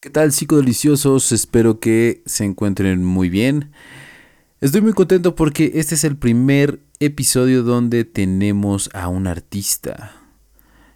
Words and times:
¿Qué 0.00 0.10
tal 0.10 0.30
psicodeliciosos? 0.30 1.32
Espero 1.32 1.80
que 1.80 2.22
se 2.24 2.44
encuentren 2.44 3.04
muy 3.04 3.28
bien. 3.28 3.72
Estoy 4.60 4.80
muy 4.80 4.92
contento 4.92 5.34
porque 5.34 5.72
este 5.74 5.96
es 5.96 6.04
el 6.04 6.16
primer 6.16 6.78
episodio 7.00 7.64
donde 7.64 8.04
tenemos 8.04 8.90
a 8.94 9.08
un 9.08 9.26
artista. 9.26 10.14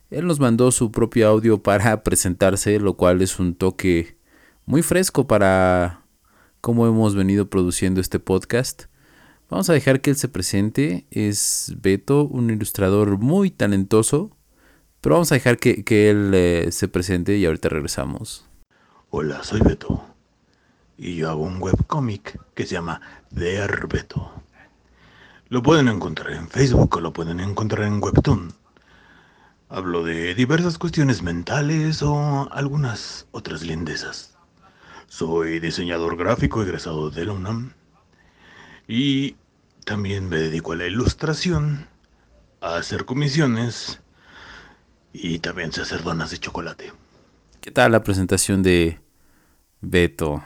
Él 0.09 0.29
nos 0.29 0.39
mandó 0.39 0.71
su 0.71 0.93
propio 0.93 1.27
audio 1.27 1.61
para 1.65 2.03
presentarse, 2.05 2.79
lo 2.79 2.97
cual 2.97 3.23
es 3.23 3.41
un 3.41 3.57
toque 3.57 4.17
muy 4.67 4.83
fresco 4.83 5.27
para 5.27 6.05
cómo 6.61 6.87
hemos 6.87 7.17
venido 7.17 7.51
produciendo 7.51 8.01
este 8.01 8.21
podcast. 8.21 8.85
Vamos 9.51 9.69
a 9.69 9.73
dejar 9.73 10.01
que 10.01 10.11
él 10.11 10.17
se 10.17 10.29
presente. 10.29 11.07
Es 11.11 11.75
Beto, 11.77 12.23
un 12.27 12.51
ilustrador 12.51 13.19
muy 13.19 13.51
talentoso. 13.51 14.37
Pero 15.01 15.17
vamos 15.17 15.33
a 15.33 15.35
dejar 15.35 15.59
que, 15.59 15.83
él 16.09 16.31
eh, 16.35 16.69
se 16.71 16.87
presente 16.87 17.37
y 17.37 17.47
ahorita 17.47 17.69
regresamos. 17.69 18.47
Hola, 19.15 19.45
soy 19.45 19.61
Beto. 19.61 20.03
Y 20.97 21.17
yo 21.17 21.29
hago 21.29 21.43
un 21.43 21.61
webcómic 21.61 22.41
que 22.55 22.65
se 22.65 22.77
llama 22.77 23.03
Dear 23.31 23.87
Beto. 23.87 24.33
Lo 25.51 25.63
pueden 25.63 25.89
encontrar 25.89 26.33
en 26.33 26.49
Facebook 26.49 26.97
o 26.97 27.01
lo 27.01 27.13
pueden 27.13 27.39
encontrar 27.39 27.87
en 27.87 28.03
Webtoon. 28.03 28.55
Hablo 29.69 30.03
de 30.03 30.35
diversas 30.35 30.79
cuestiones 30.79 31.23
mentales 31.23 32.03
o 32.03 32.51
algunas 32.53 33.27
otras 33.33 33.61
lindezas. 33.61 34.39
Soy 35.09 35.61
diseñador 35.61 36.17
gráfico 36.17 36.63
egresado 36.63 37.11
de 37.11 37.27
la 37.27 37.35
UNAM. 37.35 37.75
Y 38.89 39.37
también 39.85 40.31
me 40.31 40.39
dedico 40.39 40.73
a 40.73 40.77
la 40.77 40.87
ilustración, 40.87 41.87
a 42.63 42.77
hacer 42.77 43.05
comisiones 43.05 44.01
y 45.13 45.41
también 45.41 45.71
sé 45.71 45.83
hacer 45.83 46.03
donas 46.03 46.31
de 46.31 46.39
chocolate. 46.39 47.02
¿Qué 47.63 47.71
tal 47.71 47.93
la 47.93 48.03
presentación 48.03 48.65
de 48.65 48.99
Beto? 49.83 50.43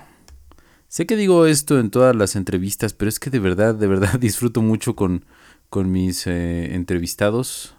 Sé 0.87 1.07
que 1.07 1.17
digo 1.17 1.47
esto 1.47 1.81
en 1.81 1.91
todas 1.91 2.15
las 2.15 2.37
entrevistas, 2.37 2.93
pero 2.93 3.09
es 3.09 3.19
que 3.19 3.31
de 3.31 3.39
verdad, 3.39 3.75
de 3.75 3.87
verdad 3.87 4.19
disfruto 4.21 4.61
mucho 4.61 4.95
con, 4.97 5.25
con 5.71 5.91
mis 5.91 6.27
eh, 6.27 6.75
entrevistados 6.75 7.75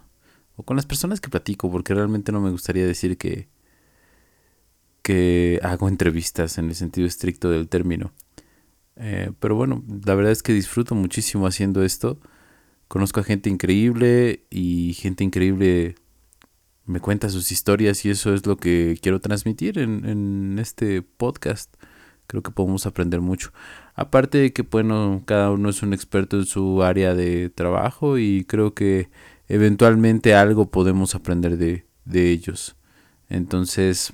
o 0.56 0.64
con 0.64 0.74
las 0.74 0.86
personas 0.86 1.20
que 1.20 1.28
platico, 1.28 1.70
porque 1.70 1.94
realmente 1.94 2.32
no 2.32 2.40
me 2.40 2.50
gustaría 2.50 2.84
decir 2.84 3.16
que, 3.16 3.46
que 5.02 5.60
hago 5.62 5.88
entrevistas 5.88 6.58
en 6.58 6.64
el 6.64 6.74
sentido 6.74 7.06
estricto 7.06 7.48
del 7.48 7.68
término. 7.68 8.10
Eh, 8.96 9.30
pero 9.38 9.54
bueno, 9.54 9.84
la 10.04 10.16
verdad 10.16 10.32
es 10.32 10.42
que 10.42 10.52
disfruto 10.52 10.96
muchísimo 10.96 11.46
haciendo 11.46 11.84
esto. 11.84 12.18
Conozco 12.88 13.20
a 13.20 13.22
gente 13.22 13.48
increíble 13.48 14.42
y 14.50 14.94
gente 14.94 15.22
increíble 15.22 15.94
me 16.88 17.00
cuenta 17.00 17.28
sus 17.28 17.52
historias 17.52 18.04
y 18.04 18.10
eso 18.10 18.32
es 18.34 18.46
lo 18.46 18.56
que 18.56 18.98
quiero 19.00 19.20
transmitir 19.20 19.78
en, 19.78 20.04
en 20.06 20.58
este 20.58 21.02
podcast. 21.02 21.74
Creo 22.26 22.42
que 22.42 22.50
podemos 22.50 22.86
aprender 22.86 23.20
mucho. 23.20 23.52
Aparte 23.94 24.38
de 24.38 24.52
que, 24.52 24.62
bueno, 24.62 25.22
cada 25.24 25.50
uno 25.50 25.68
es 25.70 25.82
un 25.82 25.92
experto 25.92 26.36
en 26.38 26.46
su 26.46 26.82
área 26.82 27.14
de 27.14 27.50
trabajo 27.50 28.18
y 28.18 28.44
creo 28.44 28.74
que 28.74 29.10
eventualmente 29.48 30.34
algo 30.34 30.70
podemos 30.70 31.14
aprender 31.14 31.58
de, 31.58 31.86
de 32.04 32.30
ellos. 32.30 32.76
Entonces, 33.28 34.12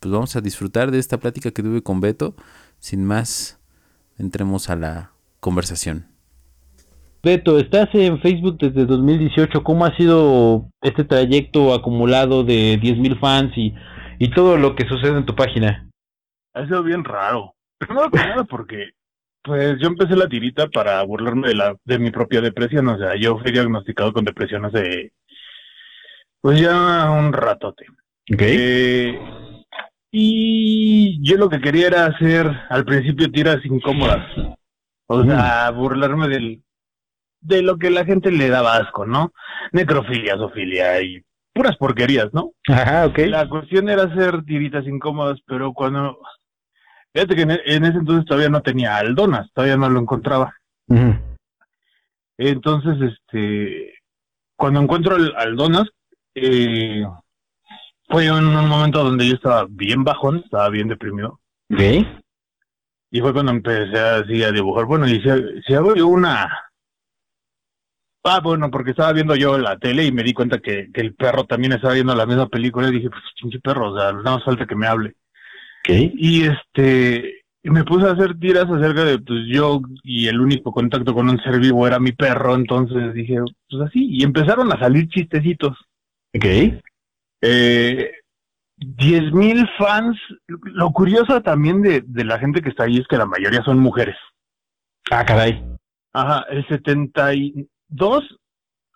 pues 0.00 0.12
vamos 0.12 0.36
a 0.36 0.40
disfrutar 0.40 0.90
de 0.90 0.98
esta 0.98 1.18
plática 1.18 1.50
que 1.50 1.62
tuve 1.62 1.82
con 1.82 2.00
Beto. 2.00 2.36
Sin 2.78 3.04
más, 3.04 3.58
entremos 4.18 4.70
a 4.70 4.76
la 4.76 5.12
conversación. 5.40 6.13
Beto, 7.24 7.58
estás 7.58 7.88
en 7.94 8.20
Facebook 8.20 8.58
desde 8.58 8.84
2018. 8.84 9.62
¿Cómo 9.62 9.86
ha 9.86 9.96
sido 9.96 10.68
este 10.82 11.04
trayecto 11.04 11.72
acumulado 11.72 12.44
de 12.44 12.78
10.000 12.78 13.18
fans 13.18 13.52
y, 13.56 13.74
y 14.18 14.30
todo 14.30 14.58
lo 14.58 14.76
que 14.76 14.86
sucede 14.86 15.16
en 15.16 15.24
tu 15.24 15.34
página? 15.34 15.88
Ha 16.52 16.66
sido 16.66 16.82
bien 16.82 17.02
raro. 17.02 17.54
Primero 17.78 18.10
que 18.10 18.18
nada 18.18 18.44
porque 18.44 18.90
pues 19.42 19.78
yo 19.80 19.88
empecé 19.88 20.16
la 20.16 20.28
tirita 20.28 20.68
para 20.68 21.02
burlarme 21.02 21.48
de 21.48 21.54
la 21.54 21.74
de 21.84 21.98
mi 21.98 22.10
propia 22.10 22.42
depresión, 22.42 22.88
o 22.88 22.98
sea, 22.98 23.14
yo 23.16 23.38
fui 23.38 23.52
diagnosticado 23.52 24.12
con 24.12 24.24
depresión 24.24 24.64
hace 24.66 25.12
pues 26.42 26.60
ya 26.60 27.10
un 27.10 27.32
ratote. 27.32 27.86
Okay. 28.32 28.56
Eh, 28.58 29.18
y 30.10 31.26
yo 31.26 31.38
lo 31.38 31.48
que 31.48 31.60
quería 31.60 31.86
era 31.86 32.06
hacer 32.06 32.50
al 32.68 32.84
principio 32.84 33.30
tiras 33.30 33.64
incómodas. 33.64 34.26
O 35.06 35.24
sea, 35.24 35.70
burlarme 35.70 36.28
del 36.28 36.62
de 37.44 37.62
lo 37.62 37.78
que 37.78 37.90
la 37.90 38.04
gente 38.04 38.30
le 38.30 38.48
daba 38.48 38.76
asco, 38.76 39.06
¿no? 39.06 39.32
Necrofilia, 39.72 40.36
zoofilia 40.36 41.00
y 41.02 41.22
puras 41.52 41.76
porquerías, 41.76 42.32
¿no? 42.32 42.52
Ajá, 42.68 43.06
ok. 43.06 43.18
La 43.28 43.48
cuestión 43.48 43.88
era 43.88 44.04
hacer 44.04 44.44
tiritas 44.44 44.86
incómodas, 44.86 45.38
pero 45.46 45.72
cuando... 45.72 46.18
Fíjate 47.12 47.36
que 47.36 47.42
en, 47.42 47.84
ese 47.84 47.98
entonces 47.98 48.24
todavía 48.24 48.48
no 48.48 48.62
tenía 48.62 48.96
aldonas, 48.96 49.48
todavía 49.54 49.76
no 49.76 49.88
lo 49.88 50.00
encontraba. 50.00 50.52
Entonces, 52.38 53.12
este, 53.12 53.94
cuando 54.56 54.80
encuentro 54.80 55.16
aldonas, 55.36 55.88
eh, 56.34 57.04
fue 58.08 58.26
en 58.26 58.34
un 58.34 58.68
momento 58.68 59.04
donde 59.04 59.28
yo 59.28 59.34
estaba 59.34 59.66
bien 59.70 60.02
bajón, 60.02 60.38
estaba 60.44 60.68
bien 60.70 60.88
deprimido. 60.88 61.38
¿Ok? 61.72 61.80
Y 63.12 63.20
fue 63.20 63.32
cuando 63.32 63.52
empecé 63.52 63.96
así 63.96 64.42
a 64.42 64.50
dibujar. 64.50 64.86
Bueno, 64.86 65.06
y 65.06 65.20
si, 65.20 65.28
si 65.64 65.74
hago 65.74 65.94
yo 65.94 66.08
una, 66.08 66.50
Ah, 68.26 68.40
bueno, 68.40 68.70
porque 68.70 68.92
estaba 68.92 69.12
viendo 69.12 69.36
yo 69.36 69.58
la 69.58 69.78
tele 69.78 70.06
y 70.06 70.10
me 70.12 70.22
di 70.22 70.32
cuenta 70.32 70.58
que, 70.58 70.90
que 70.92 71.02
el 71.02 71.14
perro 71.14 71.44
también 71.44 71.72
estaba 71.72 71.92
viendo 71.92 72.14
la 72.14 72.24
misma 72.24 72.48
película 72.48 72.88
y 72.88 72.92
dije, 72.92 73.10
pues 73.10 73.22
pinche 73.38 73.60
perro, 73.60 73.92
o 73.92 73.98
sea, 73.98 74.12
no 74.12 74.22
más 74.22 74.42
falta 74.42 74.64
que 74.64 74.74
me 74.74 74.86
hable. 74.86 75.14
¿Qué? 75.82 76.10
Y 76.16 76.44
este, 76.44 77.42
me 77.64 77.84
puse 77.84 78.06
a 78.06 78.12
hacer 78.12 78.38
tiras 78.38 78.64
acerca 78.64 79.04
de, 79.04 79.18
pues 79.18 79.40
yo 79.46 79.82
y 80.02 80.26
el 80.28 80.40
único 80.40 80.72
contacto 80.72 81.12
con 81.12 81.28
un 81.28 81.38
ser 81.42 81.60
vivo 81.60 81.86
era 81.86 81.98
mi 81.98 82.12
perro, 82.12 82.54
entonces 82.54 83.12
dije, 83.12 83.36
pues 83.68 83.82
así, 83.82 84.06
y 84.10 84.22
empezaron 84.22 84.72
a 84.72 84.78
salir 84.78 85.06
chistecitos. 85.08 85.76
Ok. 86.34 86.46
Eh, 87.42 88.10
diez 88.78 89.32
mil 89.34 89.68
fans, 89.76 90.18
lo 90.46 90.90
curioso 90.92 91.42
también 91.42 91.82
de, 91.82 92.02
de 92.06 92.24
la 92.24 92.38
gente 92.38 92.62
que 92.62 92.70
está 92.70 92.84
ahí 92.84 92.96
es 92.96 93.06
que 93.06 93.18
la 93.18 93.26
mayoría 93.26 93.62
son 93.62 93.78
mujeres. 93.80 94.16
Ah, 95.10 95.26
caray. 95.26 95.62
Ajá, 96.14 96.46
el 96.48 96.66
setenta 96.68 97.34
y 97.34 97.68
dos 97.94 98.24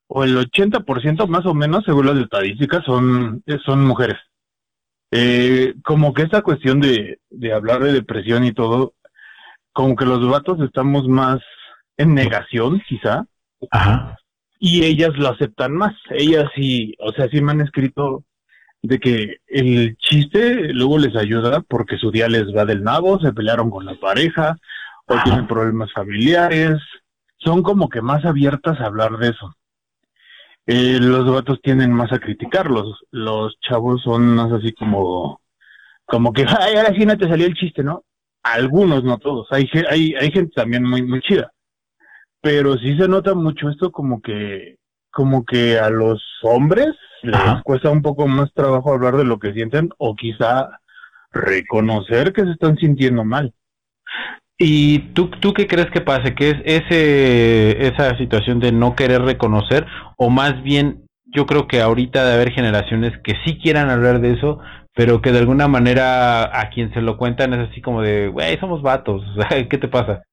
o 0.06 0.24
el 0.24 0.36
80% 0.36 1.26
más 1.28 1.46
o 1.46 1.54
menos, 1.54 1.84
según 1.84 2.06
las 2.06 2.16
estadísticas, 2.16 2.84
son, 2.84 3.42
son 3.64 3.84
mujeres. 3.84 4.16
Eh, 5.10 5.74
como 5.84 6.12
que 6.12 6.22
esta 6.22 6.42
cuestión 6.42 6.80
de, 6.80 7.20
de 7.30 7.52
hablar 7.52 7.82
de 7.82 7.92
depresión 7.92 8.44
y 8.44 8.52
todo, 8.52 8.94
como 9.72 9.96
que 9.96 10.06
los 10.06 10.26
vatos 10.28 10.60
estamos 10.60 11.06
más 11.06 11.40
en 11.96 12.14
negación, 12.14 12.82
quizá. 12.88 13.26
Ajá. 13.70 14.18
Y 14.58 14.84
ellas 14.84 15.16
lo 15.16 15.28
aceptan 15.28 15.72
más. 15.72 15.94
Ellas 16.10 16.50
sí, 16.54 16.94
o 16.98 17.12
sea, 17.12 17.28
sí 17.28 17.40
me 17.40 17.52
han 17.52 17.60
escrito 17.60 18.24
de 18.82 18.98
que 18.98 19.36
el 19.46 19.96
chiste 19.98 20.72
luego 20.72 20.98
les 20.98 21.16
ayuda 21.16 21.60
porque 21.60 21.98
su 21.98 22.10
día 22.10 22.28
les 22.28 22.46
va 22.54 22.64
del 22.64 22.82
nabo, 22.82 23.20
se 23.20 23.32
pelearon 23.32 23.70
con 23.70 23.84
la 23.84 23.94
pareja, 23.94 24.56
o 25.06 25.16
tienen 25.24 25.46
problemas 25.46 25.92
familiares, 25.92 26.78
son 27.38 27.62
como 27.62 27.88
que 27.88 28.02
más 28.02 28.24
abiertas 28.24 28.80
a 28.80 28.86
hablar 28.86 29.18
de 29.18 29.28
eso. 29.28 29.54
Eh, 30.66 30.98
los 31.00 31.30
vatos 31.32 31.60
tienen 31.62 31.92
más 31.92 32.12
a 32.12 32.18
criticarlos, 32.18 32.98
los 33.10 33.58
chavos 33.60 34.02
son 34.02 34.34
más 34.34 34.52
así 34.52 34.72
como, 34.74 35.40
como 36.04 36.32
que, 36.32 36.44
ay, 36.60 36.76
ahora 36.76 36.94
sí 36.94 37.06
no 37.06 37.16
te 37.16 37.28
salió 37.28 37.46
el 37.46 37.54
chiste, 37.54 37.82
¿no? 37.82 38.04
Algunos, 38.42 39.02
no 39.02 39.18
todos, 39.18 39.48
hay, 39.50 39.68
hay, 39.88 40.14
hay 40.14 40.30
gente 40.30 40.52
también 40.54 40.84
muy, 40.84 41.02
muy 41.02 41.20
chida, 41.22 41.52
pero 42.42 42.76
sí 42.76 42.98
se 42.98 43.08
nota 43.08 43.34
mucho 43.34 43.70
esto 43.70 43.90
como 43.90 44.20
que, 44.20 44.76
como 45.10 45.44
que 45.44 45.78
a 45.78 45.88
los 45.90 46.22
hombres 46.42 46.94
les 47.22 47.62
cuesta 47.64 47.90
un 47.90 48.02
poco 48.02 48.28
más 48.28 48.52
trabajo 48.52 48.92
hablar 48.92 49.16
de 49.16 49.24
lo 49.24 49.38
que 49.38 49.52
sienten 49.52 49.90
o 49.98 50.14
quizá 50.14 50.68
reconocer 51.32 52.32
que 52.32 52.42
se 52.42 52.52
están 52.52 52.76
sintiendo 52.76 53.24
mal. 53.24 53.54
¿Y 54.58 54.98
tú, 55.14 55.30
tú 55.30 55.54
qué 55.54 55.68
crees 55.68 55.88
que 55.92 56.00
pase? 56.00 56.34
¿Que 56.34 56.50
es 56.50 56.56
ese, 56.64 57.86
esa 57.86 58.16
situación 58.18 58.58
de 58.58 58.72
no 58.72 58.96
querer 58.96 59.22
reconocer? 59.22 59.86
¿O 60.16 60.30
más 60.30 60.60
bien, 60.64 61.04
yo 61.26 61.46
creo 61.46 61.68
que 61.68 61.80
ahorita 61.80 62.24
de 62.24 62.34
haber 62.34 62.50
generaciones 62.50 63.12
que 63.22 63.34
sí 63.44 63.58
quieran 63.58 63.88
hablar 63.88 64.20
de 64.20 64.32
eso, 64.32 64.58
pero 64.94 65.22
que 65.22 65.30
de 65.30 65.38
alguna 65.38 65.68
manera 65.68 66.60
a 66.60 66.70
quien 66.70 66.92
se 66.92 67.00
lo 67.00 67.16
cuentan 67.16 67.54
es 67.54 67.70
así 67.70 67.80
como 67.80 68.02
de, 68.02 68.28
güey, 68.28 68.58
somos 68.58 68.82
vatos, 68.82 69.22
¿qué 69.70 69.78
te 69.78 69.86
pasa? 69.86 70.24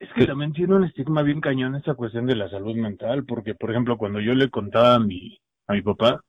Es 0.00 0.08
que 0.14 0.26
también 0.26 0.52
tiene 0.52 0.74
un 0.74 0.84
estigma 0.84 1.22
bien 1.22 1.40
cañón 1.40 1.76
esa 1.76 1.94
cuestión 1.94 2.26
de 2.26 2.34
la 2.34 2.48
salud 2.48 2.74
mental, 2.74 3.24
porque 3.24 3.54
por 3.54 3.70
ejemplo 3.70 3.98
cuando 3.98 4.18
yo 4.18 4.34
le 4.34 4.48
contaba 4.48 4.94
a 4.94 4.98
mi, 4.98 5.38
a 5.68 5.74
mi 5.74 5.82
papá 5.82 6.20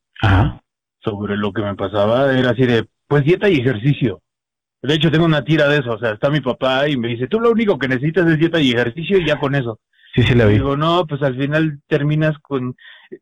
sobre 1.00 1.38
lo 1.38 1.52
que 1.54 1.64
me 1.64 1.74
pasaba, 1.74 2.38
era 2.38 2.52
así 2.52 2.68
de, 2.68 2.86
pues 3.08 3.24
dieta 3.24 3.50
y 3.50 3.62
ejercicio. 3.62 4.22
De 4.81 4.95
hecho, 4.95 5.12
tengo 5.12 5.25
una 5.25 5.44
tira 5.44 5.68
de 5.68 5.80
eso. 5.80 5.94
O 5.94 6.00
sea, 6.00 6.12
está 6.12 6.30
mi 6.30 6.42
papá 6.42 6.88
y 6.88 6.98
me 6.98 7.10
dice, 7.10 7.28
tú 7.28 7.39
lo 7.39 7.51
único 7.51 7.78
que 7.78 7.88
necesitas 7.88 8.28
es 8.28 8.39
dieta 8.39 8.60
y 8.60 8.72
ejercicio 8.72 9.18
y 9.18 9.28
ya 9.28 9.39
con 9.39 9.56
eso. 9.56 9.80
Sí, 10.16 10.24
sí 10.24 10.36
la 10.36 10.45
vi. 10.45 10.54
Digo, 10.56 10.75
no, 10.75 11.06
pues 11.06 11.22
al 11.22 11.38
final 11.38 11.80
terminas 11.88 12.38
con 12.39 12.75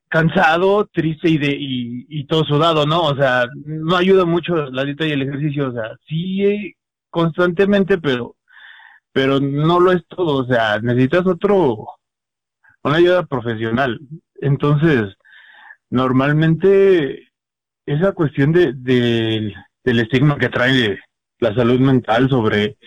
cansado, 0.07 0.87
triste 0.91 1.29
y 1.29 1.37
de 1.37 1.51
y, 1.51 2.05
y 2.09 2.25
todo 2.25 2.43
sudado, 2.45 2.85
¿no? 2.85 3.03
O 3.03 3.15
sea, 3.15 3.45
no 3.65 3.95
ayuda 3.95 4.25
mucho 4.25 4.55
la 4.71 4.83
dieta 4.85 5.05
y 5.05 5.11
el 5.11 5.21
ejercicio, 5.21 5.69
o 5.69 5.73
sea, 5.73 5.95
sí 6.07 6.73
constantemente, 7.09 7.97
pero 7.97 8.35
pero 9.11 9.39
no 9.39 9.79
lo 9.79 9.91
es 9.91 10.05
todo, 10.07 10.37
o 10.43 10.45
sea, 10.45 10.79
necesitas 10.79 11.25
otro 11.25 11.87
una 12.83 12.97
ayuda 12.97 13.25
profesional. 13.25 13.99
Entonces, 14.35 15.15
normalmente 15.89 17.27
esa 17.85 18.13
cuestión 18.13 18.51
de, 18.51 18.73
de 18.73 19.53
del 19.83 19.99
estigma 19.99 20.37
que 20.37 20.49
trae 20.49 20.99
la 21.39 21.53
salud 21.55 21.79
mental 21.79 22.29
sobre 22.29 22.77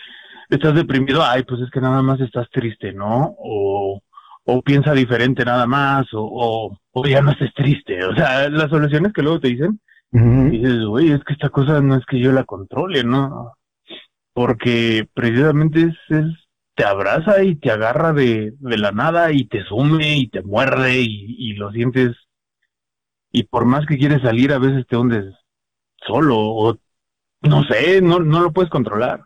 estás 0.49 0.75
deprimido, 0.75 1.23
ay, 1.25 1.45
pues 1.45 1.61
es 1.63 1.71
que 1.71 1.81
nada 1.81 2.03
más 2.03 2.21
estás 2.21 2.49
triste, 2.51 2.93
¿no? 2.93 3.35
O, 3.39 4.01
o 4.45 4.63
piensa 4.63 4.93
diferente 4.93 5.45
nada 5.45 5.67
más, 5.67 6.07
o, 6.13 6.77
o, 6.93 7.07
ya 7.07 7.23
no 7.23 7.33
estés 7.33 7.53
triste. 7.55 8.05
O 8.05 8.15
sea, 8.15 8.49
las 8.51 8.71
soluciones 8.71 9.13
que 9.13 9.23
luego 9.23 9.41
te 9.41 9.49
dicen, 9.49 9.81
dices, 10.11 10.85
güey, 10.85 11.11
es 11.13 11.25
que 11.25 11.33
esta 11.33 11.49
cosa 11.49 11.81
no 11.81 11.97
es 11.97 12.05
que 12.07 12.21
yo 12.21 12.33
la 12.33 12.45
controle, 12.45 13.03
¿no? 13.05 13.53
Porque 14.35 15.09
precisamente 15.15 15.93
es, 16.09 16.25
te 16.75 16.85
abraza 16.85 17.43
y 17.43 17.57
te 17.57 17.71
agarra 17.71 18.13
de, 18.13 18.53
de, 18.59 18.79
la 18.79 18.93
nada 18.93 19.33
y 19.33 19.47
te 19.47 19.63
sume 19.65 20.17
y 20.17 20.29
te 20.29 20.43
muerde 20.43 21.01
y, 21.01 21.37
y 21.39 21.55
lo 21.55 21.71
sientes. 21.71 22.17
Y 23.31 23.45
por 23.45 23.65
más 23.65 23.87
que 23.87 23.99
quieres 23.99 24.23
salir, 24.23 24.53
a 24.53 24.59
veces 24.59 24.87
te 24.87 24.97
hundes 24.97 25.35
solo 26.07 26.39
o 26.39 26.79
no 27.43 27.65
sé, 27.65 28.01
no, 28.01 28.21
no 28.21 28.41
lo 28.41 28.53
puedes 28.53 28.71
controlar. 28.71 29.25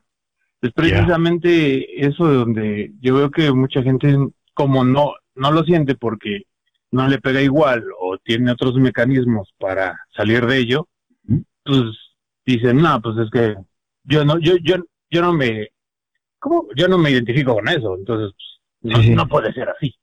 Es 0.62 0.72
precisamente 0.72 2.06
eso 2.06 2.26
de 2.28 2.34
donde 2.34 2.92
yo 3.00 3.16
veo 3.16 3.30
que 3.30 3.52
mucha 3.52 3.82
gente 3.82 4.16
como 4.54 4.84
no, 4.84 5.14
no 5.34 5.52
lo 5.52 5.62
siente 5.64 5.94
porque 5.94 6.42
no 6.90 7.08
le 7.08 7.18
pega 7.18 7.42
igual 7.42 7.84
o 8.00 8.16
tiene 8.18 8.52
otros 8.52 8.74
mecanismos 8.76 9.52
para 9.58 9.98
salir 10.16 10.46
de 10.46 10.58
ello, 10.58 10.88
pues 11.62 11.82
dicen, 12.44 12.78
no, 12.78 13.00
pues 13.02 13.18
es 13.18 13.30
que 13.30 13.54
yo 14.04 14.24
no, 14.24 14.38
yo, 14.38 14.54
yo, 14.62 14.76
yo 15.10 15.20
no 15.20 15.32
me, 15.32 15.68
¿cómo? 16.38 16.68
Yo 16.74 16.88
no 16.88 16.96
me 16.96 17.10
identifico 17.10 17.54
con 17.54 17.68
eso, 17.68 17.94
entonces 17.96 18.34
pues, 18.80 19.08
no, 19.10 19.26
puede 19.28 19.52
ser 19.52 19.68
así. 19.68 19.94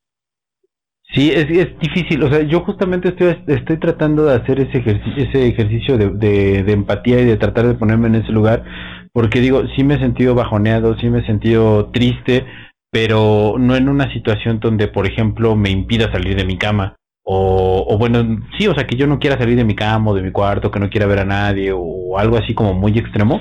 Sí, 1.14 1.32
es, 1.32 1.50
es 1.50 1.78
difícil. 1.80 2.24
O 2.24 2.30
sea, 2.30 2.42
yo 2.42 2.62
justamente 2.62 3.10
estoy, 3.10 3.38
estoy 3.48 3.78
tratando 3.78 4.26
de 4.26 4.36
hacer 4.36 4.60
ese 4.60 4.80
ejercicio, 4.80 5.24
ese 5.24 5.48
ejercicio 5.48 5.98
de, 5.98 6.64
de, 6.64 6.72
empatía 6.72 7.20
y 7.22 7.26
de 7.26 7.38
tratar 7.38 7.68
de 7.68 7.76
ponerme 7.76 8.08
en 8.08 8.16
ese 8.16 8.32
lugar, 8.32 8.64
porque 9.12 9.40
digo, 9.40 9.64
sí 9.76 9.84
me 9.84 9.96
he 9.96 10.00
sentido 10.00 10.34
bajoneado, 10.34 10.98
sí 10.98 11.10
me 11.10 11.20
he 11.20 11.26
sentido 11.26 11.92
triste, 11.92 12.46
pero 12.92 13.56
no 13.60 13.76
en 13.76 13.90
una 13.90 14.12
situación 14.12 14.60
donde, 14.60 14.88
por 14.88 15.06
ejemplo, 15.06 15.56
me 15.56 15.70
impida 15.70 16.12
salir 16.12 16.36
de 16.36 16.46
mi 16.46 16.58
cama. 16.58 16.96
O, 17.24 17.86
o 17.88 17.98
bueno, 17.98 18.44
sí, 18.58 18.68
o 18.68 18.74
sea, 18.74 18.86
que 18.88 18.98
yo 18.98 19.06
no 19.06 19.20
quiera 19.20 19.38
salir 19.38 19.56
de 19.56 19.64
mi 19.64 19.76
cama 19.76 20.12
o 20.12 20.16
de 20.16 20.24
mi 20.24 20.32
cuarto, 20.32 20.72
que 20.72 20.80
no 20.80 20.90
quiera 20.90 21.06
ver 21.06 21.20
a 21.20 21.26
nadie 21.26 21.72
o 21.74 22.18
algo 22.18 22.38
así 22.38 22.56
como 22.56 22.74
muy 22.74 22.98
extremo. 22.98 23.40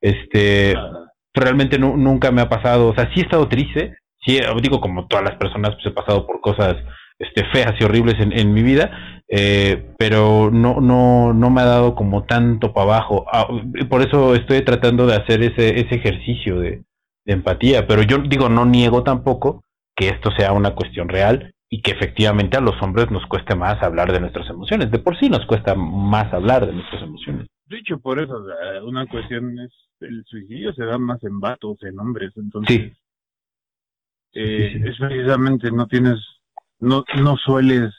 Este, 0.00 0.74
realmente 1.32 1.78
nunca 1.78 2.32
me 2.32 2.42
ha 2.42 2.48
pasado, 2.48 2.88
o 2.88 2.94
sea, 2.94 3.08
sí 3.14 3.20
he 3.20 3.22
estado 3.22 3.46
triste, 3.48 3.94
sí, 4.26 4.40
digo, 4.60 4.80
como 4.80 5.06
todas 5.06 5.24
las 5.24 5.36
personas, 5.36 5.70
pues 5.76 5.86
he 5.86 5.90
pasado 5.90 6.26
por 6.26 6.40
cosas 6.40 6.76
este, 7.22 7.44
feas 7.52 7.74
y 7.78 7.84
horribles 7.84 8.18
en, 8.18 8.32
en 8.32 8.52
mi 8.52 8.62
vida, 8.62 8.90
eh, 9.28 9.94
pero 9.96 10.50
no, 10.50 10.80
no, 10.80 11.32
no 11.32 11.50
me 11.50 11.60
ha 11.60 11.66
dado 11.66 11.94
como 11.94 12.24
tanto 12.24 12.72
para 12.72 12.84
abajo. 12.96 13.24
Ah, 13.32 13.46
por 13.88 14.02
eso 14.02 14.34
estoy 14.34 14.62
tratando 14.62 15.06
de 15.06 15.14
hacer 15.14 15.42
ese, 15.42 15.80
ese 15.80 15.94
ejercicio 15.94 16.58
de, 16.58 16.82
de 17.24 17.32
empatía, 17.32 17.86
pero 17.86 18.02
yo 18.02 18.18
digo, 18.18 18.48
no 18.48 18.66
niego 18.66 19.02
tampoco 19.02 19.62
que 19.96 20.08
esto 20.08 20.30
sea 20.36 20.52
una 20.52 20.74
cuestión 20.74 21.08
real 21.08 21.54
y 21.70 21.80
que 21.80 21.92
efectivamente 21.92 22.58
a 22.58 22.60
los 22.60 22.80
hombres 22.82 23.10
nos 23.10 23.24
cueste 23.26 23.54
más 23.54 23.82
hablar 23.82 24.12
de 24.12 24.20
nuestras 24.20 24.48
emociones. 24.50 24.90
De 24.90 24.98
por 24.98 25.18
sí 25.18 25.30
nos 25.30 25.46
cuesta 25.46 25.74
más 25.74 26.32
hablar 26.34 26.66
de 26.66 26.72
nuestras 26.72 27.02
emociones. 27.02 27.46
Dicho 27.66 27.98
por 28.00 28.20
eso, 28.20 28.34
una 28.84 29.06
cuestión 29.06 29.58
es 29.60 29.70
el 30.00 30.24
suicidio 30.26 30.72
se 30.74 30.84
da 30.84 30.98
más 30.98 31.22
en 31.22 31.40
vatos, 31.40 31.78
en 31.82 31.98
hombres, 31.98 32.32
entonces 32.36 32.92
eh, 34.34 34.82
es 34.84 34.96
precisamente 34.98 35.70
no 35.70 35.86
tienes 35.86 36.18
no, 36.82 37.04
no 37.16 37.36
sueles 37.36 37.94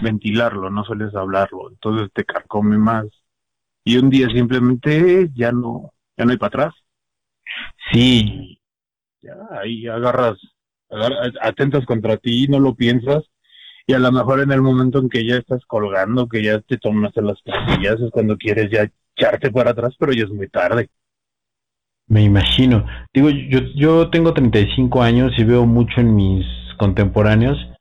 ventilarlo, 0.00 0.70
no 0.70 0.84
sueles 0.84 1.14
hablarlo, 1.14 1.68
entonces 1.70 2.10
te 2.14 2.24
carcome 2.24 2.78
más. 2.78 3.06
Y 3.82 3.98
un 3.98 4.08
día 4.08 4.28
simplemente 4.28 5.30
ya 5.34 5.52
no, 5.52 5.92
ya 6.16 6.24
no 6.24 6.30
hay 6.30 6.38
para 6.38 6.48
atrás. 6.48 6.74
Sí. 7.92 8.58
Ya, 9.20 9.34
ahí 9.50 9.86
agarras, 9.88 10.38
atentas 11.40 11.84
contra 11.86 12.16
ti, 12.16 12.46
no 12.46 12.60
lo 12.60 12.74
piensas, 12.74 13.24
y 13.86 13.94
a 13.94 13.98
lo 13.98 14.12
mejor 14.12 14.40
en 14.40 14.52
el 14.52 14.62
momento 14.62 15.00
en 15.00 15.08
que 15.08 15.26
ya 15.26 15.36
estás 15.36 15.64
colgando, 15.66 16.28
que 16.28 16.42
ya 16.42 16.60
te 16.60 16.78
tomas 16.78 17.12
las 17.16 17.42
pastillas, 17.42 18.00
es 18.00 18.10
cuando 18.12 18.36
quieres 18.36 18.70
ya 18.70 18.88
echarte 19.16 19.50
para 19.50 19.70
atrás, 19.70 19.94
pero 19.98 20.12
ya 20.12 20.24
es 20.24 20.30
muy 20.30 20.48
tarde. 20.48 20.88
Me 22.06 22.22
imagino. 22.22 22.86
Digo, 23.12 23.30
yo, 23.30 23.60
yo 23.74 24.10
tengo 24.10 24.34
35 24.34 25.02
años 25.02 25.32
y 25.36 25.44
veo 25.44 25.66
mucho 25.66 26.00
en 26.00 26.14
mis 26.14 26.46
contemporáneos 26.76 27.73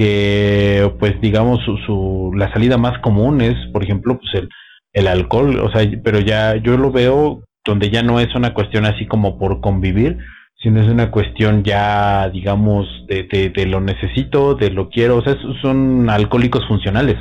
que 0.00 0.90
pues 0.98 1.20
digamos 1.20 1.62
su, 1.62 1.76
su, 1.84 2.32
la 2.34 2.50
salida 2.54 2.78
más 2.78 2.98
común 3.00 3.42
es 3.42 3.54
por 3.70 3.82
ejemplo 3.82 4.18
pues 4.18 4.32
el, 4.32 4.48
el 4.94 5.06
alcohol 5.06 5.60
o 5.60 5.70
sea 5.70 5.86
pero 6.02 6.20
ya 6.20 6.56
yo 6.56 6.78
lo 6.78 6.90
veo 6.90 7.44
donde 7.66 7.90
ya 7.90 8.02
no 8.02 8.18
es 8.18 8.34
una 8.34 8.54
cuestión 8.54 8.86
así 8.86 9.06
como 9.06 9.38
por 9.38 9.60
convivir 9.60 10.16
sino 10.56 10.80
es 10.80 10.90
una 10.90 11.10
cuestión 11.10 11.64
ya 11.64 12.30
digamos 12.30 12.86
de, 13.08 13.24
de, 13.24 13.50
de 13.50 13.66
lo 13.66 13.82
necesito 13.82 14.54
de 14.54 14.70
lo 14.70 14.88
quiero 14.88 15.18
o 15.18 15.22
sea 15.22 15.36
son 15.60 16.08
alcohólicos 16.08 16.66
funcionales. 16.66 17.18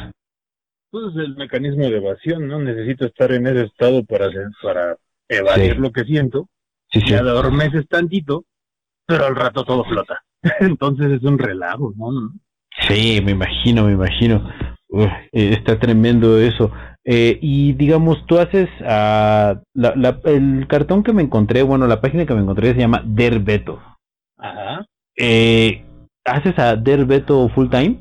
Pues 0.89 1.13
el 1.17 1.35
mecanismo 1.35 1.83
de 1.83 1.97
evasión 1.97 2.47
no 2.47 2.59
necesito 2.59 3.05
estar 3.05 3.33
en 3.33 3.45
ese 3.45 3.63
estado 3.63 4.05
para 4.05 4.29
para 4.63 4.95
evadir 5.27 5.77
lo 5.79 5.91
que 5.91 6.05
siento. 6.05 6.47
Sí, 6.93 7.01
sí. 7.01 7.11
ya 7.11 7.19
adormeces 7.19 7.89
tantito 7.89 8.45
pero 9.05 9.25
al 9.25 9.35
rato 9.35 9.65
todo 9.65 9.83
flota. 9.83 10.23
Entonces 10.61 11.11
es 11.11 11.23
un 11.23 11.37
relajo 11.37 11.93
no 11.97 12.31
Sí, 12.87 13.21
me 13.23 13.31
imagino, 13.31 13.85
me 13.85 13.93
imagino. 13.93 14.49
Uf, 14.87 15.11
eh, 15.31 15.53
está 15.53 15.79
tremendo 15.79 16.39
eso. 16.39 16.71
Eh, 17.03 17.39
y 17.41 17.73
digamos, 17.73 18.25
tú 18.25 18.37
haces 18.37 18.69
uh, 18.81 19.59
la, 19.73 19.93
la, 19.95 20.19
el 20.25 20.67
cartón 20.67 21.03
que 21.03 21.13
me 21.13 21.23
encontré, 21.23 21.63
bueno, 21.63 21.87
la 21.87 22.01
página 22.01 22.25
que 22.25 22.33
me 22.33 22.41
encontré 22.41 22.73
se 22.73 22.79
llama 22.79 23.01
Derbeto. 23.05 23.81
Ajá. 24.37 24.85
Eh, 25.15 25.83
¿Haces 26.25 26.57
a 26.59 26.75
Derbeto 26.75 27.49
full 27.49 27.69
time? 27.69 27.99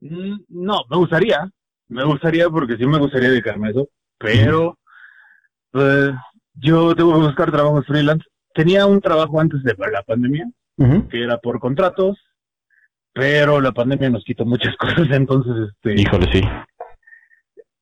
Mm, 0.00 0.36
no, 0.48 0.82
me 0.90 0.96
gustaría. 0.96 1.48
Me 1.88 2.04
gustaría 2.04 2.48
porque 2.50 2.76
sí 2.76 2.86
me 2.86 2.98
gustaría 2.98 3.30
dedicarme 3.30 3.68
a 3.68 3.70
eso. 3.70 3.88
Pero, 4.18 4.78
pues, 5.70 6.12
yo 6.54 6.94
tengo 6.94 7.14
que 7.14 7.26
buscar 7.26 7.50
trabajos 7.50 7.86
freelance. 7.86 8.24
Tenía 8.52 8.86
un 8.86 9.00
trabajo 9.00 9.40
antes 9.40 9.62
de 9.62 9.74
la 9.92 10.02
pandemia, 10.02 10.46
uh 10.78 10.84
-huh. 10.84 11.08
que 11.08 11.22
era 11.22 11.38
por 11.38 11.60
contratos, 11.60 12.18
pero 13.18 13.60
la 13.60 13.72
pandemia 13.72 14.10
nos 14.10 14.22
quitó 14.22 14.44
muchas 14.44 14.76
cosas, 14.78 15.08
entonces, 15.10 15.70
este... 15.70 16.00
Híjole, 16.00 16.30
sí. 16.32 16.40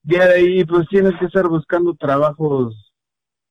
Ya 0.02 0.28
de 0.28 0.35
ahí, 0.35 0.64
pues 0.64 0.88
tienes 0.88 1.12
que 1.21 1.26
estar 1.26 1.47
buscando 1.47 1.95
trabajos. 1.95 2.75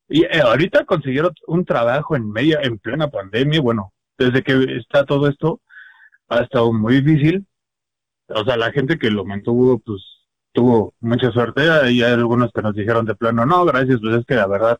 Y 0.09 0.23
eh, 0.23 0.41
ahorita 0.43 0.85
conseguir 0.85 1.29
un 1.45 1.63
trabajo 1.63 2.15
en 2.15 2.31
media, 2.31 2.59
en 2.63 2.79
plena 2.79 3.07
pandemia, 3.07 3.61
bueno, 3.61 3.93
desde 4.17 4.41
que 4.41 4.77
está 4.77 5.05
todo 5.05 5.27
esto, 5.27 5.61
ha 6.27 6.39
estado 6.39 6.73
muy 6.73 7.01
difícil. 7.01 7.45
O 8.29 8.43
sea, 8.43 8.57
la 8.57 8.71
gente 8.71 8.97
que 8.97 9.11
lo 9.11 9.23
mantuvo, 9.23 9.77
pues, 9.77 10.01
tuvo 10.53 10.95
mucha 11.01 11.31
suerte. 11.31 11.61
Y 11.91 12.01
hay 12.01 12.13
algunos 12.13 12.51
que 12.51 12.63
nos 12.63 12.73
dijeron 12.73 13.05
de 13.05 13.13
plano, 13.13 13.45
no, 13.45 13.63
gracias, 13.63 13.99
pues 14.01 14.15
es 14.15 14.25
que 14.25 14.33
la 14.33 14.47
verdad, 14.47 14.79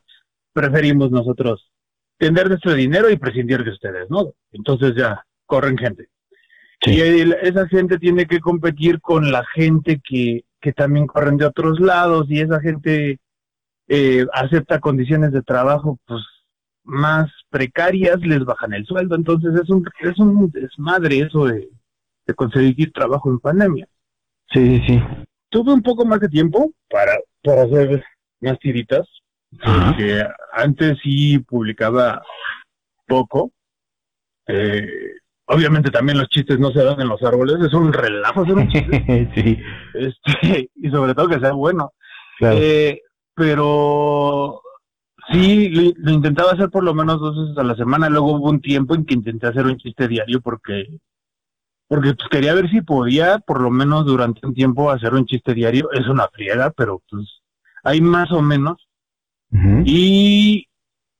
preferimos 0.52 1.12
nosotros 1.12 1.70
tener 2.18 2.48
nuestro 2.48 2.74
dinero 2.74 3.10
y 3.10 3.16
prescindir 3.16 3.62
de 3.62 3.70
ustedes, 3.70 4.10
¿no? 4.10 4.32
Entonces 4.50 4.94
ya, 4.96 5.24
corren 5.44 5.78
gente. 5.78 6.08
Sí. 6.82 6.92
Y 6.92 7.00
esa 7.42 7.66
gente 7.68 7.98
tiene 7.98 8.26
que 8.26 8.40
competir 8.40 9.00
con 9.00 9.32
la 9.32 9.44
gente 9.54 10.00
que, 10.06 10.44
que 10.60 10.72
también 10.72 11.06
corren 11.06 11.36
de 11.36 11.46
otros 11.46 11.80
lados 11.80 12.26
y 12.28 12.40
esa 12.40 12.60
gente 12.60 13.18
eh, 13.88 14.26
acepta 14.32 14.80
condiciones 14.80 15.32
de 15.32 15.42
trabajo 15.42 15.98
pues 16.06 16.22
más 16.84 17.30
precarias, 17.50 18.20
les 18.20 18.44
bajan 18.44 18.72
el 18.72 18.84
sueldo, 18.86 19.16
entonces 19.16 19.54
es 19.60 19.68
un 19.70 19.84
es 20.00 20.18
un 20.18 20.50
desmadre 20.50 21.20
eso 21.20 21.46
de, 21.46 21.68
de 22.26 22.34
conseguir 22.34 22.92
trabajo 22.92 23.30
en 23.30 23.40
pandemia. 23.40 23.88
Sí, 24.52 24.78
sí, 24.78 24.82
sí. 24.86 25.02
Tuve 25.48 25.72
un 25.72 25.82
poco 25.82 26.04
más 26.04 26.20
de 26.20 26.28
tiempo 26.28 26.72
para, 26.88 27.16
para 27.42 27.62
hacer 27.62 28.04
más 28.40 28.58
tiritas, 28.58 29.08
porque 29.50 30.24
antes 30.52 30.98
sí 31.02 31.38
publicaba 31.38 32.22
poco, 33.06 33.52
eh, 34.46 35.12
obviamente 35.46 35.90
también 35.90 36.18
los 36.18 36.28
chistes 36.28 36.58
no 36.58 36.70
se 36.70 36.84
dan 36.84 37.00
en 37.00 37.08
los 37.08 37.22
árboles, 37.22 37.56
es 37.60 37.72
un 37.72 37.92
relajo 37.92 38.42
hacer 38.42 38.54
un 38.54 38.68
chiste. 38.68 39.30
sí. 39.34 39.58
Este, 39.94 40.70
y 40.74 40.90
sobre 40.90 41.14
todo 41.14 41.28
que 41.28 41.40
sea 41.40 41.52
bueno. 41.52 41.92
Claro. 42.38 42.56
Eh, 42.60 43.00
pero 43.34 44.62
sí, 45.30 45.68
lo, 45.68 45.92
lo, 45.96 46.12
intentaba 46.12 46.52
hacer 46.52 46.70
por 46.70 46.84
lo 46.84 46.94
menos 46.94 47.20
dos 47.20 47.36
veces 47.36 47.58
a 47.58 47.64
la 47.64 47.74
semana, 47.74 48.08
luego 48.08 48.32
hubo 48.32 48.50
un 48.50 48.60
tiempo 48.60 48.94
en 48.94 49.04
que 49.04 49.14
intenté 49.14 49.46
hacer 49.46 49.66
un 49.66 49.76
chiste 49.76 50.08
diario 50.08 50.40
porque 50.40 50.98
porque 51.88 52.14
pues, 52.14 52.28
quería 52.30 52.54
ver 52.54 52.68
si 52.70 52.82
podía, 52.82 53.38
por 53.38 53.60
lo 53.60 53.70
menos 53.70 54.04
durante 54.06 54.44
un 54.46 54.54
tiempo, 54.54 54.90
hacer 54.90 55.14
un 55.14 55.26
chiste 55.26 55.54
diario. 55.54 55.90
Es 55.92 56.08
una 56.08 56.28
friega, 56.28 56.70
pero 56.70 57.02
pues 57.08 57.42
hay 57.84 58.00
más 58.00 58.30
o 58.32 58.42
menos. 58.42 58.82
Y 59.86 60.66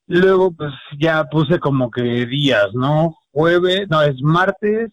luego, 0.09 0.52
pues 0.52 0.73
ya 0.99 1.25
puse 1.25 1.59
como 1.59 1.90
que 1.90 2.26
días, 2.26 2.68
¿no? 2.75 3.16
Jueves, 3.37 3.87
no, 3.90 4.00
es 4.00 4.23
martes, 4.23 4.93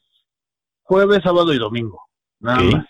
jueves, 0.82 1.22
sábado 1.24 1.54
y 1.54 1.58
domingo. 1.58 2.02
Nada 2.42 2.62
más. 2.62 2.86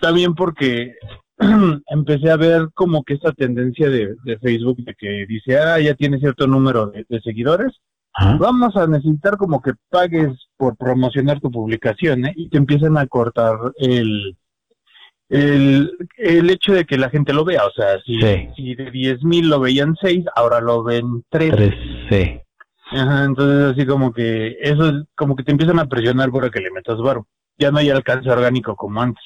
También 0.00 0.34
porque 0.34 0.94
empecé 1.88 2.30
a 2.30 2.36
ver 2.36 2.68
como 2.72 3.04
que 3.04 3.12
esta 3.12 3.32
tendencia 3.32 3.90
de, 3.90 4.16
Facebook 4.40 4.78
de 4.78 4.94
que 4.94 5.26
dice, 5.28 5.58
ah, 5.58 5.78
ya 5.78 5.92
tiene 5.94 6.18
cierto 6.20 6.46
número 6.46 6.86
de, 6.86 7.20
seguidores, 7.20 7.74
vamos 8.38 8.74
a 8.76 8.86
necesitar 8.86 9.36
como 9.36 9.60
que 9.60 9.72
pagues 9.90 10.32
por 10.56 10.74
promocionar 10.78 11.38
tu 11.40 11.50
publicación, 11.50 12.24
¿eh? 12.24 12.32
Y 12.34 12.48
te 12.48 12.56
empiezan 12.56 12.96
a 12.96 13.06
cortar 13.06 13.58
el, 13.76 14.38
el, 15.28 15.98
el 16.16 16.48
hecho 16.48 16.72
de 16.72 16.86
que 16.86 16.96
la 16.96 17.10
gente 17.10 17.34
lo 17.34 17.44
vea, 17.44 17.66
o 17.66 17.72
sea, 17.72 18.00
si, 18.06 18.18
si 18.56 18.74
de 18.74 18.90
10 18.90 19.22
mil 19.22 19.50
lo 19.50 19.60
veían 19.60 19.94
6, 20.00 20.24
ahora 20.34 20.62
lo 20.62 20.82
ven 20.82 21.22
3. 21.28 21.50
3, 21.50 21.74
sí. 22.08 22.40
Ajá, 22.90 23.24
entonces 23.24 23.72
así 23.72 23.86
como 23.86 24.12
que 24.12 24.56
eso 24.60 24.88
es 24.88 24.94
como 25.16 25.34
que 25.34 25.42
te 25.42 25.52
empiezan 25.52 25.78
a 25.78 25.86
presionar 25.86 26.30
para 26.30 26.50
que 26.50 26.60
le 26.60 26.70
metas 26.70 26.98
varo. 26.98 27.26
Ya 27.58 27.70
no 27.70 27.78
hay 27.78 27.90
alcance 27.90 28.30
orgánico 28.30 28.76
como 28.76 29.00
antes. 29.00 29.22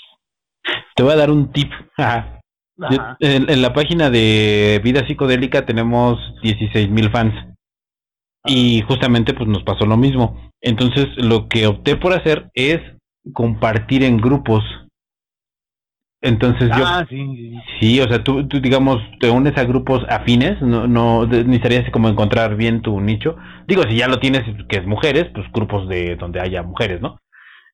Te 0.94 1.02
voy 1.02 1.12
a 1.12 1.16
dar 1.16 1.30
un 1.30 1.52
tip. 1.52 1.70
en, 3.20 3.62
la 3.62 3.72
página 3.72 4.10
de 4.10 4.80
Vida 4.82 5.06
Psicodélica 5.06 5.66
tenemos 5.66 6.18
16 6.42 6.90
mil 6.90 7.10
fans. 7.10 7.34
Y 8.44 8.82
justamente 8.82 9.34
pues 9.34 9.48
nos 9.48 9.62
pasó 9.64 9.84
lo 9.86 9.96
mismo. 9.96 10.50
Entonces 10.60 11.06
lo 11.16 11.48
que 11.48 11.66
opté 11.66 11.96
por 11.96 12.12
hacer 12.12 12.50
es 12.54 12.80
compartir 13.32 14.04
en 14.04 14.18
grupos. 14.18 14.62
Entonces 16.20 16.68
yo... 16.76 16.84
Ah, 16.84 17.06
sí, 17.08 17.54
sí. 17.78 18.00
o 18.00 18.08
sea, 18.08 18.24
tú, 18.24 18.46
digamos, 18.60 18.98
te 19.20 19.30
unes 19.30 19.56
a 19.56 19.64
grupos 19.64 20.04
afines, 20.08 20.60
no, 20.60 20.86
no 20.86 21.26
necesitarías 21.26 21.88
como 21.90 22.08
encontrar 22.08 22.56
bien 22.56 22.82
tu 22.82 23.00
nicho. 23.00 23.36
Digo, 23.66 23.82
si 23.84 23.96
ya 23.96 24.08
lo 24.08 24.18
tienes, 24.18 24.42
que 24.68 24.78
es 24.78 24.86
mujeres, 24.86 25.26
pues 25.32 25.46
grupos 25.52 25.88
de 25.88 26.16
donde 26.16 26.40
haya 26.40 26.62
mujeres, 26.62 27.00
¿no? 27.00 27.20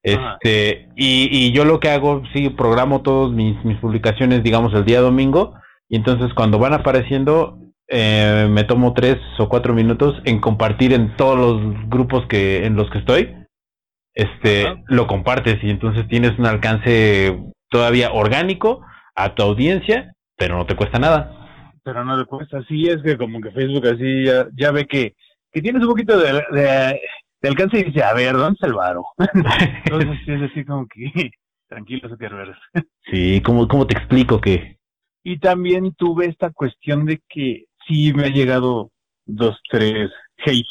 Este, 0.02 0.90
y, 0.96 1.28
y, 1.32 1.52
yo 1.52 1.64
lo 1.64 1.80
que 1.80 1.88
hago, 1.88 2.22
sí, 2.34 2.50
programo 2.50 3.00
todas 3.00 3.32
mis, 3.32 3.64
mis 3.64 3.78
publicaciones, 3.78 4.42
digamos, 4.42 4.74
el 4.74 4.84
día 4.84 5.00
domingo, 5.00 5.54
y 5.88 5.96
entonces 5.96 6.34
cuando 6.34 6.58
van 6.58 6.74
apareciendo, 6.74 7.58
eh, 7.88 8.46
me 8.50 8.64
tomo 8.64 8.92
tres 8.92 9.16
o 9.38 9.48
cuatro 9.48 9.72
minutos 9.72 10.20
en 10.26 10.40
compartir 10.40 10.92
en 10.92 11.16
todos 11.16 11.38
los 11.38 11.88
grupos 11.88 12.26
que 12.26 12.66
en 12.66 12.76
los 12.76 12.90
que 12.90 12.98
estoy, 12.98 13.34
este, 14.14 14.66
lo 14.86 15.06
compartes 15.06 15.62
y 15.62 15.70
entonces 15.70 16.06
tienes 16.08 16.38
un 16.38 16.46
alcance 16.46 17.36
todavía 17.74 18.12
orgánico 18.12 18.86
a 19.16 19.34
tu 19.34 19.42
audiencia, 19.42 20.14
pero 20.36 20.56
no 20.56 20.64
te 20.64 20.76
cuesta 20.76 21.00
nada. 21.00 21.72
Pero 21.82 22.04
no 22.04 22.16
te 22.16 22.24
cuesta, 22.24 22.62
sí, 22.68 22.86
es 22.86 23.02
que 23.02 23.18
como 23.18 23.40
que 23.40 23.50
Facebook 23.50 23.88
así 23.88 24.26
ya, 24.26 24.46
ya 24.56 24.70
ve 24.70 24.86
que, 24.86 25.16
que 25.50 25.60
tienes 25.60 25.82
un 25.82 25.88
poquito 25.88 26.16
de, 26.16 27.00
alcanza 27.42 27.76
y 27.76 27.82
dice, 27.82 28.04
a 28.04 28.14
ver, 28.14 28.34
¿dónde 28.34 28.54
está 28.54 28.68
el 28.68 28.74
varo? 28.74 29.06
Entonces 29.86 30.20
es 30.24 30.52
así 30.52 30.64
como 30.64 30.86
que, 30.86 31.32
tranquilo, 31.68 32.08
ver. 32.16 32.56
Sí, 33.10 33.40
¿cómo, 33.40 33.66
¿cómo 33.66 33.88
te 33.88 33.98
explico 33.98 34.40
que? 34.40 34.78
Y 35.24 35.40
también 35.40 35.94
tuve 35.94 36.26
esta 36.26 36.50
cuestión 36.50 37.06
de 37.06 37.20
que 37.28 37.64
sí 37.88 38.12
me 38.14 38.26
ha 38.26 38.28
llegado 38.28 38.92
dos, 39.26 39.58
tres 39.68 40.12
hate, 40.46 40.64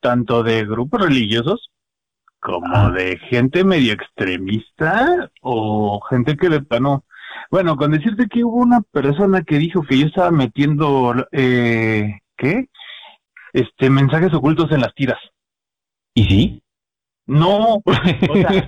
tanto 0.00 0.42
de 0.42 0.64
grupos 0.64 1.02
religiosos 1.02 1.69
como 2.40 2.90
de 2.92 3.18
gente 3.18 3.64
medio 3.64 3.92
extremista 3.92 5.30
o 5.42 6.00
gente 6.08 6.36
que 6.36 6.48
de 6.48 6.62
plano... 6.62 7.04
Bueno, 7.50 7.76
con 7.76 7.92
decirte 7.92 8.26
que 8.28 8.44
hubo 8.44 8.56
una 8.56 8.80
persona 8.80 9.42
que 9.42 9.58
dijo 9.58 9.82
que 9.82 9.98
yo 9.98 10.06
estaba 10.06 10.30
metiendo, 10.30 11.14
eh, 11.32 12.20
¿qué? 12.36 12.68
Este, 13.52 13.90
mensajes 13.90 14.32
ocultos 14.34 14.70
en 14.72 14.80
las 14.80 14.94
tiras. 14.94 15.18
¿Y 16.14 16.24
sí? 16.24 16.62
No, 17.26 17.76
o 17.76 17.82
sea, 17.84 18.50
hay 18.50 18.64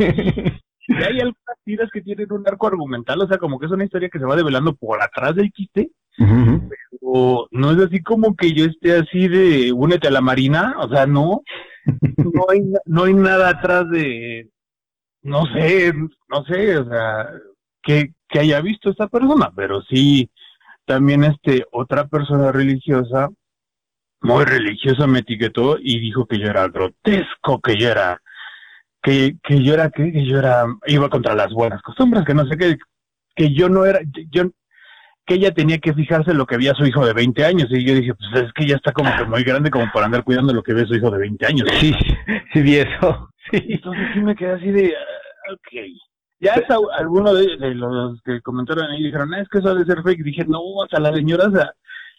algunas 1.21 1.59
tiras 1.65 1.91
que 1.93 2.01
tienen 2.01 2.33
un 2.33 2.47
arco 2.47 2.69
argumental, 2.69 3.21
o 3.21 3.27
sea, 3.27 3.39
como 3.39 3.59
que 3.59 3.67
es 3.67 3.73
una 3.73 3.85
historia 3.85 4.09
que 4.09 4.21
se 4.21 4.25
va 4.25 4.37
develando 4.37 4.75
por 4.75 5.03
atrás 5.03 5.35
del 5.35 5.51
quiste, 5.51 5.91
pero 6.17 7.49
no 7.51 7.71
es 7.73 7.79
así 7.79 8.03
como 8.03 8.37
que 8.37 8.53
yo 8.53 8.67
esté 8.67 8.97
así 8.97 9.27
de 9.27 9.73
únete 9.73 10.09
a 10.09 10.13
la 10.13 10.21
marina, 10.21 10.77
o 10.79 10.89
sea, 10.89 11.07
no, 11.07 11.43
no 12.17 12.45
hay, 12.49 12.63
no 12.85 13.05
hay 13.05 13.15
nada 13.15 13.51
atrás 13.51 13.89
de, 13.91 14.51
no 15.23 15.47
sé, 15.47 15.93
no 16.29 16.45
sé, 16.45 16.79
o 16.79 16.89
sea, 16.89 17.29
que, 17.83 18.13
que 18.29 18.39
haya 18.41 18.61
visto 18.61 18.91
esta 18.91 19.09
persona, 19.09 19.51
pero 19.55 19.83
sí, 19.83 20.31
también 20.85 21.25
este, 21.25 21.65
otra 21.71 22.07
persona 22.09 22.53
religiosa 22.53 23.29
muy 24.23 24.45
religioso 24.45 25.07
me 25.09 25.21
etiquetó 25.21 25.79
y 25.81 25.99
dijo 25.99 26.27
que 26.27 26.39
yo 26.39 26.47
era 26.47 26.69
grotesco, 26.69 27.61
que 27.61 27.77
yo 27.77 27.89
era, 27.89 28.21
que, 29.03 29.37
que 29.43 29.63
yo 29.63 29.75
era, 29.75 29.91
que, 29.91 30.25
yo 30.25 30.39
era, 30.39 30.65
iba 30.87 31.11
contra 31.11 31.35
las 31.35 31.53
buenas 31.53 31.83
costumbres, 31.83 32.25
que 32.25 32.35
no 32.35 32.47
sé 32.47 32.57
qué, 32.57 32.77
que 33.35 33.53
yo 33.53 33.69
no 33.69 33.85
era, 33.85 34.01
yo, 34.31 34.45
que 35.27 35.35
ella 35.35 35.53
tenía 35.53 35.79
que 35.79 35.95
fijarse 35.95 36.33
en 36.33 36.39
lo 36.39 36.47
que 36.47 36.57
veía 36.57 36.75
su 36.75 36.85
hijo 36.85 37.07
de 37.07 37.13
20 37.13 37.45
años. 37.45 37.69
Y 37.71 37.85
yo 37.85 37.95
dije, 37.95 38.15
pues 38.15 38.45
es 38.45 38.53
que 38.53 38.67
ya 38.67 38.77
está 38.77 38.93
como 38.93 39.15
que 39.17 39.25
muy 39.25 39.45
grande 39.45 39.71
como 39.71 39.91
para 39.93 40.07
andar 40.07 40.25
cuidando 40.25 40.53
lo 40.53 40.63
que 40.63 40.75
ve 40.75 40.87
su 40.87 40.95
hijo 40.95 41.11
de 41.11 41.19
20 41.19 41.47
años. 41.47 41.69
Sí, 41.81 41.95
sí 42.53 42.63
vi 42.63 42.77
eso. 42.77 43.29
Sí. 43.51 43.59
Entonces 43.71 44.07
sí 44.15 44.21
me 44.21 44.37
quedé 44.37 44.53
así 44.53 44.71
de, 44.71 44.95
ah, 44.97 45.53
ok. 45.53 45.83
Ya 46.39 46.55
es 46.55 46.65
alguno 46.97 47.35
de, 47.35 47.75
los 47.75 48.23
que 48.23 48.41
comentaron 48.41 48.89
ahí 48.89 49.03
dijeron, 49.03 49.35
ah, 49.35 49.41
es 49.41 49.49
que 49.49 49.59
eso 49.59 49.75
debe 49.75 49.85
ser 49.85 50.03
fake. 50.05 50.23
dije, 50.23 50.45
no, 50.47 50.61
sea, 50.89 51.01
la 51.01 51.13
señora, 51.13 51.49
o 51.49 51.51
sea, 51.51 51.73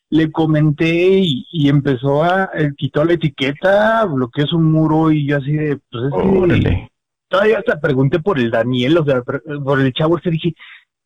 le 0.10 0.32
comenté 0.32 1.22
y, 1.24 1.70
empezó 1.70 2.24
a, 2.24 2.52
eh, 2.56 2.72
quitó 2.76 3.06
la 3.06 3.14
etiqueta, 3.14 4.04
bloqueó 4.04 4.46
su 4.46 4.60
muro 4.60 5.12
y 5.12 5.26
yo 5.26 5.38
así 5.38 5.54
de, 5.54 5.80
pues 5.90 6.04
es 6.06 6.90
todavía 7.34 7.58
hasta 7.58 7.80
pregunté 7.80 8.20
por 8.20 8.38
el 8.38 8.52
Daniel, 8.52 9.00
o 9.00 9.06
sea, 9.06 9.24
por 9.24 9.82
el 9.82 9.92
chavo 9.94 10.18
este 10.18 10.30
dije, 10.30 10.54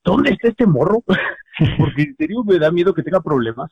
¿dónde 0.08 0.32
está 0.32 0.48
este 0.48 0.66
morro? 0.66 1.04
Porque 1.78 2.04
en 2.04 2.16
serio 2.18 2.44
me 2.44 2.58
da 2.58 2.72
miedo 2.72 2.94
que 2.94 3.04
tenga 3.04 3.22
problemas. 3.22 3.70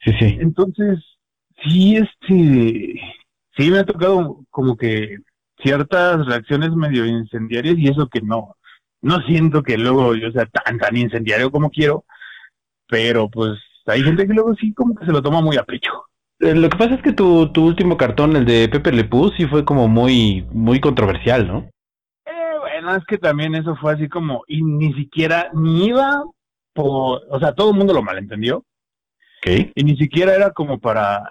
Sí, 0.00 0.12
sí. 0.18 0.38
Entonces, 0.40 0.98
sí, 1.62 1.96
este, 1.96 3.00
sí 3.56 3.70
me 3.70 3.78
ha 3.78 3.84
tocado 3.84 4.44
como 4.50 4.76
que 4.76 5.18
ciertas 5.62 6.24
reacciones 6.26 6.70
medio 6.70 7.04
incendiarias 7.06 7.76
y 7.78 7.88
eso 7.88 8.08
que 8.08 8.20
no, 8.20 8.56
no 9.02 9.20
siento 9.22 9.62
que 9.62 9.76
luego 9.76 10.14
yo 10.14 10.30
sea 10.30 10.46
tan, 10.46 10.78
tan 10.78 10.96
incendiario 10.96 11.50
como 11.50 11.70
quiero, 11.70 12.04
pero 12.88 13.28
pues 13.28 13.58
hay 13.86 14.02
gente 14.02 14.26
que 14.26 14.34
luego 14.34 14.54
sí 14.54 14.72
como 14.72 14.94
que 14.94 15.06
se 15.06 15.12
lo 15.12 15.22
toma 15.22 15.40
muy 15.40 15.56
a 15.56 15.64
pecho. 15.64 15.90
Eh, 16.40 16.54
lo 16.54 16.68
que 16.68 16.76
pasa 16.76 16.94
es 16.94 17.02
que 17.02 17.12
tu, 17.12 17.50
tu 17.52 17.66
último 17.66 17.96
cartón, 17.96 18.36
el 18.36 18.44
de 18.44 18.68
Pepe 18.68 18.92
Le 18.92 19.04
Pú, 19.04 19.30
sí 19.36 19.46
fue 19.46 19.64
como 19.64 19.88
muy, 19.88 20.46
muy 20.52 20.80
controversial, 20.80 21.46
¿no? 21.46 21.68
Bueno, 22.86 23.00
es 23.00 23.06
que 23.06 23.18
también 23.18 23.56
eso 23.56 23.74
fue 23.74 23.94
así 23.94 24.08
como, 24.08 24.44
y 24.46 24.62
ni 24.62 24.92
siquiera, 24.94 25.50
ni 25.52 25.86
iba 25.86 26.22
por, 26.72 27.22
o 27.28 27.40
sea, 27.40 27.52
todo 27.52 27.70
el 27.72 27.76
mundo 27.76 27.92
lo 27.92 28.00
malentendió. 28.00 28.64
¿Qué? 29.42 29.72
Y 29.74 29.82
ni 29.82 29.96
siquiera 29.96 30.36
era 30.36 30.52
como 30.52 30.78
para, 30.78 31.28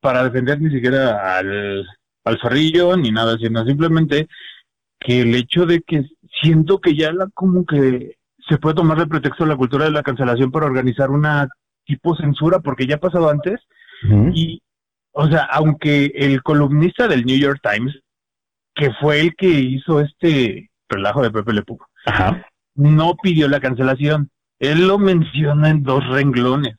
para 0.00 0.24
defender 0.24 0.60
ni 0.60 0.74
siquiera 0.74 1.38
al, 1.38 1.86
al 2.24 2.38
zorrillo 2.40 2.96
ni 2.96 3.12
nada, 3.12 3.38
sino 3.38 3.64
simplemente 3.64 4.26
que 4.98 5.20
el 5.20 5.36
hecho 5.36 5.66
de 5.66 5.82
que 5.82 6.04
siento 6.42 6.80
que 6.80 6.96
ya 6.96 7.12
la 7.12 7.28
como 7.32 7.64
que 7.64 8.16
se 8.48 8.58
puede 8.58 8.74
tomar 8.74 8.98
de 8.98 9.06
pretexto 9.06 9.46
la 9.46 9.56
cultura 9.56 9.84
de 9.84 9.92
la 9.92 10.02
cancelación 10.02 10.50
para 10.50 10.66
organizar 10.66 11.12
una 11.12 11.48
tipo 11.84 12.16
censura, 12.16 12.58
porque 12.58 12.88
ya 12.88 12.96
ha 12.96 13.00
pasado 13.00 13.30
antes. 13.30 13.60
Y, 14.34 14.60
o 15.12 15.28
sea, 15.28 15.44
aunque 15.44 16.06
el 16.16 16.42
columnista 16.42 17.06
del 17.06 17.24
New 17.24 17.38
York 17.38 17.60
Times, 17.62 17.94
que 18.76 18.92
fue 19.00 19.20
el 19.20 19.34
que 19.34 19.48
hizo 19.48 20.00
este 20.00 20.70
relajo 20.88 21.22
de 21.22 21.30
Pepe 21.30 21.52
Le 21.54 21.62
Pew, 21.62 21.78
no 22.74 23.16
pidió 23.16 23.48
la 23.48 23.58
cancelación. 23.58 24.30
Él 24.58 24.86
lo 24.86 24.98
menciona 24.98 25.70
en 25.70 25.82
dos 25.82 26.06
renglones. 26.06 26.76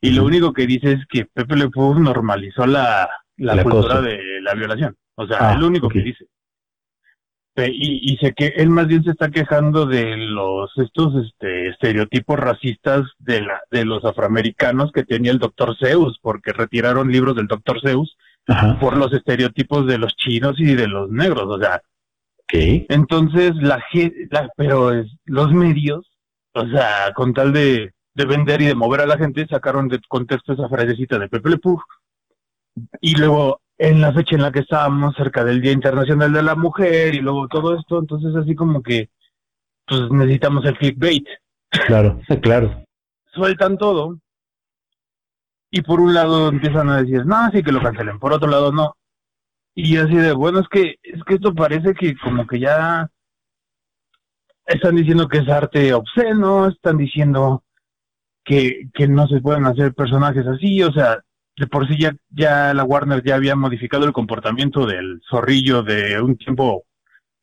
Y 0.00 0.10
lo 0.10 0.24
único 0.24 0.52
que 0.52 0.66
dice 0.66 0.92
es 0.92 1.00
que 1.08 1.24
Pepe 1.24 1.56
Le 1.56 1.70
Pew 1.70 1.98
normalizó 1.98 2.66
la, 2.66 3.08
la, 3.36 3.62
cultura 3.62 4.00
de 4.00 4.40
la 4.42 4.54
violación. 4.54 4.94
O 5.14 5.26
sea, 5.26 5.38
ah, 5.40 5.54
es 5.54 5.60
lo 5.60 5.66
único 5.66 5.88
que 5.88 6.02
dice. 6.02 6.26
Y, 7.56 8.12
y, 8.12 8.16
sé 8.16 8.32
que 8.32 8.46
él 8.56 8.70
más 8.70 8.86
bien 8.86 9.04
se 9.04 9.10
está 9.10 9.30
quejando 9.30 9.84
de 9.84 10.16
los 10.16 10.70
estos 10.78 11.14
este, 11.26 11.68
estereotipos 11.68 12.38
racistas 12.38 13.02
de 13.18 13.42
la 13.42 13.60
de 13.70 13.84
los 13.84 14.06
afroamericanos 14.06 14.90
que 14.90 15.04
tenía 15.04 15.32
el 15.32 15.38
doctor 15.38 15.76
Zeus 15.78 16.18
porque 16.22 16.54
retiraron 16.54 17.12
libros 17.12 17.36
del 17.36 17.48
doctor 17.48 17.78
Zeus 17.82 18.16
por 18.80 18.96
los 18.96 19.12
estereotipos 19.12 19.86
de 19.86 19.98
los 19.98 20.16
chinos 20.16 20.58
y 20.58 20.74
de 20.74 20.88
los 20.88 21.10
negros 21.10 21.44
o 21.46 21.58
sea 21.58 21.80
entonces 22.52 23.52
la, 23.56 23.82
la 24.30 24.50
pero 24.56 24.92
es, 24.92 25.06
los 25.24 25.52
medios 25.52 26.10
o 26.52 26.66
sea 26.66 27.12
con 27.14 27.32
tal 27.32 27.52
de, 27.52 27.92
de 28.14 28.24
vender 28.26 28.60
y 28.60 28.66
de 28.66 28.74
mover 28.74 29.00
a 29.00 29.06
la 29.06 29.16
gente 29.16 29.46
sacaron 29.46 29.88
de 29.88 30.00
contexto 30.08 30.52
esa 30.52 30.68
frasecita 30.68 31.18
de 31.18 31.28
Pepe 31.28 31.50
Le 31.50 31.58
Pug 31.58 31.80
y 33.00 33.14
luego 33.16 33.60
en 33.78 34.00
la 34.00 34.12
fecha 34.12 34.36
en 34.36 34.42
la 34.42 34.52
que 34.52 34.60
estábamos 34.60 35.14
cerca 35.16 35.44
del 35.44 35.60
Día 35.60 35.72
Internacional 35.72 36.32
de 36.32 36.42
la 36.42 36.54
Mujer 36.54 37.14
y 37.14 37.18
luego 37.18 37.48
todo 37.48 37.76
esto, 37.76 37.98
entonces 37.98 38.34
así 38.36 38.54
como 38.54 38.82
que 38.82 39.10
pues 39.86 40.08
necesitamos 40.10 40.64
el 40.64 40.78
clickbait. 40.78 41.26
Claro, 41.86 42.20
claro. 42.40 42.84
Sueltan 43.32 43.76
todo 43.78 44.18
y 45.74 45.80
por 45.80 46.00
un 46.00 46.12
lado 46.12 46.50
empiezan 46.50 46.90
a 46.90 46.98
decir, 46.98 47.24
no, 47.24 47.50
sí 47.50 47.62
que 47.62 47.72
lo 47.72 47.80
cancelen, 47.80 48.18
por 48.18 48.32
otro 48.34 48.48
lado 48.48 48.70
no. 48.70 48.94
Y 49.74 49.96
así 49.96 50.14
de, 50.14 50.32
bueno, 50.32 50.60
es 50.60 50.68
que 50.68 50.96
es 51.02 51.24
que 51.24 51.34
esto 51.34 51.54
parece 51.54 51.94
que 51.94 52.14
como 52.18 52.46
que 52.46 52.60
ya 52.60 53.08
están 54.66 54.96
diciendo 54.96 55.26
que 55.28 55.38
es 55.38 55.48
arte 55.48 55.94
obsceno, 55.94 56.68
están 56.68 56.98
diciendo 56.98 57.64
que, 58.44 58.90
que 58.92 59.08
no 59.08 59.26
se 59.26 59.40
pueden 59.40 59.64
hacer 59.64 59.94
personajes 59.94 60.46
así, 60.46 60.82
o 60.82 60.92
sea, 60.92 61.20
de 61.56 61.66
por 61.66 61.88
sí 61.88 61.96
ya, 61.98 62.14
ya 62.28 62.74
la 62.74 62.84
Warner 62.84 63.22
ya 63.24 63.36
había 63.36 63.56
modificado 63.56 64.04
el 64.04 64.12
comportamiento 64.12 64.84
del 64.84 65.22
zorrillo 65.30 65.82
de 65.82 66.20
un 66.20 66.36
tiempo 66.36 66.84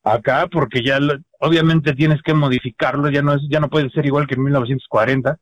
acá, 0.04 0.46
porque 0.46 0.84
ya 0.84 1.00
obviamente 1.40 1.94
tienes 1.94 2.22
que 2.22 2.34
modificarlo, 2.34 3.10
ya 3.10 3.22
no 3.22 3.34
es, 3.34 3.42
ya 3.50 3.58
no 3.58 3.68
puede 3.68 3.90
ser 3.90 4.06
igual 4.06 4.28
que 4.28 4.36
en 4.36 4.44
1940. 4.44 5.36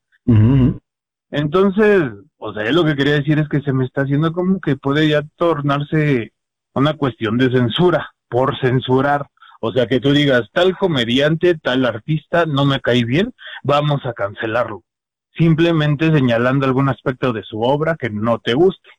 Entonces, 1.31 2.13
o 2.39 2.53
sea, 2.53 2.71
lo 2.73 2.85
que 2.85 2.97
quería 2.97 3.15
decir 3.15 3.39
es 3.39 3.49
que 3.49 3.61
se 3.61 3.73
me 3.73 3.85
está 3.85 4.03
haciendo 4.03 4.33
como 4.33 4.61
que 4.61 4.77
puede 4.77 5.09
ya 5.09 5.23
tornarse 5.37 6.33
una 6.75 6.95
cuestión 6.95 7.39
de 7.39 7.51
censura, 7.51 8.11
por 8.29 8.59
censurar. 8.61 9.27
O 9.61 9.73
sea, 9.73 9.87
que 9.87 10.01
tú 10.01 10.13
digas, 10.13 10.49
tal 10.53 10.77
comediante, 10.77 11.59
tal 11.59 11.85
artista, 11.85 12.47
no 12.47 12.65
me 12.65 12.81
cae 12.81 13.05
bien, 13.05 13.35
vamos 13.65 14.07
a 14.07 14.13
cancelarlo 14.13 14.85
simplemente 15.39 16.13
señalando 16.13 16.67
algún 16.67 16.89
aspecto 16.89 17.33
de 17.33 17.45
su 17.45 17.61
obra 17.63 17.97
que 17.99 18.11
no 18.11 18.41
te 18.41 18.55
guste. 18.55 18.91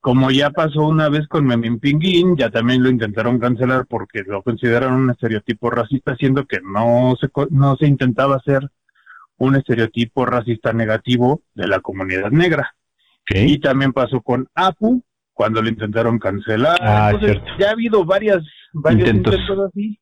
Como 0.00 0.30
ya 0.30 0.50
pasó 0.50 0.82
una 0.82 1.08
vez 1.08 1.26
con 1.28 1.46
Memín 1.46 1.80
Pinguín, 1.80 2.36
ya 2.36 2.50
también 2.50 2.82
lo 2.82 2.90
intentaron 2.90 3.38
cancelar 3.38 3.86
porque 3.86 4.22
lo 4.22 4.42
consideraron 4.42 4.94
un 4.94 5.10
estereotipo 5.10 5.70
racista, 5.70 6.14
siendo 6.16 6.44
que 6.44 6.60
no 6.60 7.14
se, 7.18 7.28
no 7.50 7.76
se 7.76 7.86
intentaba 7.86 8.36
hacer 8.36 8.70
un 9.38 9.56
estereotipo 9.56 10.26
racista 10.26 10.72
negativo 10.72 11.42
de 11.54 11.66
la 11.68 11.80
comunidad 11.80 12.30
negra. 12.30 12.74
Y 13.28 13.58
también 13.58 13.92
pasó 13.92 14.20
con 14.20 14.48
Apu, 14.54 15.02
cuando 15.32 15.62
lo 15.62 15.68
intentaron 15.68 16.18
cancelar. 16.18 16.76
Ah, 16.80 17.12
ya 17.58 17.68
ha 17.68 17.72
habido 17.72 18.04
varias, 18.04 18.42
varios 18.72 19.08
intentos 19.08 19.36
así, 19.66 19.98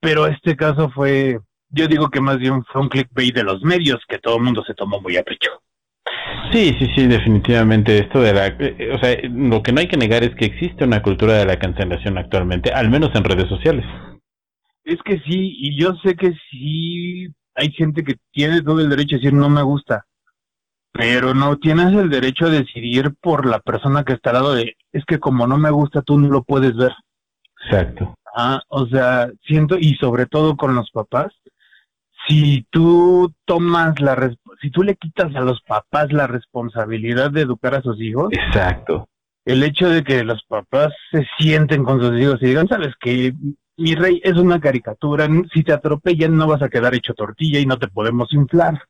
pero 0.00 0.26
este 0.26 0.54
caso 0.56 0.90
fue 0.90 1.38
yo 1.70 1.86
digo 1.86 2.08
que 2.08 2.20
más 2.20 2.38
bien 2.38 2.64
fue 2.64 2.80
un 2.80 2.88
clickbait 2.88 3.34
de 3.34 3.44
los 3.44 3.62
medios 3.62 3.98
que 4.08 4.18
todo 4.18 4.36
el 4.36 4.42
mundo 4.42 4.64
se 4.66 4.74
tomó 4.74 5.00
muy 5.00 5.16
a 5.16 5.22
pecho. 5.22 5.50
Sí, 6.50 6.74
sí, 6.78 6.86
sí, 6.96 7.06
definitivamente 7.06 7.98
esto 7.98 8.20
de 8.20 8.32
la, 8.32 8.46
eh, 8.46 8.90
o 8.94 8.98
sea, 8.98 9.16
lo 9.24 9.62
que 9.62 9.72
no 9.72 9.80
hay 9.80 9.88
que 9.88 9.98
negar 9.98 10.22
es 10.22 10.34
que 10.34 10.46
existe 10.46 10.84
una 10.84 11.02
cultura 11.02 11.34
de 11.34 11.44
la 11.44 11.58
cancelación 11.58 12.16
actualmente, 12.16 12.70
al 12.72 12.88
menos 12.88 13.10
en 13.14 13.24
redes 13.24 13.48
sociales. 13.48 13.84
Es 14.84 14.98
que 15.04 15.18
sí, 15.20 15.56
y 15.58 15.78
yo 15.78 15.94
sé 16.02 16.14
que 16.14 16.32
sí 16.50 17.28
hay 17.58 17.72
gente 17.72 18.04
que 18.04 18.16
tiene 18.32 18.62
todo 18.62 18.80
el 18.80 18.88
derecho 18.88 19.16
a 19.16 19.18
decir 19.18 19.34
no 19.34 19.50
me 19.50 19.62
gusta, 19.62 20.06
pero 20.92 21.34
no 21.34 21.58
tienes 21.58 21.92
el 21.92 22.08
derecho 22.08 22.46
a 22.46 22.50
decidir 22.50 23.14
por 23.20 23.46
la 23.46 23.58
persona 23.60 24.04
que 24.04 24.14
está 24.14 24.30
al 24.30 24.36
lado 24.36 24.54
de, 24.54 24.76
es 24.92 25.04
que 25.04 25.18
como 25.18 25.46
no 25.46 25.58
me 25.58 25.70
gusta 25.70 26.02
tú 26.02 26.18
no 26.18 26.28
lo 26.28 26.42
puedes 26.42 26.76
ver. 26.76 26.92
Exacto. 27.64 28.14
Ah, 28.34 28.62
o 28.68 28.86
sea, 28.86 29.28
siento, 29.44 29.76
y 29.78 29.94
sobre 29.96 30.26
todo 30.26 30.56
con 30.56 30.74
los 30.74 30.90
papás, 30.92 31.32
si 32.28 32.66
tú 32.70 33.32
tomas 33.44 34.00
la 34.00 34.30
si 34.60 34.70
tú 34.70 34.82
le 34.82 34.96
quitas 34.96 35.34
a 35.34 35.40
los 35.40 35.62
papás 35.62 36.12
la 36.12 36.26
responsabilidad 36.26 37.30
de 37.30 37.42
educar 37.42 37.74
a 37.74 37.82
sus 37.82 38.00
hijos, 38.00 38.28
exacto. 38.32 39.08
El 39.44 39.62
hecho 39.62 39.88
de 39.88 40.04
que 40.04 40.24
los 40.24 40.44
papás 40.44 40.92
se 41.10 41.26
sienten 41.38 41.82
con 41.82 42.00
sus 42.00 42.20
hijos 42.20 42.36
y 42.42 42.46
digan, 42.46 42.68
sabes 42.68 42.94
que 43.00 43.32
mi 43.78 43.94
rey 43.94 44.20
es 44.24 44.36
una 44.36 44.60
caricatura, 44.60 45.28
si 45.54 45.62
te 45.62 45.72
atropellan 45.72 46.36
no 46.36 46.46
vas 46.48 46.62
a 46.62 46.68
quedar 46.68 46.94
hecho 46.94 47.14
tortilla 47.14 47.60
y 47.60 47.66
no 47.66 47.78
te 47.78 47.88
podemos 47.88 48.32
inflar. 48.32 48.82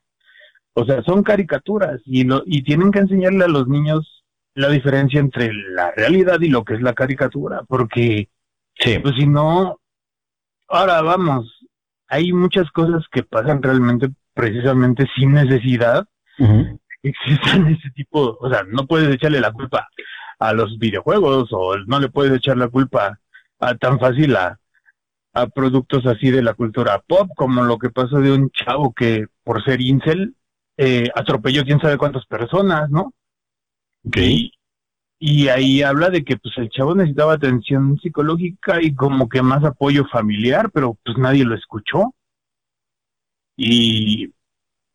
O 0.73 0.85
sea, 0.85 1.03
son 1.03 1.23
caricaturas 1.23 2.01
y 2.05 2.25
lo, 2.25 2.43
y 2.47 2.63
tienen 2.63 2.91
que 2.91 3.01
enseñarle 3.01 3.45
a 3.45 3.49
los 3.49 3.69
niños 3.69 4.25
la 4.55 4.71
diferencia 4.71 5.21
entre 5.21 5.53
la 5.53 5.91
realidad 5.93 6.41
y 6.41 6.49
lo 6.49 6.65
que 6.65 6.75
es 6.75 6.83
la 6.83 6.95
caricatura, 6.95 7.63
porque 7.69 8.29
sí. 8.79 8.99
pues 8.99 9.15
si 9.17 9.27
no, 9.27 9.79
ahora 10.69 11.03
vamos, 11.03 11.67
hay 12.09 12.33
muchas 12.33 12.71
cosas 12.71 13.05
que 13.13 13.23
pasan 13.23 13.63
realmente 13.63 14.09
precisamente 14.35 15.07
sin 15.17 15.33
necesidad. 15.33 16.07
Existen 17.03 17.67
ese 17.67 17.91
tipo, 17.91 18.39
o 18.41 18.51
sea, 18.51 18.63
no 18.69 18.87
puedes 18.87 19.15
echarle 19.15 19.41
la 19.41 19.53
culpa 19.53 19.87
a 20.39 20.53
los 20.53 20.79
videojuegos 20.79 21.49
o 21.53 21.77
no 21.87 22.01
le 22.01 22.09
puedes 22.09 22.33
echar 22.33 22.57
la 22.57 22.69
culpa 22.69 23.19
a, 23.59 23.75
tan 23.75 23.99
fácil 23.99 24.37
a, 24.37 24.59
a 25.41 25.47
productos 25.47 26.05
así 26.07 26.31
de 26.31 26.43
la 26.43 26.55
cultura 26.55 27.03
pop 27.07 27.31
como 27.37 27.63
lo 27.63 27.79
que 27.79 27.91
pasó 27.91 28.19
de 28.21 28.33
un 28.33 28.51
chavo 28.51 28.93
que 28.93 29.27
por 29.45 29.63
ser 29.65 29.81
incel 29.81 30.35
eh, 30.77 31.09
atropelló 31.15 31.65
quién 31.65 31.81
sabe 31.81 31.99
cuántas 31.99 32.27
personas, 32.27 32.91
¿no? 32.91 33.13
Okay. 34.07 34.53
Y 35.19 35.49
ahí 35.49 35.83
habla 35.83 36.11
de 36.11 36.25
que 36.25 36.37
pues 36.37 36.57
el 36.59 36.71
chavo 36.71 36.95
necesitaba 36.95 37.35
atención 37.35 37.99
psicológica 37.99 38.81
y 38.81 38.95
como 38.95 39.29
que 39.29 39.43
más 39.43 39.65
apoyo 39.65 40.05
familiar, 40.07 40.71
pero 40.73 40.97
pues 41.05 41.19
nadie 41.19 41.45
lo 41.45 41.57
escuchó. 41.57 42.15
Y 43.57 44.33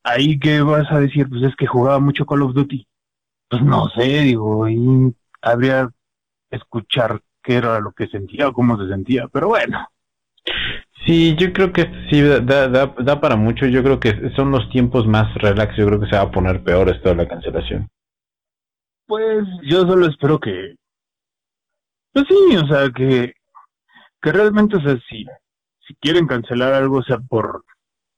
ahí 0.03 0.39
que 0.39 0.61
vas 0.61 0.89
a 0.91 0.99
decir, 0.99 1.27
pues 1.27 1.43
es 1.43 1.55
que 1.57 1.67
jugaba 1.67 1.99
mucho 1.99 2.25
Call 2.25 2.43
of 2.43 2.53
Duty. 2.53 2.87
Pues 3.49 3.61
no 3.61 3.89
sé, 3.89 4.21
digo, 4.21 4.69
y 4.69 5.13
habría 5.41 5.89
escuchar 6.49 7.21
qué 7.43 7.55
era 7.55 7.79
lo 7.81 7.91
que 7.91 8.07
sentía 8.07 8.47
o 8.47 8.53
cómo 8.53 8.77
se 8.77 8.87
sentía, 8.87 9.27
pero 9.27 9.49
bueno. 9.49 9.85
Sí, 11.05 11.35
yo 11.37 11.51
creo 11.51 11.73
que 11.73 11.89
sí, 12.09 12.21
da, 12.21 12.67
da, 12.69 12.95
da 12.97 13.19
para 13.19 13.35
mucho. 13.35 13.65
Yo 13.65 13.83
creo 13.83 13.99
que 13.99 14.31
son 14.35 14.51
los 14.51 14.69
tiempos 14.69 15.05
más 15.05 15.33
relax. 15.35 15.75
Yo 15.75 15.85
creo 15.87 15.99
que 15.99 16.07
se 16.07 16.15
va 16.15 16.23
a 16.23 16.31
poner 16.31 16.63
peor 16.63 16.89
esto 16.89 17.09
de 17.09 17.15
la 17.15 17.27
cancelación. 17.27 17.89
Pues 19.05 19.45
yo 19.63 19.81
solo 19.81 20.07
espero 20.07 20.39
que, 20.39 20.75
pues 22.13 22.25
sí, 22.27 22.55
o 22.55 22.67
sea, 22.67 22.89
que, 22.95 23.33
que 24.21 24.31
realmente, 24.31 24.77
o 24.77 24.81
sea, 24.81 24.97
si, 25.09 25.25
si 25.85 25.95
quieren 25.95 26.25
cancelar 26.25 26.73
algo, 26.73 26.99
o 26.99 27.03
sea, 27.03 27.17
por, 27.17 27.65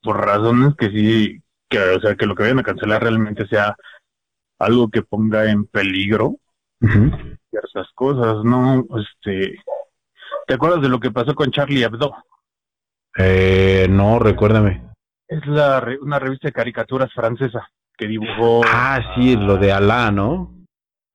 por 0.03 0.23
razones 0.23 0.75
que 0.77 0.89
sí, 0.91 1.41
que, 1.69 1.79
o 1.79 1.99
sea, 1.99 2.15
que 2.15 2.27
lo 2.27 2.35
que 2.35 2.43
vayan 2.43 2.59
a 2.59 2.63
cancelar 2.63 3.01
realmente 3.01 3.47
sea 3.47 3.75
algo 4.59 4.89
que 4.89 5.01
ponga 5.01 5.49
en 5.49 5.65
peligro 5.65 6.35
ciertas 7.49 7.87
cosas, 7.95 8.43
¿no? 8.43 8.85
Este, 8.99 9.57
¿te 10.47 10.53
acuerdas 10.53 10.81
de 10.81 10.89
lo 10.89 10.99
que 10.99 11.11
pasó 11.11 11.33
con 11.35 11.51
Charlie 11.51 11.83
Hebdo? 11.83 12.15
Eh, 13.17 13.87
no, 13.89 14.19
recuérdame. 14.19 14.91
Es 15.27 15.45
la, 15.47 15.85
una 16.01 16.19
revista 16.19 16.47
de 16.47 16.53
caricaturas 16.53 17.11
francesa 17.13 17.67
que 17.97 18.07
dibujó. 18.07 18.61
Ah, 18.65 19.13
sí, 19.15 19.35
lo 19.35 19.57
de 19.57 19.71
Alá, 19.71 20.11
¿no? 20.11 20.55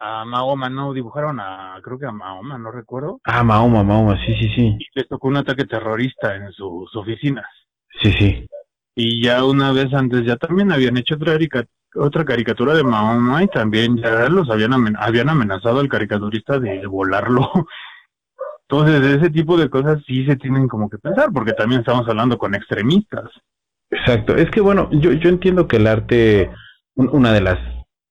a 0.00 0.24
Mahoma, 0.24 0.70
no, 0.70 0.94
dibujaron 0.94 1.38
a, 1.40 1.78
creo 1.82 1.98
que 1.98 2.06
a 2.06 2.12
Mahoma, 2.12 2.58
no 2.58 2.72
recuerdo. 2.72 3.20
Ah, 3.24 3.44
Mahoma, 3.44 3.82
Mahoma, 3.82 4.16
sí, 4.24 4.34
sí, 4.40 4.48
sí. 4.54 4.76
Y 4.78 4.86
les 4.94 5.06
tocó 5.06 5.28
un 5.28 5.36
ataque 5.36 5.66
terrorista 5.66 6.34
en 6.34 6.50
sus 6.52 6.94
oficinas. 6.96 7.46
Sí, 8.00 8.10
sí. 8.12 8.46
Y 8.94 9.22
ya 9.22 9.44
una 9.44 9.72
vez 9.72 9.92
antes 9.92 10.24
ya 10.24 10.36
también 10.36 10.72
habían 10.72 10.96
hecho 10.96 11.16
otra, 11.16 11.36
otra 11.94 12.24
caricatura 12.24 12.74
de 12.74 12.82
Mahoma 12.82 13.44
y 13.44 13.48
también 13.48 13.98
ya 13.98 14.28
los 14.30 14.48
habían, 14.50 14.72
habían 14.98 15.28
amenazado 15.28 15.80
al 15.80 15.88
caricaturista 15.88 16.58
de 16.58 16.86
volarlo. 16.86 17.50
Entonces, 18.70 19.18
ese 19.18 19.30
tipo 19.30 19.56
de 19.56 19.68
cosas 19.68 20.00
sí 20.06 20.24
se 20.26 20.36
tienen 20.36 20.68
como 20.68 20.88
que 20.88 20.98
pensar, 20.98 21.30
porque 21.34 21.54
también 21.54 21.80
estamos 21.80 22.08
hablando 22.08 22.38
con 22.38 22.54
extremistas. 22.54 23.28
Exacto. 23.90 24.36
Es 24.36 24.48
que 24.50 24.60
bueno, 24.60 24.88
yo, 24.92 25.12
yo 25.12 25.28
entiendo 25.28 25.66
que 25.66 25.78
el 25.78 25.88
arte, 25.88 26.50
una 26.94 27.32
de 27.32 27.40
las 27.40 27.58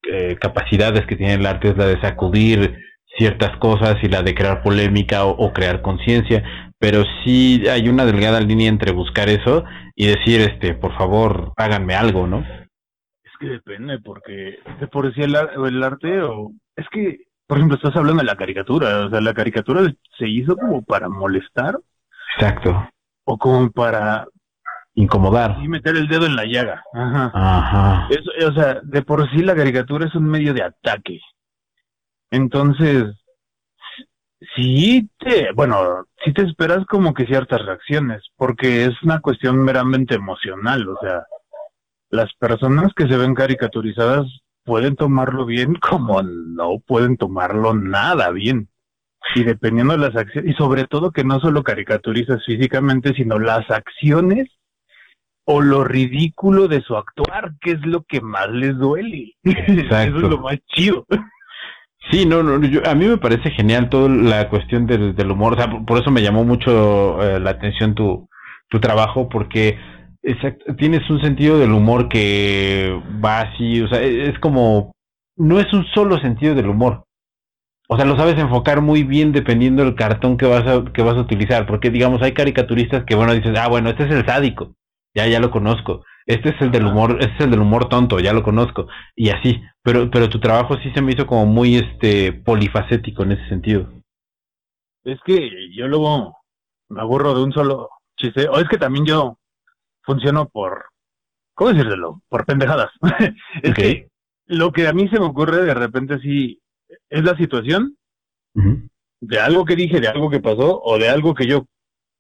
eh, 0.04 0.36
capacidades 0.36 1.06
que 1.06 1.16
tiene 1.16 1.36
el 1.36 1.46
arte 1.46 1.70
es 1.70 1.78
la 1.78 1.86
de 1.86 2.02
sacudir 2.02 2.78
ciertas 3.18 3.56
cosas 3.60 3.96
y 4.04 4.10
la 4.10 4.22
de 4.22 4.36
crear 4.36 4.62
polémica 4.62 5.24
o, 5.24 5.54
crear 5.54 5.82
conciencia, 5.82 6.44
pero 6.78 7.04
sí 7.24 7.64
hay 7.70 7.88
una 7.88 8.06
delgada 8.06 8.42
línea 8.42 8.68
entre 8.68 8.92
buscar 8.92 9.30
eso 9.30 9.64
y 9.96 10.08
decir, 10.08 10.42
este, 10.42 10.74
por 10.74 10.94
favor, 10.98 11.54
háganme 11.56 11.96
algo, 11.96 12.28
¿no? 12.28 12.40
Es 12.40 13.32
que 13.40 13.48
depende, 13.48 14.00
porque 14.00 14.60
por 14.92 15.14
sí 15.14 15.22
el, 15.22 15.36
el 15.36 15.84
arte, 15.84 16.22
o 16.22 16.52
es 16.76 16.86
que, 16.92 17.29
por 17.50 17.58
ejemplo, 17.58 17.78
estás 17.78 17.96
hablando 17.96 18.22
de 18.22 18.28
la 18.28 18.36
caricatura, 18.36 19.08
o 19.08 19.10
sea, 19.10 19.22
la 19.22 19.34
caricatura 19.34 19.82
se 20.20 20.30
hizo 20.30 20.56
como 20.56 20.84
para 20.84 21.10
molestar. 21.10 21.80
Exacto. 22.36 22.88
O 23.24 23.40
como 23.40 23.72
para 23.72 24.28
incomodar. 24.94 25.58
Y 25.60 25.68
meter 25.68 25.96
el 25.96 26.08
dedo 26.08 26.28
en 26.28 26.36
la 26.36 26.46
llaga. 26.46 26.84
Ajá. 26.94 27.32
Ajá. 27.34 28.08
o 28.48 28.54
sea, 28.54 28.82
de 28.84 29.02
por 29.02 29.28
sí 29.32 29.42
la 29.42 29.56
caricatura 29.56 30.06
es 30.06 30.14
un 30.14 30.26
medio 30.26 30.54
de 30.54 30.62
ataque. 30.62 31.20
Entonces, 32.30 33.16
sí 34.56 35.10
te, 35.18 35.52
bueno, 35.54 36.06
sí 36.24 36.32
te 36.34 36.44
esperas 36.44 36.86
como 36.86 37.16
que 37.16 37.26
ciertas 37.26 37.66
reacciones, 37.66 38.22
porque 38.38 38.86
es 38.86 39.02
una 39.02 39.22
cuestión 39.22 39.58
meramente 39.58 40.14
emocional, 40.14 40.88
o 40.88 41.00
sea, 41.02 41.26
las 42.12 42.32
personas 42.36 42.94
que 42.96 43.08
se 43.08 43.18
ven 43.18 43.34
caricaturizadas 43.34 44.28
pueden 44.70 44.96
tomarlo 44.96 45.48
bien 45.48 45.74
como 45.90 46.22
no 46.22 46.80
pueden 46.86 47.18
tomarlo 47.18 47.74
nada 47.74 48.30
bien. 48.30 48.70
Y 49.36 49.44
dependiendo 49.44 49.94
de 49.94 50.00
las 50.00 50.16
acciones, 50.16 50.52
y 50.52 50.54
sobre 50.56 50.86
todo 50.86 51.12
que 51.12 51.24
no 51.24 51.40
solo 51.40 51.64
caricaturizas 51.64 52.44
físicamente, 52.46 53.14
sino 53.16 53.38
las 53.38 53.70
acciones 53.70 54.48
o 55.46 55.62
lo 55.62 55.84
ridículo 55.84 56.68
de 56.68 56.82
su 56.82 56.96
actuar, 56.96 57.54
que 57.60 57.72
es 57.72 57.86
lo 57.86 58.04
que 58.04 58.22
más 58.22 58.50
les 58.50 58.78
duele. 58.78 59.36
Eso 59.44 59.98
es 59.98 60.12
lo 60.12 60.38
más 60.38 60.58
chido. 60.68 61.06
Sí, 62.12 62.26
no, 62.26 62.44
no, 62.44 62.56
a 62.56 62.96
mí 62.96 63.08
me 63.08 63.18
parece 63.18 63.52
genial 63.52 63.90
toda 63.90 64.10
la 64.10 64.50
cuestión 64.50 64.86
del, 64.86 65.16
del 65.16 65.32
humor, 65.32 65.54
o 65.54 65.58
sea, 65.58 65.70
por, 65.86 66.00
eso 66.00 66.10
me 66.10 66.22
llamó 66.22 66.44
mucho 66.44 67.22
eh, 67.22 67.40
la 67.40 67.52
atención 67.52 67.94
tu, 67.94 68.30
tu 68.70 68.80
trabajo, 68.80 69.30
porque 69.30 69.78
tienes 70.78 71.10
un 71.10 71.22
sentido 71.22 71.58
del 71.58 71.72
humor 71.72 72.10
que 72.10 73.02
va 73.24 73.42
así, 73.42 73.82
o 73.82 73.88
sea, 73.88 74.02
es, 74.02 74.30
es 74.30 74.40
como, 74.40 74.92
no 75.38 75.60
es 75.60 75.72
un 75.74 75.86
solo 75.94 76.20
sentido 76.20 76.56
del 76.56 76.70
humor, 76.70 77.04
o 77.92 77.96
sea, 77.96 78.06
lo 78.06 78.16
sabes 78.18 78.38
enfocar 78.38 78.82
muy 78.82 79.04
bien 79.04 79.32
dependiendo 79.32 79.84
del 79.84 79.96
cartón 79.96 80.38
que 80.38 80.46
vas 80.46 80.68
a, 80.68 80.84
que 80.94 81.02
vas 81.02 81.16
a 81.16 81.22
utilizar, 81.22 81.66
porque 81.66 81.90
digamos, 81.90 82.22
hay 82.22 82.34
caricaturistas 82.34 83.04
que, 83.04 83.16
bueno, 83.16 83.34
dices, 83.34 83.58
ah, 83.58 83.68
bueno, 83.68 83.90
este 83.90 84.04
es 84.04 84.12
el 84.12 84.26
sádico, 84.28 84.76
ya, 85.16 85.26
ya 85.28 85.40
lo 85.40 85.50
conozco, 85.50 86.04
este 86.28 86.50
es 86.50 86.62
el 86.62 86.70
del 86.70 86.86
humor, 86.86 87.18
este 87.20 87.34
es 87.34 87.42
el 87.46 87.52
del 87.52 87.62
humor 87.62 87.90
tonto, 87.90 88.20
ya 88.20 88.32
lo 88.32 88.44
conozco, 88.44 88.88
y 89.16 89.30
así, 89.30 89.60
pero, 89.82 90.12
pero 90.12 90.30
tu 90.30 90.40
trabajo 90.40 90.78
sí 90.84 90.92
se 90.94 91.02
me 91.02 91.14
hizo 91.14 91.26
como 91.26 91.48
muy 91.48 91.78
este 91.78 92.32
polifacético 92.34 93.24
en 93.24 93.32
ese 93.32 93.50
sentido. 93.50 93.90
Es 95.04 95.20
que 95.26 95.50
yo 95.76 95.88
luego 95.88 96.38
me 96.90 97.02
aburro 97.02 97.34
de 97.34 97.42
un 97.42 97.54
solo 97.54 97.90
chiste, 98.18 98.48
o 98.50 98.60
es 98.60 98.70
que 98.70 98.78
también 98.78 99.06
yo 99.06 99.39
funciono 100.10 100.50
por, 100.50 100.86
¿cómo 101.54 101.72
decirlo? 101.72 102.22
Por 102.30 102.46
pendejadas. 102.46 102.90
es 103.62 103.74
que 103.76 104.08
lo 104.48 104.72
que 104.72 104.88
a 104.88 104.94
mí 104.94 105.08
se 105.10 105.20
me 105.20 105.26
ocurre 105.26 105.64
de 105.64 105.74
repente 105.76 106.20
sí 106.20 106.60
es 107.10 107.24
la 107.24 107.38
situación 107.38 107.96
de 109.22 109.40
algo 109.40 109.66
que 109.66 109.76
dije, 109.76 110.00
de 110.00 110.08
algo 110.08 110.30
que 110.30 110.40
pasó, 110.40 110.82
o 110.82 110.98
de 110.98 111.10
algo 111.10 111.36
que 111.36 111.46
yo 111.46 111.66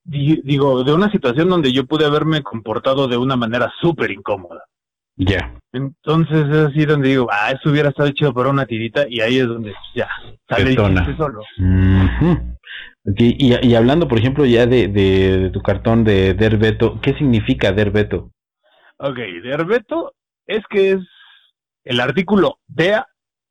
digo, 0.04 0.84
de 0.84 0.94
una 0.94 1.12
situación 1.12 1.50
donde 1.50 1.74
yo 1.74 1.86
pude 1.86 2.06
haberme 2.06 2.44
comportado 2.44 3.08
de 3.08 3.18
una 3.18 3.36
manera 3.36 3.72
súper 3.82 4.12
incómoda. 4.12 4.64
Ya. 5.16 5.54
Entonces 5.74 6.48
es 6.48 6.68
así 6.68 6.86
donde 6.86 7.10
digo, 7.10 7.28
ah, 7.32 7.52
eso 7.52 7.72
hubiera 7.72 7.90
estado 7.90 8.12
chido 8.12 8.34
para 8.34 8.50
una 8.50 8.66
tirita 8.66 9.06
y 9.10 9.20
ahí 9.20 9.40
es 9.40 9.48
donde 9.48 9.74
ya 9.96 10.08
sale 10.48 10.72
el 10.72 11.18
solo. 11.18 11.42
Y, 13.06 13.68
y, 13.68 13.76
hablando, 13.76 14.08
por 14.08 14.20
ejemplo, 14.20 14.46
ya 14.46 14.66
de, 14.66 14.88
de, 14.88 15.50
tu 15.52 15.62
cartón 15.62 16.04
de 16.04 16.34
Derbeto, 16.34 17.00
¿qué 17.02 17.14
significa 17.14 17.72
Derbeto? 17.72 18.32
Ok, 18.98 19.18
Derbeto 19.44 20.14
es 20.46 20.64
que 20.70 20.92
es 20.92 21.00
el 21.86 22.00
artículo 22.00 22.60
DEA 22.68 23.08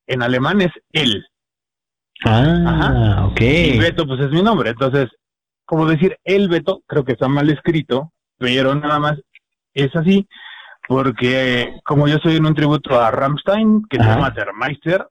en 0.07 0.21
alemán 0.21 0.61
es 0.61 0.71
él. 0.91 1.25
Ah, 2.25 3.27
ok. 3.31 3.41
Y 3.41 3.79
Beto, 3.79 4.05
pues 4.05 4.19
es 4.19 4.31
mi 4.31 4.41
nombre. 4.41 4.71
Entonces, 4.71 5.09
como 5.65 5.85
decir 5.85 6.17
el 6.23 6.49
Beto, 6.49 6.81
creo 6.87 7.05
que 7.05 7.13
está 7.13 7.27
mal 7.27 7.49
escrito, 7.49 8.11
pero 8.37 8.75
nada 8.75 8.99
más 8.99 9.19
es 9.73 9.95
así, 9.95 10.27
porque 10.87 11.79
como 11.85 12.07
yo 12.07 12.17
soy 12.17 12.37
en 12.37 12.45
un 12.45 12.55
tributo 12.55 12.99
a 12.99 13.11
Rammstein, 13.11 13.85
que 13.89 13.97
se 13.97 14.03
llama 14.03 14.31
Der 14.31 14.53
Meister, 14.53 15.07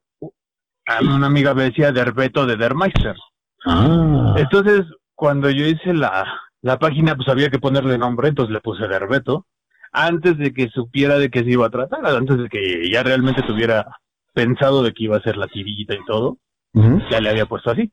a 0.86 1.00
una 1.00 1.26
amiga 1.26 1.54
me 1.54 1.64
decía 1.64 1.92
Der 1.92 2.12
Beto 2.12 2.46
de 2.46 2.56
Der 2.56 2.74
Meister. 2.74 3.16
Ah. 3.64 4.34
Entonces, 4.36 4.86
cuando 5.14 5.50
yo 5.50 5.66
hice 5.66 5.92
la, 5.92 6.24
la 6.62 6.78
página, 6.78 7.16
pues 7.16 7.28
había 7.28 7.50
que 7.50 7.58
ponerle 7.58 7.98
nombre, 7.98 8.28
entonces 8.28 8.52
le 8.52 8.60
puse 8.60 8.88
Der 8.88 9.08
Beto, 9.08 9.46
antes 9.92 10.36
de 10.38 10.52
que 10.52 10.68
supiera 10.68 11.18
de 11.18 11.30
qué 11.30 11.40
se 11.40 11.50
iba 11.50 11.66
a 11.66 11.70
tratar, 11.70 12.04
antes 12.06 12.38
de 12.38 12.48
que 12.48 12.90
ya 12.90 13.02
realmente 13.02 13.42
tuviera 13.42 13.86
pensado 14.32 14.82
de 14.82 14.92
que 14.92 15.04
iba 15.04 15.16
a 15.16 15.22
ser 15.22 15.36
la 15.36 15.48
tirita 15.48 15.94
y 15.94 16.04
todo, 16.06 16.38
ya 17.10 17.20
le 17.20 17.30
había 17.30 17.46
puesto 17.46 17.70
así. 17.70 17.90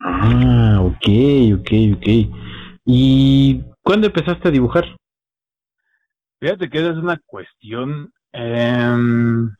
Ah, 0.00 0.78
ok, 0.80 1.08
ok, 1.60 1.70
ok. 1.96 2.08
¿Y 2.84 3.62
cuándo 3.82 4.06
empezaste 4.06 4.48
a 4.48 4.52
dibujar? 4.52 4.84
Fíjate 6.40 6.68
que 6.70 6.78
es 6.78 6.96
una 6.96 7.18
cuestión... 7.26 8.12
Em, 8.32 9.50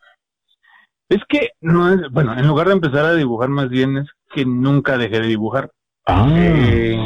es 1.09 1.23
que, 1.29 1.51
no 1.61 1.93
es, 1.93 2.11
bueno, 2.11 2.37
en 2.37 2.47
lugar 2.47 2.67
de 2.67 2.75
empezar 2.75 3.05
a 3.05 3.15
dibujar 3.15 3.49
más 3.49 3.69
bien 3.69 3.99
es 3.99 4.09
que 4.37 4.45
nunca 4.45 4.99
dejé 4.99 5.21
de 5.21 5.29
dibujar. 5.29 5.71
Ah. 6.05 6.29
Eh, 6.37 6.99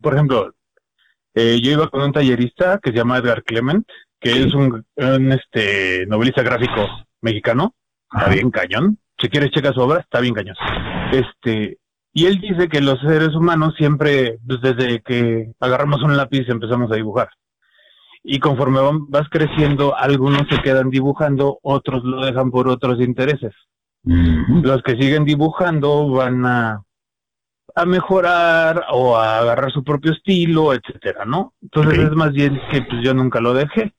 por 0.00 0.14
ejemplo, 0.14 0.54
eh, 1.34 1.58
yo 1.60 1.72
iba 1.72 1.88
con 1.88 2.02
un 2.02 2.12
tallerista 2.12 2.78
que 2.80 2.90
se 2.90 2.96
llama 2.96 3.18
Edgar 3.18 3.42
Clement, 3.42 3.84
que 4.20 4.30
es 4.30 4.54
un, 4.54 4.84
este 4.96 6.06
novelista 6.06 6.42
gráfico 6.42 6.86
mexicano, 7.20 7.74
está 8.12 8.30
bien 8.30 8.50
cañón. 8.50 8.98
Si 9.18 9.28
quieres 9.28 9.50
checa 9.50 9.72
su 9.72 9.80
obra, 9.80 10.00
está 10.00 10.20
bien 10.20 10.34
cañón. 10.34 10.54
Este, 11.12 11.78
y 12.12 12.26
él 12.26 12.40
dice 12.40 12.68
que 12.68 12.80
los 12.80 13.00
seres 13.00 13.34
humanos 13.34 13.74
siempre, 13.76 14.38
pues, 14.46 14.60
desde 14.60 15.00
que 15.02 15.52
agarramos 15.58 16.00
un 16.02 16.16
lápiz 16.16 16.48
empezamos 16.48 16.92
a 16.92 16.96
dibujar. 16.96 17.28
Y 18.22 18.38
conforme 18.38 18.80
vas 19.08 19.28
creciendo, 19.30 19.96
algunos 19.96 20.42
se 20.48 20.62
quedan 20.62 20.90
dibujando, 20.90 21.58
otros 21.62 22.04
lo 22.04 22.24
dejan 22.24 22.52
por 22.52 22.68
otros 22.68 23.00
intereses. 23.00 23.52
Los 24.02 24.82
que 24.82 24.92
siguen 24.92 25.24
dibujando 25.24 26.08
van 26.08 26.46
a, 26.46 26.82
a 27.74 27.84
mejorar 27.84 28.84
o 28.92 29.16
a 29.16 29.38
agarrar 29.38 29.70
su 29.70 29.84
propio 29.84 30.12
estilo, 30.12 30.72
etcétera, 30.72 31.24
¿no? 31.24 31.54
Entonces 31.62 31.98
es 31.98 32.10
más 32.12 32.32
bien 32.32 32.60
que 32.70 32.82
pues 32.82 33.02
yo 33.02 33.14
nunca 33.14 33.40
lo 33.40 33.54
dejé. 33.54 33.94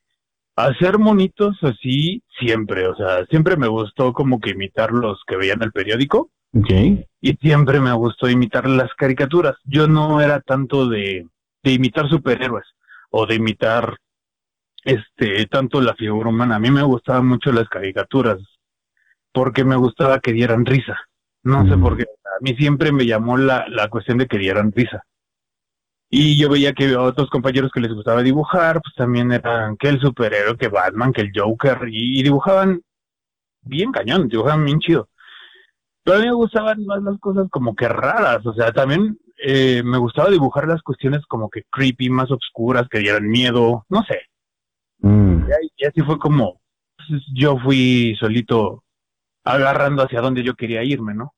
Hacer 0.55 0.99
monitos 0.99 1.57
así 1.63 2.23
siempre, 2.39 2.87
o 2.87 2.95
sea, 2.95 3.25
siempre 3.27 3.55
me 3.57 3.67
gustó 3.67 4.13
como 4.13 4.39
que 4.39 4.51
imitar 4.51 4.91
los 4.91 5.21
que 5.25 5.37
veían 5.37 5.61
el 5.61 5.71
periódico. 5.71 6.29
Okay. 6.53 7.05
Y 7.21 7.33
siempre 7.37 7.79
me 7.79 7.93
gustó 7.93 8.29
imitar 8.29 8.67
las 8.67 8.93
caricaturas. 8.95 9.55
Yo 9.63 9.87
no 9.87 10.19
era 10.19 10.41
tanto 10.41 10.89
de, 10.89 11.25
de 11.63 11.71
imitar 11.71 12.09
superhéroes 12.09 12.65
o 13.09 13.25
de 13.25 13.35
imitar 13.35 13.97
este 14.83 15.45
tanto 15.45 15.79
la 15.79 15.95
figura 15.95 16.29
humana. 16.29 16.55
A 16.55 16.59
mí 16.59 16.69
me 16.71 16.83
gustaban 16.83 17.27
mucho 17.27 17.51
las 17.53 17.69
caricaturas 17.69 18.37
porque 19.33 19.63
me 19.63 19.75
gustaba 19.75 20.19
que 20.19 20.33
dieran 20.33 20.65
risa. 20.65 20.97
No 21.43 21.67
sé 21.67 21.77
por 21.77 21.97
qué. 21.97 22.03
A 22.03 22.41
mí 22.41 22.55
siempre 22.55 22.91
me 22.91 23.05
llamó 23.05 23.37
la, 23.37 23.65
la 23.69 23.87
cuestión 23.89 24.17
de 24.17 24.27
que 24.27 24.37
dieran 24.37 24.71
risa. 24.71 25.03
Y 26.09 26.37
yo 26.37 26.49
veía 26.49 26.73
que 26.73 26.93
a 26.93 27.01
otros 27.01 27.29
compañeros 27.29 27.71
que 27.73 27.79
les 27.79 27.93
gustaba 27.93 28.21
dibujar, 28.21 28.81
pues 28.81 28.93
también 28.95 29.31
eran 29.31 29.77
que 29.77 29.87
el 29.87 29.99
superhéroe, 29.99 30.57
que 30.57 30.67
Batman, 30.67 31.13
que 31.13 31.21
el 31.21 31.31
Joker, 31.33 31.87
y 31.89 32.21
dibujaban 32.21 32.81
bien 33.61 33.91
cañón, 33.91 34.27
dibujaban 34.27 34.65
bien 34.65 34.79
chido. 34.79 35.07
Pero 36.03 36.17
a 36.17 36.19
mí 36.19 36.25
me 36.25 36.33
gustaban 36.33 36.85
más 36.85 37.01
las 37.01 37.17
cosas 37.19 37.47
como 37.49 37.75
que 37.75 37.87
raras, 37.87 38.45
o 38.45 38.53
sea, 38.53 38.71
también 38.73 39.17
eh, 39.43 39.81
me 39.83 39.97
gustaba 39.97 40.29
dibujar 40.29 40.67
las 40.67 40.81
cuestiones 40.81 41.21
como 41.27 41.49
que 41.49 41.63
creepy, 41.71 42.09
más 42.09 42.29
oscuras, 42.29 42.87
que 42.89 42.99
dieran 42.99 43.27
miedo, 43.29 43.85
no 43.87 44.03
sé. 44.03 44.19
Mm. 44.99 45.45
Y, 45.77 45.85
así 45.85 46.01
fue 46.01 46.19
como 46.19 46.59
pues, 46.97 47.21
yo 47.33 47.57
fui 47.57 48.15
solito 48.19 48.83
agarrando 49.43 50.03
hacia 50.03 50.21
donde 50.21 50.43
yo 50.43 50.55
quería 50.55 50.83
irme, 50.83 51.13
¿no? 51.13 51.33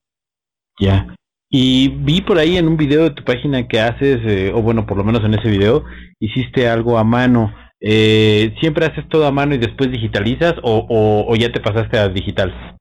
Ya. 0.79 1.15
Y 1.49 1.89
vi 1.89 2.21
por 2.21 2.37
ahí 2.39 2.57
en 2.57 2.67
un 2.67 2.77
video 2.77 3.03
de 3.03 3.11
tu 3.11 3.23
página 3.23 3.67
que 3.67 3.79
haces, 3.79 4.19
eh, 4.25 4.51
o 4.53 4.61
bueno, 4.61 4.85
por 4.85 4.97
lo 4.97 5.03
menos 5.03 5.23
en 5.23 5.35
ese 5.35 5.49
video, 5.49 5.85
hiciste 6.19 6.67
algo 6.67 6.97
a 6.97 7.03
mano. 7.03 7.53
Eh, 7.79 8.55
¿Siempre 8.59 8.85
haces 8.85 9.07
todo 9.09 9.27
a 9.27 9.31
mano 9.31 9.53
y 9.53 9.59
después 9.59 9.91
digitalizas 9.91 10.55
o, 10.63 11.25
o 11.27 11.35
ya 11.35 11.51
te 11.51 11.59
pasaste 11.59 11.99
a 11.99 12.09
digital? 12.09 12.77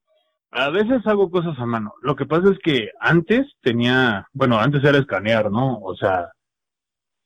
A 0.55 0.69
veces 0.69 1.05
hago 1.05 1.31
cosas 1.31 1.57
a 1.57 1.65
mano. 1.65 1.93
Lo 2.01 2.15
que 2.15 2.25
pasa 2.25 2.51
es 2.51 2.59
que 2.63 2.89
antes 2.99 3.47
tenía, 3.61 4.27
bueno, 4.33 4.59
antes 4.59 4.83
era 4.83 4.99
escanear, 4.99 5.49
¿no? 5.49 5.79
O 5.79 5.95
sea, 5.95 6.29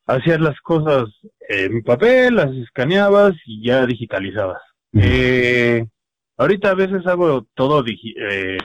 hacías 0.06 0.40
las 0.40 0.60
cosas 0.62 1.10
en 1.50 1.84
papel, 1.84 2.36
las 2.36 2.52
escaneabas 2.52 3.34
y 3.46 3.68
ya 3.68 3.86
digitalizabas. 3.86 4.62
Eh, 4.94 5.86
ahorita 6.38 6.72
a 6.72 6.76
veces 6.76 7.06
hago 7.08 7.48
todo 7.54 7.84
eh, 7.86 8.58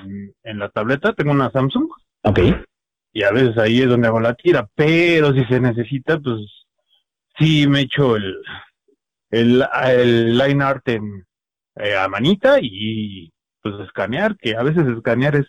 en 0.45 0.59
la 0.59 0.69
tableta, 0.69 1.13
tengo 1.15 1.33
una 1.33 1.51
Samsung. 1.51 1.89
Ok. 2.23 2.39
Y 3.13 3.25
a 3.25 3.31
veces 3.31 3.59
ahí 3.59 3.81
es 3.81 3.89
donde 3.89 4.09
hago 4.09 4.21
la 4.21 4.35
tira, 4.35 4.69
pero 4.75 5.35
si 5.35 5.45
se 5.45 5.61
necesita, 5.61 6.19
pues 6.19 6.41
sí 7.39 7.67
me 7.67 7.83
echo 7.83 8.17
el, 8.17 8.37
el, 9.31 9.65
el 9.87 10.39
line 10.39 10.63
art 10.63 10.89
en, 10.89 11.27
eh, 11.77 11.97
a 11.97 12.09
manita 12.09 12.59
y 12.61 13.33
pues 13.63 13.75
escanear, 13.81 14.37
que 14.37 14.57
a 14.57 14.63
veces 14.63 14.87
escanear 14.89 15.37
es 15.37 15.47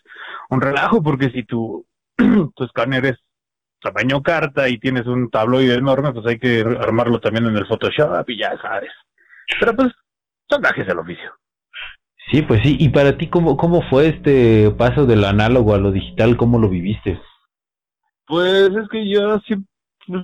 un 0.50 0.62
relajo 0.62 1.02
porque 1.02 1.30
si 1.32 1.44
tu, 1.44 1.86
tu 2.18 2.64
escáner 2.64 3.06
es 3.06 3.18
tamaño 3.82 4.22
carta 4.22 4.70
y 4.70 4.80
tienes 4.80 5.06
un 5.08 5.30
tabloide 5.30 5.76
enorme, 5.76 6.14
pues 6.14 6.26
hay 6.26 6.40
que 6.40 6.62
armarlo 6.62 7.20
también 7.20 7.46
en 7.48 7.58
el 7.58 7.68
Photoshop 7.68 8.30
y 8.30 8.40
ya 8.40 8.58
sabes. 8.62 8.92
Pero 9.60 9.76
pues 9.76 9.92
son 10.50 10.62
gajes 10.62 10.88
del 10.88 11.00
oficio. 11.00 11.34
Sí, 12.32 12.42
pues 12.42 12.62
sí. 12.64 12.78
¿Y 12.80 12.90
para 12.90 13.18
ti 13.18 13.28
cómo, 13.30 13.58
cómo 13.58 13.82
fue 13.90 14.08
este 14.08 14.72
paso 14.72 15.06
del 15.06 15.24
análogo 15.26 15.74
a 15.74 15.78
lo 15.78 15.92
digital? 15.92 16.38
¿Cómo 16.38 16.60
lo 16.60 16.70
viviste? 16.70 17.22
Pues 18.26 18.70
es 18.70 18.88
que 18.90 19.10
yo 19.10 19.40
sí, 19.48 19.56
pues, 20.08 20.24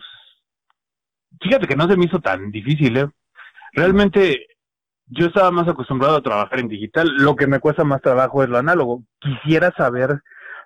fíjate 1.42 1.68
que 1.68 1.76
no 1.76 1.88
se 1.88 1.98
me 1.98 2.06
hizo 2.06 2.20
tan 2.20 2.52
difícil, 2.52 2.98
¿eh? 2.98 3.10
Realmente 3.74 4.48
yo 5.08 5.28
estaba 5.28 5.52
más 5.52 5.68
acostumbrado 5.68 6.18
a 6.18 6.22
trabajar 6.22 6.60
en 6.60 6.68
digital. 6.68 7.10
Lo 7.18 7.36
que 7.36 7.48
me 7.48 7.60
cuesta 7.60 7.84
más 7.84 8.02
trabajo 8.02 8.44
es 8.44 8.50
lo 8.50 8.58
análogo. 8.58 9.04
Quisiera 9.20 9.72
saber 9.76 10.22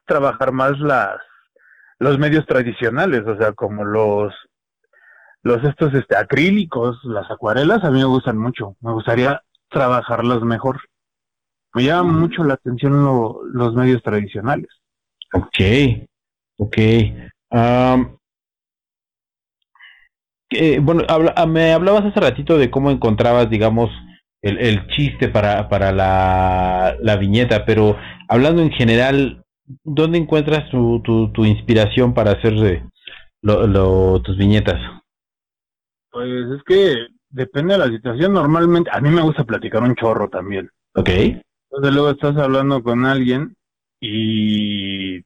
trabajar 0.06 0.52
más 0.52 0.80
las 0.80 1.18
los 2.00 2.20
medios 2.20 2.46
tradicionales, 2.46 3.26
o 3.26 3.38
sea, 3.38 3.54
como 3.54 3.86
los 3.86 4.34
los 5.42 5.64
estos 5.64 5.94
este 5.94 6.18
acrílicos, 6.18 7.00
las 7.04 7.30
acuarelas, 7.30 7.84
a 7.84 7.92
mí 7.92 8.00
me 8.00 8.06
gustan 8.06 8.38
mucho. 8.38 8.76
Me 8.82 8.92
gustaría 8.92 9.42
trabajarlas 9.70 10.42
mejor. 10.42 10.82
Me 11.74 11.84
llama 11.84 12.12
mucho 12.12 12.44
la 12.44 12.54
atención 12.54 12.94
los 13.54 13.74
medios 13.74 14.04
tradicionales. 14.04 14.68
Ok, 15.34 16.06
ok. 16.58 16.78
bueno, 20.82 21.04
ah, 21.08 21.46
me 21.48 21.74
hablabas 21.74 22.06
hace 22.06 22.20
ratito 22.20 22.58
de 22.58 22.70
cómo 22.70 22.92
encontrabas, 22.92 23.50
digamos, 23.50 23.90
el, 24.44 24.60
el 24.60 24.88
chiste 24.88 25.30
para, 25.30 25.68
para 25.70 25.92
la, 25.92 26.96
la, 27.02 27.16
viñeta, 27.16 27.66
pero 27.66 27.98
hablando 28.28 28.62
en 28.62 28.72
general, 28.72 29.44
¿dónde 29.84 30.20
encuentras 30.20 30.70
tu, 30.70 31.02
tu, 31.02 31.46
inspiración 31.46 32.14
para 32.14 32.32
hacer 32.32 32.54
eh, 32.54 32.84
lo, 33.42 34.22
tus 34.22 34.38
viñetas? 34.38 34.80
Pues 36.12 36.30
es 36.56 36.64
que 36.68 37.08
depende 37.30 37.74
de 37.74 37.80
la 37.80 37.88
situación. 37.88 38.34
Normalmente, 38.34 38.92
a 38.94 39.00
mí 39.02 39.10
me 39.10 39.22
gusta 39.22 39.44
platicar 39.44 39.82
un 39.82 39.96
chorro 39.96 40.30
también. 40.30 40.70
Ok. 40.94 41.10
Entonces 41.74 41.96
luego 41.96 42.12
estás 42.12 42.38
hablando 42.38 42.84
con 42.84 43.04
alguien 43.04 43.56
y 44.00 45.18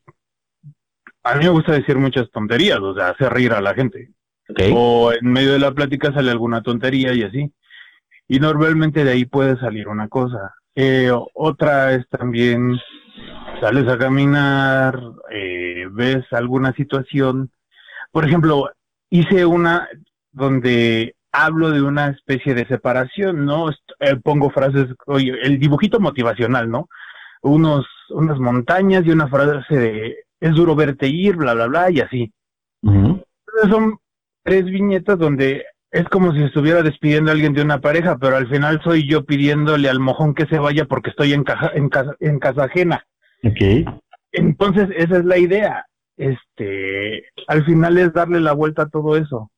a 1.24 1.36
mí 1.36 1.44
me 1.44 1.50
gusta 1.50 1.74
decir 1.74 1.98
muchas 1.98 2.32
tonterías, 2.32 2.80
o 2.80 2.96
sea, 2.96 3.10
hacer 3.10 3.34
reír 3.34 3.52
a 3.52 3.60
la 3.60 3.74
gente. 3.74 4.12
O 4.74 5.12
en 5.12 5.30
medio 5.30 5.52
de 5.52 5.60
la 5.60 5.74
plática 5.74 6.14
sale 6.14 6.32
alguna 6.32 6.62
tontería 6.62 7.14
y 7.14 7.24
así. 7.24 7.52
Y 8.30 8.40
normalmente 8.40 9.04
de 9.04 9.12
ahí 9.12 9.26
puede 9.26 9.60
salir 9.60 9.90
una 9.90 10.08
cosa. 10.08 10.54
Eh, 10.74 11.12
otra 11.34 11.92
es 11.92 12.08
también, 12.08 12.80
sales 13.60 13.86
a 13.90 13.98
caminar, 13.98 14.98
eh, 15.30 15.88
ves 15.92 16.24
alguna 16.32 16.72
situación. 16.76 17.52
Por 18.10 18.24
ejemplo, 18.24 18.70
hice 19.10 19.46
una 19.46 19.90
donde 20.32 21.17
hablo 21.46 21.70
de 21.72 21.82
una 21.82 22.10
especie 22.10 22.54
de 22.54 22.66
separación, 22.68 23.46
¿no? 23.46 23.70
Eh, 24.00 24.16
pongo 24.24 24.50
frases, 24.50 24.88
oye, 25.06 25.34
el 25.44 25.60
dibujito 25.60 26.00
motivacional, 26.00 26.70
¿no? 26.70 26.90
Unos, 27.44 27.86
unas 28.10 28.40
montañas 28.40 29.06
y 29.06 29.12
una 29.12 29.28
frase 29.28 29.76
de 29.76 30.16
es 30.40 30.54
duro 30.54 30.76
verte 30.76 31.08
ir, 31.08 31.36
bla, 31.36 31.54
bla, 31.54 31.68
bla, 31.68 31.92
y 31.92 32.00
así. 32.00 32.32
son 33.70 33.98
tres 34.44 34.66
viñetas 34.66 35.18
donde 35.18 35.66
es 35.92 36.06
como 36.10 36.34
si 36.34 36.44
estuviera 36.44 36.84
despidiendo 36.84 37.32
a 37.32 37.34
alguien 37.34 37.54
de 37.54 37.62
una 37.62 37.82
pareja, 37.82 38.18
pero 38.18 38.36
al 38.36 38.48
final 38.50 38.82
soy 38.84 39.08
yo 39.08 39.26
pidiéndole 39.26 39.90
al 39.90 40.00
mojón 40.00 40.34
que 40.34 40.46
se 40.46 40.60
vaya 40.60 40.86
porque 40.86 41.12
estoy 41.12 41.34
en, 41.34 41.44
caja, 41.44 41.72
en, 41.74 41.90
casa, 41.90 42.16
en 42.20 42.40
casa 42.40 42.66
ajena. 42.66 43.06
Okay. 43.44 43.86
Entonces, 44.32 44.90
esa 44.96 45.18
es 45.18 45.26
la 45.26 45.38
idea. 45.38 45.86
Este, 46.18 47.26
al 47.48 47.64
final 47.66 47.98
es 47.98 48.14
darle 48.14 48.40
la 48.40 48.54
vuelta 48.54 48.84
a 48.84 48.90
todo 48.90 49.18
eso. 49.18 49.52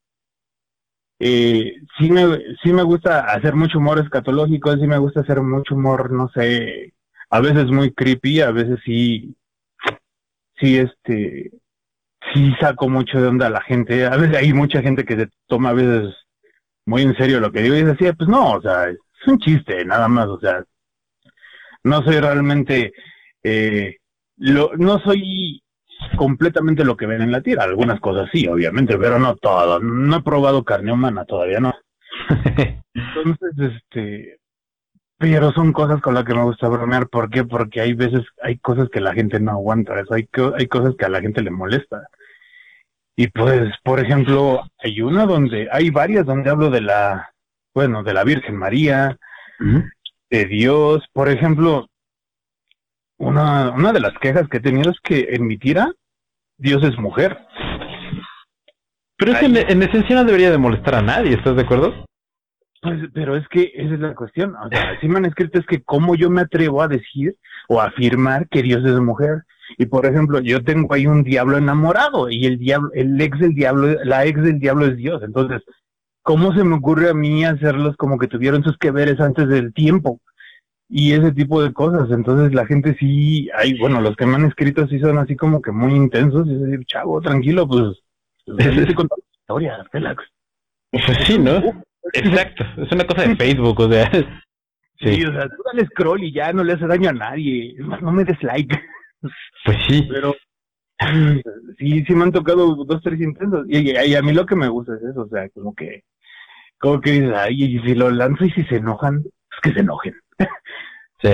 Eh, 1.19 1.75
sí, 1.97 2.09
me, 2.09 2.37
sí 2.63 2.71
me 2.71 2.83
gusta 2.83 3.25
hacer 3.25 3.53
mucho 3.55 3.79
humor 3.79 3.99
escatológico, 3.99 4.73
sí 4.75 4.87
me 4.87 4.97
gusta 4.97 5.21
hacer 5.21 5.41
mucho 5.41 5.75
humor, 5.75 6.11
no 6.11 6.29
sé, 6.29 6.93
a 7.29 7.41
veces 7.41 7.65
muy 7.65 7.93
creepy, 7.93 8.41
a 8.41 8.51
veces 8.51 8.79
sí, 8.85 9.35
sí, 10.59 10.77
este, 10.77 11.51
sí 12.33 12.53
saco 12.59 12.89
mucho 12.89 13.21
de 13.21 13.27
onda 13.27 13.47
a 13.47 13.51
la 13.51 13.61
gente. 13.61 14.05
A 14.05 14.15
veces 14.17 14.37
hay 14.37 14.53
mucha 14.53 14.81
gente 14.81 15.05
que 15.05 15.15
se 15.15 15.29
toma 15.47 15.69
a 15.69 15.73
veces 15.73 16.15
muy 16.85 17.03
en 17.03 17.15
serio 17.15 17.39
lo 17.39 17.51
que 17.51 17.61
digo 17.61 17.75
y 17.75 17.83
dice, 17.83 17.91
así, 17.91 18.17
pues 18.17 18.29
no, 18.29 18.53
o 18.53 18.61
sea, 18.61 18.89
es 18.89 18.97
un 19.27 19.39
chiste, 19.39 19.85
nada 19.85 20.07
más, 20.07 20.27
o 20.27 20.39
sea, 20.39 20.63
no 21.83 22.01
soy 22.03 22.19
realmente, 22.19 22.93
eh, 23.43 23.97
lo, 24.37 24.71
no 24.77 24.99
soy 24.99 25.61
completamente 26.17 26.83
lo 26.83 26.97
que 26.97 27.05
ven 27.05 27.21
en 27.21 27.31
la 27.31 27.41
tira. 27.41 27.63
Algunas 27.63 27.99
cosas 27.99 28.29
sí, 28.31 28.47
obviamente, 28.47 28.97
pero 28.97 29.19
no 29.19 29.35
todo. 29.35 29.79
No 29.79 30.17
he 30.17 30.21
probado 30.21 30.63
carne 30.63 30.91
humana, 30.91 31.25
todavía 31.25 31.59
no. 31.59 31.73
Entonces, 32.93 33.51
este, 33.57 34.39
pero 35.17 35.51
son 35.51 35.73
cosas 35.73 36.01
con 36.01 36.13
las 36.13 36.23
que 36.23 36.33
me 36.33 36.43
gusta 36.43 36.69
bromear. 36.69 37.09
¿Por 37.09 37.29
qué? 37.29 37.43
Porque 37.43 37.81
hay 37.81 37.93
veces, 37.93 38.23
hay 38.41 38.57
cosas 38.57 38.87
que 38.89 39.01
la 39.01 39.13
gente 39.13 39.39
no 39.39 39.51
aguanta, 39.51 39.99
eso 39.99 40.13
hay, 40.13 40.27
hay 40.57 40.67
cosas 40.67 40.95
que 40.97 41.05
a 41.05 41.09
la 41.09 41.21
gente 41.21 41.41
le 41.41 41.51
molesta. 41.51 42.07
Y 43.17 43.27
pues, 43.27 43.69
por 43.83 43.99
ejemplo, 43.99 44.61
hay 44.77 45.01
una 45.01 45.25
donde, 45.25 45.67
hay 45.73 45.89
varias 45.89 46.25
donde 46.25 46.49
hablo 46.49 46.69
de 46.69 46.79
la, 46.79 47.33
bueno, 47.73 48.01
de 48.01 48.13
la 48.13 48.23
Virgen 48.23 48.55
María, 48.55 49.17
de 50.29 50.45
Dios. 50.45 51.03
Por 51.11 51.27
ejemplo, 51.27 51.89
una, 53.17 53.71
una 53.71 53.91
de 53.91 53.99
las 53.99 54.17
quejas 54.19 54.47
que 54.47 54.57
he 54.57 54.61
tenido 54.61 54.91
es 54.91 54.99
que 55.03 55.27
en 55.31 55.47
mi 55.47 55.57
tira, 55.57 55.91
Dios 56.59 56.83
es 56.83 56.97
mujer. 56.99 57.37
Pero 59.17 59.33
es 59.33 59.39
que 59.39 59.45
en, 59.45 59.83
esencia 59.83 60.15
no 60.15 60.23
debería 60.23 60.51
de 60.51 60.57
molestar 60.57 60.95
a 60.95 61.01
nadie, 61.01 61.33
¿estás 61.33 61.55
de 61.55 61.63
acuerdo? 61.63 62.05
Pues, 62.81 62.99
pero 63.13 63.35
es 63.35 63.45
que 63.49 63.71
esa 63.75 63.93
es 63.95 63.99
la 63.99 64.15
cuestión. 64.15 64.55
O 64.55 64.69
sea, 64.69 64.97
si 65.01 65.07
me 65.07 65.17
han 65.17 65.25
escrito 65.25 65.59
es 65.59 65.65
que 65.65 65.83
cómo 65.83 66.15
yo 66.15 66.29
me 66.29 66.41
atrevo 66.41 66.81
a 66.81 66.87
decir 66.87 67.35
o 67.67 67.81
afirmar 67.81 68.47
que 68.49 68.61
Dios 68.61 68.85
es 68.85 68.99
mujer. 68.99 69.43
Y 69.77 69.85
por 69.85 70.05
ejemplo, 70.05 70.39
yo 70.39 70.63
tengo 70.63 70.93
ahí 70.93 71.05
un 71.05 71.23
diablo 71.23 71.57
enamorado 71.57 72.29
y 72.29 72.45
el 72.45 72.57
diablo, 72.57 72.89
el 72.93 73.19
ex 73.19 73.39
del 73.39 73.53
diablo, 73.53 74.03
la 74.03 74.25
ex 74.25 74.41
del 74.41 74.59
diablo 74.59 74.85
es 74.85 74.95
Dios. 74.95 75.21
Entonces, 75.23 75.61
¿cómo 76.23 76.53
se 76.53 76.63
me 76.63 76.75
ocurre 76.75 77.09
a 77.09 77.13
mí 77.13 77.43
hacerlos 77.45 77.95
como 77.97 78.17
que 78.17 78.27
tuvieron 78.27 78.63
sus 78.63 78.77
que 78.77 78.91
veres 78.91 79.19
antes 79.19 79.47
del 79.47 79.73
tiempo? 79.73 80.19
Y 80.89 81.13
ese 81.13 81.31
tipo 81.31 81.61
de 81.61 81.71
cosas. 81.71 82.09
Entonces 82.11 82.53
la 82.53 82.65
gente 82.65 82.95
sí, 82.99 83.49
hay, 83.55 83.77
bueno, 83.77 84.01
los 84.01 84.15
que 84.15 84.25
me 84.25 84.35
han 84.35 84.45
escrito 84.45 84.87
sí 84.87 84.99
son 84.99 85.17
así 85.19 85.35
como 85.35 85.61
que 85.61 85.71
muy 85.71 85.93
intensos. 85.93 86.47
Y 86.47 86.53
es 86.53 86.61
decir, 86.61 86.85
chavo, 86.85 87.21
tranquilo, 87.21 87.67
pues, 87.67 88.01
es 88.47 88.95
contando 88.95 89.23
historia, 89.31 89.85
relax. 89.91 90.23
Pues 90.91 91.17
sí, 91.25 91.37
¿no? 91.37 91.61
Exacto, 92.13 92.63
es 92.77 92.91
una 92.91 93.05
cosa 93.05 93.27
de 93.27 93.35
Facebook, 93.35 93.79
o 93.79 93.91
sea. 93.91 94.09
Sí. 95.01 95.23
o 95.23 95.31
sea, 95.31 95.47
tú 95.47 95.55
dale 95.65 95.85
scroll 95.85 96.23
y 96.23 96.33
ya 96.33 96.51
no 96.51 96.63
le 96.63 96.73
hace 96.73 96.87
daño 96.87 97.09
a 97.09 97.13
nadie. 97.13 97.75
Es 97.77 97.85
más, 97.85 98.01
no 98.01 98.11
me 98.11 98.23
des 98.23 98.41
like. 98.43 98.75
Pues 99.65 99.77
sí. 99.87 100.07
Pero 100.09 100.33
sí, 101.77 102.03
sí 102.05 102.15
me 102.15 102.23
han 102.23 102.31
tocado 102.31 102.75
dos, 102.75 103.01
tres 103.03 103.19
intentos. 103.19 103.65
Y, 103.67 104.15
a 104.15 104.21
mí 104.21 104.33
lo 104.33 104.45
que 104.45 104.55
me 104.55 104.69
gusta 104.69 104.95
es 104.95 105.03
eso, 105.03 105.21
o 105.21 105.27
sea, 105.27 105.49
como 105.49 105.73
que, 105.75 106.03
como 106.79 107.01
que 107.01 107.11
dices, 107.11 107.33
ay, 107.35 107.63
y 107.63 107.79
si 107.79 107.95
lo 107.95 108.09
lanzo 108.09 108.45
y 108.45 108.51
si 108.51 108.63
se 108.63 108.77
enojan, 108.77 109.23
es 109.25 109.59
que 109.61 109.73
se 109.73 109.81
enojen. 109.81 110.15
Sí. 111.21 111.27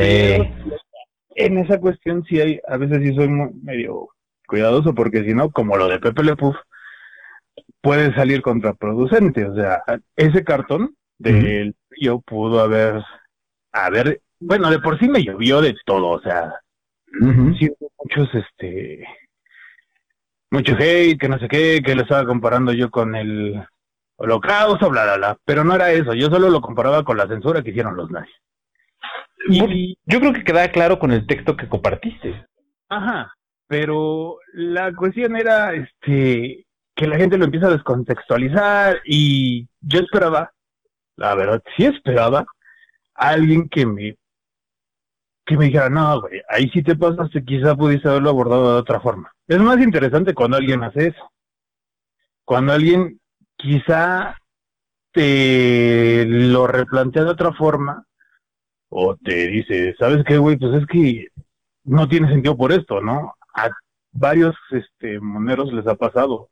en 1.35 1.57
esa 1.59 1.79
cuestión 1.79 2.23
sí 2.23 2.39
hay, 2.39 2.59
a 2.67 2.77
veces 2.77 3.03
sí 3.03 3.13
soy 3.13 3.29
medio 3.29 4.09
cuidadoso 4.47 4.95
porque 4.95 5.23
si 5.23 5.35
no, 5.35 5.51
como 5.51 5.77
lo 5.77 5.87
de 5.87 5.99
Pepe 5.99 6.23
Le 6.23 6.35
Puff, 6.35 6.55
puede 7.81 8.13
salir 8.15 8.41
contraproducente. 8.41 9.45
O 9.45 9.53
sea, 9.53 9.83
ese 10.15 10.43
cartón 10.43 10.95
del 11.17 11.75
yo 11.99 12.19
pudo 12.19 12.61
haber, 12.61 13.03
haber, 13.71 14.21
bueno, 14.39 14.69
de 14.69 14.79
por 14.79 14.99
sí 14.99 15.07
me 15.07 15.23
llovió 15.23 15.61
de 15.61 15.75
todo, 15.85 16.07
o 16.09 16.21
sea, 16.21 16.53
muchos, 17.21 18.29
este, 18.33 19.05
mucho 20.51 20.75
hate, 20.77 21.19
que 21.19 21.29
no 21.29 21.39
sé 21.39 21.47
qué, 21.47 21.81
que 21.85 21.95
lo 21.95 22.01
estaba 22.01 22.25
comparando 22.25 22.73
yo 22.73 22.89
con 22.89 23.15
el 23.15 23.63
holocausto, 24.17 24.89
bla, 24.89 25.03
bla, 25.03 25.17
bla. 25.17 25.37
Pero 25.45 25.63
no 25.63 25.75
era 25.75 25.91
eso, 25.91 26.13
yo 26.13 26.27
solo 26.29 26.49
lo 26.49 26.61
comparaba 26.61 27.03
con 27.03 27.17
la 27.17 27.27
censura 27.27 27.61
que 27.61 27.69
hicieron 27.69 27.95
los 27.95 28.09
nazis. 28.11 28.35
Y, 29.47 29.97
yo 30.05 30.19
creo 30.19 30.33
que 30.33 30.43
queda 30.43 30.71
claro 30.71 30.99
con 30.99 31.11
el 31.11 31.27
texto 31.27 31.55
que 31.55 31.69
compartiste. 31.69 32.45
Ajá, 32.89 33.33
pero 33.67 34.37
la 34.53 34.93
cuestión 34.93 35.35
era, 35.35 35.73
este, 35.73 36.65
que 36.95 37.07
la 37.07 37.17
gente 37.17 37.37
lo 37.37 37.45
empieza 37.45 37.67
a 37.67 37.71
descontextualizar 37.71 39.01
y 39.05 39.67
yo 39.81 39.99
esperaba, 39.99 40.51
la 41.15 41.35
verdad, 41.35 41.61
sí 41.75 41.85
esperaba 41.85 42.45
a 43.15 43.29
alguien 43.29 43.69
que 43.69 43.85
me 43.85 44.17
que 45.45 45.57
me 45.57 45.65
dijera, 45.65 45.89
no, 45.89 46.21
güey, 46.21 46.41
ahí 46.49 46.69
sí 46.71 46.81
te 46.81 46.95
pasaste, 46.95 47.45
quizá 47.45 47.75
pudiste 47.75 48.09
haberlo 48.09 48.31
abordado 48.31 48.73
de 48.73 48.79
otra 48.79 48.99
forma. 48.99 49.31
Es 49.47 49.59
más 49.59 49.79
interesante 49.79 50.33
cuando 50.33 50.57
alguien 50.57 50.83
hace 50.83 51.09
eso. 51.09 51.31
Cuando 52.43 52.73
alguien 52.73 53.19
quizá 53.55 54.37
te 55.11 56.25
lo 56.25 56.65
replantea 56.65 57.23
de 57.23 57.29
otra 57.29 57.53
forma 57.53 58.04
o 58.97 59.17
te 59.17 59.47
dice, 59.47 59.93
¿sabes 59.99 60.23
qué, 60.25 60.37
güey? 60.37 60.55
Pues 60.55 60.81
es 60.81 60.87
que 60.87 61.27
no 61.83 62.07
tiene 62.07 62.29
sentido 62.29 62.55
por 62.55 62.71
esto, 62.71 63.01
¿no? 63.01 63.33
A 63.53 63.69
varios 64.13 64.55
este, 64.71 65.19
moneros 65.19 65.73
les 65.73 65.85
ha 65.85 65.95
pasado. 65.95 66.47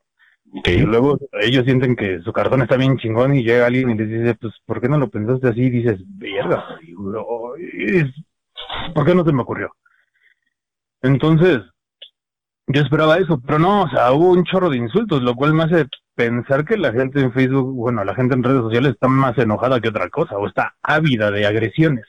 Y 0.66 0.80
luego 0.80 1.18
ellos 1.40 1.64
sienten 1.64 1.96
que 1.96 2.20
su 2.20 2.34
cartón 2.34 2.62
está 2.62 2.76
bien 2.76 2.98
chingón 2.98 3.34
y 3.34 3.44
llega 3.44 3.66
alguien 3.66 3.92
y 3.92 3.96
les 3.96 4.10
dice, 4.10 4.36
pues, 4.36 4.54
¿por 4.66 4.82
qué 4.82 4.90
no 4.90 4.98
lo 4.98 5.10
pensaste 5.10 5.48
así? 5.48 5.62
Y 5.62 5.70
dices, 5.70 6.02
verga, 6.06 6.66
¿por 8.94 9.06
qué 9.06 9.16
no 9.16 9.24
se 9.24 9.32
me 9.32 9.42
ocurrió? 9.42 9.72
Entonces, 11.02 11.62
yo 12.68 12.82
esperaba 12.82 13.20
eso, 13.20 13.40
pero 13.40 13.58
no, 13.58 13.84
o 13.84 13.90
sea, 13.90 14.12
hubo 14.12 14.32
un 14.32 14.44
chorro 14.44 14.70
de 14.70 14.78
insultos, 14.78 15.24
lo 15.24 15.34
cual 15.36 15.54
me 15.54 15.64
hace 15.64 15.86
pensar 16.14 16.66
que 16.66 16.76
la 16.76 16.92
gente 16.92 17.22
en 17.22 17.32
Facebook, 17.32 17.74
bueno, 17.74 18.04
la 18.04 18.16
gente 18.16 18.36
en 18.36 18.44
redes 18.44 18.64
sociales 18.64 18.92
está 18.92 19.08
más 19.08 19.38
enojada 19.38 19.80
que 19.80 19.88
otra 19.88 20.10
cosa, 20.10 20.38
o 20.38 20.46
está 20.46 20.76
ávida 20.84 21.32
de 21.32 21.48
agresiones. 21.48 22.06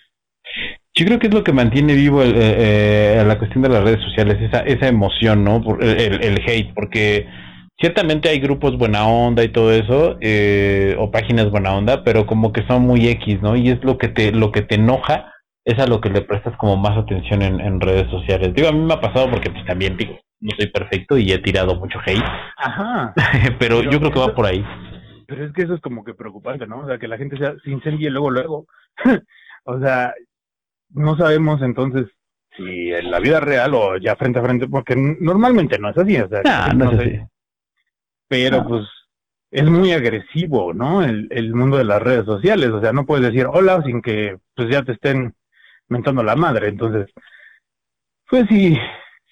Yo 0.95 1.07
creo 1.07 1.19
que 1.19 1.27
es 1.27 1.35
lo 1.35 1.43
que 1.43 1.53
mantiene 1.53 1.95
vivo 1.95 2.23
el, 2.23 2.37
eh, 2.37 3.21
eh, 3.21 3.25
la 3.27 3.39
cuestión 3.39 3.63
de 3.63 3.69
las 3.69 3.83
redes 3.83 4.01
sociales, 4.03 4.41
esa, 4.41 4.61
esa 4.61 4.87
emoción, 4.87 5.43
¿no? 5.43 5.63
Por 5.63 5.83
el, 5.83 6.23
el 6.23 6.41
hate, 6.47 6.73
porque 6.73 7.27
ciertamente 7.79 8.29
hay 8.29 8.39
grupos 8.39 8.79
buena 8.79 9.07
onda 9.07 9.43
y 9.43 9.49
todo 9.49 9.73
eso, 9.73 10.17
eh, 10.21 10.95
o 10.99 11.11
páginas 11.11 11.51
buena 11.51 11.75
onda, 11.75 12.05
pero 12.05 12.27
como 12.27 12.53
que 12.53 12.67
son 12.67 12.83
muy 12.83 13.09
X, 13.09 13.43
¿no? 13.43 13.57
Y 13.57 13.71
es 13.71 13.83
lo 13.83 13.99
que 13.99 14.09
te, 14.09 14.31
lo 14.33 14.53
que 14.53 14.63
te 14.63 14.77
enoja, 14.77 15.33
es 15.65 15.79
a 15.79 15.87
lo 15.87 16.01
que 16.01 16.11
le 16.11 16.21
prestas 16.21 16.57
como 16.59 16.77
más 16.77 16.97
atención 16.97 17.43
en, 17.43 17.61
en 17.61 17.81
redes 17.81 18.09
sociales. 18.11 18.55
Digo, 18.55 18.69
a 18.69 18.73
mí 18.73 18.81
me 18.81 18.95
ha 18.95 19.01
pasado 19.01 19.31
porque 19.31 19.51
pues 19.51 19.65
también 19.65 19.97
digo, 19.97 20.19
no 20.41 20.51
soy 20.57 20.67
perfecto 20.67 21.17
y 21.17 21.33
he 21.33 21.39
tirado 21.39 21.75
mucho 21.77 21.99
hate. 22.05 22.23
Ajá. 22.59 23.15
pero, 23.59 23.83
yo 23.83 23.99
creo 23.99 24.13
que 24.13 24.21
va 24.21 24.35
por 24.35 24.47
ahí. 24.47 24.65
Pero 25.27 25.47
es 25.47 25.53
que 25.53 25.63
eso 25.63 25.75
es 25.75 25.81
como 25.81 26.05
que 26.05 26.15
preocupante, 26.15 26.67
¿no? 26.67 26.81
O 26.81 26.87
sea, 26.87 26.99
que 26.99 27.09
la 27.09 27.17
gente 27.17 27.37
se, 27.39 27.71
incendie 27.71 28.11
luego, 28.11 28.31
luego. 28.31 28.67
o 29.65 29.81
sea, 29.81 30.13
no 30.95 31.17
sabemos 31.17 31.63
entonces 31.63 32.07
si 32.57 32.93
en 32.93 33.11
la 33.11 33.21
vida 33.21 33.41
real 33.41 33.75
o 33.75 33.97
ya 33.99 34.17
frente 34.17 34.39
a 34.39 34.43
frente, 34.43 34.69
porque 34.69 34.95
normalmente 34.97 35.79
no 35.79 35.91
es 35.91 35.99
así. 35.99 36.17
O 36.17 36.29
sea, 36.29 36.73
no, 36.73 36.93
es 36.93 36.99
así. 36.99 37.21
Pero 38.29 38.67
pues 38.67 38.87
es 39.51 39.65
muy 39.65 39.93
agresivo, 39.93 40.73
¿no? 40.73 41.03
El, 41.03 41.29
el 41.31 41.55
mundo 41.55 41.77
de 41.77 41.85
las 41.85 42.01
redes 42.01 42.25
sociales. 42.25 42.71
O 42.71 42.81
sea, 42.81 42.93
no 42.93 43.07
puedes 43.07 43.27
decir 43.27 43.47
hola 43.47 43.83
sin 43.85 44.03
que 44.03 44.39
pues 44.55 44.69
ya 44.71 44.83
te 44.83 44.93
estén 44.93 45.35
mentando 45.89 46.23
la 46.23 46.37
madre. 46.37 46.69
Entonces, 46.69 47.11
pues 48.29 48.47
sí, 48.49 48.77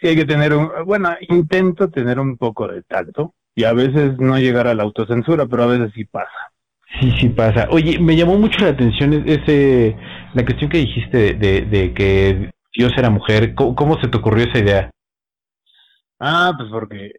sí 0.01 0.09
hay 0.09 0.16
que 0.16 0.25
tener 0.25 0.53
un, 0.55 0.70
bueno, 0.85 1.11
intento 1.29 1.90
tener 1.90 2.18
un 2.18 2.37
poco 2.37 2.68
de 2.68 2.83
tacto 2.83 3.35
y 3.55 3.64
a 3.64 3.72
veces 3.72 4.18
no 4.18 4.38
llegar 4.38 4.66
a 4.66 4.75
la 4.75 4.83
autocensura, 4.83 5.46
pero 5.46 5.64
a 5.64 5.66
veces 5.66 5.92
sí 5.94 6.05
pasa. 6.05 6.53
Sí, 7.01 7.11
sí 7.18 7.29
pasa. 7.31 7.68
Oye, 7.70 7.98
me 7.98 8.16
llamó 8.16 8.38
mucho 8.38 8.64
la 8.64 8.70
atención 8.70 9.12
ese, 9.27 9.96
la 10.35 10.45
cuestión 10.45 10.71
que 10.71 10.79
dijiste 10.79 11.35
de, 11.35 11.62
de 11.62 11.95
que 11.95 12.53
Dios 12.75 12.92
era 12.97 13.11
mujer. 13.11 13.55
¿Cómo, 13.55 14.01
se 14.01 14.09
te 14.09 14.16
ocurrió 14.16 14.45
esa 14.45 14.59
idea? 14.59 14.90
Ah, 16.18 16.53
pues 16.57 16.71
porque 16.71 17.12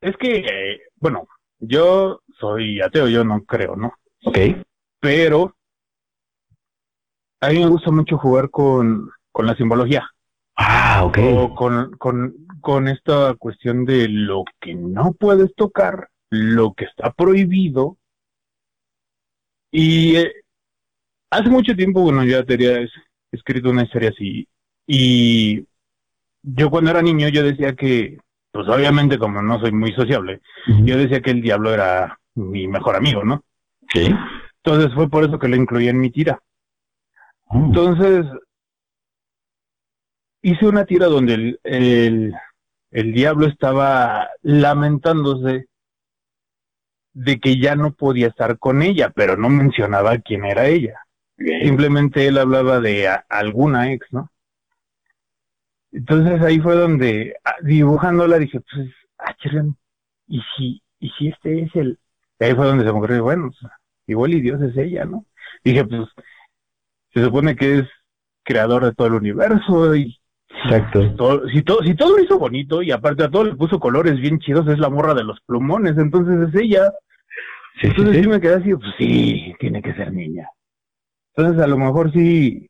es 0.00 0.16
que, 0.16 0.80
bueno, 0.96 1.26
yo 1.58 2.20
soy 2.38 2.80
ateo, 2.80 3.08
yo 3.08 3.24
no 3.24 3.44
creo, 3.44 3.76
¿no? 3.76 3.92
Ok. 4.24 4.38
Pero 5.00 5.54
a 7.40 7.48
mí 7.50 7.58
me 7.58 7.68
gusta 7.68 7.90
mucho 7.90 8.16
jugar 8.18 8.50
con, 8.50 9.10
con 9.32 9.46
la 9.46 9.54
simbología. 9.56 10.08
Ah, 10.56 11.02
ok. 11.04 11.18
O 11.36 11.54
con, 11.54 11.92
con, 11.98 12.34
con 12.60 12.88
esta 12.88 13.34
cuestión 13.34 13.84
de 13.84 14.08
lo 14.08 14.44
que 14.60 14.74
no 14.74 15.12
puedes 15.12 15.54
tocar, 15.54 16.08
lo 16.30 16.72
que 16.74 16.84
está 16.84 17.12
prohibido. 17.12 17.96
Y 19.70 20.16
eh, 20.16 20.32
hace 21.30 21.48
mucho 21.48 21.74
tiempo, 21.74 22.00
bueno, 22.02 22.24
ya 22.24 22.44
tenía 22.44 22.86
escrito 23.32 23.70
una 23.70 23.84
historia 23.84 24.10
así. 24.10 24.48
Y 24.86 25.66
yo 26.42 26.70
cuando 26.70 26.90
era 26.90 27.02
niño, 27.02 27.28
yo 27.28 27.42
decía 27.42 27.74
que, 27.74 28.18
pues 28.52 28.68
obviamente 28.68 29.18
como 29.18 29.42
no 29.42 29.60
soy 29.60 29.72
muy 29.72 29.92
sociable, 29.92 30.40
yo 30.84 30.96
decía 30.96 31.20
que 31.20 31.30
el 31.30 31.42
diablo 31.42 31.72
era 31.72 32.18
mi 32.34 32.66
mejor 32.66 32.96
amigo, 32.96 33.24
¿no? 33.24 33.44
Sí. 33.92 34.14
Entonces 34.62 34.94
fue 34.94 35.08
por 35.08 35.24
eso 35.24 35.38
que 35.38 35.48
lo 35.48 35.56
incluí 35.56 35.88
en 35.88 36.00
mi 36.00 36.10
tira. 36.10 36.40
Oh. 37.46 37.66
Entonces, 37.66 38.26
hice 40.42 40.66
una 40.66 40.84
tira 40.84 41.06
donde 41.06 41.34
el, 41.34 41.60
el, 41.64 42.34
el, 42.90 43.12
diablo 43.12 43.46
estaba 43.46 44.28
lamentándose 44.42 45.66
de 47.12 47.40
que 47.40 47.58
ya 47.58 47.74
no 47.74 47.92
podía 47.92 48.28
estar 48.28 48.58
con 48.58 48.82
ella, 48.82 49.10
pero 49.10 49.36
no 49.36 49.48
mencionaba 49.48 50.18
quién 50.18 50.44
era 50.44 50.66
ella. 50.66 51.00
Simplemente 51.38 52.26
él 52.26 52.38
hablaba 52.38 52.80
de 52.80 53.08
alguna 53.28 53.92
ex, 53.92 54.06
¿no? 54.12 54.30
Entonces 55.92 56.40
ahí 56.42 56.58
fue 56.60 56.74
donde, 56.74 57.36
ah, 57.44 57.56
dibujándola, 57.62 58.38
dije, 58.38 58.60
pues, 58.60 58.88
ah, 59.18 59.34
¿y 60.26 60.42
si, 60.56 60.82
y 60.98 61.10
si 61.10 61.28
este 61.28 61.62
es 61.62 61.76
el...? 61.76 61.98
Y 62.40 62.44
ahí 62.44 62.54
fue 62.54 62.66
donde 62.66 62.84
se 62.84 62.92
me 62.92 62.98
ocurrió, 62.98 63.22
bueno, 63.22 63.50
pues, 63.50 63.72
igual 64.06 64.34
y 64.34 64.40
Dios 64.40 64.60
es 64.62 64.76
ella, 64.76 65.04
¿no? 65.04 65.24
Dije, 65.64 65.84
pues, 65.84 66.08
se 67.14 67.24
supone 67.24 67.56
que 67.56 67.78
es 67.78 67.88
creador 68.42 68.84
de 68.84 68.94
todo 68.94 69.08
el 69.08 69.14
universo 69.14 69.94
y 69.94 70.18
Exacto. 70.64 71.02
si, 71.02 71.62
todo, 71.62 71.82
si 71.82 71.94
todo 71.94 72.16
lo 72.16 72.22
hizo 72.22 72.38
bonito 72.38 72.82
y 72.82 72.90
aparte 72.90 73.24
a 73.24 73.30
todo 73.30 73.44
le 73.44 73.54
puso 73.54 73.78
colores 73.78 74.18
bien 74.20 74.38
chidos, 74.38 74.66
es 74.68 74.78
la 74.78 74.88
morra 74.88 75.14
de 75.14 75.24
los 75.24 75.40
plumones, 75.42 75.96
entonces 75.98 76.48
es 76.48 76.60
ella. 76.60 76.92
entonces 77.82 78.22
sí, 78.22 78.28
me 78.28 78.40
quedé 78.40 78.54
así, 78.56 78.74
pues 78.74 78.94
sí, 78.98 79.54
tiene 79.58 79.82
que 79.82 79.94
ser 79.94 80.12
niña. 80.12 80.48
Entonces 81.38 81.62
a 81.62 81.68
lo 81.68 81.78
mejor 81.78 82.12
sí, 82.12 82.68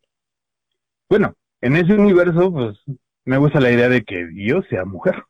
bueno, 1.08 1.32
en 1.62 1.76
ese 1.76 1.94
universo 1.94 2.52
pues 2.52 2.78
me 3.24 3.38
gusta 3.38 3.60
la 3.60 3.70
idea 3.70 3.88
de 3.88 4.02
que 4.02 4.26
Dios 4.26 4.66
sea 4.68 4.84
mujer. 4.84 5.24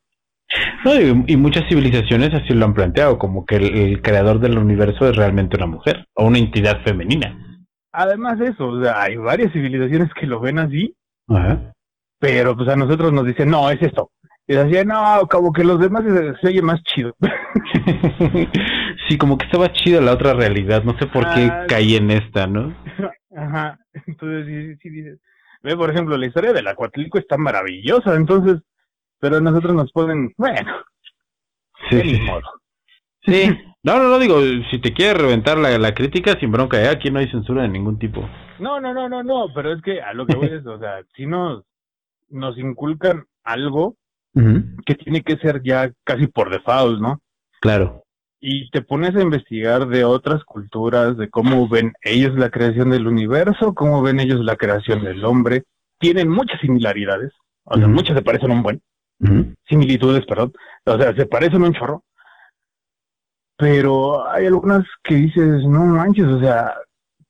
No, 0.85 1.01
y, 1.01 1.37
muchas 1.37 1.68
civilizaciones 1.68 2.35
así 2.35 2.53
lo 2.53 2.64
han 2.64 2.74
planteado, 2.74 3.16
como 3.18 3.46
que 3.46 3.57
el, 3.57 4.03
creador 4.03 4.40
del 4.40 4.59
universo 4.59 5.09
es 5.09 5.14
realmente 5.14 5.57
una 5.57 5.66
mujer 5.66 6.07
o 6.14 6.27
una 6.27 6.38
entidad 6.38 6.83
femenina. 6.83 7.62
Además 7.92 8.40
de 8.40 8.48
eso, 8.48 8.72
hay 8.92 9.16
varias 9.16 9.53
civilizaciones 9.53 10.09
que 10.18 10.27
lo 10.27 10.40
ven 10.40 10.59
así. 10.59 10.96
Ajá 11.29 11.72
pero 12.18 12.57
pues 12.57 12.68
a 12.68 12.77
nosotros 12.77 13.12
nos 13.12 13.27
dicen, 13.27 13.48
no, 13.51 13.70
es 13.70 13.81
esto. 13.81 14.11
Y 14.51 14.55
decía, 14.55 14.83
no, 14.83 15.29
como 15.31 15.53
que 15.53 15.63
los 15.63 15.79
demás 15.79 16.05
se, 16.41 16.47
oye 16.47 16.63
más 16.63 16.83
chido. 16.85 17.15
sí, 19.09 19.19
como 19.19 19.37
que 19.37 19.45
estaba 19.45 19.71
chido 19.75 20.01
la 20.01 20.15
otra 20.15 20.33
realidad, 20.33 20.83
no 20.85 20.99
sé 20.99 21.07
por 21.07 21.25
qué 21.35 21.51
ah, 21.53 21.67
caí 21.69 21.97
en 21.97 22.11
esta, 22.11 22.47
¿no? 22.47 22.75
Ajá, 23.37 23.79
entonces 24.07 24.47
sí, 24.47 24.77
sí 24.83 24.89
dices, 24.89 25.21
ve, 25.63 25.77
por 25.77 25.91
ejemplo, 25.91 26.17
la 26.17 26.27
historia 26.27 26.55
del 26.55 26.67
Acuatlico 26.67 27.19
está 27.19 27.37
maravillosa, 27.37 28.15
entonces, 28.15 28.63
pero 29.21 29.39
nosotros 29.39 29.75
nos 29.75 29.93
ponen, 29.93 30.33
bueno, 30.39 30.73
sí, 31.91 32.01
sí. 32.01 32.21
Modo. 32.23 32.41
Sí, 33.27 33.51
no, 33.83 33.99
no, 33.99 34.09
no, 34.09 34.19
digo, 34.19 34.41
si 34.71 34.81
te 34.81 34.95
quieres 34.95 35.21
reventar 35.21 35.59
la, 35.59 35.77
la 35.77 35.95
crítica, 35.95 36.41
sin 36.41 36.51
bronca, 36.51 36.83
¿eh? 36.83 36.89
aquí 36.89 37.11
no 37.11 37.19
hay 37.19 37.31
censura 37.31 37.63
de 37.63 37.69
ningún 37.69 37.99
tipo. 37.99 38.27
No, 38.59 38.81
no, 38.81 38.95
no, 38.95 39.11
no, 39.11 39.23
no, 39.23 39.49
pero 39.55 39.75
es 39.75 39.83
que 39.83 40.01
a 40.01 40.15
lo 40.15 40.27
que 40.27 40.37
voy 40.37 40.47
es, 40.47 40.67
o 40.67 40.79
sea, 40.79 41.03
si 41.15 41.27
nos, 41.27 41.65
nos 42.31 42.57
inculcan 42.57 43.27
algo 43.45 43.97
que 44.35 44.95
tiene 44.95 45.23
que 45.23 45.37
ser 45.37 45.62
ya 45.62 45.91
casi 46.05 46.27
por 46.27 46.51
default, 46.51 47.01
¿no? 47.01 47.21
Claro. 47.61 48.05
Y 48.41 48.71
te 48.71 48.83
pones 48.83 49.17
a 49.17 49.23
investigar 49.23 49.88
de 49.88 50.05
otras 50.05 50.45
culturas, 50.45 51.17
de 51.17 51.29
cómo 51.29 51.69
ven 51.69 51.93
ellos 52.03 52.37
la 52.37 52.51
creación 52.51 52.91
del 52.91 53.09
universo, 53.09 53.75
cómo 53.75 54.01
ven 54.01 54.21
ellos 54.21 54.41
la 54.41 54.57
creación 54.57 55.03
del 55.03 55.25
hombre. 55.25 55.64
Tienen 55.99 56.29
muchas 56.29 56.61
similaridades, 56.61 57.33
o 57.64 57.77
sea, 57.77 57.88
muchas 57.88 58.17
se 58.17 58.23
parecen 58.23 58.53
un 58.53 58.62
buen. 58.62 58.81
Similitudes, 59.69 60.25
perdón. 60.27 60.53
O 60.85 60.97
sea, 60.97 61.14
se 61.14 61.27
parecen 61.27 61.62
un 61.62 61.75
chorro. 61.75 62.05
Pero 63.57 64.29
hay 64.31 64.47
algunas 64.47 64.87
que 65.03 65.17
dices, 65.17 65.64
no 65.64 65.85
manches, 65.85 66.27
o 66.27 66.38
sea, 66.38 66.75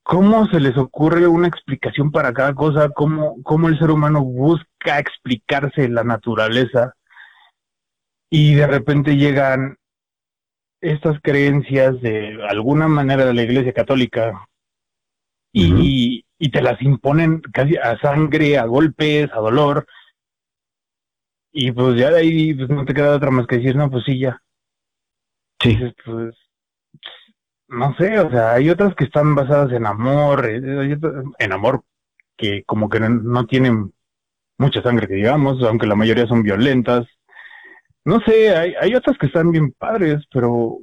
¿Cómo 0.09 0.47
se 0.47 0.59
les 0.59 0.75
ocurre 0.79 1.27
una 1.27 1.49
explicación 1.49 2.11
para 2.11 2.33
cada 2.33 2.55
cosa? 2.55 2.89
¿Cómo, 2.89 3.43
cómo 3.43 3.69
el 3.69 3.79
ser 3.79 3.91
humano 3.91 4.25
busca 4.25 4.99
explicarse 4.99 5.87
la 5.87 6.03
naturaleza? 6.03 6.95
Y 8.31 8.55
de 8.55 8.67
repente 8.67 9.19
llegan 9.19 9.77
estas 10.81 11.21
creencias 11.21 12.01
de 12.01 12.43
alguna 12.49 12.89
manera 12.89 13.27
de 13.27 13.35
la 13.35 13.43
Iglesia 13.43 13.75
Católica 13.75 14.49
y, 15.53 16.25
y 16.39 16.51
te 16.53 16.63
las 16.63 16.81
imponen 16.81 17.43
casi 17.53 17.77
a 17.77 17.99
sangre, 17.99 18.57
a 18.57 18.65
golpes, 18.65 19.29
a 19.31 19.41
dolor. 19.41 19.87
Y 21.53 21.71
pues 21.73 22.01
ya 22.01 22.13
de 22.13 22.21
ahí 22.21 22.55
pues, 22.55 22.71
no 22.71 22.87
te 22.87 22.95
queda 22.95 23.15
otra 23.15 23.31
más 23.31 23.47
que 23.47 23.57
decir, 23.57 23.77
no, 23.77 23.91
pues 23.91 24.05
sí, 24.07 24.19
ya. 24.19 24.41
Sí. 25.61 25.79
pues 26.03 26.35
no 27.69 27.95
sé, 27.97 28.19
o 28.19 28.31
sea, 28.31 28.53
hay 28.53 28.71
otras 28.71 28.95
que 28.95 29.05
están 29.05 29.35
basadas 29.35 29.73
en 29.73 29.87
amor, 29.87 30.47
eh, 30.49 30.99
en 31.39 31.53
amor 31.53 31.85
que 32.37 32.65
como 32.65 32.89
que 32.89 33.01
no, 33.01 33.47
tienen 33.47 33.93
mucha 34.59 34.83
sangre 34.83 35.07
que 35.07 35.15
digamos, 35.15 35.63
aunque 35.63 35.87
la 35.87 35.95
mayoría 35.95 36.27
son 36.27 36.43
violentas. 36.43 37.07
No 38.05 38.21
sé, 38.21 38.57
hay, 38.57 38.75
hay 38.81 38.95
otras 38.95 39.19
que 39.19 39.27
están 39.27 39.53
bien 39.53 39.73
padres, 39.73 40.25
pero 40.33 40.79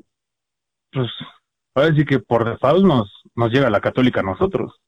pues 0.92 1.10
a 1.76 1.82
decir 1.82 2.06
que 2.06 2.20
por 2.20 2.46
default 2.46 2.86
nos, 2.86 3.12
nos 3.36 3.52
llega 3.52 3.70
la 3.70 3.82
católica 3.82 4.22
a 4.22 4.24
nosotros. 4.24 4.80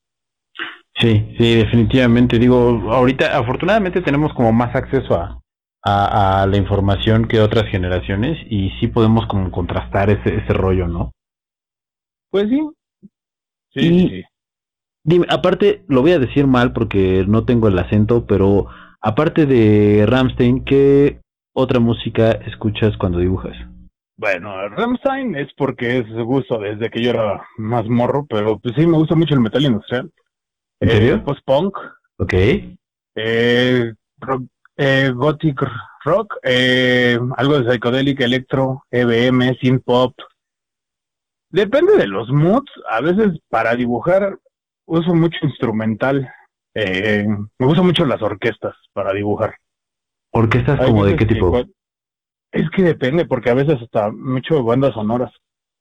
Sí, 0.96 1.36
sí, 1.38 1.56
definitivamente. 1.56 2.40
Digo, 2.40 2.92
ahorita 2.92 3.38
afortunadamente 3.38 4.02
tenemos 4.02 4.34
como 4.34 4.52
más 4.52 4.76
acceso 4.76 5.16
a, 5.16 5.40
a, 5.84 6.48
la 6.48 6.58
información 6.58 7.28
que 7.28 7.40
otras 7.40 7.70
generaciones 7.70 8.38
y 8.50 8.72
sí 8.80 8.88
podemos 8.88 9.28
como 9.28 9.52
contrastar 9.52 10.10
ese, 10.10 10.36
ese 10.38 10.54
rollo, 10.54 10.88
¿no? 10.88 11.12
Pues 12.30 12.50
sí. 12.50 12.62
Sí, 13.74 14.24
Dime, 15.04 15.26
aparte, 15.30 15.84
lo 15.88 16.02
voy 16.02 16.12
a 16.12 16.20
decir 16.20 16.48
mal 16.48 16.74
porque 16.74 17.24
no 17.28 17.46
tengo 17.46 17.68
el 17.68 17.80
acento, 17.80 18.26
pero 18.26 18.68
aparte 19.00 19.46
de 19.46 20.06
Ramstein, 20.06 20.66
¿qué 20.66 21.22
otra 21.54 21.80
música 21.80 22.32
escuchas 22.32 22.98
cuando 22.98 23.20
dibujas? 23.20 23.56
Bueno, 24.18 24.68
Rammstein 24.70 25.36
es 25.36 25.48
porque 25.56 26.00
es 26.00 26.08
gusto 26.26 26.60
desde 26.60 26.90
que 26.90 27.02
yo 27.04 27.12
era 27.12 27.42
más 27.58 27.88
morro, 27.88 28.26
pero 28.28 28.58
pues 28.60 28.74
sí 28.76 28.86
me 28.88 28.98
gusta 28.98 29.16
mucho 29.16 29.36
el 29.36 29.42
metal 29.42 29.64
industrial. 29.64 30.12
¿En 30.82 30.90
serio? 30.90 31.16
Eh, 31.16 31.20
Post-punk, 31.20 31.78
Ok. 32.18 32.34
eh, 33.16 33.94
rock, 34.20 34.44
eh, 34.76 35.12
gothic 35.16 35.62
rock, 36.04 36.36
eh, 36.44 37.20
algo 37.38 37.60
de 37.60 37.72
psychedelic, 37.72 38.20
electro, 38.22 38.84
EBM, 38.92 39.56
synth 39.60 39.84
pop. 39.84 40.14
Depende 41.50 41.98
de 41.98 42.08
los 42.08 42.30
moods. 42.30 42.72
A 42.90 43.02
veces 43.02 43.40
para 43.50 43.76
dibujar 43.76 44.38
uso 44.86 45.14
mucho 45.14 45.38
instrumental. 45.44 46.30
Eh, 46.74 47.26
me 47.58 47.66
gustan 47.66 47.86
mucho 47.86 48.06
las 48.06 48.22
orquestas 48.22 48.76
para 48.94 49.14
dibujar. 49.14 49.56
¿Orquestas 50.32 50.80
como 50.86 51.06
de 51.06 51.16
qué 51.16 51.26
tipo? 51.26 51.64
Es 52.52 52.70
que 52.70 52.84
depende, 52.84 53.26
porque 53.26 53.50
a 53.50 53.54
veces 53.56 53.82
hasta 53.82 54.12
mucho 54.12 54.64
bandas 54.64 54.94
sonoras. 54.94 55.32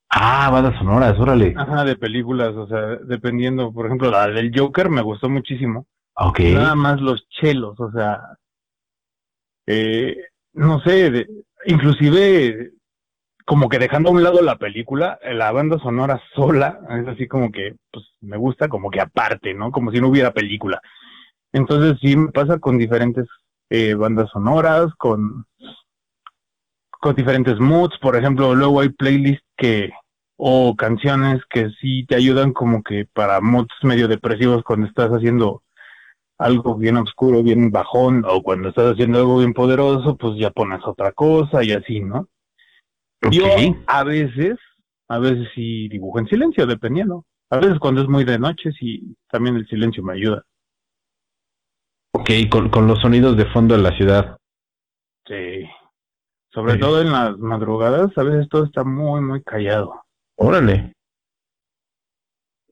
Ah, 0.09 0.51
bandas 0.51 0.79
sonoras, 0.79 1.19
órale. 1.19 1.53
Ajá, 1.57 1.85
de 1.85 1.97
películas, 1.97 2.55
o 2.55 2.67
sea, 2.67 2.97
dependiendo, 3.05 3.73
por 3.73 3.87
ejemplo, 3.87 4.11
la 4.11 4.29
del 4.29 4.53
Joker 4.57 4.89
me 4.89 5.03
gustó 5.03 5.29
muchísimo. 5.29 5.87
Ok. 6.17 6.41
Nada 6.55 6.75
más 6.75 7.01
los 7.01 7.29
chelos, 7.29 7.79
o 7.79 7.91
sea, 7.93 8.21
eh, 9.67 10.17
no 10.55 10.81
sé, 10.81 11.11
de- 11.11 11.29
inclusive 11.67 12.73
como 13.47 13.69
que 13.69 13.79
dejando 13.79 14.09
a 14.09 14.13
un 14.13 14.25
lado 14.25 14.43
la 14.43 14.57
película, 14.57 15.21
la 15.23 15.53
banda 15.53 15.79
sonora 15.79 16.21
sola, 16.35 16.81
es 17.01 17.07
así 17.07 17.29
como 17.29 17.53
que, 17.53 17.77
pues 17.93 18.05
me 18.21 18.37
gusta 18.37 18.69
como 18.69 18.91
que 18.91 19.01
aparte, 19.01 19.55
¿no? 19.55 19.71
Como 19.71 19.93
si 19.93 20.01
no 20.01 20.09
hubiera 20.09 20.33
película. 20.33 20.83
Entonces 21.53 21.97
sí 22.01 22.17
me 22.17 22.33
pasa 22.33 22.59
con 22.59 22.77
diferentes 22.77 23.27
eh, 23.71 23.95
bandas 23.95 24.31
sonoras, 24.31 24.93
con, 24.99 25.47
con 26.91 27.15
diferentes 27.15 27.61
moods, 27.61 27.97
por 28.01 28.17
ejemplo, 28.17 28.53
luego 28.57 28.81
hay 28.81 28.89
playlists 28.89 29.47
que, 29.57 29.91
o 30.37 30.75
canciones 30.75 31.41
que 31.49 31.71
sí 31.81 32.05
te 32.07 32.17
ayudan 32.17 32.53
como 32.53 32.83
que 32.83 33.07
para 33.13 33.41
moods 33.41 33.75
medio 33.83 34.09
depresivos 34.09 34.65
cuando 34.65 34.89
estás 34.89 35.11
haciendo 35.11 35.63
algo 36.37 36.75
bien 36.75 36.97
oscuro, 36.97 37.45
bien 37.45 37.71
bajón, 37.71 38.25
o 38.29 38.43
cuando 38.43 38.71
estás 38.71 38.95
haciendo 38.95 39.21
algo 39.21 39.39
bien 39.39 39.55
poderoso, 39.55 40.17
pues 40.17 40.37
ya 40.37 40.51
pones 40.51 40.81
otra 40.85 41.13
cosa 41.13 41.63
y 41.63 41.71
así, 41.73 42.01
¿no? 42.01 42.29
Yo 43.31 43.45
a 43.87 44.05
veces, 44.05 44.57
a 45.09 45.19
veces 45.19 45.49
sí 45.55 45.89
dibujo 45.89 46.19
en 46.19 46.27
silencio, 46.29 46.67
dependiendo. 46.67 47.25
A 47.51 47.59
veces 47.59 47.79
cuando 47.79 48.03
es 48.03 48.09
muy 48.09 48.25
de 48.25 48.39
noche, 48.39 48.73
sí, 48.79 49.17
también 49.31 49.57
el 49.57 49.67
silencio 49.69 50.03
me 50.03 50.15
ayuda. 50.15 50.43
Ok, 52.13 52.31
con, 52.51 52.71
con 52.71 52.87
los 52.87 53.01
sonidos 53.01 53.37
de 53.37 53.47
fondo 53.47 53.77
de 53.77 53.83
la 53.83 53.97
ciudad. 53.97 54.37
Sí. 55.27 55.69
Sobre 56.53 56.75
Sí. 56.75 56.81
todo 56.81 57.03
en 57.03 57.13
las 57.13 57.37
madrugadas, 57.39 58.17
a 58.17 58.23
veces 58.23 58.49
todo 58.49 58.65
está 58.65 58.83
muy, 58.85 59.21
muy 59.21 59.43
callado. 59.43 60.03
Órale. 60.37 60.93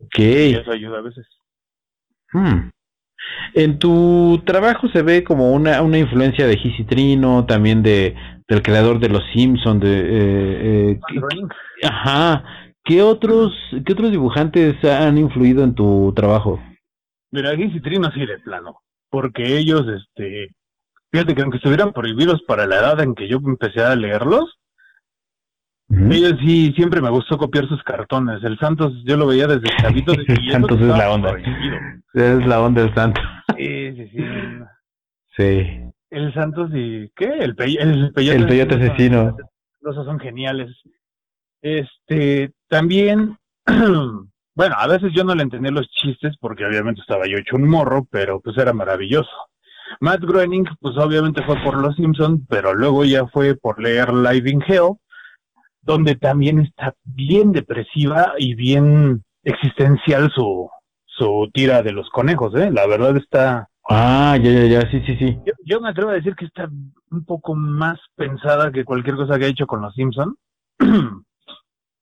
Ok. 0.01 0.19
Y 0.19 0.55
eso 0.55 0.71
ayuda 0.71 0.99
a 0.99 1.03
veces. 1.03 1.27
Hmm. 2.33 2.71
En 3.55 3.79
tu 3.79 4.43
trabajo 4.45 4.89
se 4.89 5.03
ve 5.03 5.23
como 5.25 5.53
una, 5.53 5.83
una 5.83 5.99
influencia 5.99 6.47
de 6.47 6.57
Gigi 6.57 6.85
Trino, 6.85 7.47
también 7.47 7.83
de 7.83 8.17
del 8.49 8.63
creador 8.63 8.99
de 8.99 9.09
Los 9.09 9.23
Simpson, 9.33 9.81
de 9.81 10.01
eh, 10.01 10.91
eh, 10.93 11.01
¿qué- 11.09 11.87
ajá. 11.87 12.45
¿Qué 12.87 13.01
otros 13.03 13.53
qué 13.87 13.93
otros 13.95 14.11
dibujantes 14.11 14.77
han 14.85 15.17
influido 15.17 15.65
en 15.65 15.75
tu 15.75 16.13
trabajo? 16.15 16.61
Mira, 17.31 17.51
aquí 17.51 17.71
Citrino 17.71 18.11
sí 18.13 18.27
de 18.27 18.39
plano, 18.41 18.77
porque 19.11 19.57
ellos, 19.57 19.87
este, 19.89 20.51
fíjate 21.11 21.35
que 21.35 21.41
aunque 21.43 21.57
estuvieran 21.57 21.93
prohibidos 21.95 22.43
para 22.43 22.67
la 22.67 22.77
edad 22.77 23.01
en 23.01 23.15
que 23.15 23.27
yo 23.27 23.39
empecé 23.45 23.83
a 23.83 23.97
leerlos, 23.97 24.59
ellos 25.89 26.35
sí 26.41 26.73
siempre 26.77 27.01
me 27.01 27.11
gustó 27.11 27.39
copiar 27.39 27.67
sus 27.69 27.83
cartones. 27.85 28.43
El 28.45 28.59
Santos 28.59 28.93
yo 29.05 29.17
lo 29.17 29.27
veía 29.29 29.47
desde 29.47 29.75
chavito. 29.81 30.13
y 30.29 30.49
eso 30.49 30.51
Santos 30.53 30.81
es 30.81 30.87
la 30.87 31.11
onda. 31.11 31.31
prohibido. 31.31 31.77
Es 32.15 32.47
la 32.47 32.61
onda 32.61 32.83
del 32.83 32.95
santo. 32.95 33.21
Sí, 33.57 33.93
sí, 33.97 34.09
sí. 34.09 34.25
Sí. 35.37 35.84
El 36.15 36.33
Santos 36.33 36.71
y 36.73 37.11
¿qué? 37.17 37.27
El, 37.27 37.57
pey 37.57 37.77
el 37.79 38.13
peyote, 38.13 38.39
El 38.39 38.47
peyote 38.47 38.75
asesino. 38.77 39.37
Los 39.81 39.97
dos 39.97 40.07
son 40.07 40.21
geniales. 40.21 40.71
Este, 41.61 42.53
también, 42.69 43.37
bueno, 43.67 44.75
a 44.79 44.87
veces 44.87 45.13
yo 45.15 45.25
no 45.25 45.35
le 45.35 45.43
entendía 45.43 45.71
los 45.71 45.89
chistes 45.91 46.37
porque 46.41 46.65
obviamente 46.65 47.01
estaba 47.01 47.27
yo 47.27 47.37
hecho 47.37 47.57
un 47.57 47.69
morro, 47.69 48.07
pero 48.11 48.41
pues 48.41 48.57
era 48.59 48.73
maravilloso. 48.73 49.31
Matt 50.01 50.21
Groening, 50.21 50.67
pues 50.81 50.97
obviamente 50.97 51.43
fue 51.45 51.57
por 51.63 51.79
Los 51.79 51.97
Simpson, 51.97 52.47
pero 52.49 52.75
luego 52.75 53.05
ya 53.05 53.27
fue 53.27 53.57
por 53.57 53.83
leer 53.83 54.13
Live 54.13 54.51
in 54.51 54.63
Hell, 54.67 54.97
donde 55.83 56.15
también 56.15 56.61
está 56.61 56.95
bien 57.05 57.53
depresiva 57.53 58.35
y 58.39 58.55
bien 58.55 59.25
existencial 59.43 60.31
su, 60.33 60.71
su 61.07 61.51
tira 61.53 61.83
de 61.83 61.93
los 61.93 62.09
conejos, 62.11 62.55
¿eh? 62.55 62.71
La 62.71 62.87
verdad 62.87 63.17
está, 63.17 63.69
Ah, 63.87 64.39
ya, 64.43 64.51
ya, 64.51 64.67
ya, 64.67 64.91
sí, 64.91 65.01
sí, 65.05 65.17
sí. 65.19 65.39
yo, 65.45 65.53
yo 65.65 65.81
me 65.81 65.91
atrevo 65.91 66.11
a 66.11 66.15
decir 66.15 66.35
que 66.35 66.47
está 66.47 66.69
un 67.11 67.25
poco 67.25 67.55
más 67.55 67.99
pensada 68.17 68.73
que 68.73 68.85
cualquier 68.85 69.17
cosa 69.17 69.39
que 69.39 69.45
ha 69.45 69.49
hecho 69.49 69.67
con 69.67 69.83
Los 69.83 69.95
Simpson. 69.95 70.37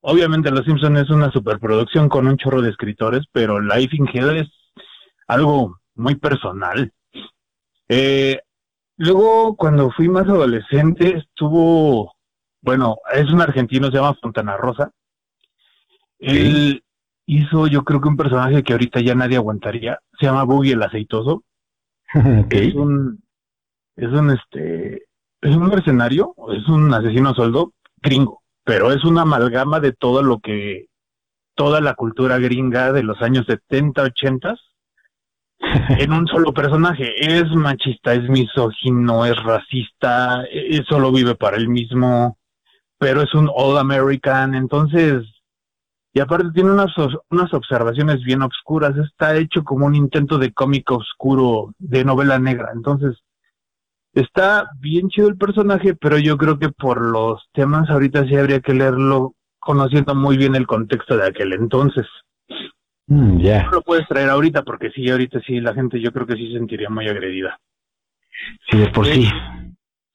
Obviamente 0.01 0.51
Los 0.53 0.65
Simpson 0.65 0.97
es 0.97 1.11
una 1.11 1.31
superproducción 1.33 2.09
con 2.09 2.29
un 2.29 2.37
chorro 2.37 2.63
de 2.63 2.71
escritores, 2.71 3.25
pero 3.33 3.61
Life 3.61 3.97
in 3.97 4.09
Hell 4.13 4.37
es 4.37 4.49
algo 5.27 5.81
muy 5.97 6.15
personal. 6.15 6.93
Eh, 7.89 8.41
luego, 8.97 9.57
cuando 9.57 9.91
fui 9.91 10.09
más 10.09 10.29
adolescente, 10.29 11.17
estuvo, 11.17 12.15
bueno, 12.61 12.99
es 13.13 13.31
un 13.33 13.41
argentino, 13.41 13.89
se 13.89 13.97
llama 13.97 14.15
Fontana 14.21 14.57
Rosa. 14.57 14.93
Él 16.21 16.85
hizo, 17.27 17.67
yo 17.67 17.83
creo 17.83 18.01
que 18.01 18.09
un 18.09 18.17
personaje 18.17 18.63
que 18.63 18.73
ahorita 18.73 19.01
ya 19.01 19.17
nadie 19.17 19.37
aguantaría, 19.37 19.99
se 20.19 20.27
llama 20.27 20.45
Boogie 20.45 20.75
el 20.75 20.83
Aceitoso 20.83 21.43
Es 22.51 22.75
un 22.75 23.23
es 23.97 24.09
un 24.09 24.31
este 24.31 25.07
es 25.41 25.57
un 25.57 25.69
mercenario 25.69 26.35
es 26.53 26.67
un 26.69 26.93
asesino 26.93 27.31
a 27.31 27.35
sueldo 27.35 27.73
gringo 28.01 28.43
pero 28.65 28.93
es 28.93 29.05
una 29.05 29.23
amalgama 29.23 29.81
de 29.81 29.93
todo 29.93 30.23
lo 30.23 30.39
que 30.39 30.87
toda 31.55 31.81
la 31.81 31.95
cultura 31.95 32.39
gringa 32.39 32.93
de 32.93 33.03
los 33.03 33.21
años 33.23 33.45
70 33.47 34.03
80 34.03 34.55
en 35.99 36.13
un 36.13 36.27
solo 36.27 36.53
personaje. 36.53 37.13
Es 37.19 37.49
machista 37.55 38.15
es 38.15 38.29
misógino 38.29 39.25
es 39.27 39.37
racista 39.43 40.45
eh, 40.51 40.83
solo 40.89 41.13
vive 41.13 41.35
para 41.35 41.57
él 41.57 41.69
mismo 41.69 42.39
pero 42.99 43.23
es 43.23 43.35
un 43.35 43.51
all 43.53 43.79
American. 43.79 44.55
Entonces 44.55 45.25
y 46.15 46.21
aparte 46.21 46.51
tiene 46.53 46.71
unas, 46.71 46.93
unas 47.31 47.53
observaciones 47.55 48.23
bien 48.23 48.43
obscuras. 48.43 48.97
Está 48.99 49.37
hecho 49.37 49.65
como 49.65 49.87
un 49.87 49.95
intento 49.95 50.39
de 50.39 50.53
cómic 50.53 50.91
oscuro, 50.91 51.75
de 51.79 52.05
novela 52.05 52.39
negra. 52.39 52.71
Entonces, 52.75 53.17
está 54.13 54.69
bien 54.79 55.09
chido 55.09 55.29
el 55.29 55.39
personaje, 55.39 55.95
pero 55.95 56.19
yo 56.19 56.37
creo 56.37 56.59
que 56.59 56.69
por 56.69 57.01
los 57.01 57.43
temas 57.53 57.89
ahorita 57.89 58.27
sí 58.27 58.37
habría 58.37 58.61
que 58.61 58.75
leerlo 58.75 59.35
conociendo 59.59 60.15
muy 60.15 60.37
bien 60.37 60.55
el 60.55 60.67
contexto 60.67 61.17
de 61.17 61.29
aquel 61.29 61.55
entonces. 61.55 62.07
Mm, 63.07 63.39
ya. 63.41 63.65
No 63.65 63.71
lo 63.73 63.83
puedes 63.83 64.07
traer 64.07 64.29
ahorita 64.29 64.63
porque 64.65 64.91
sí, 64.91 65.09
ahorita 65.09 65.41
sí, 65.41 65.61
la 65.61 65.73
gente 65.73 65.99
yo 65.99 66.13
creo 66.13 66.27
que 66.27 66.37
sí 66.37 66.49
se 66.49 66.59
sentiría 66.59 66.91
muy 66.91 67.09
agredida. 67.09 67.59
Sí, 68.71 68.79
de 68.79 68.89
por 68.89 69.07
sí. 69.07 69.29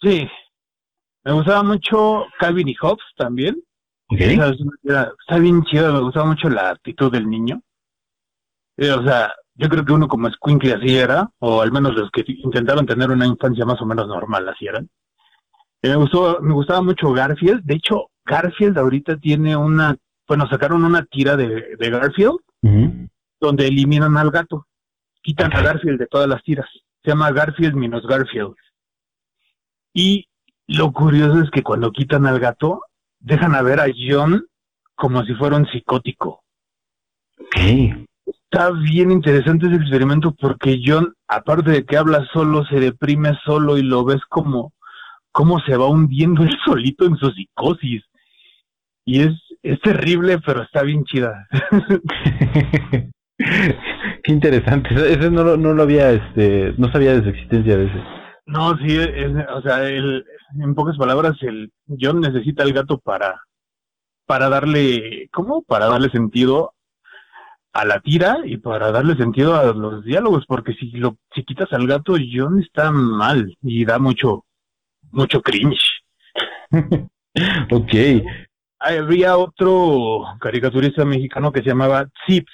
Sí. 0.01 0.27
Me 1.23 1.33
gustaba 1.33 1.63
mucho 1.63 2.25
Calvin 2.39 2.67
y 2.67 2.75
Hobbes 2.75 3.03
también. 3.15 3.55
Es 4.09 4.59
está 5.19 5.37
bien 5.39 5.63
chida, 5.63 5.91
me 5.91 5.99
gustaba 5.99 6.27
mucho 6.27 6.49
la 6.49 6.69
actitud 6.69 7.11
del 7.11 7.29
niño. 7.29 7.61
Eh, 8.77 8.91
o 8.91 9.03
sea, 9.03 9.33
yo 9.55 9.67
creo 9.69 9.83
que 9.83 9.93
uno 9.93 10.07
como 10.07 10.27
escuincle 10.27 10.73
así 10.73 10.97
era, 10.97 11.29
o 11.39 11.61
al 11.61 11.71
menos 11.71 11.95
los 11.95 12.09
que 12.11 12.23
intentaron 12.27 12.85
tener 12.85 13.09
una 13.09 13.25
infancia 13.25 13.65
más 13.65 13.81
o 13.81 13.85
menos 13.85 14.07
normal 14.07 14.47
así 14.47 14.67
eran. 14.67 14.89
Eh, 15.81 15.89
me 15.89 15.95
gustó, 15.95 16.39
me 16.41 16.53
gustaba 16.53 16.81
mucho 16.81 17.11
Garfield. 17.11 17.63
De 17.63 17.75
hecho, 17.75 18.09
Garfield 18.25 18.77
ahorita 18.77 19.17
tiene 19.17 19.55
una, 19.55 19.95
bueno, 20.27 20.47
sacaron 20.47 20.83
una 20.83 21.03
tira 21.05 21.35
de, 21.35 21.75
de 21.77 21.89
Garfield 21.89 22.37
donde 23.39 23.67
eliminan 23.67 24.17
al 24.17 24.31
gato. 24.31 24.67
Quitan 25.21 25.53
a. 25.53 25.61
Garfield 25.61 25.99
de 25.99 26.07
todas 26.07 26.27
las 26.27 26.41
tiras. 26.43 26.67
Se 27.03 27.11
llama 27.11 27.31
Garfield 27.31 27.75
menos 27.75 28.05
Garfield. 28.05 28.55
Y 29.93 30.27
lo 30.67 30.91
curioso 30.91 31.41
es 31.41 31.49
que 31.51 31.63
cuando 31.63 31.91
quitan 31.91 32.25
al 32.25 32.39
gato, 32.39 32.81
dejan 33.19 33.55
a 33.55 33.61
ver 33.61 33.79
a 33.79 33.85
John 33.95 34.45
como 34.95 35.23
si 35.25 35.33
fuera 35.35 35.57
un 35.57 35.65
psicótico. 35.67 36.41
Ok. 37.39 37.57
Está 38.25 38.71
bien 38.71 39.11
interesante 39.11 39.67
ese 39.67 39.75
experimento 39.75 40.33
porque 40.33 40.79
John, 40.83 41.13
aparte 41.27 41.71
de 41.71 41.85
que 41.85 41.97
habla 41.97 42.25
solo, 42.33 42.65
se 42.65 42.79
deprime 42.79 43.37
solo 43.45 43.77
y 43.77 43.83
lo 43.83 44.03
ves 44.05 44.21
como, 44.29 44.73
como 45.31 45.59
se 45.61 45.75
va 45.77 45.87
hundiendo 45.87 46.43
él 46.47 46.55
solito 46.65 47.05
en 47.05 47.15
su 47.17 47.29
psicosis. 47.31 48.03
Y 49.05 49.21
es, 49.21 49.33
es 49.63 49.79
terrible, 49.81 50.39
pero 50.45 50.63
está 50.63 50.83
bien 50.83 51.03
chida. 51.05 51.47
Qué 53.37 54.31
interesante. 54.31 54.89
Ese 54.95 55.29
no, 55.31 55.43
lo- 55.43 55.57
no 55.57 55.73
lo 55.73 55.83
había, 55.83 56.11
este, 56.11 56.73
no 56.77 56.91
sabía 56.91 57.13
de 57.13 57.23
su 57.23 57.29
existencia 57.29 57.77
de 57.77 57.85
ese. 57.85 58.03
No, 58.47 58.77
sí, 58.77 58.97
es- 58.97 59.47
o 59.53 59.61
sea, 59.61 59.83
el, 59.87 60.25
en 60.55 60.75
pocas 60.75 60.97
palabras, 60.97 61.37
el 61.41 61.71
John 61.99 62.21
necesita 62.21 62.63
al 62.63 62.73
gato 62.73 62.99
para, 62.99 63.41
para 64.25 64.49
darle, 64.49 65.29
¿cómo? 65.31 65.63
Para 65.63 65.87
darle 65.87 66.09
sentido 66.09 66.73
a 67.73 67.85
la 67.85 67.99
tira 67.99 68.39
y 68.45 68.57
para 68.57 68.91
darle 68.91 69.15
sentido 69.15 69.55
a 69.55 69.73
los 69.73 70.03
diálogos, 70.03 70.45
porque 70.47 70.73
si 70.73 70.91
lo, 70.91 71.17
si 71.33 71.43
quitas 71.43 71.71
al 71.73 71.85
gato, 71.85 72.15
John 72.31 72.59
está 72.61 72.91
mal 72.91 73.55
y 73.61 73.85
da 73.85 73.99
mucho, 73.99 74.45
mucho 75.11 75.41
cringe. 75.41 76.01
ok. 77.71 77.93
Había 78.79 79.37
otro 79.37 80.23
caricaturista 80.39 81.03
mexicano 81.05 81.51
que 81.51 81.61
se 81.61 81.69
llamaba 81.69 82.07
Zip. 82.25 82.47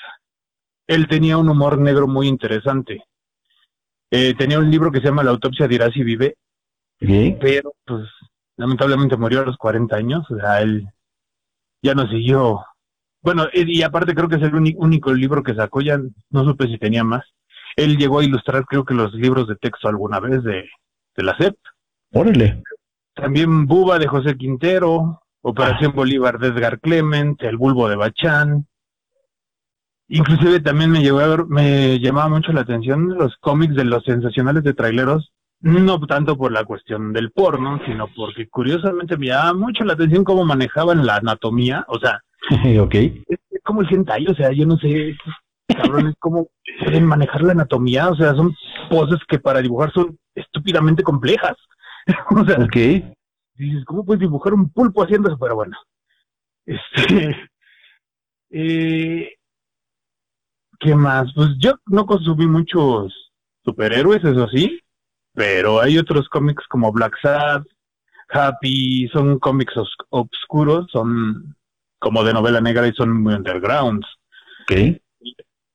Él 0.87 1.07
tenía 1.07 1.37
un 1.37 1.49
humor 1.49 1.77
negro 1.77 2.07
muy 2.07 2.27
interesante. 2.27 3.03
Eh, 4.11 4.33
tenía 4.37 4.59
un 4.59 4.69
libro 4.69 4.91
que 4.91 4.99
se 4.99 5.05
llama 5.05 5.23
La 5.23 5.31
autopsia 5.31 5.67
de 5.67 5.75
Irasi 5.75 6.03
Vive, 6.03 6.35
pero 7.39 7.73
pues 7.85 8.07
lamentablemente 8.57 9.17
murió 9.17 9.41
a 9.41 9.45
los 9.45 9.57
40 9.57 9.95
años, 9.95 10.29
o 10.29 10.37
sea, 10.37 10.61
él 10.61 10.87
ya 11.81 11.93
no 11.93 12.07
siguió. 12.07 12.63
Bueno, 13.21 13.47
y 13.53 13.81
aparte 13.83 14.13
creo 14.13 14.27
que 14.27 14.35
es 14.35 14.41
el 14.41 14.55
único 14.55 15.13
libro 15.13 15.43
que 15.43 15.55
sacó, 15.55 15.81
ya 15.81 15.99
no 16.29 16.43
supe 16.43 16.67
si 16.67 16.77
tenía 16.77 17.03
más. 17.03 17.23
Él 17.75 17.97
llegó 17.97 18.19
a 18.19 18.23
ilustrar 18.23 18.65
creo 18.65 18.85
que 18.85 18.93
los 18.93 19.13
libros 19.13 19.47
de 19.47 19.55
texto 19.55 19.87
alguna 19.87 20.19
vez 20.19 20.43
de, 20.43 20.69
de 21.15 21.23
la 21.23 21.35
SEP. 21.37 21.55
Órale. 22.13 22.61
También 23.15 23.65
Buba 23.65 23.99
de 23.99 24.07
José 24.07 24.35
Quintero, 24.37 25.23
Operación 25.41 25.91
ah. 25.91 25.95
Bolívar 25.95 26.39
de 26.39 26.47
Edgar 26.47 26.79
Clement, 26.79 27.41
El 27.43 27.57
Bulbo 27.57 27.89
de 27.89 27.97
Bachán. 27.97 28.65
Inclusive 30.07 30.61
también 30.61 30.89
me, 30.89 31.01
llevó 31.01 31.19
a 31.19 31.45
me 31.47 31.99
llamaba 31.99 32.29
mucho 32.29 32.53
la 32.53 32.61
atención 32.61 33.09
los 33.17 33.35
cómics 33.37 33.75
de 33.75 33.83
los 33.83 34.03
sensacionales 34.03 34.63
de 34.63 34.73
traileros, 34.73 35.32
no 35.63 35.99
tanto 36.01 36.37
por 36.37 36.51
la 36.51 36.65
cuestión 36.65 37.13
del 37.13 37.31
porno, 37.31 37.79
sino 37.85 38.07
porque 38.15 38.49
curiosamente 38.49 39.17
me 39.17 39.27
llamaba 39.27 39.53
mucho 39.53 39.85
la 39.85 39.93
atención 39.93 40.25
cómo 40.25 40.43
manejaban 40.43 41.05
la 41.05 41.15
anatomía, 41.15 41.85
o 41.87 41.99
sea, 41.99 42.21
ok. 42.81 42.95
Es 42.95 43.61
como 43.63 43.81
el 43.81 43.87
hentai, 43.89 44.27
o 44.27 44.35
sea, 44.35 44.51
yo 44.51 44.65
no 44.65 44.77
sé, 44.77 45.15
cabrones, 45.67 46.15
cómo 46.19 46.49
pueden 46.83 47.05
manejar 47.05 47.43
la 47.43 47.53
anatomía, 47.53 48.09
o 48.09 48.15
sea, 48.15 48.35
son 48.35 48.53
poses 48.89 49.19
que 49.27 49.39
para 49.39 49.61
dibujar 49.61 49.91
son 49.93 50.17
estúpidamente 50.35 51.01
complejas. 51.01 51.55
o 52.35 52.43
sea, 52.43 52.57
ok. 52.57 52.75
Dices, 53.55 53.85
¿cómo 53.85 54.03
puedes 54.03 54.19
dibujar 54.19 54.53
un 54.53 54.69
pulpo 54.69 55.01
haciendo 55.01 55.29
eso? 55.29 55.37
Pero 55.39 55.55
bueno. 55.55 55.77
Este, 56.65 57.37
eh, 58.49 59.33
¿Qué 60.77 60.95
más? 60.95 61.31
Pues 61.33 61.51
yo 61.57 61.75
no 61.85 62.05
consumí 62.05 62.47
muchos 62.47 63.31
superhéroes, 63.63 64.21
eso 64.25 64.49
sí, 64.49 64.82
pero 65.33 65.81
hay 65.81 65.97
otros 65.97 66.29
cómics 66.29 66.65
como 66.67 66.91
Black 66.91 67.15
Sad, 67.21 67.63
Happy, 68.29 69.07
son 69.09 69.39
cómics 69.39 69.73
oscuros, 70.09 70.87
son 70.91 71.55
como 71.99 72.23
de 72.23 72.33
novela 72.33 72.61
negra 72.61 72.87
y 72.87 72.93
son 72.93 73.21
muy 73.21 73.33
undergrounds. 73.33 74.07
Okay. 74.63 75.01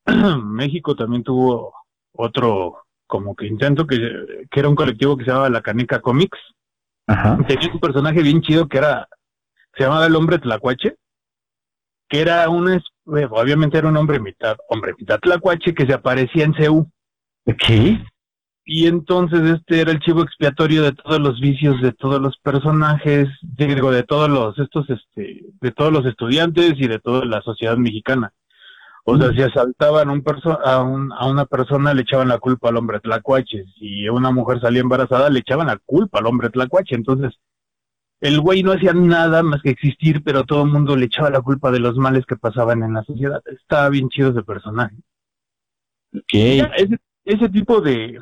México 0.44 0.96
también 0.96 1.22
tuvo 1.22 1.72
otro 2.12 2.84
como 3.06 3.34
que 3.34 3.46
intento 3.46 3.86
que, 3.86 4.46
que 4.50 4.60
era 4.60 4.68
un 4.68 4.74
colectivo 4.74 5.16
que 5.16 5.24
se 5.24 5.30
llamaba 5.30 5.48
La 5.48 5.62
Caneca 5.62 6.00
Comics, 6.00 6.38
Tenía 7.46 7.72
un 7.72 7.80
personaje 7.80 8.22
bien 8.22 8.42
chido 8.42 8.68
que 8.68 8.78
era, 8.78 9.08
se 9.74 9.84
llamaba 9.84 10.06
el 10.06 10.14
hombre 10.14 10.38
tlacuache, 10.38 10.96
que 12.06 12.20
era 12.20 12.48
un, 12.50 12.82
obviamente 13.06 13.78
era 13.78 13.88
un 13.88 13.96
hombre 13.96 14.20
mitad, 14.20 14.58
hombre 14.68 14.94
mitad 14.98 15.18
tlacuache 15.18 15.74
que 15.74 15.86
se 15.86 15.94
aparecía 15.94 16.44
en 16.44 16.54
CEU. 16.54 16.90
¿Qué? 17.58 17.98
Y 18.70 18.86
entonces 18.86 19.40
este 19.48 19.80
era 19.80 19.92
el 19.92 19.98
chivo 19.98 20.20
expiatorio 20.20 20.82
de 20.82 20.92
todos 20.92 21.18
los 21.18 21.40
vicios 21.40 21.80
de 21.80 21.92
todos 21.92 22.20
los 22.20 22.36
personajes, 22.36 23.26
digo, 23.40 23.90
de 23.90 24.02
todos 24.02 24.28
los, 24.28 24.58
estos, 24.58 24.90
este, 24.90 25.46
de 25.58 25.72
todos 25.72 25.90
los 25.90 26.04
estudiantes 26.04 26.74
y 26.76 26.86
de 26.86 26.98
toda 26.98 27.24
la 27.24 27.40
sociedad 27.40 27.78
mexicana. 27.78 28.30
O 29.04 29.16
sea, 29.16 29.32
si 29.32 29.40
asaltaban 29.40 30.10
un 30.10 30.22
a, 30.66 30.82
un, 30.82 31.10
a 31.14 31.26
una 31.26 31.46
persona, 31.46 31.94
le 31.94 32.02
echaban 32.02 32.28
la 32.28 32.38
culpa 32.38 32.68
al 32.68 32.76
hombre 32.76 33.00
tlacuache. 33.00 33.64
Si 33.78 34.06
una 34.10 34.32
mujer 34.32 34.60
salía 34.60 34.82
embarazada, 34.82 35.30
le 35.30 35.38
echaban 35.38 35.68
la 35.68 35.78
culpa 35.78 36.18
al 36.18 36.26
hombre 36.26 36.50
tlacuache. 36.50 36.94
Entonces, 36.94 37.40
el 38.20 38.38
güey 38.38 38.62
no 38.62 38.72
hacía 38.72 38.92
nada 38.92 39.42
más 39.42 39.62
que 39.62 39.70
existir, 39.70 40.22
pero 40.22 40.44
todo 40.44 40.64
el 40.64 40.70
mundo 40.70 40.94
le 40.94 41.06
echaba 41.06 41.30
la 41.30 41.40
culpa 41.40 41.70
de 41.70 41.80
los 41.80 41.96
males 41.96 42.26
que 42.26 42.36
pasaban 42.36 42.82
en 42.82 42.92
la 42.92 43.02
sociedad. 43.04 43.40
Estaba 43.46 43.88
bien 43.88 44.10
chido 44.10 44.28
ese 44.28 44.42
personaje. 44.42 44.96
Okay. 46.12 46.60
Ese, 46.76 46.98
ese 47.24 47.48
tipo 47.48 47.80
de, 47.80 48.20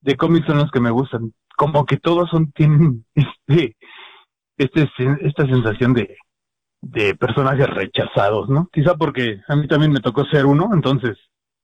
de 0.00 0.16
cómics 0.16 0.46
son 0.46 0.58
los 0.58 0.70
que 0.70 0.80
me 0.80 0.90
gustan. 0.90 1.32
Como 1.56 1.84
que 1.86 1.96
todos 1.96 2.30
son, 2.30 2.52
tienen 2.52 3.04
este, 3.14 3.76
este, 4.56 4.90
esta 5.20 5.46
sensación 5.46 5.94
de, 5.94 6.16
de 6.80 7.14
personajes 7.14 7.68
rechazados, 7.68 8.48
¿no? 8.48 8.68
Quizá 8.72 8.94
porque 8.96 9.40
a 9.48 9.56
mí 9.56 9.66
también 9.66 9.92
me 9.92 10.00
tocó 10.00 10.24
ser 10.26 10.46
uno, 10.46 10.70
entonces. 10.72 11.18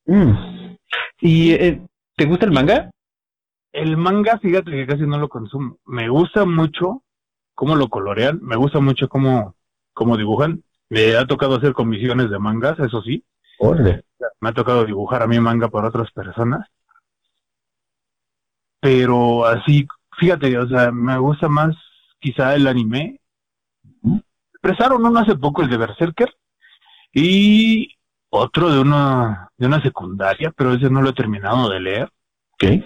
Mm. 0.06 0.76
¿Y 1.20 1.52
eh, 1.52 1.82
te 2.16 2.26
gusta 2.26 2.46
el 2.46 2.52
manga? 2.52 2.90
El 3.72 3.96
manga, 3.96 4.38
fíjate 4.38 4.70
que 4.70 4.86
casi 4.86 5.02
no 5.02 5.18
lo 5.18 5.28
consumo. 5.28 5.78
Me 5.86 6.08
gusta 6.08 6.44
mucho 6.44 7.02
cómo 7.54 7.76
lo 7.76 7.88
colorean, 7.88 8.40
me 8.42 8.56
gusta 8.56 8.80
mucho 8.80 9.08
cómo, 9.08 9.54
cómo 9.94 10.16
dibujan. 10.16 10.62
Me 10.88 11.16
ha 11.16 11.26
tocado 11.26 11.56
hacer 11.56 11.72
comisiones 11.72 12.30
de 12.30 12.38
mangas, 12.38 12.78
eso 12.80 13.00
sí. 13.02 13.24
Me 14.40 14.48
ha 14.48 14.52
tocado 14.52 14.84
dibujar 14.84 15.22
a 15.22 15.26
mi 15.26 15.38
manga 15.40 15.68
por 15.68 15.84
otras 15.84 16.10
personas. 16.10 16.66
Pero 18.82 19.46
así, 19.46 19.86
fíjate, 20.18 20.58
o 20.58 20.68
sea, 20.68 20.90
me 20.90 21.16
gusta 21.16 21.48
más 21.48 21.76
quizá 22.18 22.56
el 22.56 22.66
anime 22.66 23.20
expresaron 24.54 25.06
uno 25.06 25.20
hace 25.20 25.36
poco, 25.36 25.62
el 25.62 25.70
de 25.70 25.76
Berserker, 25.76 26.34
y 27.12 27.94
otro 28.28 28.72
de 28.72 28.80
una, 28.80 29.50
de 29.56 29.66
una 29.66 29.80
secundaria, 29.82 30.52
pero 30.56 30.74
ese 30.74 30.90
no 30.90 31.00
lo 31.00 31.10
he 31.10 31.14
terminado 31.14 31.68
de 31.68 31.80
leer. 31.80 32.10
¿Qué? 32.58 32.84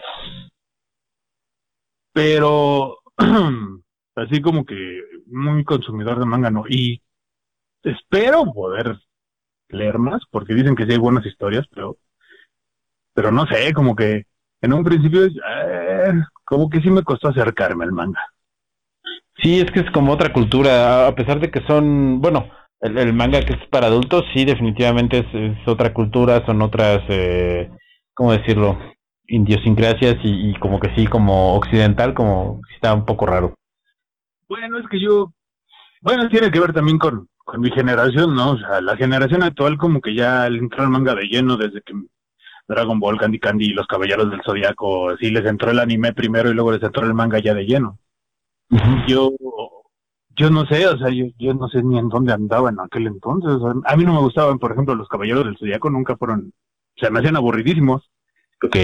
Pero 2.12 2.98
así 4.16 4.42
como 4.42 4.66
que 4.66 5.02
muy 5.26 5.64
consumidor 5.64 6.18
de 6.18 6.26
manga, 6.26 6.50
no. 6.50 6.64
Y 6.68 7.02
espero 7.82 8.44
poder 8.52 8.98
leer 9.68 9.98
más, 9.98 10.22
porque 10.30 10.52
dicen 10.52 10.76
que 10.76 10.84
sí 10.84 10.92
hay 10.92 10.98
buenas 10.98 11.24
historias, 11.24 11.66
pero, 11.74 11.96
pero 13.14 13.32
no 13.32 13.46
sé, 13.46 13.72
como 13.72 13.96
que 13.96 14.26
en 14.62 14.72
un 14.72 14.82
principio, 14.82 15.26
eh, 15.26 15.30
como 16.44 16.70
que 16.70 16.80
sí 16.80 16.90
me 16.90 17.02
costó 17.02 17.28
acercarme 17.28 17.84
al 17.84 17.92
manga. 17.92 18.20
Sí, 19.42 19.60
es 19.60 19.70
que 19.70 19.80
es 19.80 19.90
como 19.90 20.12
otra 20.12 20.32
cultura, 20.32 21.06
a 21.06 21.14
pesar 21.14 21.40
de 21.40 21.50
que 21.50 21.60
son, 21.66 22.20
bueno, 22.20 22.48
el, 22.80 23.12
manga 23.12 23.40
que 23.40 23.54
es 23.54 23.68
para 23.68 23.88
adultos, 23.88 24.24
sí, 24.34 24.44
definitivamente 24.44 25.26
es, 25.32 25.68
otra 25.68 25.92
cultura, 25.92 26.44
son 26.46 26.62
otras, 26.62 27.02
eh, 27.08 27.70
¿cómo 28.14 28.32
decirlo? 28.32 28.78
Idiosincrasias 29.26 30.16
y, 30.22 30.54
como 30.58 30.80
que 30.80 30.94
sí, 30.94 31.06
como 31.06 31.54
occidental, 31.56 32.14
como 32.14 32.60
está 32.74 32.94
un 32.94 33.04
poco 33.04 33.26
raro. 33.26 33.54
Bueno, 34.48 34.78
es 34.78 34.86
que 34.88 35.00
yo, 35.00 35.32
bueno, 36.00 36.28
tiene 36.28 36.50
que 36.50 36.60
ver 36.60 36.72
también 36.72 36.98
con, 36.98 37.28
con 37.44 37.60
mi 37.60 37.70
generación, 37.70 38.34
¿no? 38.34 38.52
O 38.52 38.58
sea, 38.58 38.80
la 38.80 38.96
generación 38.96 39.42
actual 39.42 39.76
como 39.76 40.00
que 40.00 40.14
ya 40.14 40.48
le 40.48 40.58
entró 40.58 40.84
el 40.84 40.90
manga 40.90 41.14
de 41.14 41.24
lleno 41.24 41.56
desde 41.56 41.82
que 41.82 41.92
Dragon 42.68 42.98
Ball, 42.98 43.18
Candy 43.18 43.38
Candy 43.38 43.66
y 43.66 43.74
los 43.74 43.86
Caballeros 43.86 44.30
del 44.30 44.42
Zodiaco, 44.42 45.16
sí 45.18 45.30
les 45.30 45.44
entró 45.46 45.70
el 45.70 45.78
anime 45.78 46.12
primero 46.12 46.50
y 46.50 46.54
luego 46.54 46.72
les 46.72 46.82
entró 46.82 47.06
el 47.06 47.14
manga 47.14 47.38
ya 47.38 47.54
de 47.54 47.64
lleno. 47.64 47.98
Yo, 49.06 49.32
yo 50.36 50.50
no 50.50 50.66
sé, 50.66 50.86
o 50.86 50.98
sea, 50.98 51.08
yo, 51.10 51.26
yo 51.38 51.54
no 51.54 51.68
sé 51.68 51.82
ni 51.82 51.98
en 51.98 52.08
dónde 52.08 52.32
andaba 52.32 52.70
en 52.70 52.80
aquel 52.80 53.06
entonces. 53.06 53.52
a 53.84 53.96
mí 53.96 54.04
no 54.04 54.14
me 54.14 54.20
gustaban, 54.20 54.58
por 54.58 54.72
ejemplo, 54.72 54.94
los 54.94 55.08
Caballeros 55.08 55.44
del 55.44 55.56
Zodíaco, 55.56 55.90
nunca 55.90 56.16
fueron, 56.16 56.52
o 56.96 57.00
sea, 57.00 57.10
me 57.10 57.20
hacían 57.20 57.36
aburridísimos. 57.36 58.10
Ok. 58.62 58.76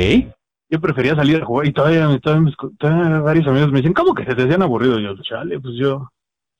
Yo 0.70 0.80
prefería 0.80 1.14
salir 1.14 1.42
a 1.42 1.44
jugar 1.44 1.66
y 1.66 1.72
todavía, 1.72 2.18
todavía, 2.20 2.54
todavía 2.78 3.20
varios 3.20 3.46
amigos 3.46 3.70
me 3.72 3.78
dicen, 3.78 3.92
¿cómo 3.92 4.14
que 4.14 4.24
se 4.24 4.34
te 4.34 4.44
hacían 4.44 4.62
aburridos? 4.62 5.02
Yo, 5.02 5.22
chale, 5.22 5.60
pues 5.60 5.74
yo, 5.76 6.08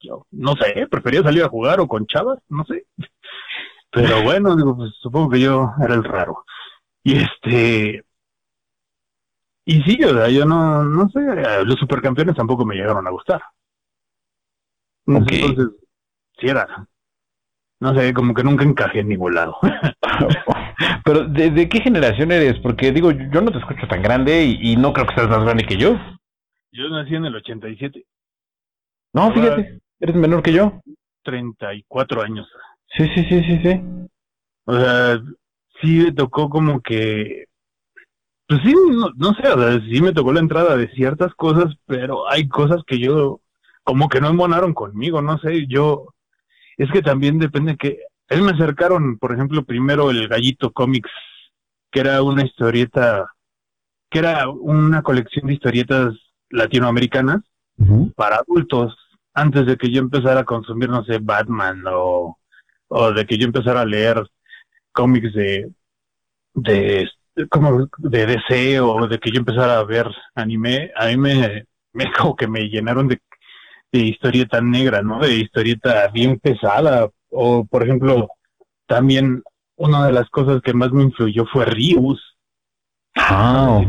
yo, 0.01 0.27
no 0.33 0.55
sé, 0.57 0.87
prefería 0.91 1.23
salir 1.23 1.45
a 1.45 1.49
jugar 1.49 1.81
o 1.81 1.89
con 1.89 2.07
chavas, 2.07 2.39
no 2.49 2.65
sé. 2.65 2.85
Pero 3.91 4.23
bueno, 4.23 4.57
digo, 4.57 4.77
pues 4.77 4.93
supongo 5.01 5.31
que 5.31 5.41
yo 5.41 5.71
era 5.83 5.95
el 5.95 6.05
raro. 6.05 6.45
Y 7.05 7.19
este, 7.19 8.05
y 9.65 9.83
sí, 9.83 10.03
o 10.05 10.15
sea, 10.15 10.29
yo 10.29 10.45
no, 10.45 10.85
no 10.85 11.09
sé, 11.11 11.21
los 11.65 11.79
supercampeones 11.79 12.35
tampoco 12.35 12.65
me 12.65 12.75
llegaron 12.75 13.07
a 13.07 13.11
gustar. 13.11 13.43
Entonces, 15.07 15.69
sí 16.39 16.49
era, 16.49 16.89
no 17.81 17.95
sé, 17.95 18.15
como 18.15 18.35
que 18.35 18.45
nunca 18.45 18.65
encajé 18.65 19.01
en 19.01 19.09
ningún 19.09 19.35
lado. 19.35 19.57
Pero, 21.05 21.25
¿de, 21.27 21.69
qué 21.69 21.81
generación 21.81 22.31
eres? 22.31 22.59
Porque 22.61 22.93
digo, 22.93 23.11
yo 23.11 23.41
no 23.41 23.51
te 23.51 23.59
escucho 23.59 23.87
tan 23.89 24.03
grande 24.03 24.45
y, 24.45 24.77
no 24.77 24.93
creo 24.93 25.07
que 25.07 25.15
seas 25.15 25.29
más 25.29 25.43
grande 25.43 25.65
que 25.65 25.77
yo. 25.77 25.99
Yo 26.73 26.89
nací 26.89 27.15
en 27.15 27.25
el 27.25 27.35
87. 27.35 28.05
No, 29.13 29.33
fíjate, 29.33 29.81
eres 30.01 30.17
menor 30.17 30.43
que 30.43 30.53
yo. 30.53 30.81
34 31.25 32.23
años. 32.23 32.49
Sí, 32.97 33.05
sí, 33.15 33.25
sí, 33.29 33.43
sí, 33.45 33.61
sí. 33.63 33.81
O 34.65 34.79
sea, 34.79 35.21
sí 35.83 35.99
me 35.99 36.13
tocó 36.13 36.49
como 36.49 36.81
que 36.81 37.47
pues 38.53 38.61
sí, 38.65 38.75
no, 38.75 39.11
no 39.17 39.35
sé, 39.35 39.49
o 39.49 39.59
sea, 39.59 39.81
sí 39.81 40.03
me 40.03 40.13
tocó 40.13 40.33
la 40.33 40.41
entrada 40.41 40.77
de 40.77 40.89
ciertas 40.91 41.35
cosas, 41.35 41.75
pero 41.87 42.29
hay 42.29 42.49
cosas 42.49 42.83
que 42.87 42.99
yo 42.99 43.41
como 43.83 44.11
que 44.11 44.21
no 44.21 44.29
embonaron 44.29 44.75
conmigo, 44.75 45.23
no 45.23 45.39
sé, 45.39 45.67
yo, 45.69 46.09
es 46.77 46.91
que 46.91 47.01
también 47.01 47.39
depende 47.39 47.77
que, 47.77 48.01
a 48.29 48.37
mí 48.37 48.43
me 48.43 48.53
acercaron, 48.53 49.19
por 49.19 49.33
ejemplo, 49.33 49.65
primero 49.65 50.11
el 50.11 50.29
Gallito 50.29 50.71
Comics, 50.71 51.11
que 51.91 52.01
era 52.01 52.23
una 52.23 52.45
historieta, 52.45 53.27
que 54.11 54.19
era 54.19 54.49
una 54.51 55.03
colección 55.03 55.47
de 55.47 55.55
historietas 55.55 56.15
latinoamericanas 56.51 57.41
para 58.15 58.37
adultos, 58.37 58.95
antes 59.35 59.65
de 59.65 59.79
que 59.79 59.91
yo 59.91 60.01
empezara 60.01 60.41
a 60.41 60.45
consumir, 60.45 60.91
no 60.91 61.05
sé, 61.05 61.19
Batman 61.21 61.83
o, 61.87 62.39
o 62.89 63.13
de 63.13 63.25
que 63.27 63.39
yo 63.39 63.47
empezara 63.47 63.81
a 63.81 63.87
leer 63.87 64.23
cómics 64.93 65.33
de, 65.35 65.71
de, 66.55 67.09
como 67.51 67.89
de 67.99 68.27
DC 68.27 68.81
o 68.81 69.07
de 69.09 69.19
que 69.19 69.31
yo 69.31 69.39
empezara 69.39 69.79
a 69.79 69.85
ver 69.85 70.07
anime, 70.35 70.91
a 70.97 71.07
mí 71.07 71.17
me, 71.17 71.67
me 71.93 72.13
como 72.19 72.37
que 72.37 72.47
me 72.47 72.69
llenaron 72.69 73.09
de, 73.09 73.21
de 73.93 74.01
historieta 74.01 74.61
negra, 74.61 75.03
¿no? 75.03 75.21
De 75.21 75.35
historieta 75.35 76.09
bien 76.09 76.39
pesada. 76.39 77.09
O, 77.31 77.65
por 77.65 77.83
ejemplo, 77.83 78.29
también 78.87 79.43
una 79.77 80.07
de 80.07 80.13
las 80.13 80.29
cosas 80.31 80.61
que 80.63 80.75
más 80.75 80.93
me 80.93 81.05
influyó 81.05 81.47
fue 81.47 81.65
Rius. 81.65 82.37
Ah. 83.17 83.83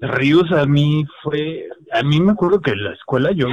Rius 0.00 0.50
a 0.52 0.66
mí 0.66 1.04
fue, 1.22 1.68
a 1.92 2.02
mí 2.02 2.20
me 2.20 2.32
acuerdo 2.32 2.60
que 2.60 2.72
en 2.72 2.84
la 2.84 2.92
escuela 2.92 3.30
yo, 3.32 3.48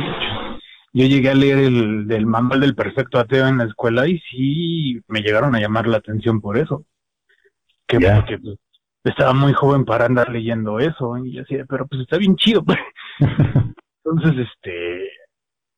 yo 0.93 1.05
llegué 1.05 1.29
a 1.29 1.35
leer 1.35 1.59
el 1.59 2.07
del 2.07 2.25
manual 2.25 2.61
del 2.61 2.75
perfecto 2.75 3.19
ateo 3.19 3.47
en 3.47 3.59
la 3.59 3.65
escuela 3.65 4.07
y 4.07 4.19
sí 4.29 5.01
me 5.07 5.21
llegaron 5.21 5.55
a 5.55 5.59
llamar 5.59 5.87
la 5.87 5.97
atención 5.97 6.41
por 6.41 6.57
eso. 6.57 6.85
Que 7.99 8.11
porque 8.11 8.37
pues, 8.39 8.57
estaba 9.03 9.33
muy 9.33 9.53
joven 9.53 9.85
para 9.85 10.05
andar 10.05 10.29
leyendo 10.29 10.79
eso 10.79 11.17
y 11.17 11.39
así, 11.39 11.55
pero 11.67 11.87
pues 11.87 12.01
está 12.01 12.17
bien 12.17 12.35
chido. 12.35 12.63
pues. 12.63 12.77
Entonces, 14.05 14.47
este, 14.47 15.09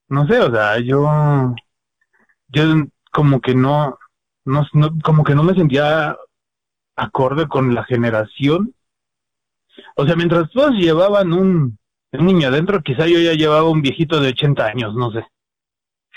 no 0.09 0.28
sé, 0.28 0.39
o 0.39 0.51
sea, 0.53 0.80
yo, 0.80 1.55
yo 2.47 2.64
como 3.11 3.41
que 3.41 3.55
no, 3.55 3.97
no, 4.45 4.66
no, 4.74 4.89
como 5.03 5.24
que 5.24 5.36
no 5.36 5.43
me 5.43 5.53
sentía 5.55 6.16
acorde 6.95 7.47
con 7.47 7.74
la 7.76 7.84
generación. 7.86 8.74
O 9.95 10.05
sea, 10.05 10.16
mientras 10.16 10.49
todos 10.51 10.72
llevaban 10.74 11.34
un, 11.34 11.78
un 12.14 12.26
niño 12.26 12.47
adentro, 12.47 12.82
quizá 12.84 13.07
yo 13.07 13.20
ya 13.20 13.34
llevaba 13.34 13.70
un 13.70 13.82
viejito 13.82 14.20
de 14.20 14.30
80 14.30 14.66
años, 14.68 14.93
no 14.95 15.11
sé. 15.11 15.26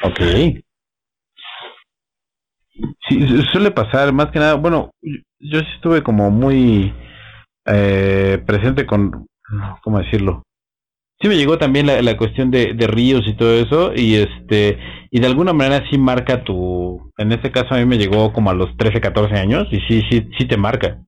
Ok. 0.03 0.21
Sí, 3.09 3.27
su- 3.29 3.43
suele 3.53 3.71
pasar, 3.71 4.13
más 4.13 4.31
que 4.31 4.39
nada, 4.39 4.55
bueno, 4.55 4.91
yo 5.41 5.61
sí 5.61 5.67
estuve 5.75 6.03
como 6.03 6.31
muy 6.31 6.95
eh, 7.67 8.43
presente 8.47 8.87
con, 8.87 9.27
¿cómo 9.83 9.99
decirlo? 9.99 10.43
Sí 11.21 11.29
me 11.29 11.37
llegó 11.37 11.57
también 11.59 11.87
la, 11.87 12.03
la 12.03 12.17
cuestión 12.17 12.51
de, 12.51 12.75
de 12.75 12.87
ríos 12.87 13.23
y 13.27 13.37
todo 13.37 13.55
eso, 13.55 13.93
y 13.95 14.17
este, 14.17 14.79
y 15.11 15.21
de 15.21 15.27
alguna 15.27 15.53
manera 15.55 15.89
sí 15.91 15.97
marca 15.97 16.45
tu, 16.45 17.11
en 17.17 17.33
este 17.33 17.51
caso 17.51 17.75
a 17.75 17.79
mí 17.79 17.87
me 17.87 17.97
llegó 17.97 18.33
como 18.33 18.51
a 18.51 18.55
los 18.55 18.77
13, 18.77 19.01
14 19.01 19.35
años, 19.35 19.67
y 19.71 19.81
sí, 19.81 20.03
sí, 20.11 20.29
sí 20.39 20.47
te 20.47 20.59
marca. 20.59 21.03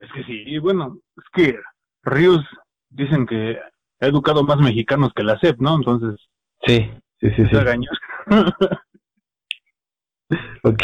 Es 0.00 0.10
que 0.12 0.24
sí, 0.24 0.42
y 0.46 0.58
bueno, 0.58 0.98
es 1.16 1.24
que 1.32 1.56
Ríos 2.02 2.44
dicen 2.90 3.24
que 3.24 3.56
ha 4.00 4.06
educado 4.06 4.42
más 4.42 4.58
mexicanos 4.58 5.12
que 5.14 5.22
la 5.22 5.38
SEP, 5.38 5.60
¿no? 5.60 5.76
Entonces, 5.76 6.18
Sí, 6.66 6.90
sí, 7.20 7.28
sí, 7.36 7.44
sí. 7.50 7.56
Ok, 10.64 10.82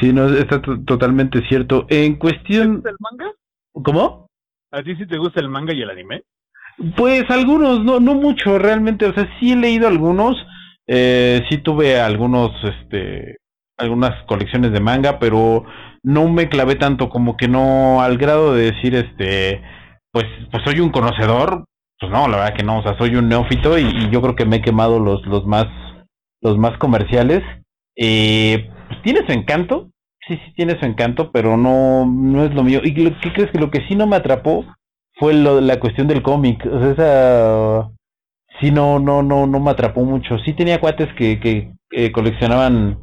sí, 0.00 0.12
no, 0.12 0.28
está 0.28 0.60
to- 0.62 0.82
totalmente 0.84 1.40
cierto. 1.48 1.86
En 1.88 2.14
¿Te 2.14 2.18
cuestión, 2.18 2.72
gusta 2.72 2.90
el 2.90 2.96
manga? 3.00 3.32
¿cómo? 3.72 4.26
¿A 4.72 4.82
ti 4.82 4.96
sí 4.96 5.06
te 5.06 5.18
gusta 5.18 5.40
el 5.40 5.48
manga 5.48 5.72
y 5.74 5.82
el 5.82 5.90
anime? 5.90 6.22
Pues 6.96 7.24
algunos, 7.30 7.84
no, 7.84 8.00
no 8.00 8.14
mucho 8.14 8.58
realmente, 8.58 9.06
o 9.06 9.12
sea, 9.14 9.28
sí 9.38 9.52
he 9.52 9.56
leído 9.56 9.86
algunos, 9.86 10.36
eh, 10.86 11.42
sí 11.50 11.58
tuve 11.58 12.00
algunos, 12.00 12.50
este, 12.64 13.36
algunas 13.76 14.24
colecciones 14.26 14.72
de 14.72 14.80
manga, 14.80 15.18
pero 15.18 15.64
no 16.02 16.28
me 16.28 16.48
clavé 16.48 16.76
tanto, 16.76 17.08
como 17.10 17.36
que 17.36 17.46
no, 17.46 18.00
al 18.02 18.16
grado 18.16 18.54
de 18.54 18.72
decir, 18.72 18.94
este, 18.94 19.62
pues, 20.10 20.24
pues 20.50 20.62
soy 20.64 20.80
un 20.80 20.90
conocedor, 20.90 21.66
pues 22.00 22.10
no, 22.10 22.26
la 22.26 22.38
verdad 22.38 22.56
que 22.56 22.64
no, 22.64 22.78
o 22.78 22.82
sea, 22.82 22.96
soy 22.98 23.16
un 23.16 23.28
neófito 23.28 23.78
y, 23.78 23.82
y 23.82 24.10
yo 24.10 24.22
creo 24.22 24.34
que 24.34 24.46
me 24.46 24.56
he 24.56 24.62
quemado 24.62 24.98
los, 24.98 25.24
los 25.26 25.46
más, 25.46 25.66
los 26.40 26.58
más 26.58 26.76
comerciales. 26.78 27.42
Eh, 27.96 28.70
pues 28.88 29.02
tiene 29.02 29.26
su 29.26 29.32
encanto, 29.32 29.90
sí, 30.26 30.36
sí 30.36 30.52
tiene 30.56 30.78
su 30.78 30.86
encanto, 30.86 31.30
pero 31.32 31.56
no, 31.56 32.06
no 32.06 32.44
es 32.44 32.54
lo 32.54 32.62
mío. 32.62 32.80
¿Y 32.84 32.92
lo- 32.92 33.18
qué 33.20 33.32
crees 33.32 33.50
que 33.50 33.58
lo 33.58 33.70
que 33.70 33.86
sí 33.88 33.94
no 33.96 34.06
me 34.06 34.16
atrapó 34.16 34.64
fue 35.14 35.34
lo, 35.34 35.60
la 35.60 35.78
cuestión 35.80 36.08
del 36.08 36.22
cómic? 36.22 36.64
O 36.66 36.80
sea, 36.80 36.90
esa 36.92 37.90
sí 38.60 38.70
no, 38.70 38.98
no, 38.98 39.22
no, 39.22 39.46
no 39.46 39.60
me 39.60 39.70
atrapó 39.70 40.04
mucho. 40.04 40.38
Sí 40.40 40.54
tenía 40.54 40.80
cuates 40.80 41.12
que, 41.14 41.40
que 41.40 41.72
eh, 41.92 42.12
coleccionaban 42.12 43.02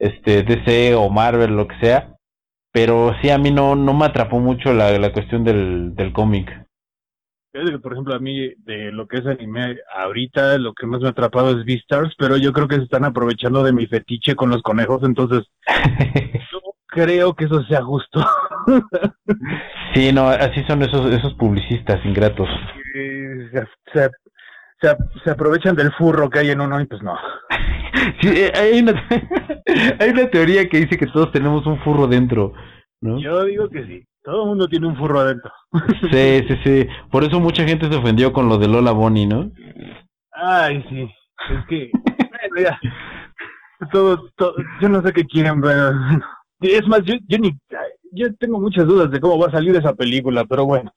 este 0.00 0.42
DC 0.44 0.94
o 0.94 1.10
Marvel, 1.10 1.56
lo 1.56 1.68
que 1.68 1.78
sea, 1.80 2.14
pero 2.72 3.14
sí 3.22 3.30
a 3.30 3.38
mí 3.38 3.52
no, 3.52 3.76
no 3.76 3.94
me 3.94 4.06
atrapó 4.06 4.40
mucho 4.40 4.74
la, 4.74 4.98
la 4.98 5.12
cuestión 5.12 5.44
del, 5.44 5.94
del 5.96 6.12
cómic. 6.14 6.50
Por 7.80 7.92
ejemplo, 7.92 8.14
a 8.14 8.18
mí, 8.18 8.52
de 8.64 8.90
lo 8.90 9.06
que 9.06 9.18
es 9.18 9.26
anime, 9.26 9.78
ahorita 9.94 10.58
lo 10.58 10.74
que 10.74 10.86
más 10.86 11.00
me 11.00 11.06
ha 11.06 11.10
atrapado 11.10 11.50
es 11.52 11.64
Beastars, 11.64 12.12
pero 12.18 12.36
yo 12.36 12.52
creo 12.52 12.66
que 12.66 12.76
se 12.76 12.82
están 12.82 13.04
aprovechando 13.04 13.62
de 13.62 13.72
mi 13.72 13.86
fetiche 13.86 14.34
con 14.34 14.50
los 14.50 14.60
conejos, 14.60 15.04
entonces 15.04 15.44
no 16.52 16.60
creo 16.86 17.34
que 17.34 17.44
eso 17.44 17.62
sea 17.64 17.82
justo. 17.82 18.26
sí, 19.94 20.12
no, 20.12 20.28
así 20.30 20.64
son 20.66 20.82
esos, 20.82 21.12
esos 21.14 21.34
publicistas 21.34 22.04
ingratos. 22.04 22.48
Eh, 22.96 23.48
se, 23.92 24.10
se, 25.22 25.30
aprovechan 25.30 25.76
del 25.76 25.92
furro 25.92 26.28
que 26.28 26.40
hay 26.40 26.50
en 26.50 26.60
uno 26.60 26.80
y 26.80 26.86
pues 26.86 27.02
no. 27.02 27.16
Sí, 28.20 28.28
eh, 28.28 28.52
hay 28.54 28.80
una, 28.80 29.08
hay 30.00 30.10
una 30.10 30.28
teoría 30.28 30.68
que 30.68 30.78
dice 30.78 30.98
que 30.98 31.06
todos 31.06 31.30
tenemos 31.30 31.64
un 31.66 31.78
furro 31.84 32.08
dentro, 32.08 32.52
¿no? 33.00 33.20
Yo 33.20 33.44
digo 33.44 33.70
que 33.70 33.86
sí, 33.86 34.06
todo 34.24 34.42
el 34.42 34.48
mundo 34.48 34.66
tiene 34.68 34.86
un 34.88 34.96
furro 34.96 35.20
adentro. 35.20 35.52
Sí, 36.10 36.44
sí, 36.48 36.56
sí. 36.64 36.86
Por 37.10 37.24
eso 37.24 37.38
mucha 37.40 37.64
gente 37.66 37.88
se 37.88 37.96
ofendió 37.96 38.32
con 38.32 38.48
lo 38.48 38.58
de 38.58 38.68
Lola 38.68 38.92
Bonnie, 38.92 39.26
¿no? 39.26 39.50
Ay, 40.32 40.84
sí, 40.88 41.02
es 41.02 41.66
que, 41.68 41.90
bueno, 41.94 42.68
ya, 42.68 42.78
todo, 43.92 44.28
todo, 44.36 44.54
yo 44.80 44.88
no 44.88 45.02
sé 45.02 45.12
qué 45.12 45.24
quieren, 45.24 45.60
pero, 45.60 45.90
es 46.60 46.86
más, 46.88 47.02
yo, 47.04 47.14
yo 47.28 47.38
ni, 47.38 47.52
yo 48.12 48.34
tengo 48.36 48.58
muchas 48.60 48.86
dudas 48.86 49.10
de 49.10 49.20
cómo 49.20 49.38
va 49.38 49.48
a 49.48 49.52
salir 49.52 49.76
esa 49.76 49.94
película, 49.94 50.44
pero 50.44 50.64
bueno. 50.64 50.92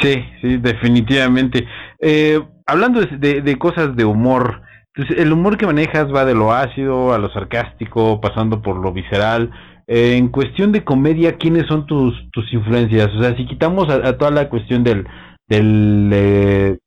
Sí, 0.00 0.24
sí, 0.40 0.56
definitivamente. 0.56 1.66
Eh, 2.00 2.40
hablando 2.66 3.00
de, 3.00 3.16
de- 3.16 3.40
de 3.42 3.58
cosas 3.58 3.94
de 3.96 4.04
humor, 4.04 4.62
pues, 4.94 5.08
el 5.10 5.32
humor 5.32 5.56
que 5.56 5.66
manejas 5.66 6.12
va 6.12 6.24
de 6.24 6.34
lo 6.34 6.52
ácido 6.52 7.12
a 7.14 7.18
lo 7.18 7.30
sarcástico, 7.30 8.20
pasando 8.20 8.60
por 8.62 8.76
lo 8.76 8.92
visceral. 8.92 9.50
Eh, 9.86 10.16
en 10.16 10.28
cuestión 10.28 10.72
de 10.72 10.84
comedia, 10.84 11.36
¿quiénes 11.36 11.66
son 11.66 11.86
tus, 11.86 12.14
tus 12.30 12.50
influencias? 12.52 13.14
O 13.14 13.20
sea, 13.20 13.36
si 13.36 13.46
quitamos 13.46 13.88
a, 13.88 14.08
a 14.08 14.16
toda 14.16 14.30
la 14.30 14.48
cuestión 14.48 14.82
del, 14.82 15.06
del, 15.46 16.10
eh, 16.12 16.78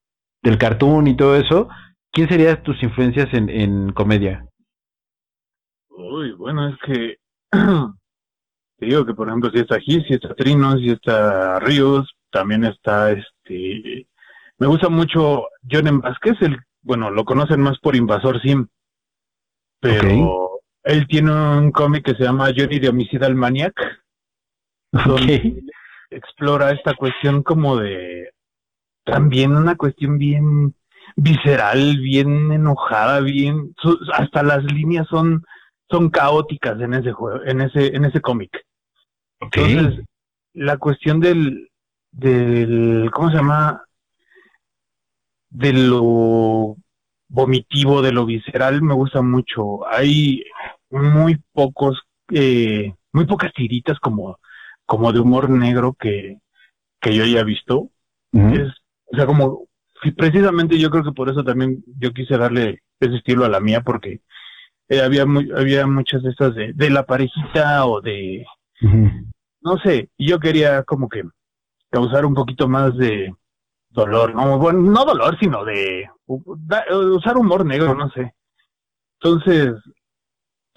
del 0.41 0.57
cartoon 0.57 1.07
y 1.07 1.15
todo 1.15 1.35
eso, 1.35 1.69
¿quién 2.11 2.27
serían 2.27 2.63
tus 2.63 2.81
influencias 2.81 3.27
en, 3.33 3.49
en 3.49 3.91
comedia? 3.93 4.45
Uy, 5.89 6.31
bueno, 6.33 6.69
es 6.69 6.75
que, 6.85 7.17
te 7.51 8.85
digo 8.85 9.05
que, 9.05 9.13
por 9.13 9.27
ejemplo, 9.27 9.51
si 9.51 9.59
está 9.59 9.79
Gis, 9.79 10.03
si 10.07 10.13
está 10.15 10.33
Trinos, 10.33 10.79
si 10.79 10.89
está 10.89 11.59
Ríos, 11.59 12.11
también 12.31 12.63
está, 12.63 13.11
este, 13.11 14.07
me 14.57 14.67
gusta 14.67 14.89
mucho 14.89 15.45
John 15.69 16.01
Vázquez, 16.01 16.41
el, 16.41 16.57
bueno, 16.81 17.11
lo 17.11 17.25
conocen 17.25 17.61
más 17.61 17.77
por 17.79 17.95
Invasor 17.95 18.41
Sim, 18.41 18.67
pero 19.79 20.56
él 20.87 21.07
tiene 21.07 21.31
un 21.31 21.71
cómic 21.71 22.05
que 22.05 22.15
se 22.15 22.23
llama 22.23 22.51
Johnny 22.55 22.79
de 22.79 22.89
Homicidal 22.89 23.35
Maniac, 23.35 23.73
donde 24.91 25.61
explora 26.09 26.71
esta 26.71 26.93
cuestión 26.95 27.43
como 27.43 27.77
de 27.77 28.31
también 29.03 29.55
una 29.55 29.75
cuestión 29.75 30.17
bien 30.17 30.75
visceral, 31.15 31.97
bien 31.97 32.51
enojada, 32.51 33.19
bien 33.21 33.73
hasta 34.13 34.43
las 34.43 34.63
líneas 34.63 35.07
son 35.07 35.43
son 35.89 36.09
caóticas 36.09 36.79
en 36.81 36.93
ese 36.93 37.11
juego, 37.11 37.43
en 37.45 37.61
ese 37.61 37.95
en 37.95 38.05
ese 38.05 38.21
cómic. 38.21 38.51
Ok. 39.39 39.57
Entonces, 39.57 40.05
la 40.53 40.77
cuestión 40.77 41.19
del 41.19 41.69
del 42.11 43.09
¿cómo 43.13 43.29
se 43.29 43.37
llama? 43.37 43.83
de 45.49 45.73
lo 45.73 46.75
vomitivo, 47.29 48.01
de 48.01 48.11
lo 48.11 48.25
visceral 48.25 48.81
me 48.81 48.93
gusta 48.93 49.21
mucho. 49.21 49.87
Hay 49.87 50.43
muy 50.89 51.41
pocos 51.53 52.01
eh, 52.29 52.93
muy 53.11 53.25
pocas 53.25 53.53
tiritas 53.53 53.99
como 53.99 54.39
como 54.87 55.11
de 55.11 55.19
humor 55.19 55.49
negro 55.49 55.95
que, 55.99 56.39
que 57.01 57.13
yo 57.13 57.23
haya 57.23 57.43
visto. 57.43 57.91
Es, 58.31 58.69
o 59.05 59.15
sea, 59.15 59.25
como, 59.25 59.67
precisamente 60.15 60.79
yo 60.79 60.89
creo 60.89 61.03
que 61.03 61.11
por 61.11 61.29
eso 61.29 61.43
también 61.43 61.83
yo 61.99 62.13
quise 62.13 62.37
darle 62.37 62.83
ese 62.99 63.15
estilo 63.17 63.45
a 63.45 63.49
la 63.49 63.59
mía, 63.59 63.81
porque 63.81 64.21
eh, 64.89 65.01
había, 65.01 65.25
muy, 65.25 65.51
había 65.55 65.85
muchas 65.87 66.23
de 66.23 66.29
estas 66.29 66.55
de, 66.55 66.71
de 66.73 66.89
la 66.89 67.05
parejita 67.05 67.85
o 67.85 68.01
de, 68.01 68.45
no 69.61 69.77
sé, 69.83 70.09
y 70.17 70.29
yo 70.29 70.39
quería 70.39 70.83
como 70.83 71.09
que, 71.09 71.23
causar 71.89 72.25
un 72.25 72.33
poquito 72.33 72.67
más 72.67 72.95
de 72.97 73.33
dolor, 73.89 74.35
no, 74.35 74.57
bueno, 74.57 74.79
no 74.79 75.05
dolor, 75.05 75.37
sino 75.39 75.65
de 75.65 76.09
usar 76.27 77.37
humor 77.37 77.65
negro, 77.65 77.95
no 77.95 78.09
sé. 78.11 78.33
Entonces, 79.19 79.73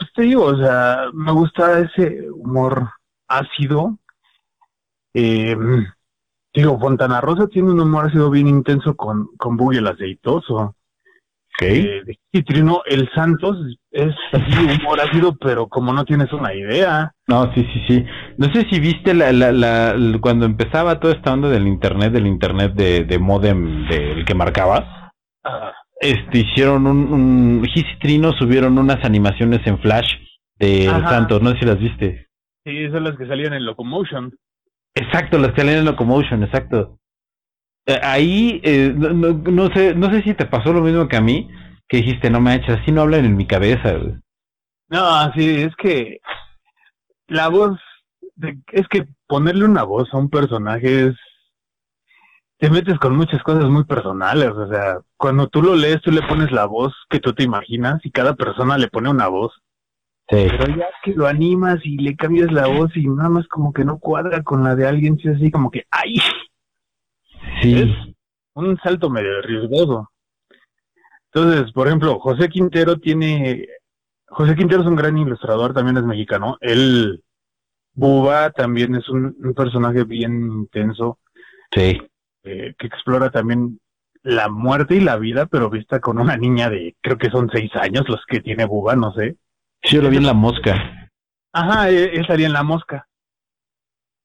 pues 0.00 0.12
te 0.14 0.22
digo, 0.22 0.44
o 0.44 0.56
sea, 0.56 1.10
me 1.12 1.30
gusta 1.32 1.80
ese 1.80 2.30
humor 2.30 2.88
ácido. 3.28 3.98
Eh, 5.12 5.54
digo, 6.54 6.80
Fontana 6.80 7.20
Rosa 7.20 7.46
tiene 7.48 7.70
un 7.70 7.80
humor 7.80 8.06
ácido 8.06 8.30
bien 8.30 8.48
intenso 8.48 8.96
con, 8.96 9.28
con 9.36 9.58
Buggy 9.58 9.78
el 9.78 9.86
aceitoso. 9.86 10.74
Okay. 11.58 12.02
Eh, 12.32 12.42
Trino, 12.44 12.80
el 12.86 13.10
Santos 13.14 13.58
es 13.90 14.14
así 14.32 14.80
humor 14.80 14.98
ácido, 15.02 15.36
pero 15.36 15.68
como 15.68 15.92
no 15.92 16.06
tienes 16.06 16.32
una 16.32 16.54
idea. 16.54 17.12
No, 17.26 17.52
sí, 17.52 17.68
sí, 17.74 17.82
sí. 17.86 18.04
No 18.38 18.46
sé 18.54 18.66
si 18.70 18.80
viste 18.80 19.12
la, 19.12 19.32
la, 19.32 19.52
la, 19.52 19.94
cuando 20.22 20.46
empezaba 20.46 20.98
toda 20.98 21.12
esta 21.12 21.34
onda 21.34 21.50
del 21.50 21.66
internet, 21.66 22.12
del 22.12 22.26
internet 22.26 22.72
de, 22.72 23.04
de 23.04 23.18
modem 23.18 23.86
del 23.88 24.24
que 24.24 24.34
marcabas. 24.34 25.12
Este, 26.00 26.38
hicieron 26.38 26.86
un, 26.86 27.12
un 27.12 27.64
Gis 27.66 27.84
y 27.84 27.98
Trino 27.98 28.32
subieron 28.32 28.78
unas 28.78 29.04
animaciones 29.04 29.60
en 29.66 29.78
Flash 29.80 30.14
de 30.58 30.86
Santos, 30.86 31.42
no 31.42 31.50
sé 31.50 31.60
si 31.60 31.66
las 31.66 31.78
viste. 31.78 32.28
Sí, 32.64 32.88
son 32.90 33.04
las 33.04 33.16
que 33.16 33.26
salían 33.26 33.52
en 33.52 33.66
Locomotion. 33.66 34.34
Exacto, 34.94 35.38
las 35.38 35.52
que 35.52 35.60
salían 35.60 35.80
en 35.80 35.84
Locomotion, 35.84 36.42
exacto. 36.42 36.98
Eh, 37.86 37.98
ahí, 38.02 38.60
eh, 38.64 38.92
no, 38.94 39.12
no, 39.12 39.74
sé 39.74 39.94
no 39.94 40.10
sé 40.10 40.22
si 40.22 40.34
te 40.34 40.46
pasó 40.46 40.72
lo 40.72 40.80
mismo 40.80 41.06
que 41.08 41.16
a 41.16 41.20
mí, 41.20 41.48
que 41.88 41.98
dijiste, 41.98 42.30
no 42.30 42.40
me 42.40 42.54
echas, 42.54 42.80
así 42.80 42.92
no 42.92 43.02
hablan 43.02 43.24
en 43.24 43.36
mi 43.36 43.46
cabeza. 43.46 43.98
No, 44.88 45.32
sí, 45.34 45.62
es 45.62 45.74
que 45.76 46.20
la 47.26 47.48
voz, 47.48 47.78
es 48.72 48.88
que 48.88 49.06
ponerle 49.26 49.64
una 49.64 49.82
voz 49.82 50.12
a 50.12 50.18
un 50.18 50.30
personaje 50.30 51.08
es, 51.08 51.14
te 52.60 52.68
metes 52.68 52.98
con 52.98 53.16
muchas 53.16 53.42
cosas 53.42 53.64
muy 53.70 53.84
personales, 53.84 54.50
o 54.50 54.68
sea, 54.68 55.00
cuando 55.16 55.48
tú 55.48 55.62
lo 55.62 55.74
lees, 55.74 56.02
tú 56.02 56.10
le 56.10 56.20
pones 56.20 56.52
la 56.52 56.66
voz 56.66 56.94
que 57.08 57.18
tú 57.18 57.32
te 57.32 57.42
imaginas 57.42 58.04
y 58.04 58.10
cada 58.10 58.34
persona 58.34 58.76
le 58.76 58.88
pone 58.88 59.08
una 59.08 59.28
voz. 59.28 59.52
Pero 60.28 60.66
ya 60.76 60.86
que 61.02 61.12
lo 61.14 61.26
animas 61.26 61.80
y 61.84 61.96
le 61.96 62.14
cambias 62.16 62.52
la 62.52 62.66
voz 62.68 62.94
y 62.94 63.08
nada 63.08 63.30
más 63.30 63.48
como 63.48 63.72
que 63.72 63.84
no 63.84 63.98
cuadra 63.98 64.42
con 64.42 64.62
la 64.62 64.76
de 64.76 64.86
alguien, 64.86 65.18
es 65.24 65.36
así 65.36 65.50
como 65.50 65.70
que, 65.70 65.86
¡ay! 65.90 66.16
Sí. 67.62 67.80
Es 67.80 68.14
un 68.52 68.78
salto 68.78 69.08
medio 69.08 69.40
riesgoso. 69.40 70.10
Entonces, 71.32 71.72
por 71.72 71.86
ejemplo, 71.86 72.20
José 72.20 72.48
Quintero 72.48 72.98
tiene. 72.98 73.66
José 74.28 74.54
Quintero 74.54 74.82
es 74.82 74.86
un 74.86 74.96
gran 74.96 75.16
ilustrador, 75.16 75.72
también 75.72 75.96
es 75.96 76.04
mexicano. 76.04 76.58
Él. 76.60 77.24
Buba 77.92 78.50
también 78.50 78.94
es 78.94 79.08
un, 79.08 79.34
personaje 79.56 80.04
bien 80.04 80.32
intenso. 80.52 81.18
Sí. 81.72 82.00
Eh, 82.42 82.74
que 82.78 82.86
explora 82.86 83.30
también 83.30 83.78
la 84.22 84.48
muerte 84.48 84.96
y 84.96 85.00
la 85.00 85.16
vida, 85.16 85.46
pero 85.46 85.70
vista 85.70 86.00
con 86.00 86.18
una 86.18 86.36
niña 86.36 86.70
de, 86.70 86.96
creo 87.00 87.18
que 87.18 87.30
son 87.30 87.50
seis 87.52 87.74
años 87.76 88.08
los 88.08 88.24
que 88.26 88.40
tiene 88.40 88.64
Buba, 88.64 88.96
no 88.96 89.12
sé. 89.12 89.36
Sí, 89.82 89.96
yo 89.96 90.02
lo 90.02 90.10
vi 90.10 90.16
en 90.16 90.26
La 90.26 90.34
Mosca. 90.34 91.10
Ajá, 91.52 91.88
él, 91.88 92.10
estaría 92.20 92.46
en 92.46 92.52
La 92.52 92.62
Mosca. 92.62 93.06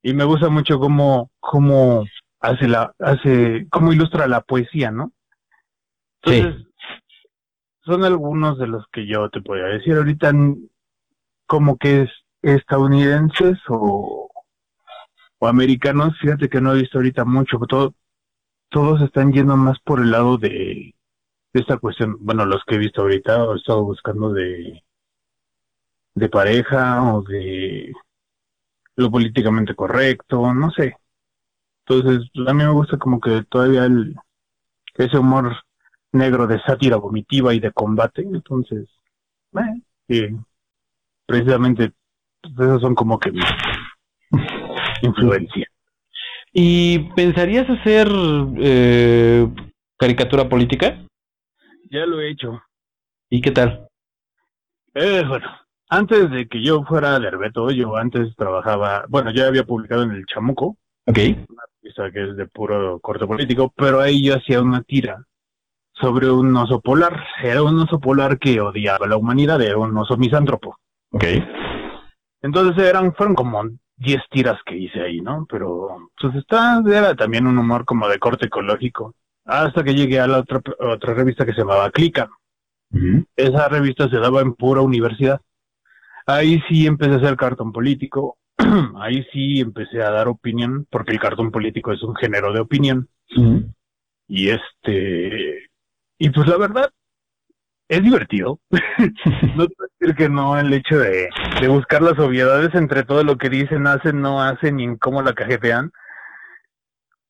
Y 0.02 0.14
me 0.14 0.24
gusta 0.24 0.50
mucho 0.50 0.80
cómo, 0.80 1.32
cómo 1.40 2.06
hace 2.40 2.68
la, 2.68 2.94
hace, 3.00 3.68
cómo 3.70 3.92
ilustra 3.92 4.28
la 4.28 4.42
poesía, 4.42 4.92
¿no? 4.92 5.12
Entonces, 6.22 6.68
son 7.84 8.04
algunos 8.04 8.58
de 8.58 8.68
los 8.68 8.86
que 8.92 9.08
yo 9.08 9.30
te 9.30 9.42
podría 9.42 9.66
decir 9.66 9.96
ahorita, 9.96 10.32
como 11.48 11.78
que 11.78 12.04
es 12.04 12.12
estadounidenses 12.42 13.58
o, 13.68 14.30
o 15.40 15.48
americanos, 15.48 16.18
fíjate 16.20 16.50
que 16.50 16.62
no 16.62 16.74
he 16.74 16.82
visto 16.82 16.98
ahorita 16.98 17.26
mucho, 17.26 17.58
todo, 17.68 17.94
todos 18.70 19.02
están 19.02 19.32
yendo 19.32 19.56
más 19.58 19.80
por 19.80 20.00
el 20.00 20.12
lado 20.12 20.38
de, 20.38 20.94
esta 21.54 21.78
cuestión, 21.78 22.18
bueno, 22.20 22.46
los 22.46 22.64
que 22.66 22.76
he 22.76 22.80
visto 22.80 23.02
ahorita, 23.02 23.46
he 23.46 23.56
estado 23.58 23.84
buscando 23.84 24.34
de 24.34 24.82
pareja 26.30 27.14
o 27.14 27.22
de 27.22 27.94
lo 28.96 29.12
políticamente 29.12 29.76
correcto, 29.76 30.54
no 30.54 30.72
sé. 30.72 30.96
Entonces, 31.88 32.30
a 32.48 32.54
mí 32.54 32.64
me 32.64 32.72
gusta 32.72 32.98
como 32.98 33.20
que 33.20 33.44
todavía 33.44 33.86
el, 33.86 34.16
ese 34.96 35.18
humor 35.18 35.56
negro 36.12 36.48
de 36.48 36.60
sátira 36.62 36.98
vomitiva 36.98 37.54
y 37.54 37.60
de 37.60 37.72
combate, 37.72 38.22
entonces, 38.22 38.88
precisamente 41.26 41.92
pues, 42.42 42.54
esas 42.60 42.82
son 42.82 42.96
como 42.96 43.20
que 43.20 43.32
mis 43.32 43.46
influencia. 45.02 45.68
¿Y 46.58 47.00
pensarías 47.16 47.70
hacer 47.70 48.08
eh, 48.60 49.46
caricatura 49.98 50.48
política? 50.48 51.06
Ya 51.92 52.06
lo 52.06 52.22
he 52.22 52.30
hecho. 52.30 52.62
¿Y 53.30 53.42
qué 53.42 53.52
tal? 53.52 53.90
Eh, 54.94 55.26
bueno, 55.28 55.48
antes 55.90 56.32
de 56.32 56.48
que 56.48 56.64
yo 56.64 56.84
fuera 56.86 57.20
de 57.20 57.28
Herbeto, 57.28 57.72
yo 57.72 57.98
antes 57.98 58.34
trabajaba, 58.38 59.06
bueno, 59.10 59.32
ya 59.34 59.48
había 59.48 59.66
publicado 59.66 60.04
en 60.04 60.12
El 60.12 60.26
Chamuco. 60.28 60.78
Ok. 61.06 61.18
Una 61.50 61.64
revista 61.82 62.10
que 62.10 62.24
es 62.24 62.38
de 62.38 62.48
puro 62.48 63.02
corte 63.02 63.28
político, 63.28 63.74
pero 63.76 64.00
ahí 64.00 64.24
yo 64.24 64.36
hacía 64.36 64.62
una 64.62 64.82
tira 64.82 65.26
sobre 65.92 66.32
un 66.32 66.56
oso 66.56 66.80
polar. 66.80 67.22
Era 67.44 67.64
un 67.64 67.78
oso 67.80 68.00
polar 68.00 68.40
que 68.40 68.62
odiaba 68.62 69.06
a 69.06 69.10
la 69.10 69.18
humanidad, 69.18 69.62
era 69.62 69.78
un 69.78 69.98
oso 69.98 70.16
misántropo. 70.16 70.78
Ok. 71.12 71.26
Entonces 72.42 72.82
eran, 72.82 73.14
fueron 73.14 73.36
como 73.36 73.62
10 73.98 74.22
tiras 74.30 74.60
que 74.66 74.78
hice 74.78 75.02
ahí, 75.02 75.22
¿no? 75.22 75.46
Pero, 75.50 76.10
pues 76.20 76.36
está, 76.36 76.82
era 76.86 77.16
también 77.16 77.48
un 77.48 77.58
humor 77.58 77.86
como 77.86 78.08
de 78.08 78.20
corte 78.20 78.48
ecológico. 78.48 79.16
Hasta 79.46 79.84
que 79.84 79.94
llegué 79.94 80.20
a 80.20 80.28
la 80.28 80.40
otra, 80.40 80.62
otra 80.80 81.14
revista 81.14 81.46
que 81.46 81.54
se 81.54 81.60
llamaba 81.60 81.92
Clica. 81.92 82.30
Esa 83.36 83.68
revista 83.68 84.10
se 84.10 84.18
daba 84.18 84.42
en 84.42 84.54
pura 84.54 84.82
universidad. 84.82 85.42
Ahí 86.26 86.62
sí 86.70 86.88
empecé 86.88 87.14
a 87.14 87.18
hacer 87.18 87.36
cartón 87.36 87.72
político, 87.72 88.38
ahí 89.00 89.26
sí 89.32 89.60
empecé 89.60 90.02
a 90.02 90.10
dar 90.10 90.28
opinión, 90.28 90.88
porque 90.90 91.12
el 91.12 91.20
cartón 91.20 91.52
político 91.52 91.92
es 91.92 92.02
un 92.04 92.16
género 92.16 92.54
de 92.54 92.62
opinión. 92.62 93.10
Y 94.28 94.50
este, 94.50 95.70
y 96.18 96.30
pues 96.30 96.48
la 96.48 96.58
verdad, 96.58 96.90
es 97.88 98.04
divertido. 98.04 98.60
no 99.56 99.68
te 99.68 99.76
decir 100.00 100.16
que 100.16 100.30
no, 100.30 100.58
el 100.58 100.74
hecho 100.74 101.00
de, 101.00 101.30
de 101.62 101.68
buscar 101.68 102.02
las 102.02 102.18
obviedades 102.20 102.74
entre 102.76 103.04
todo 103.04 103.24
lo 103.24 103.38
que 103.38 103.50
dicen, 103.50 103.88
hacen, 103.88 104.22
no 104.22 104.42
hacen 104.42 104.80
y 104.80 104.84
en 104.84 104.98
cómo 104.98 105.22
la 105.22 105.34
cajetean. 105.34 105.92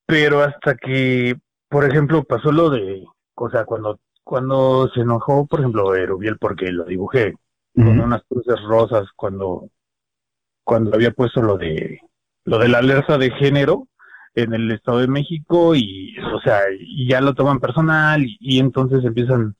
Pero 0.05 0.41
hasta 0.41 0.75
que, 0.75 1.35
por 1.69 1.85
ejemplo, 1.85 2.23
pasó 2.23 2.51
lo 2.51 2.69
de, 2.69 3.03
o 3.35 3.49
sea, 3.49 3.65
cuando, 3.65 3.99
cuando 4.23 4.89
se 4.93 5.01
enojó, 5.01 5.47
por 5.47 5.59
ejemplo, 5.59 5.95
Erubiel 5.95 6.37
porque 6.37 6.71
lo 6.71 6.85
dibujé 6.85 7.33
con 7.73 7.99
unas 7.99 8.23
cruces 8.29 8.55
rosas 8.61 9.05
cuando, 9.17 9.69
cuando 10.63 10.95
había 10.95 11.11
puesto 11.11 11.41
lo 11.41 11.57
de 11.57 11.99
lo 12.45 12.59
de 12.59 12.69
la 12.69 12.77
alerta 12.77 13.17
de 13.17 13.31
género 13.31 13.87
en 14.33 14.53
el 14.53 14.71
Estado 14.71 14.99
de 14.99 15.07
México 15.07 15.75
y 15.75 16.15
o 16.33 16.39
sea 16.41 16.61
y 16.79 17.09
ya 17.09 17.19
lo 17.21 17.33
toman 17.33 17.59
personal 17.59 18.23
y, 18.25 18.59
entonces 18.59 19.03
empiezan 19.03 19.55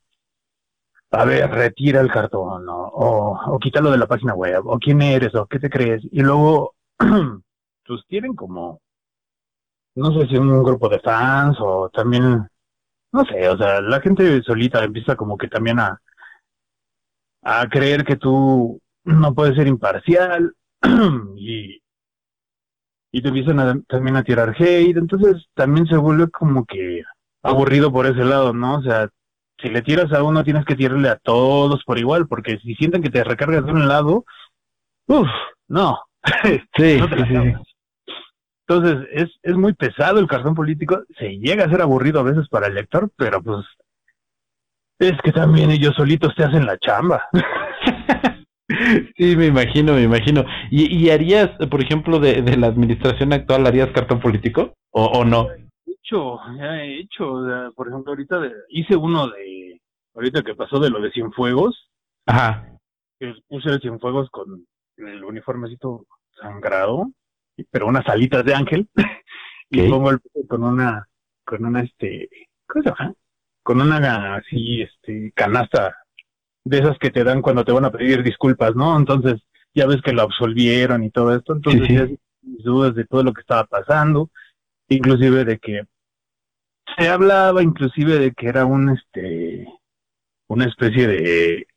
a 1.16 1.26
ver 1.26 1.49
retira 1.51 2.01
el 2.01 2.11
cartón 2.11 2.66
o, 2.70 3.39
o 3.47 3.59
quítalo 3.59 3.91
de 3.91 3.97
la 3.97 4.07
página 4.07 4.34
web 4.34 4.66
o 4.68 4.78
quién 4.80 5.01
eres 5.01 5.34
o 5.36 5.47
qué 5.47 5.59
te 5.59 5.70
crees. 5.70 6.03
Y 6.11 6.22
luego 6.22 6.76
pues 6.97 8.01
tienen 8.07 8.36
como 8.36 8.82
no 9.95 10.11
sé 10.13 10.28
si 10.28 10.38
un 10.38 10.63
grupo 10.63 10.89
de 10.89 10.99
fans 10.99 11.57
o 11.59 11.89
también 11.89 12.47
no 13.13 13.26
sé 13.26 13.49
o 13.49 13.57
sea 13.57 13.82
la 13.82 14.01
gente 14.01 14.41
solita 14.43 14.84
empieza 14.84 15.16
como 15.16 15.38
que 15.38 15.47
también 15.47 15.80
a 15.80 16.01
a 17.43 17.68
creer 17.70 18.03
que 18.03 18.18
tú 18.18 18.82
no 19.03 19.34
puedes 19.34 19.55
ser 19.55 19.68
imparcial 19.68 20.53
y, 21.38 21.80
y 23.11 23.22
te 23.22 23.30
empiezan 23.30 23.84
también 23.88 24.18
a 24.18 24.24
tirar 24.24 24.55
hate, 24.57 24.97
entonces 24.97 25.45
también 25.53 25.88
se 25.88 25.95
vuelve 25.95 26.30
como 26.30 26.66
que 26.66 27.01
aburrido 27.43 27.91
por 27.91 28.07
ese 28.07 28.26
lado, 28.26 28.51
¿no? 28.53 28.80
O 28.80 28.82
sea, 28.82 29.09
si 29.62 29.70
le 29.70 29.82
tiras 29.82 30.12
a 30.14 30.24
uno 30.24 30.43
tienes 30.43 30.66
que 30.66 30.76
tirarle 30.76 31.10
a 31.10 31.18
todos 31.18 31.84
por 31.86 31.97
igual, 31.97 32.28
porque 32.28 32.58
si 32.60 32.76
sienten 32.76 33.01
que 33.01 33.10
te 33.10 33.24
recargas 33.24 33.66
de 33.66 33.72
un 33.72 33.88
lado, 33.88 34.26
uff, 35.08 35.28
no. 35.68 35.99
sí, 36.78 36.99
Entonces, 38.68 39.08
es, 39.12 39.30
es 39.43 39.56
muy 39.56 39.74
pesado 39.74 40.20
el 40.20 40.28
cartón 40.28 40.56
político, 40.56 41.03
se 41.18 41.38
llega 41.38 41.66
a 41.66 41.70
ser 41.70 41.82
aburrido 41.82 42.20
a 42.20 42.24
veces 42.24 42.47
para 42.49 42.68
el 42.68 42.76
lector, 42.76 43.10
pero 43.16 43.41
pues 43.41 43.66
es 44.99 45.14
que 45.24 45.32
también 45.32 45.72
ellos 45.72 45.93
solitos 45.95 46.34
te 46.36 46.43
hacen 46.43 46.66
la 46.66 46.78
chamba. 46.78 47.28
sí, 49.18 49.36
me 49.36 49.47
imagino, 49.47 49.93
me 49.93 50.03
imagino. 50.03 50.45
¿Y, 50.72 50.95
y 50.95 51.10
harías, 51.10 51.49
por 51.70 51.84
ejemplo, 51.84 52.20
de, 52.20 52.41
de, 52.41 52.56
la 52.56 52.68
administración 52.68 53.34
actual, 53.34 53.68
harías 53.68 53.91
cartón 53.91 54.22
político 54.22 54.74
o, 54.91 55.06
o 55.06 55.26
no? 55.26 55.49
He 56.06 56.08
hecho, 56.08 56.39
ya 56.58 56.84
he 56.84 56.99
hecho. 56.99 57.74
por 57.76 57.88
ejemplo, 57.88 58.12
ahorita 58.12 58.39
hice 58.70 58.95
uno 58.95 59.28
de, 59.30 59.82
ahorita 60.14 60.43
que 60.43 60.56
pasó 60.56 60.80
de 60.80 60.89
lo 60.89 61.01
de 61.01 61.12
Cienfuegos. 61.12 61.89
Ajá. 62.28 62.78
Que 63.20 63.34
puse 63.47 63.70
el 63.70 63.82
Cienfuegos 63.82 64.30
con 64.30 64.66
el 64.97 65.24
uniformecito 65.24 66.06
sangrado, 66.39 67.12
pero 67.72 67.88
unas 67.88 68.08
alitas 68.08 68.45
de 68.45 68.53
ángel. 68.53 68.88
y 69.70 69.89
pongo 69.89 70.12
el 70.12 70.20
con 70.47 70.64
una, 70.64 71.08
con 71.43 71.66
una, 71.66 71.82
este, 71.82 72.30
¿cómo 72.68 72.84
se 72.84 72.89
llama? 72.89 73.14
Con 73.64 73.82
una, 73.82 74.36
así, 74.36 74.84
este, 74.84 75.32
canasta 75.34 75.95
de 76.64 76.80
esas 76.80 76.99
que 76.99 77.10
te 77.10 77.24
dan 77.24 77.41
cuando 77.41 77.66
te 77.66 77.72
van 77.72 77.86
a 77.86 77.91
pedir 77.91 78.22
disculpas, 78.22 78.76
¿no? 78.76 78.97
Entonces, 78.97 79.41
ya 79.74 79.88
ves 79.88 80.01
que 80.03 80.14
lo 80.14 80.22
absolvieron 80.22 81.03
y 81.03 81.10
todo 81.10 81.36
esto, 81.36 81.53
entonces 81.53 81.82
Sí, 81.82 81.88
sí. 81.88 81.95
ya 81.95 82.08
mis 82.43 82.64
dudas 82.64 82.93
de 82.93 83.06
todo 83.06 83.24
lo 83.24 83.34
que 83.34 83.41
estaba 83.41 83.66
pasando, 83.66 84.30
inclusive 84.88 85.45
de 85.45 85.58
que 85.58 85.82
se 86.98 87.10
hablaba 87.10 87.64
inclusive 87.64 88.20
de 88.20 88.32
que 88.34 88.48
era 88.48 88.66
un, 88.66 88.90
este, 88.90 89.68
una 90.48 90.66
especie 90.66 91.08
de 91.08 91.68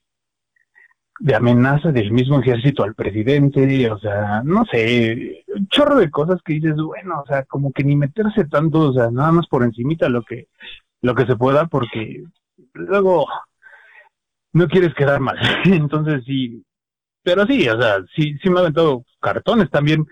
de 1.21 1.35
amenaza 1.35 1.91
del 1.91 2.13
mismo 2.13 2.41
ejército 2.41 2.85
al 2.85 2.95
presidente, 2.95 3.91
o 3.91 3.99
sea, 3.99 4.43
no 4.45 4.65
sé, 4.67 5.45
un 5.49 5.67
chorro 5.69 5.97
de 5.97 6.11
cosas 6.11 6.41
que 6.45 6.55
dices, 6.55 6.77
bueno, 6.77 7.23
o 7.23 7.27
sea, 7.27 7.45
como 7.45 7.73
que 7.73 7.83
ni 7.85 7.97
meterse 7.97 8.45
tanto, 8.45 8.91
o 8.91 8.93
sea, 8.93 9.11
nada 9.11 9.33
más 9.33 9.47
por 9.49 9.65
encimita 9.65 10.09
lo 10.09 10.23
que 10.23 10.49
lo 11.01 11.15
que 11.15 11.27
se 11.27 11.37
pueda 11.37 11.67
porque 11.67 12.25
luego 12.73 13.27
no 14.53 14.69
quieres 14.69 14.95
quedar 14.95 15.21
mal. 15.21 15.39
Entonces 15.65 16.23
sí, 16.25 16.65
pero 17.23 17.47
sí, 17.47 17.69
o 17.69 17.81
sea, 17.81 17.99
sí 18.15 18.37
sí 18.43 18.51
me 18.51 18.59
ha 18.59 18.63
aventado 18.63 19.05
cartones 19.21 19.71
también 19.71 20.07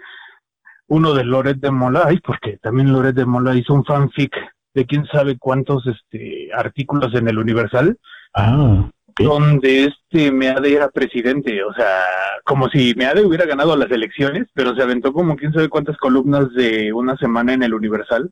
uno 0.89 1.15
de 1.15 1.25
Loret 1.25 1.59
de 1.59 1.71
Mola, 1.71 2.05
ay, 2.07 2.19
porque 2.21 2.59
también 2.59 2.93
Loret 2.93 3.15
de 3.15 3.27
Mola 3.27 3.55
hizo 3.55 3.75
un 3.75 3.85
fanfic 3.85 4.33
de 4.77 4.87
quién 4.87 5.07
sabe 5.07 5.39
cuántos 5.39 5.87
este 5.87 6.51
artículos 6.55 7.15
en 7.15 7.29
el 7.29 7.39
Universal 7.39 7.99
Ah, 8.35 8.91
donde 9.19 9.85
este 9.85 10.31
Meade 10.31 10.75
era 10.75 10.91
presidente, 10.91 11.65
o 11.65 11.73
sea, 11.73 12.03
como 12.45 12.69
si 12.69 12.93
Meade 12.95 13.25
hubiera 13.25 13.47
ganado 13.47 13.75
las 13.75 13.91
elecciones, 13.91 14.47
pero 14.53 14.75
se 14.75 14.83
aventó 14.83 15.15
como 15.15 15.37
quién 15.37 15.55
sabe 15.55 15.71
cuántas 15.71 15.97
columnas 15.97 16.53
de 16.53 16.93
una 16.93 17.17
semana 17.17 17.55
en 17.55 17.63
el 17.63 17.73
Universal. 17.73 18.31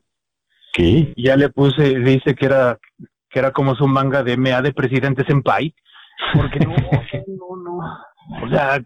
Y 1.15 1.23
ya 1.23 1.35
le 1.37 1.49
puse, 1.49 1.99
dice 1.99 2.35
que 2.35 2.45
era 2.45 2.77
que 3.29 3.39
era 3.39 3.51
como 3.51 3.73
su 3.75 3.87
manga 3.87 4.21
de 4.21 4.37
Meade 4.37 4.73
presidente 4.73 5.25
senpai, 5.25 5.73
porque 6.35 6.59
no, 6.59 6.75
no, 7.27 7.79
no, 7.79 8.45
o 8.45 8.49
sea, 8.49 8.79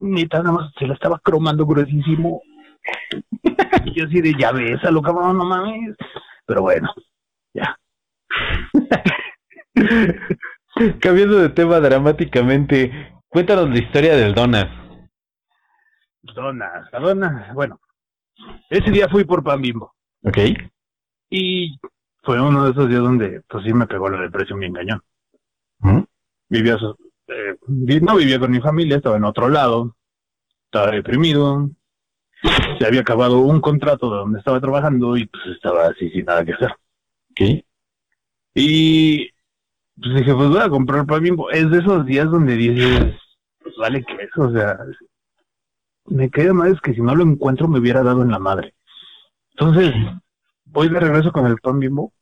neta 0.00 0.38
nada 0.38 0.52
más 0.52 0.72
se 0.76 0.88
la 0.88 0.94
estaba 0.94 1.20
cromando 1.20 1.64
gruesísimo. 1.64 2.42
Y 3.84 3.92
yo 3.94 4.06
así 4.06 4.20
de 4.20 4.34
ya 4.36 4.50
ves, 4.50 4.82
a 4.82 4.90
lo 4.90 5.02
cabrón, 5.02 5.38
no 5.38 5.44
mames. 5.44 5.94
Pero 6.46 6.62
bueno, 6.62 6.88
ya. 7.54 7.78
Cambiando 11.00 11.38
de 11.38 11.48
tema 11.50 11.80
dramáticamente, 11.80 13.12
cuéntanos 13.28 13.70
la 13.70 13.78
historia 13.78 14.16
del 14.16 14.34
Donas. 14.34 14.68
Donas, 16.22 16.88
a 16.92 16.98
donas, 17.00 17.52
bueno, 17.54 17.80
ese 18.70 18.90
día 18.90 19.08
fui 19.08 19.24
por 19.24 19.42
pan 19.42 19.60
bimbo 19.60 19.92
Ok. 20.24 20.38
y 21.30 21.76
fue 22.22 22.40
uno 22.40 22.64
de 22.64 22.70
esos 22.70 22.88
días 22.88 23.00
donde 23.00 23.42
pues 23.48 23.64
sí 23.64 23.74
me 23.74 23.86
pegó 23.86 24.08
la 24.08 24.20
depresión 24.22 24.60
bien 24.60 24.72
cañón. 24.72 25.02
Ujú. 25.80 26.06
Vivía, 26.48 26.78
eh, 27.26 27.56
no 28.00 28.16
vivía 28.16 28.38
con 28.38 28.52
mi 28.52 28.60
familia, 28.60 28.96
estaba 28.96 29.16
en 29.16 29.24
otro 29.24 29.48
lado, 29.48 29.96
estaba 30.66 30.92
deprimido, 30.92 31.68
se 32.78 32.86
había 32.86 33.00
acabado 33.00 33.38
un 33.38 33.60
contrato 33.60 34.10
de 34.10 34.16
donde 34.16 34.38
estaba 34.38 34.60
trabajando 34.60 35.16
y 35.16 35.26
pues 35.26 35.44
estaba 35.54 35.86
así 35.86 36.10
sin 36.10 36.24
nada 36.24 36.44
que 36.44 36.52
hacer. 36.52 36.70
Ok. 37.30 37.64
Y 38.54 39.30
pues 40.00 40.14
dije, 40.16 40.34
pues 40.34 40.48
voy 40.48 40.60
a 40.60 40.68
comprar 40.68 41.06
pan 41.06 41.22
bimbo. 41.22 41.50
Es 41.50 41.70
de 41.70 41.78
esos 41.78 42.04
días 42.06 42.30
donde 42.30 42.56
dices, 42.56 43.14
pues 43.62 43.74
vale 43.76 44.04
que 44.04 44.14
eso, 44.14 44.42
o 44.42 44.52
sea, 44.52 44.78
me 46.06 46.30
queda 46.30 46.52
más 46.52 46.80
que 46.80 46.94
si 46.94 47.00
no 47.00 47.14
lo 47.14 47.24
encuentro 47.24 47.68
me 47.68 47.78
hubiera 47.78 48.02
dado 48.02 48.22
en 48.22 48.30
la 48.30 48.38
madre. 48.38 48.74
Entonces, 49.52 49.92
voy 50.64 50.88
de 50.88 50.98
regreso 50.98 51.30
con 51.32 51.46
el 51.46 51.58
pan 51.58 51.78
bimbo 51.78 52.12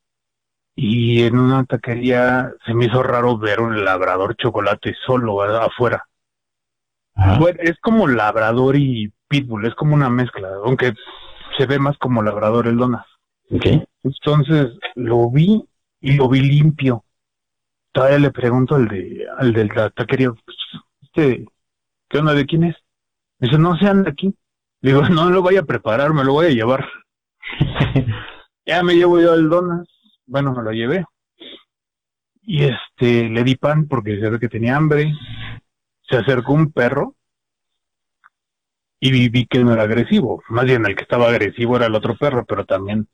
y 0.74 1.22
en 1.22 1.38
una 1.38 1.64
taquería 1.64 2.52
se 2.64 2.74
me 2.74 2.86
hizo 2.86 3.02
raro 3.02 3.38
ver 3.38 3.60
un 3.60 3.84
labrador 3.84 4.36
chocolate 4.36 4.94
solo 5.06 5.36
¿verdad? 5.36 5.64
afuera. 5.64 6.06
Ajá. 7.14 7.38
Es 7.58 7.78
como 7.80 8.06
labrador 8.06 8.76
y 8.76 9.12
pitbull, 9.30 9.64
es 9.64 9.74
como 9.74 9.94
una 9.94 10.10
mezcla, 10.10 10.48
aunque 10.64 10.92
se 11.56 11.64
ve 11.64 11.78
más 11.78 11.96
como 11.98 12.22
labrador 12.22 12.66
el 12.66 12.76
donas. 12.76 13.06
Entonces 14.02 14.76
lo 14.96 15.30
vi 15.30 15.64
y 16.00 16.12
lo 16.14 16.28
vi 16.28 16.40
limpio. 16.40 17.04
Todavía 17.92 18.18
le 18.18 18.30
pregunto 18.30 18.74
al 18.74 18.88
de 18.88 19.26
al 19.38 19.52
de 19.52 19.64
la 19.66 19.90
taquería, 19.90 20.32
este, 21.02 21.46
¿qué 22.08 22.18
onda? 22.18 22.34
¿De 22.34 22.46
quién 22.46 22.64
es? 22.64 22.76
Me 23.38 23.48
dice, 23.48 23.58
no 23.58 23.76
se 23.76 23.86
anda 23.86 24.10
aquí. 24.10 24.34
Le 24.80 24.92
digo, 24.92 25.08
no 25.08 25.30
lo 25.30 25.42
vaya 25.42 25.60
a 25.60 25.64
preparar, 25.64 26.12
me 26.12 26.24
lo 26.24 26.32
voy 26.32 26.46
a 26.46 26.50
llevar. 26.50 26.86
Ya 28.66 28.84
me 28.84 28.94
llevo 28.94 29.20
yo 29.20 29.34
el 29.34 29.48
donas. 29.48 29.88
Bueno, 30.26 30.52
me 30.52 30.62
lo 30.62 30.70
llevé. 30.70 31.04
Y 32.42 32.62
este, 32.64 33.28
le 33.28 33.42
di 33.42 33.56
pan 33.56 33.88
porque 33.88 34.20
se 34.20 34.30
ve 34.30 34.38
que 34.38 34.48
tenía 34.48 34.76
hambre. 34.76 35.12
Se 36.08 36.18
acercó 36.18 36.52
un 36.52 36.70
perro 36.70 37.16
y 39.00 39.30
vi, 39.30 39.46
que 39.46 39.64
no 39.64 39.72
era 39.72 39.82
agresivo. 39.84 40.42
Más 40.48 40.66
bien 40.66 40.84
el 40.84 40.94
que 40.94 41.02
estaba 41.02 41.28
agresivo 41.28 41.76
era 41.76 41.86
el 41.86 41.94
otro 41.94 42.16
perro, 42.16 42.44
pero 42.44 42.66
también 42.66 43.08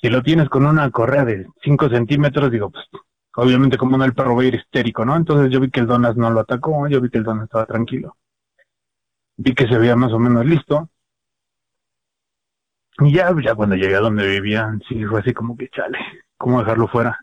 si 0.00 0.08
lo 0.08 0.22
tienes 0.22 0.48
con 0.48 0.66
una 0.66 0.90
correa 0.90 1.24
de 1.24 1.46
5 1.62 1.90
centímetros, 1.90 2.50
digo, 2.50 2.70
pues 2.70 2.86
obviamente 3.36 3.76
como 3.76 3.96
no 3.96 4.04
el 4.04 4.14
perro 4.14 4.34
va 4.34 4.42
a 4.42 4.46
ir 4.46 4.54
histérico, 4.54 5.04
¿no? 5.04 5.14
Entonces 5.16 5.50
yo 5.52 5.60
vi 5.60 5.70
que 5.70 5.80
el 5.80 5.86
Donas 5.86 6.16
no 6.16 6.30
lo 6.30 6.40
atacó, 6.40 6.88
yo 6.88 7.00
vi 7.00 7.10
que 7.10 7.18
el 7.18 7.24
Donas 7.24 7.44
estaba 7.44 7.66
tranquilo. 7.66 8.16
Vi 9.36 9.54
que 9.54 9.68
se 9.68 9.78
veía 9.78 9.96
más 9.96 10.12
o 10.12 10.18
menos 10.18 10.46
listo. 10.46 10.88
Y 13.00 13.12
ya, 13.12 13.34
ya 13.42 13.54
cuando 13.54 13.76
llegué 13.76 13.96
a 13.96 14.00
donde 14.00 14.26
vivían, 14.26 14.80
sí 14.88 15.04
fue 15.04 15.20
así 15.20 15.34
como 15.34 15.56
que 15.56 15.68
chale, 15.68 15.98
¿cómo 16.38 16.60
dejarlo 16.60 16.88
fuera? 16.88 17.18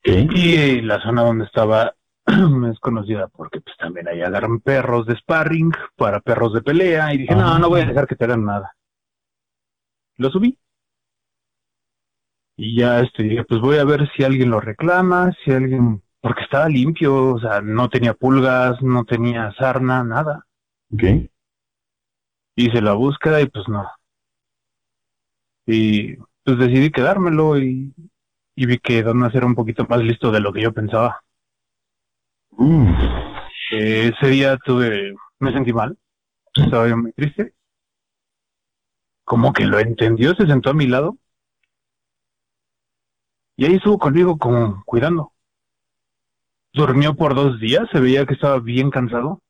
Ok. 0.00 0.08
Y 0.34 0.80
la 0.80 1.00
zona 1.00 1.22
donde 1.22 1.44
estaba 1.44 1.94
es 2.70 2.78
conocida 2.80 3.28
porque 3.28 3.60
pues 3.60 3.76
también 3.78 4.08
ahí 4.08 4.20
agarran 4.22 4.60
perros 4.60 5.06
de 5.06 5.16
sparring 5.16 5.72
para 5.96 6.20
perros 6.20 6.52
de 6.54 6.62
pelea 6.62 7.12
y 7.14 7.18
dije, 7.18 7.34
no, 7.34 7.54
Ah. 7.54 7.58
no 7.58 7.68
voy 7.68 7.80
a 7.80 7.86
dejar 7.86 8.06
que 8.06 8.16
te 8.16 8.24
hagan 8.24 8.44
nada. 8.44 8.74
Lo 10.16 10.30
subí. 10.30 10.58
Y 12.56 12.76
ya 12.80 13.00
este 13.00 13.22
dije, 13.22 13.44
pues 13.44 13.60
voy 13.60 13.78
a 13.78 13.84
ver 13.84 14.10
si 14.16 14.24
alguien 14.24 14.50
lo 14.50 14.60
reclama, 14.60 15.32
si 15.44 15.52
alguien 15.52 16.02
porque 16.20 16.42
estaba 16.42 16.68
limpio, 16.68 17.34
o 17.34 17.38
sea, 17.38 17.60
no 17.60 17.88
tenía 17.88 18.14
pulgas, 18.14 18.82
no 18.82 19.04
tenía 19.04 19.52
sarna, 19.56 20.02
nada. 20.02 20.44
Ok. 20.92 21.04
Hice 22.56 22.82
la 22.82 22.94
búsqueda 22.94 23.40
y 23.40 23.46
pues 23.46 23.68
no. 23.68 23.88
Y 25.66 26.16
pues 26.44 26.58
decidí 26.58 26.90
quedármelo 26.90 27.58
y, 27.58 27.94
y 28.56 28.66
vi 28.66 28.78
que 28.78 29.02
Donas 29.04 29.34
era 29.34 29.46
un 29.46 29.54
poquito 29.54 29.86
más 29.88 30.00
listo 30.00 30.32
de 30.32 30.40
lo 30.40 30.52
que 30.52 30.62
yo 30.62 30.72
pensaba. 30.72 31.20
Eh, 32.60 34.08
ese 34.12 34.26
día 34.28 34.56
tuve, 34.58 35.14
me 35.38 35.52
sentí 35.52 35.72
mal, 35.72 35.96
estaba 36.54 36.88
yo 36.88 36.96
muy 36.96 37.12
triste. 37.12 37.54
Como 39.24 39.52
que 39.52 39.64
lo 39.64 39.78
entendió, 39.78 40.34
se 40.34 40.46
sentó 40.46 40.70
a 40.70 40.74
mi 40.74 40.86
lado. 40.86 41.18
Y 43.56 43.66
ahí 43.66 43.74
estuvo 43.74 43.98
conmigo 43.98 44.38
como 44.38 44.82
cuidando. 44.84 45.32
Durmió 46.72 47.14
por 47.14 47.34
dos 47.34 47.60
días, 47.60 47.88
se 47.92 48.00
veía 48.00 48.24
que 48.26 48.34
estaba 48.34 48.58
bien 48.58 48.90
cansado. 48.90 49.40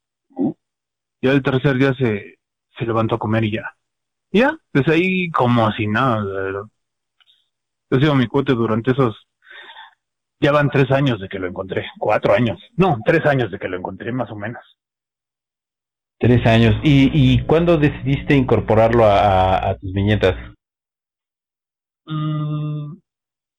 Y 1.20 1.28
al 1.28 1.42
tercer 1.42 1.76
día 1.76 1.94
se, 1.94 2.38
se 2.78 2.84
levantó 2.86 3.16
a 3.16 3.18
comer 3.18 3.44
y 3.44 3.52
ya. 3.52 3.74
Ya, 4.32 4.59
desde 4.72 4.92
ahí 4.92 5.30
como 5.30 5.70
si 5.72 5.86
nada. 5.86 6.24
o 6.24 6.28
sea, 6.28 6.70
He 7.90 8.00
sido 8.00 8.14
mi 8.14 8.26
cuate 8.26 8.52
durante 8.52 8.90
esos 8.92 9.27
ya 10.41 10.53
van 10.53 10.70
tres 10.70 10.91
años 10.91 11.20
de 11.20 11.28
que 11.28 11.39
lo 11.39 11.47
encontré. 11.49 11.86
Cuatro 11.99 12.32
años. 12.34 12.61
No, 12.76 12.99
tres 13.05 13.24
años 13.26 13.51
de 13.51 13.59
que 13.59 13.68
lo 13.68 13.76
encontré, 13.76 14.12
más 14.12 14.30
o 14.30 14.36
menos. 14.36 14.62
Tres 16.20 16.45
años. 16.47 16.74
¿Y, 16.82 17.11
y 17.12 17.45
cuándo 17.45 17.76
decidiste 17.76 18.34
incorporarlo 18.34 19.05
a, 19.05 19.18
a- 19.57 19.70
a 19.70 19.78
tus 19.78 19.93
viñetas? 19.93 20.36
Mm, 22.07 22.97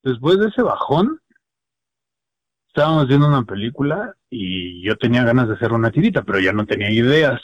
después 0.02 0.38
de 0.38 0.48
ese 0.48 0.62
bajón, 0.62 1.18
estábamos 2.68 3.08
viendo 3.08 3.28
una 3.28 3.44
película 3.44 4.14
y 4.28 4.82
yo 4.86 4.96
tenía 4.96 5.24
ganas 5.24 5.48
de 5.48 5.54
hacer 5.54 5.72
una 5.72 5.90
tirita, 5.90 6.22
pero 6.22 6.38
ya 6.40 6.52
no 6.52 6.66
tenía 6.66 6.90
ideas. 6.90 7.40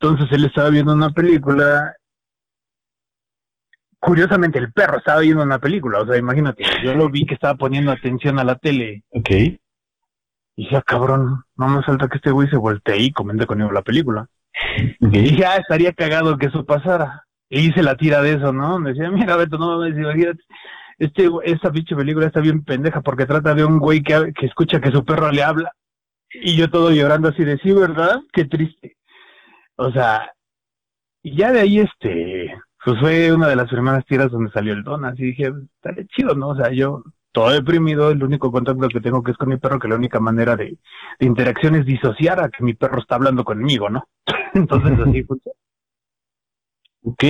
Entonces 0.00 0.28
él 0.32 0.44
estaba 0.46 0.70
viendo 0.70 0.92
una 0.94 1.10
película. 1.10 1.94
Curiosamente, 4.00 4.58
el 4.58 4.72
perro 4.72 4.98
estaba 4.98 5.20
viendo 5.20 5.42
una 5.42 5.58
película. 5.58 6.00
O 6.00 6.06
sea, 6.06 6.16
imagínate, 6.16 6.64
yo 6.82 6.94
lo 6.94 7.08
vi 7.10 7.26
que 7.26 7.34
estaba 7.34 7.54
poniendo 7.54 7.92
atención 7.92 8.38
a 8.38 8.44
la 8.44 8.56
tele. 8.56 9.04
Ok. 9.10 9.30
Y 9.30 9.58
dije, 10.56 10.76
ah, 10.76 10.82
cabrón, 10.82 11.44
no 11.56 11.68
me 11.68 11.82
falta 11.82 12.08
que 12.08 12.16
este 12.16 12.30
güey 12.30 12.48
se 12.48 12.56
voltee 12.56 12.98
y 12.98 13.12
comente 13.12 13.46
conmigo 13.46 13.70
la 13.72 13.82
película. 13.82 14.26
Y 15.00 15.06
dije, 15.08 15.44
ah, 15.44 15.56
estaría 15.56 15.92
cagado 15.92 16.36
que 16.38 16.46
eso 16.46 16.64
pasara. 16.64 17.24
E 17.50 17.60
hice 17.60 17.82
la 17.82 17.96
tira 17.96 18.22
de 18.22 18.34
eso, 18.34 18.52
¿no? 18.52 18.78
Me 18.78 18.90
decía, 18.90 19.10
mira, 19.10 19.36
Beto, 19.36 19.58
no 19.58 19.78
mames, 19.78 19.96
imagínate. 19.98 20.42
Este, 20.98 21.30
esta 21.44 21.70
pinche 21.72 21.96
película 21.96 22.26
está 22.26 22.40
bien 22.40 22.62
pendeja 22.64 23.00
porque 23.00 23.26
trata 23.26 23.54
de 23.54 23.64
un 23.64 23.78
güey 23.78 24.02
que, 24.02 24.32
que 24.34 24.46
escucha 24.46 24.80
que 24.80 24.90
su 24.90 25.04
perro 25.04 25.30
le 25.32 25.42
habla. 25.42 25.72
Y 26.32 26.56
yo 26.56 26.70
todo 26.70 26.90
llorando 26.92 27.28
así 27.28 27.44
de, 27.44 27.58
sí, 27.58 27.72
¿verdad? 27.72 28.20
Qué 28.32 28.44
triste. 28.44 28.96
O 29.76 29.90
sea, 29.92 30.30
Y 31.22 31.36
ya 31.36 31.52
de 31.52 31.60
ahí, 31.60 31.80
este, 31.80 32.39
pues 32.84 32.98
fue 33.00 33.32
una 33.32 33.48
de 33.48 33.56
las 33.56 33.68
primeras 33.68 34.04
tiras 34.06 34.30
donde 34.30 34.50
salió 34.50 34.72
el 34.72 34.82
don, 34.82 35.04
así 35.04 35.24
dije, 35.24 35.52
está 35.82 35.94
chido, 36.08 36.34
¿no? 36.34 36.48
O 36.48 36.56
sea, 36.56 36.72
yo 36.72 37.02
todo 37.32 37.50
deprimido, 37.50 38.10
el 38.10 38.22
único 38.22 38.50
contacto 38.50 38.88
que 38.88 39.00
tengo 39.00 39.22
que 39.22 39.32
es 39.32 39.36
con 39.36 39.48
mi 39.48 39.56
perro, 39.56 39.78
que 39.78 39.88
la 39.88 39.96
única 39.96 40.18
manera 40.18 40.56
de, 40.56 40.78
de 41.18 41.26
interacción 41.26 41.74
es 41.76 41.86
disociar 41.86 42.40
a 42.40 42.48
que 42.48 42.64
mi 42.64 42.74
perro 42.74 43.00
está 43.00 43.16
hablando 43.16 43.44
conmigo, 43.44 43.88
¿no? 43.88 44.04
Entonces 44.54 44.98
así 44.98 45.22
funciona. 45.24 45.56
Ok, 47.02 47.24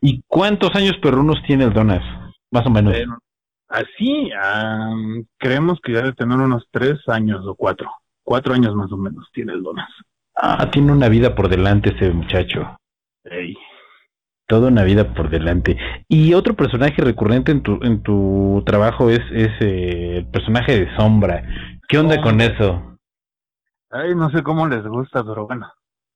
¿y 0.00 0.22
cuántos 0.26 0.74
años 0.74 0.96
perrunos 1.00 1.40
tiene 1.46 1.64
el 1.64 1.72
Donas? 1.72 2.02
Más 2.50 2.66
o 2.66 2.70
menos. 2.70 2.94
Así, 3.68 4.30
am, 4.32 5.24
creemos 5.36 5.78
que 5.82 5.92
ya 5.92 5.98
debe 5.98 6.14
tener 6.14 6.38
unos 6.38 6.66
tres 6.70 6.98
años 7.06 7.44
o 7.46 7.54
cuatro. 7.54 7.90
Cuatro 8.24 8.54
años 8.54 8.74
más 8.74 8.90
o 8.90 8.96
menos 8.96 9.28
tiene 9.32 9.52
el 9.52 9.62
Donas. 9.62 9.88
Ah, 10.34 10.68
tiene 10.70 10.92
una 10.92 11.08
vida 11.08 11.34
por 11.34 11.48
delante 11.48 11.94
ese 11.94 12.10
muchacho. 12.10 12.76
Ey. 13.24 13.54
Toda 14.48 14.68
una 14.68 14.82
vida 14.82 15.14
por 15.14 15.28
delante. 15.28 15.76
Y 16.08 16.32
otro 16.34 16.54
personaje 16.54 17.02
recurrente 17.02 17.52
en 17.52 17.62
tu, 17.62 17.78
en 17.82 18.02
tu 18.02 18.62
trabajo 18.66 19.10
es, 19.10 19.20
es 19.30 19.50
eh, 19.60 20.16
el 20.18 20.26
personaje 20.26 20.80
de 20.86 20.96
Sombra. 20.96 21.44
¿Qué 21.86 21.98
onda 21.98 22.16
Oh. 22.18 22.22
con 22.22 22.40
eso? 22.40 22.98
Ay, 23.90 24.14
no 24.14 24.30
sé 24.30 24.42
cómo 24.42 24.66
les 24.66 24.82
gusta, 24.86 25.22
pero 25.22 25.46
bueno. 25.46 25.70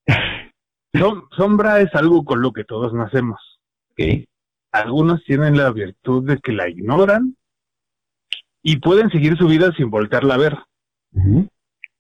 Som- 0.95 1.27
sombra 1.37 1.81
es 1.81 1.95
algo 1.95 2.25
con 2.25 2.41
lo 2.43 2.53
que 2.53 2.65
todos 2.65 2.93
nacemos. 2.95 3.39
Ok. 3.93 4.25
Algunos 4.73 5.23
tienen 5.25 5.57
la 5.59 5.71
virtud 5.71 6.27
de 6.27 6.39
que 6.39 6.53
la 6.53 6.69
ignoran 6.69 7.37
y 8.63 8.77
pueden 8.79 9.11
seguir 9.11 9.37
su 9.37 9.47
vida 9.47 9.73
sin 9.77 9.91
voltearla 9.91 10.35
a 10.35 10.39
ver. 10.39 10.59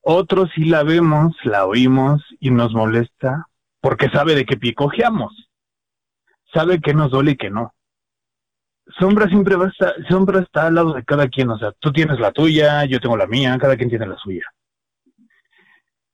Otros 0.02 0.50
sí 0.54 0.64
la 0.64 0.82
vemos, 0.82 1.34
la 1.44 1.66
oímos 1.66 2.22
y 2.40 2.50
nos 2.50 2.72
molesta 2.72 3.46
porque 3.82 4.08
sabe 4.08 4.34
de 4.34 4.44
qué 4.46 4.56
picojeamos. 4.56 5.50
Sabe 6.52 6.80
que 6.80 6.94
nos 6.94 7.10
duele 7.10 7.32
y 7.32 7.36
que 7.36 7.50
no. 7.50 7.74
Sombra 8.98 9.28
siempre 9.28 9.56
va 9.56 9.66
a 9.66 9.68
estar, 9.68 9.94
sombra 10.08 10.40
está 10.40 10.66
al 10.66 10.74
lado 10.74 10.92
de 10.92 11.04
cada 11.04 11.28
quien, 11.28 11.50
o 11.50 11.58
sea, 11.58 11.72
tú 11.78 11.92
tienes 11.92 12.18
la 12.18 12.32
tuya, 12.32 12.84
yo 12.84 13.00
tengo 13.00 13.16
la 13.16 13.26
mía, 13.26 13.56
cada 13.58 13.76
quien 13.76 13.88
tiene 13.88 14.06
la 14.06 14.16
suya. 14.18 14.44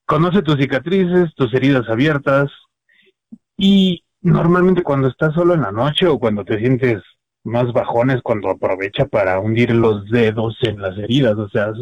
Conoce 0.05 0.43
tus 0.43 0.57
cicatrices, 0.57 1.35
tus 1.35 1.53
heridas 1.55 1.89
abiertas 1.89 2.51
y 3.57 4.05
normalmente 4.21 4.83
cuando 4.83 5.09
estás 5.09 5.35
solo 5.35 5.55
en 5.55 5.63
la 5.63 5.73
noche 5.73 6.07
o 6.07 6.19
cuando 6.19 6.45
te 6.45 6.59
sientes 6.59 7.03
más 7.45 7.73
bajones, 7.73 8.23
cuando 8.23 8.51
aprovecha 8.51 9.07
para 9.07 9.41
hundir 9.41 9.75
los 9.75 10.09
dedos 10.11 10.57
en 10.63 10.81
las 10.81 10.97
heridas, 10.99 11.37
o 11.37 11.49
sea, 11.49 11.73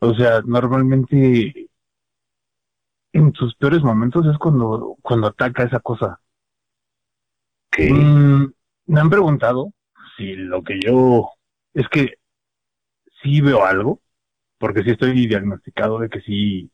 o 0.00 0.14
sea, 0.14 0.42
normalmente 0.42 1.68
en 3.12 3.32
tus 3.32 3.54
peores 3.56 3.82
momentos 3.82 4.26
es 4.26 4.36
cuando, 4.38 4.96
cuando 5.02 5.28
ataca 5.28 5.62
esa 5.62 5.80
cosa. 5.80 6.20
Mm, 7.78 8.44
me 8.86 9.00
han 9.00 9.10
preguntado 9.10 9.72
si 10.16 10.34
lo 10.34 10.62
que 10.62 10.78
yo 10.80 11.30
es 11.72 11.88
que 11.88 12.14
sí 13.22 13.40
veo 13.40 13.64
algo, 13.64 14.00
porque 14.58 14.82
sí 14.82 14.90
estoy 14.90 15.26
diagnosticado 15.26 15.98
de 15.98 16.08
que 16.08 16.20
sí, 16.20 16.70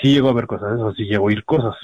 sí 0.00 0.12
llego 0.14 0.28
a 0.28 0.34
ver 0.34 0.46
cosas 0.46 0.78
o 0.80 0.92
sí 0.92 1.04
llego 1.04 1.24
a 1.24 1.26
oír 1.28 1.44
cosas. 1.44 1.74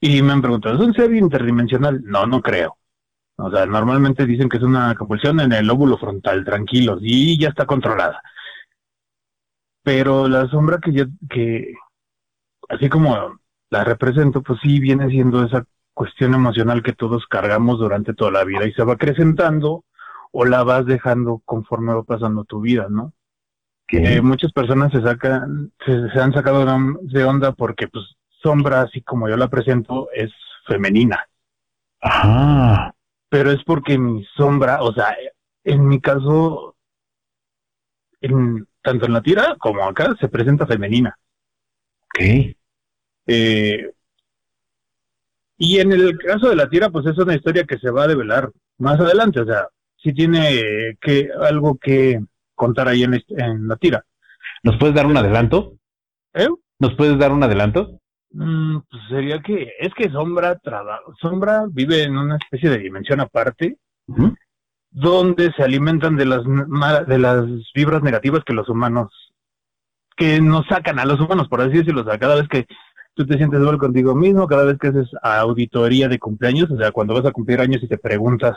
Y 0.00 0.22
me 0.22 0.32
han 0.32 0.42
preguntado, 0.42 0.76
¿es 0.76 0.80
un 0.80 0.94
ser 0.94 1.12
interdimensional? 1.14 2.02
No, 2.02 2.26
no 2.26 2.40
creo. 2.40 2.76
O 3.36 3.50
sea, 3.50 3.66
normalmente 3.66 4.26
dicen 4.26 4.48
que 4.48 4.56
es 4.56 4.62
una 4.62 4.94
compulsión 4.94 5.40
en 5.40 5.52
el 5.52 5.66
lóbulo 5.66 5.98
frontal, 5.98 6.44
tranquilos, 6.44 7.00
y 7.02 7.38
ya 7.38 7.48
está 7.48 7.66
controlada. 7.66 8.20
Pero 9.82 10.28
la 10.28 10.46
sombra 10.48 10.78
que 10.78 10.92
yo, 10.92 11.04
que, 11.28 11.74
así 12.68 12.88
como 12.88 13.38
la 13.70 13.84
represento, 13.84 14.42
pues 14.42 14.58
sí 14.62 14.80
viene 14.80 15.08
siendo 15.08 15.44
esa 15.44 15.64
cuestión 16.00 16.32
emocional 16.32 16.82
que 16.82 16.94
todos 16.94 17.26
cargamos 17.26 17.78
durante 17.78 18.14
toda 18.14 18.30
la 18.30 18.44
vida 18.44 18.66
y 18.66 18.72
se 18.72 18.82
va 18.82 18.94
acrecentando 18.94 19.84
o 20.32 20.46
la 20.46 20.64
vas 20.64 20.86
dejando 20.86 21.42
conforme 21.44 21.92
va 21.92 22.04
pasando 22.04 22.44
tu 22.44 22.62
vida, 22.62 22.86
¿no? 22.88 23.12
Eh, 23.88 24.22
muchas 24.22 24.50
personas 24.52 24.90
se 24.92 25.02
sacan, 25.02 25.72
se, 25.84 26.08
se 26.08 26.18
han 26.18 26.32
sacado 26.32 26.64
de 27.02 27.24
onda 27.24 27.52
porque, 27.52 27.86
pues, 27.86 28.16
sombra, 28.42 28.80
así 28.80 29.02
como 29.02 29.28
yo 29.28 29.36
la 29.36 29.48
presento, 29.48 30.08
es 30.14 30.32
femenina. 30.66 31.26
Ajá. 32.00 32.94
Pero 33.28 33.50
es 33.50 33.62
porque 33.64 33.98
mi 33.98 34.24
sombra, 34.38 34.82
o 34.82 34.94
sea, 34.94 35.14
en 35.64 35.86
mi 35.86 36.00
caso, 36.00 36.76
en, 38.22 38.66
tanto 38.80 39.04
en 39.04 39.12
la 39.12 39.20
tira 39.20 39.54
como 39.58 39.84
acá, 39.84 40.16
se 40.18 40.28
presenta 40.28 40.66
femenina. 40.66 41.14
Ok. 42.06 42.54
Eh, 43.26 43.92
y 45.62 45.78
en 45.78 45.92
el 45.92 46.16
caso 46.16 46.48
de 46.48 46.56
la 46.56 46.70
tira, 46.70 46.88
pues 46.88 47.04
es 47.04 47.18
una 47.18 47.34
historia 47.34 47.64
que 47.64 47.78
se 47.78 47.90
va 47.90 48.04
a 48.04 48.08
develar 48.08 48.50
más 48.78 48.98
adelante, 48.98 49.40
o 49.40 49.44
sea, 49.44 49.68
sí 50.02 50.14
tiene 50.14 50.96
que 51.02 51.28
algo 51.38 51.76
que 51.76 52.18
contar 52.54 52.88
ahí 52.88 53.02
en, 53.02 53.22
en 53.28 53.68
la 53.68 53.76
tira. 53.76 54.02
¿Nos 54.62 54.78
puedes 54.78 54.94
dar 54.94 55.04
un 55.04 55.18
adelanto? 55.18 55.74
¿Eh? 56.32 56.48
¿Nos 56.78 56.94
puedes 56.94 57.18
dar 57.18 57.30
un 57.32 57.42
adelanto? 57.42 58.00
Mm, 58.32 58.78
pues 58.90 59.02
sería 59.10 59.42
que 59.42 59.72
es 59.78 59.92
que 59.92 60.08
Sombra 60.08 60.58
traba, 60.60 61.00
Sombra 61.20 61.66
vive 61.68 62.04
en 62.04 62.16
una 62.16 62.36
especie 62.36 62.70
de 62.70 62.78
dimensión 62.78 63.20
aparte 63.20 63.76
donde 64.90 65.52
se 65.52 65.62
alimentan 65.62 66.16
de 66.16 66.24
las 66.24 66.42
de 67.06 67.18
las 67.18 67.44
vibras 67.74 68.02
negativas 68.02 68.44
que 68.46 68.54
los 68.54 68.68
humanos 68.70 69.12
que 70.16 70.40
nos 70.40 70.64
sacan 70.68 70.98
a 70.98 71.04
los 71.04 71.20
humanos 71.20 71.48
por 71.48 71.60
así 71.60 71.78
decirlo, 71.78 72.00
o 72.00 72.04
sea, 72.04 72.18
cada 72.18 72.36
vez 72.36 72.48
que 72.48 72.66
tú 73.14 73.26
te 73.26 73.36
sientes 73.36 73.60
mal 73.60 73.78
contigo 73.78 74.14
mismo, 74.14 74.46
cada 74.46 74.64
vez 74.64 74.78
que 74.78 74.88
haces 74.88 75.08
auditoría 75.22 76.08
de 76.08 76.18
cumpleaños, 76.18 76.70
o 76.70 76.76
sea, 76.76 76.92
cuando 76.92 77.14
vas 77.14 77.26
a 77.26 77.32
cumplir 77.32 77.60
años 77.60 77.82
y 77.82 77.88
te 77.88 77.98
preguntas 77.98 78.56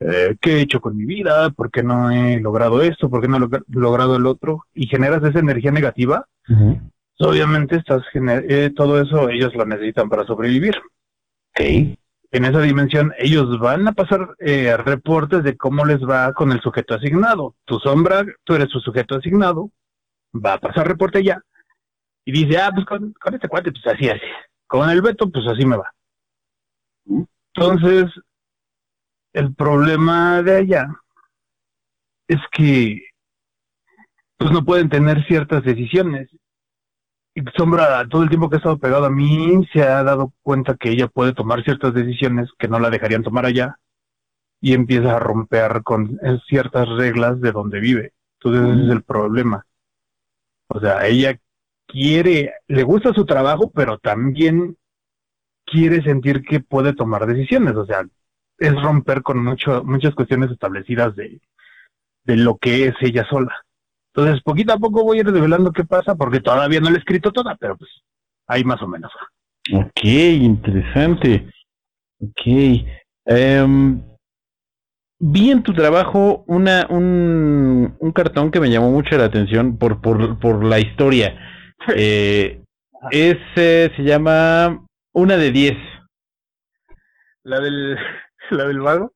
eh, 0.00 0.36
qué 0.40 0.56
he 0.56 0.60
hecho 0.60 0.80
con 0.80 0.96
mi 0.96 1.04
vida, 1.04 1.50
por 1.50 1.70
qué 1.70 1.82
no 1.82 2.10
he 2.10 2.40
logrado 2.40 2.82
esto, 2.82 3.08
por 3.08 3.20
qué 3.20 3.28
no 3.28 3.36
he 3.36 3.40
log- 3.40 3.64
logrado 3.68 4.16
el 4.16 4.26
otro 4.26 4.64
y 4.74 4.86
generas 4.86 5.22
esa 5.22 5.38
energía 5.38 5.70
negativa, 5.70 6.26
obviamente 7.20 7.76
estás 7.76 8.02
eh, 8.14 8.70
todo 8.74 9.00
eso 9.00 9.28
ellos 9.28 9.54
lo 9.54 9.64
necesitan 9.64 10.08
para 10.08 10.24
sobrevivir. 10.24 10.74
Ok. 11.50 11.60
En 12.32 12.44
esa 12.44 12.60
dimensión 12.60 13.12
ellos 13.18 13.60
van 13.60 13.86
a 13.86 13.92
pasar 13.92 14.34
eh, 14.40 14.76
reportes 14.76 15.44
de 15.44 15.56
cómo 15.56 15.84
les 15.84 16.00
va 16.00 16.32
con 16.32 16.50
el 16.50 16.60
sujeto 16.60 16.94
asignado. 16.94 17.54
Tu 17.64 17.78
sombra, 17.78 18.24
tú 18.42 18.54
eres 18.56 18.70
su 18.70 18.80
sujeto 18.80 19.14
asignado, 19.14 19.70
va 20.34 20.54
a 20.54 20.58
pasar 20.58 20.88
reporte 20.88 21.22
ya 21.22 21.40
y 22.24 22.32
dice, 22.32 22.58
ah, 22.58 22.70
pues 22.74 22.86
con, 22.86 23.12
con 23.12 23.34
este 23.34 23.48
cuate, 23.48 23.72
pues 23.72 23.86
así, 23.86 24.08
así. 24.08 24.26
Con 24.66 24.88
el 24.88 25.02
Beto, 25.02 25.30
pues 25.30 25.46
así 25.46 25.64
me 25.66 25.76
va. 25.76 25.92
Entonces, 27.54 28.10
el 29.32 29.54
problema 29.54 30.42
de 30.42 30.56
allá 30.56 30.86
es 32.28 32.40
que 32.52 33.02
pues 34.36 34.50
no 34.50 34.64
pueden 34.64 34.88
tener 34.88 35.24
ciertas 35.26 35.62
decisiones. 35.62 36.28
Y 37.34 37.42
Sombra, 37.56 38.06
todo 38.08 38.22
el 38.22 38.28
tiempo 38.28 38.48
que 38.48 38.56
ha 38.56 38.58
estado 38.58 38.78
pegado 38.78 39.06
a 39.06 39.10
mí, 39.10 39.66
se 39.72 39.82
ha 39.82 40.02
dado 40.02 40.32
cuenta 40.42 40.76
que 40.76 40.90
ella 40.90 41.08
puede 41.08 41.32
tomar 41.32 41.64
ciertas 41.64 41.94
decisiones 41.94 42.50
que 42.58 42.68
no 42.68 42.78
la 42.78 42.90
dejarían 42.90 43.22
tomar 43.22 43.44
allá 43.44 43.78
y 44.60 44.72
empieza 44.72 45.16
a 45.16 45.18
romper 45.18 45.82
con 45.82 46.18
eh, 46.22 46.38
ciertas 46.48 46.88
reglas 46.88 47.40
de 47.40 47.52
donde 47.52 47.80
vive. 47.80 48.12
Entonces 48.38 48.76
ese 48.76 48.84
es 48.86 48.92
el 48.92 49.02
problema. 49.02 49.66
O 50.68 50.80
sea, 50.80 51.06
ella 51.06 51.38
quiere, 51.94 52.54
le 52.66 52.82
gusta 52.82 53.14
su 53.14 53.24
trabajo, 53.24 53.70
pero 53.72 53.98
también 53.98 54.76
quiere 55.64 56.02
sentir 56.02 56.42
que 56.42 56.58
puede 56.58 56.92
tomar 56.92 57.24
decisiones. 57.24 57.76
O 57.76 57.86
sea, 57.86 58.04
es 58.58 58.82
romper 58.82 59.22
con 59.22 59.42
mucho, 59.42 59.84
muchas 59.84 60.12
cuestiones 60.16 60.50
establecidas 60.50 61.14
de, 61.14 61.40
de 62.24 62.36
lo 62.36 62.56
que 62.56 62.86
es 62.86 62.94
ella 63.00 63.24
sola. 63.30 63.54
Entonces, 64.12 64.42
poquito 64.42 64.72
a 64.72 64.78
poco 64.78 65.04
voy 65.04 65.18
a 65.18 65.20
ir 65.20 65.26
revelando 65.26 65.70
qué 65.70 65.84
pasa, 65.84 66.16
porque 66.16 66.40
todavía 66.40 66.80
no 66.80 66.90
la 66.90 66.96
he 66.96 66.98
escrito 66.98 67.30
toda, 67.30 67.56
pero 67.56 67.76
pues 67.76 67.90
ahí 68.48 68.64
más 68.64 68.82
o 68.82 68.88
menos. 68.88 69.12
Ok, 69.72 70.04
interesante. 70.04 71.48
Ok. 72.20 72.86
Em, 73.26 74.02
vi 75.20 75.50
en 75.50 75.62
tu 75.62 75.72
trabajo 75.72 76.44
una, 76.48 76.86
un, 76.90 77.94
un 77.98 78.12
cartón 78.12 78.50
que 78.50 78.60
me 78.60 78.70
llamó 78.70 78.90
mucho 78.90 79.16
la 79.16 79.26
atención 79.26 79.78
por, 79.78 80.00
por, 80.00 80.40
por 80.40 80.64
la 80.64 80.80
historia. 80.80 81.53
Eh, 81.96 82.60
ese 83.10 83.92
se 83.94 84.02
llama 84.02 84.86
Una 85.12 85.36
de 85.36 85.50
Diez. 85.50 85.76
La 87.42 87.60
del, 87.60 87.96
la 88.50 88.64
del 88.64 88.80
vago. 88.80 89.12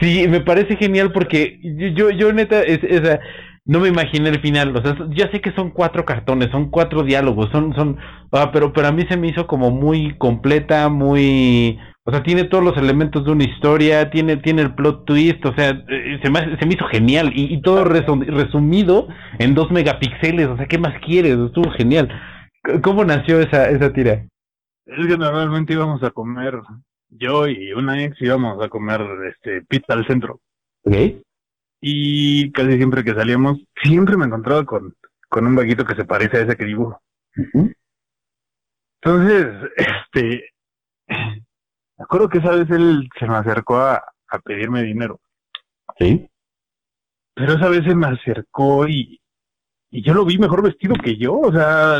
Sí, 0.00 0.26
me 0.28 0.40
parece 0.40 0.76
genial 0.76 1.12
porque 1.12 1.60
yo, 1.62 1.88
yo, 1.88 2.10
yo 2.10 2.32
neta, 2.32 2.62
es, 2.62 2.82
esa, 2.82 3.20
no 3.66 3.80
me 3.80 3.88
imaginé 3.88 4.28
el 4.28 4.40
final. 4.40 4.76
O 4.76 4.82
sea, 4.82 4.96
ya 5.10 5.30
sé 5.30 5.40
que 5.40 5.52
son 5.52 5.70
cuatro 5.70 6.04
cartones, 6.04 6.50
son 6.50 6.70
cuatro 6.70 7.02
diálogos, 7.02 7.50
son, 7.50 7.74
son, 7.74 7.96
ah, 8.32 8.50
pero, 8.52 8.72
pero 8.72 8.88
a 8.88 8.92
mí 8.92 9.04
se 9.08 9.16
me 9.16 9.28
hizo 9.28 9.46
como 9.46 9.70
muy 9.70 10.16
completa, 10.18 10.88
muy, 10.88 11.78
o 12.04 12.10
sea, 12.10 12.22
tiene 12.22 12.44
todos 12.44 12.62
los 12.62 12.76
elementos 12.76 13.24
de 13.24 13.32
una 13.32 13.44
historia, 13.44 14.10
tiene, 14.10 14.36
tiene 14.36 14.62
el 14.62 14.74
plot 14.74 15.06
twist, 15.06 15.44
o 15.46 15.54
sea, 15.54 15.70
eh, 15.88 16.18
se 16.22 16.30
me, 16.30 16.58
se 16.58 16.66
me 16.66 16.74
hizo 16.74 16.86
genial 16.86 17.32
y, 17.34 17.54
y 17.54 17.62
todo 17.62 17.84
resu- 17.84 18.26
resumido 18.26 19.08
en 19.38 19.54
dos 19.54 19.70
megapíxeles, 19.70 20.48
o 20.48 20.56
sea, 20.56 20.66
¿qué 20.66 20.78
más 20.78 20.94
quieres? 21.04 21.38
Estuvo 21.38 21.70
genial. 21.72 22.08
¿Cómo 22.82 23.04
nació 23.04 23.40
esa, 23.40 23.70
esa 23.70 23.92
tira? 23.92 24.26
Es 24.86 25.06
que 25.06 25.16
normalmente 25.16 25.72
íbamos 25.72 26.02
a 26.02 26.10
comer, 26.10 26.60
yo 27.08 27.48
y 27.48 27.72
una 27.72 28.02
ex 28.04 28.20
íbamos 28.20 28.62
a 28.62 28.68
comer 28.68 29.00
este 29.30 29.62
pizza 29.62 29.94
al 29.94 30.06
centro. 30.06 30.40
¿Ok? 30.84 30.94
Y 31.86 32.50
casi 32.52 32.78
siempre 32.78 33.04
que 33.04 33.12
salíamos, 33.12 33.60
siempre 33.82 34.16
me 34.16 34.24
encontraba 34.24 34.64
con, 34.64 34.96
con 35.28 35.46
un 35.46 35.54
vaguito 35.54 35.84
que 35.84 35.94
se 35.94 36.06
parece 36.06 36.38
a 36.38 36.40
ese 36.40 36.56
que 36.56 36.64
dibujo. 36.64 36.98
Entonces, 39.02 39.70
este, 39.76 40.48
me 41.06 41.44
acuerdo 41.98 42.30
que 42.30 42.38
esa 42.38 42.52
vez 42.52 42.70
él 42.70 43.06
se 43.18 43.26
me 43.26 43.34
acercó 43.36 43.76
a, 43.76 44.02
a 44.28 44.38
pedirme 44.38 44.82
dinero. 44.82 45.20
Sí. 45.98 46.26
Pero 47.34 47.52
esa 47.52 47.68
vez 47.68 47.84
se 47.84 47.94
me 47.94 48.06
acercó 48.06 48.88
y, 48.88 49.20
y 49.90 50.02
yo 50.02 50.14
lo 50.14 50.24
vi 50.24 50.38
mejor 50.38 50.62
vestido 50.62 50.94
que 50.94 51.18
yo, 51.18 51.38
o 51.38 51.52
sea, 51.52 51.98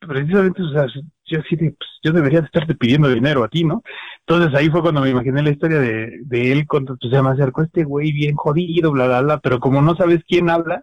precisamente, 0.00 0.62
o 0.62 0.70
sea, 0.70 0.86
yo 1.26 1.38
así 1.38 1.54
de, 1.54 1.70
pues, 1.78 1.90
yo 2.02 2.10
debería 2.10 2.40
de 2.40 2.46
estarte 2.46 2.74
pidiendo 2.74 3.08
dinero 3.08 3.44
a 3.44 3.48
ti, 3.48 3.62
¿no? 3.62 3.84
Entonces 4.28 4.54
ahí 4.54 4.68
fue 4.68 4.82
cuando 4.82 5.00
me 5.00 5.08
imaginé 5.08 5.42
la 5.42 5.50
historia 5.50 5.78
de, 5.78 6.20
de 6.26 6.52
él, 6.52 6.66
cuando 6.66 6.98
pues, 7.00 7.10
se 7.10 7.22
me 7.22 7.30
acercó 7.30 7.62
este 7.62 7.84
güey 7.84 8.12
bien 8.12 8.36
jodido, 8.36 8.92
bla, 8.92 9.06
bla, 9.06 9.22
bla, 9.22 9.38
pero 9.38 9.58
como 9.58 9.80
no 9.80 9.96
sabes 9.96 10.20
quién 10.28 10.50
habla, 10.50 10.82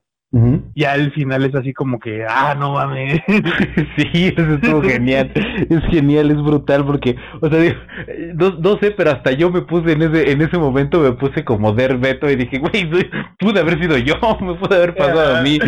ya 0.75 0.93
al 0.93 1.13
final 1.13 1.45
es 1.45 1.53
así 1.53 1.71
como 1.71 1.99
que, 1.99 2.25
ah, 2.27 2.55
no 2.59 2.73
mames. 2.73 3.21
Sí, 3.97 4.33
eso 4.35 4.55
estuvo 4.55 4.81
genial. 4.81 5.31
Es 5.69 5.79
genial, 5.91 6.31
es 6.31 6.41
brutal 6.41 6.85
porque, 6.85 7.15
o 7.39 7.47
sea, 7.47 7.59
digo, 7.59 7.75
no, 8.33 8.49
no 8.57 8.79
sé, 8.79 8.91
pero 8.91 9.11
hasta 9.11 9.31
yo 9.31 9.51
me 9.51 9.61
puse 9.61 9.91
en 9.91 10.01
ese 10.01 10.31
en 10.31 10.41
ese 10.41 10.57
momento 10.57 10.99
me 10.99 11.13
puse 11.13 11.45
como 11.45 11.71
Derbeto 11.71 12.29
y 12.29 12.35
dije, 12.35 12.57
güey, 12.57 12.89
pude 13.39 13.59
haber 13.59 13.79
sido 13.79 13.97
yo, 13.99 14.15
me 14.41 14.55
pude 14.55 14.75
haber 14.75 14.95
pasado 14.95 15.37
a 15.37 15.41
mí. 15.41 15.59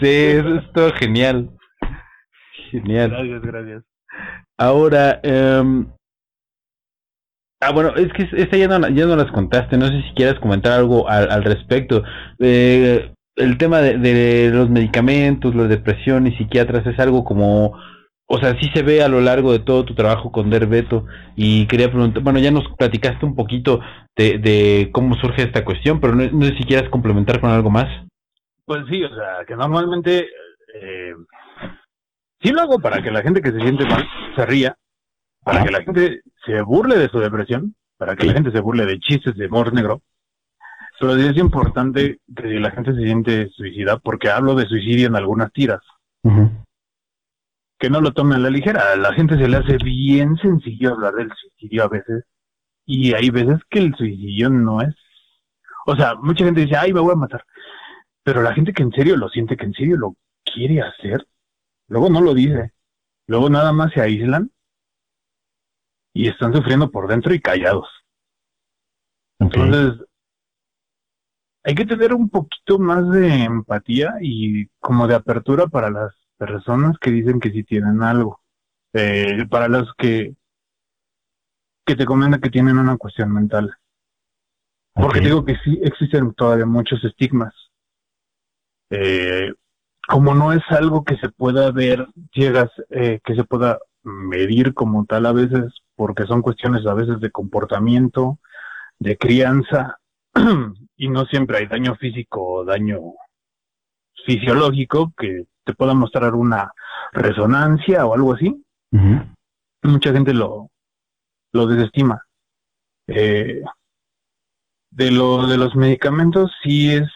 Sí, 0.00 0.08
eso 0.08 0.56
estuvo 0.56 0.90
genial. 0.92 1.50
Genial. 2.70 3.10
gracias, 3.10 3.42
gracias. 3.42 3.84
Ahora, 4.58 5.20
em, 5.22 5.86
ah, 7.60 7.72
bueno, 7.72 7.94
es 7.96 8.12
que 8.12 8.28
esta 8.36 8.56
ya 8.56 8.68
no, 8.68 8.88
ya 8.88 9.06
no 9.06 9.16
las 9.16 9.30
contaste, 9.32 9.76
no 9.76 9.86
sé 9.86 10.02
si 10.02 10.14
quieras 10.14 10.38
comentar 10.40 10.72
algo 10.72 11.08
al, 11.08 11.30
al 11.30 11.44
respecto. 11.44 12.02
Eh, 12.38 13.12
el 13.36 13.58
tema 13.58 13.80
de, 13.80 13.98
de 13.98 14.50
los 14.50 14.70
medicamentos, 14.70 15.54
la 15.54 15.64
depresión 15.64 16.26
y 16.26 16.36
psiquiatras 16.36 16.86
es 16.86 16.98
algo 16.98 17.24
como, 17.24 17.78
o 18.28 18.38
sea, 18.38 18.58
sí 18.60 18.70
se 18.74 18.82
ve 18.82 19.02
a 19.02 19.08
lo 19.08 19.20
largo 19.20 19.52
de 19.52 19.60
todo 19.60 19.84
tu 19.84 19.94
trabajo 19.94 20.32
con 20.32 20.50
Derbeto 20.50 21.04
y 21.36 21.66
quería 21.66 21.90
preguntar, 21.90 22.22
bueno, 22.22 22.38
ya 22.38 22.50
nos 22.50 22.64
platicaste 22.76 23.24
un 23.24 23.36
poquito 23.36 23.80
de, 24.16 24.38
de 24.38 24.90
cómo 24.92 25.14
surge 25.16 25.42
esta 25.42 25.64
cuestión, 25.64 26.00
pero 26.00 26.14
no, 26.14 26.24
no 26.30 26.46
sé 26.46 26.56
si 26.56 26.64
quieras 26.64 26.88
complementar 26.90 27.40
con 27.40 27.50
algo 27.50 27.70
más. 27.70 27.86
Pues 28.64 28.84
sí, 28.90 29.04
o 29.04 29.14
sea, 29.14 29.44
que 29.46 29.54
normalmente 29.54 30.26
eh, 30.74 31.14
sí 32.40 32.50
lo 32.50 32.62
hago 32.62 32.78
para 32.80 33.00
que 33.02 33.10
la 33.10 33.22
gente 33.22 33.40
que 33.40 33.52
se 33.52 33.60
siente 33.60 33.84
mal 33.84 34.04
se 34.34 34.46
ría, 34.46 34.76
para 35.44 35.58
Ajá. 35.58 35.66
que 35.66 35.72
la 35.72 35.82
gente 35.82 36.20
se 36.46 36.62
burle 36.62 36.96
de 36.96 37.08
su 37.08 37.18
depresión, 37.18 37.74
para 37.98 38.16
que 38.16 38.26
la 38.26 38.32
gente 38.32 38.52
se 38.52 38.60
burle 38.60 38.86
de 38.86 38.98
chistes 38.98 39.34
de 39.34 39.46
humor 39.46 39.74
negro. 39.74 40.02
Pero 40.98 41.16
sí 41.16 41.26
es 41.26 41.36
importante 41.36 42.20
que 42.34 42.42
si 42.42 42.58
la 42.58 42.70
gente 42.70 42.94
se 42.94 43.02
siente 43.02 43.48
suicida, 43.50 43.98
porque 43.98 44.30
hablo 44.30 44.54
de 44.54 44.66
suicidio 44.66 45.08
en 45.08 45.16
algunas 45.16 45.52
tiras, 45.52 45.80
que 47.78 47.90
no 47.90 48.00
lo 48.00 48.12
tomen 48.12 48.38
a 48.38 48.40
la 48.40 48.50
ligera. 48.50 48.92
A 48.92 48.96
la 48.96 49.12
gente 49.12 49.36
se 49.36 49.48
le 49.48 49.58
hace 49.58 49.76
bien 49.76 50.36
sencillo 50.36 50.94
hablar 50.94 51.14
del 51.14 51.30
suicidio 51.32 51.84
a 51.84 51.88
veces, 51.88 52.24
y 52.86 53.12
hay 53.12 53.30
veces 53.30 53.60
que 53.68 53.80
el 53.80 53.94
suicidio 53.94 54.48
no 54.48 54.80
es. 54.80 54.94
O 55.86 55.94
sea, 55.96 56.14
mucha 56.14 56.44
gente 56.44 56.62
dice, 56.62 56.76
ay, 56.76 56.92
me 56.92 57.00
voy 57.00 57.12
a 57.12 57.16
matar. 57.16 57.44
Pero 58.22 58.42
la 58.42 58.54
gente 58.54 58.72
que 58.72 58.82
en 58.82 58.92
serio 58.92 59.16
lo 59.16 59.28
siente, 59.28 59.56
que 59.56 59.66
en 59.66 59.74
serio 59.74 59.96
lo 59.96 60.16
quiere 60.44 60.80
hacer, 60.80 61.26
luego 61.88 62.08
no 62.08 62.20
lo 62.20 62.32
dice. 62.34 62.72
Luego 63.28 63.50
nada 63.50 63.72
más 63.72 63.92
se 63.92 64.00
aíslan 64.00 64.50
y 66.16 66.28
están 66.28 66.54
sufriendo 66.54 66.90
por 66.90 67.08
dentro 67.08 67.34
y 67.34 67.40
callados. 67.40 67.86
Entonces, 69.38 70.02
hay 71.62 71.74
que 71.74 71.84
tener 71.84 72.14
un 72.14 72.30
poquito 72.30 72.78
más 72.78 73.10
de 73.10 73.44
empatía 73.44 74.14
y 74.22 74.66
como 74.80 75.06
de 75.06 75.14
apertura 75.14 75.66
para 75.66 75.90
las 75.90 76.14
personas 76.38 76.96
que 76.98 77.10
dicen 77.10 77.38
que 77.38 77.50
sí 77.50 77.64
tienen 77.64 78.02
algo. 78.02 78.40
Eh, 78.94 79.44
para 79.50 79.68
los 79.68 79.92
que, 79.98 80.34
que 81.84 81.96
te 81.96 82.06
comentan 82.06 82.40
que 82.40 82.48
tienen 82.48 82.78
una 82.78 82.96
cuestión 82.96 83.30
mental. 83.34 83.76
Porque 84.94 85.20
digo 85.20 85.44
que 85.44 85.56
sí 85.64 85.78
existen 85.82 86.32
todavía 86.32 86.64
muchos 86.64 87.04
estigmas. 87.04 87.52
Eh, 88.88 89.52
como 90.08 90.34
no 90.34 90.54
es 90.54 90.62
algo 90.70 91.04
que 91.04 91.18
se 91.18 91.28
pueda 91.28 91.70
ver, 91.72 92.08
llegas, 92.32 92.70
eh, 92.88 93.20
que 93.22 93.34
se 93.34 93.44
pueda 93.44 93.78
medir 94.02 94.72
como 94.72 95.04
tal 95.04 95.26
a 95.26 95.32
veces, 95.32 95.74
porque 95.96 96.24
son 96.24 96.42
cuestiones 96.42 96.86
a 96.86 96.94
veces 96.94 97.20
de 97.20 97.30
comportamiento, 97.30 98.38
de 98.98 99.16
crianza, 99.16 99.98
y 100.96 101.08
no 101.08 101.24
siempre 101.26 101.58
hay 101.58 101.66
daño 101.66 101.96
físico 101.96 102.42
o 102.42 102.64
daño 102.64 103.00
fisiológico 104.24 105.12
que 105.16 105.46
te 105.64 105.74
pueda 105.74 105.94
mostrar 105.94 106.34
una 106.34 106.72
resonancia 107.12 108.06
o 108.06 108.14
algo 108.14 108.34
así. 108.34 108.62
Mucha 109.82 110.12
gente 110.12 110.32
lo, 110.32 110.70
lo 111.52 111.66
desestima. 111.66 112.22
Eh, 113.08 113.62
de 114.90 115.10
lo 115.10 115.46
de 115.46 115.58
los 115.58 115.76
medicamentos 115.76 116.50
sí 116.62 116.92
es 116.92 117.08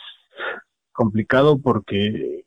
complicado 0.93 1.59
porque 1.59 2.45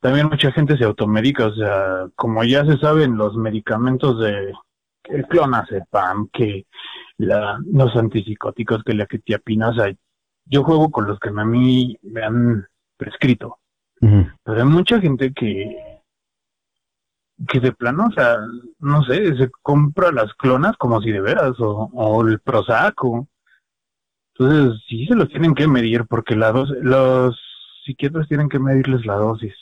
también 0.00 0.28
mucha 0.28 0.52
gente 0.52 0.76
se 0.76 0.84
automedica, 0.84 1.46
o 1.46 1.54
sea, 1.54 2.08
como 2.14 2.44
ya 2.44 2.64
se 2.64 2.78
saben 2.78 3.16
los 3.16 3.34
medicamentos 3.36 4.20
de 4.20 4.52
el 5.10 5.26
clonazepam, 5.26 6.28
que 6.32 6.66
la, 7.18 7.58
los 7.72 7.94
antipsicóticos, 7.96 8.82
que 8.84 8.94
la 8.94 9.06
quetiapina, 9.06 9.70
o 9.70 9.74
sea, 9.74 9.92
yo 10.46 10.64
juego 10.64 10.90
con 10.90 11.06
los 11.06 11.18
que 11.18 11.28
a 11.28 11.44
mí 11.44 11.96
me 12.02 12.22
han 12.22 12.66
prescrito, 12.96 13.58
pero 14.44 14.58
hay 14.58 14.64
mucha 14.68 15.00
gente 15.00 15.32
que 15.32 15.76
que 17.46 17.60
de 17.60 17.70
plano, 17.72 18.06
o 18.08 18.12
sea, 18.12 18.36
no 18.80 19.02
sé, 19.04 19.36
se 19.36 19.48
compra 19.62 20.10
las 20.10 20.34
clonas 20.34 20.76
como 20.76 21.00
si 21.00 21.12
de 21.12 21.20
veras, 21.20 21.52
o, 21.60 21.88
o 21.92 22.26
el 22.26 22.40
Prozac, 22.40 23.04
o- 23.04 23.28
entonces 24.34 24.80
sí 24.88 25.06
se 25.06 25.14
los 25.14 25.28
tienen 25.28 25.54
que 25.54 25.68
medir, 25.68 26.04
porque 26.06 26.34
la 26.34 26.50
dos, 26.52 26.68
los 26.82 27.40
psiquiatras 27.84 28.26
tienen 28.28 28.48
que 28.48 28.58
medirles 28.58 29.06
la 29.06 29.14
dosis, 29.14 29.54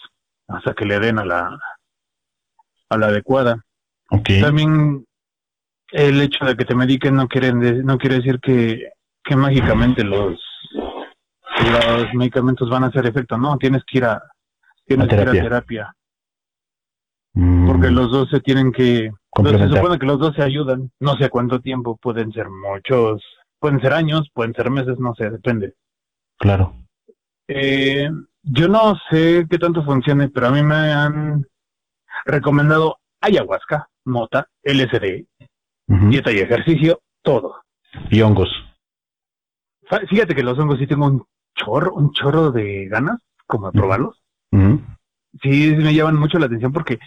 hasta 0.49 0.75
que 0.75 0.87
le 0.87 0.99
den 1.01 1.19
a 1.19 1.25
la, 1.25 1.59
a 2.89 2.97
la 2.99 3.07
adecuada. 3.09 3.65
Ok. 4.11 4.29
También 4.41 5.06
el 5.93 6.21
hecho 6.21 6.45
de 6.45 6.57
que 6.57 6.65
te 6.65 6.75
mediquen 6.75 7.15
no 7.17 7.29
quieren 7.29 7.61
de- 7.61 7.83
no 7.85 7.99
quiere 7.99 8.17
decir 8.17 8.41
que, 8.41 8.91
que 9.25 9.37
mágicamente 9.37 10.05
los 10.05 10.39
los 11.73 12.13
medicamentos 12.15 12.69
van 12.69 12.85
a 12.85 12.89
hacer 12.89 13.07
efecto, 13.07 13.39
no, 13.39 13.57
tienes 13.57 13.83
que 13.87 13.99
ir 13.99 14.05
a 14.05 14.23
tienes 14.85 15.07
A 15.07 15.09
que 15.09 15.15
ir 15.17 15.21
a 15.21 15.25
terapia. 15.25 15.43
terapia, 15.43 15.93
Mm, 17.39 17.67
porque 17.67 17.91
los 17.91 18.11
dos 18.11 18.31
se 18.31 18.41
tienen 18.41 18.73
que 18.73 19.11
se 19.37 19.69
supone 19.69 19.99
que 19.99 20.07
los 20.07 20.19
dos 20.19 20.35
se 20.35 20.43
ayudan, 20.43 20.91
no 21.01 21.17
sé 21.19 21.29
cuánto 21.29 21.61
tiempo, 21.61 21.97
pueden 21.99 22.33
ser 22.33 22.49
muchos, 22.49 23.23
pueden 23.59 23.79
ser 23.81 23.93
años, 23.93 24.31
pueden 24.33 24.55
ser 24.55 24.71
meses, 24.71 24.99
no 24.99 25.15
sé, 25.15 25.29
depende. 25.29 25.75
Claro. 26.39 26.75
Eh, 27.47 28.09
yo 28.43 28.69
no 28.69 28.95
sé 29.11 29.47
qué 29.51 29.59
tanto 29.59 29.85
funcione, 29.85 30.31
pero 30.31 30.47
a 30.47 30.51
mí 30.51 30.63
me 30.63 30.75
han 30.95 31.45
recomendado 32.25 32.97
ayahuasca, 33.21 33.87
mota, 34.07 34.49
LSD, 34.63 35.27
Dieta 36.11 36.33
y 36.33 36.39
ejercicio, 36.39 37.01
todo. 37.23 37.57
Y 38.11 38.21
hongos. 38.21 38.49
Fíjate 40.09 40.35
que 40.35 40.43
los 40.43 40.59
hongos 40.59 40.79
sí 40.79 40.87
tengo 40.87 41.07
un 41.07 41.25
chorro, 41.55 41.95
un 41.95 42.13
chorro 42.13 42.51
de 42.51 42.87
ganas, 42.89 43.19
como 43.47 43.71
de 43.71 43.79
probarlos. 43.79 44.21
Sí, 45.43 45.75
me 45.77 45.95
llaman 45.95 46.17
mucho 46.19 46.39
la 46.39 46.47
atención 46.47 46.73
porque 46.73 46.99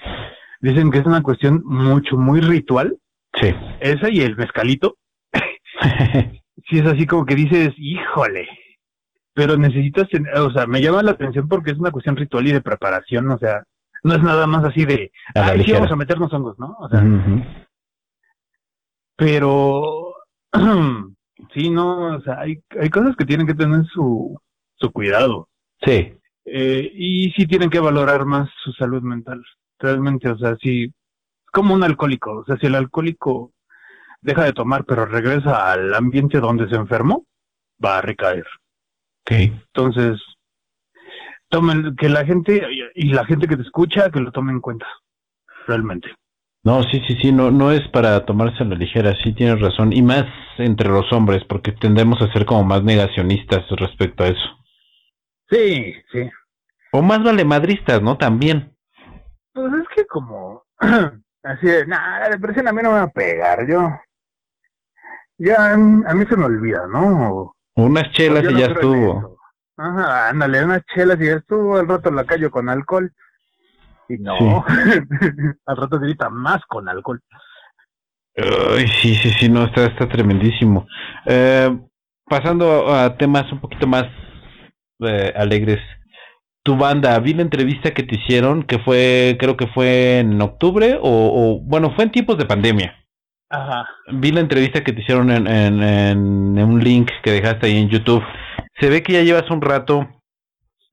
dicen 0.61 0.91
que 0.91 0.99
es 0.99 1.05
una 1.05 1.21
cuestión 1.23 1.61
mucho, 1.65 2.15
muy 2.17 2.41
ritual. 2.41 2.97
Sí. 3.33 3.53
Esa 3.79 4.09
y 4.09 4.21
el 4.21 4.35
mezcalito, 4.37 4.97
sí 6.69 6.79
es 6.79 6.85
así 6.85 7.05
como 7.05 7.25
que 7.25 7.35
dices, 7.35 7.73
híjole. 7.77 8.47
Pero 9.33 9.57
necesitas, 9.57 10.07
tener- 10.09 10.33
o 10.35 10.51
sea, 10.51 10.65
me 10.67 10.81
llama 10.81 11.03
la 11.03 11.11
atención 11.11 11.47
porque 11.47 11.71
es 11.71 11.77
una 11.77 11.91
cuestión 11.91 12.15
ritual 12.15 12.47
y 12.47 12.51
de 12.51 12.61
preparación, 12.61 13.29
o 13.31 13.37
sea, 13.37 13.63
no 14.03 14.15
es 14.15 14.23
nada 14.23 14.47
más 14.47 14.63
así 14.63 14.85
de, 14.85 15.11
A 15.35 15.47
ay, 15.47 15.63
sí, 15.63 15.71
vamos 15.73 15.91
a 15.91 15.95
meternos 15.95 16.33
hongos, 16.33 16.57
¿no? 16.59 16.75
O 16.79 16.89
sea. 16.89 17.01
Pero 19.19 20.15
sí, 21.53 21.69
no, 21.69 22.15
o 22.15 22.21
sea, 22.21 22.39
hay, 22.39 22.63
hay 22.79 22.89
cosas 22.89 23.17
que 23.17 23.25
tienen 23.25 23.45
que 23.45 23.53
tener 23.53 23.85
su, 23.87 24.39
su 24.75 24.91
cuidado. 24.91 25.49
Sí. 25.83 26.13
Eh, 26.45 26.91
y 26.95 27.29
sí 27.31 27.45
tienen 27.45 27.69
que 27.69 27.81
valorar 27.81 28.25
más 28.25 28.49
su 28.63 28.71
salud 28.71 29.01
mental. 29.01 29.43
Realmente, 29.77 30.29
o 30.29 30.37
sea, 30.37 30.55
sí, 30.61 30.93
como 31.51 31.73
un 31.73 31.83
alcohólico. 31.83 32.31
O 32.39 32.45
sea, 32.45 32.57
si 32.57 32.67
el 32.67 32.75
alcohólico 32.75 33.51
deja 34.21 34.45
de 34.45 34.53
tomar, 34.53 34.85
pero 34.85 35.05
regresa 35.05 35.69
al 35.69 35.93
ambiente 35.93 36.39
donde 36.39 36.69
se 36.69 36.75
enfermó, 36.75 37.25
va 37.83 37.97
a 37.97 38.01
recaer. 38.01 38.47
Ok. 39.23 39.31
Entonces, 39.31 40.21
tomen, 41.49 41.93
que 41.97 42.07
la 42.07 42.25
gente 42.25 42.65
y 42.95 43.11
la 43.11 43.25
gente 43.25 43.47
que 43.49 43.57
te 43.57 43.63
escucha, 43.63 44.11
que 44.11 44.21
lo 44.21 44.31
tome 44.31 44.53
en 44.53 44.61
cuenta. 44.61 44.87
Realmente. 45.67 46.09
No, 46.63 46.83
sí, 46.83 47.01
sí, 47.07 47.17
sí, 47.21 47.31
no, 47.31 47.51
no 47.51 47.71
es 47.71 47.87
para 47.89 48.25
tomarse 48.25 48.63
a 48.63 48.65
la 48.65 48.75
ligera, 48.75 49.15
sí 49.23 49.33
tienes 49.33 49.61
razón, 49.61 49.93
y 49.93 50.01
más 50.01 50.25
entre 50.57 50.89
los 50.89 51.11
hombres, 51.13 51.43
porque 51.47 51.71
tendemos 51.71 52.21
a 52.21 52.31
ser 52.33 52.45
como 52.45 52.65
más 52.65 52.83
negacionistas 52.83 53.63
respecto 53.69 54.23
a 54.23 54.27
eso. 54.27 54.57
Sí, 55.49 55.95
sí. 56.11 56.29
O 56.91 57.01
más 57.01 57.23
valemadristas, 57.23 58.01
¿no? 58.01 58.17
También. 58.17 58.75
Pues 59.53 59.71
es 59.73 59.87
que 59.95 60.05
como, 60.05 60.63
así 61.43 61.65
de, 61.65 61.87
nada, 61.87 62.19
la 62.19 62.29
depresión 62.29 62.67
a 62.67 62.73
mí 62.73 62.81
no 62.83 62.91
me 62.91 62.97
va 62.99 63.03
a 63.03 63.11
pegar, 63.11 63.65
yo, 63.67 63.89
ya 65.37 65.73
a 65.73 65.77
mí 65.77 66.25
se 66.25 66.35
me 66.35 66.45
olvida, 66.45 66.85
¿no? 66.91 67.55
Unas 67.75 68.11
chelas 68.11 68.43
y 68.43 68.59
ya 68.59 68.65
estuvo. 68.65 69.39
Ajá, 69.77 70.27
ándale, 70.27 70.65
unas 70.65 70.83
chelas 70.93 71.17
y 71.21 71.27
ya 71.27 71.35
estuvo, 71.35 71.77
al 71.77 71.87
rato 71.87 72.11
la 72.11 72.25
callo 72.25 72.51
con 72.51 72.67
alcohol. 72.67 73.13
Y 74.09 74.17
no, 74.17 74.65
al 75.65 75.77
rato 75.77 75.99
se 75.99 76.05
grita 76.05 76.29
más 76.29 76.61
con 76.67 76.89
alcohol. 76.89 77.21
Ay, 78.35 78.87
sí, 78.87 79.15
sí, 79.15 79.29
sí, 79.31 79.49
no, 79.49 79.65
está, 79.65 79.85
está 79.85 80.07
tremendísimo. 80.09 80.87
Eh, 81.25 81.69
pasando 82.25 82.93
a 82.93 83.15
temas 83.17 83.51
un 83.51 83.59
poquito 83.59 83.87
más 83.87 84.05
eh, 85.01 85.33
alegres. 85.35 85.79
Tu 86.63 86.75
banda, 86.75 87.17
vi 87.19 87.33
la 87.33 87.41
entrevista 87.41 87.91
que 87.91 88.03
te 88.03 88.15
hicieron, 88.15 88.63
que 88.63 88.79
fue, 88.79 89.37
creo 89.39 89.55
que 89.55 89.67
fue 89.67 90.19
en 90.19 90.41
octubre, 90.41 90.97
o, 91.01 91.01
o 91.03 91.59
bueno, 91.61 91.93
fue 91.95 92.05
en 92.05 92.11
tiempos 92.11 92.37
de 92.37 92.45
pandemia. 92.45 92.95
Ajá. 93.49 93.87
Vi 94.13 94.31
la 94.31 94.41
entrevista 94.41 94.83
que 94.83 94.93
te 94.93 95.01
hicieron 95.01 95.31
en, 95.31 95.47
en, 95.47 95.81
en, 95.81 96.63
un 96.63 96.79
link 96.83 97.09
que 97.23 97.31
dejaste 97.31 97.67
ahí 97.67 97.77
en 97.77 97.89
YouTube. 97.89 98.23
Se 98.79 98.89
ve 98.89 99.01
que 99.01 99.13
ya 99.13 99.23
llevas 99.23 99.49
un 99.49 99.61
rato 99.61 100.07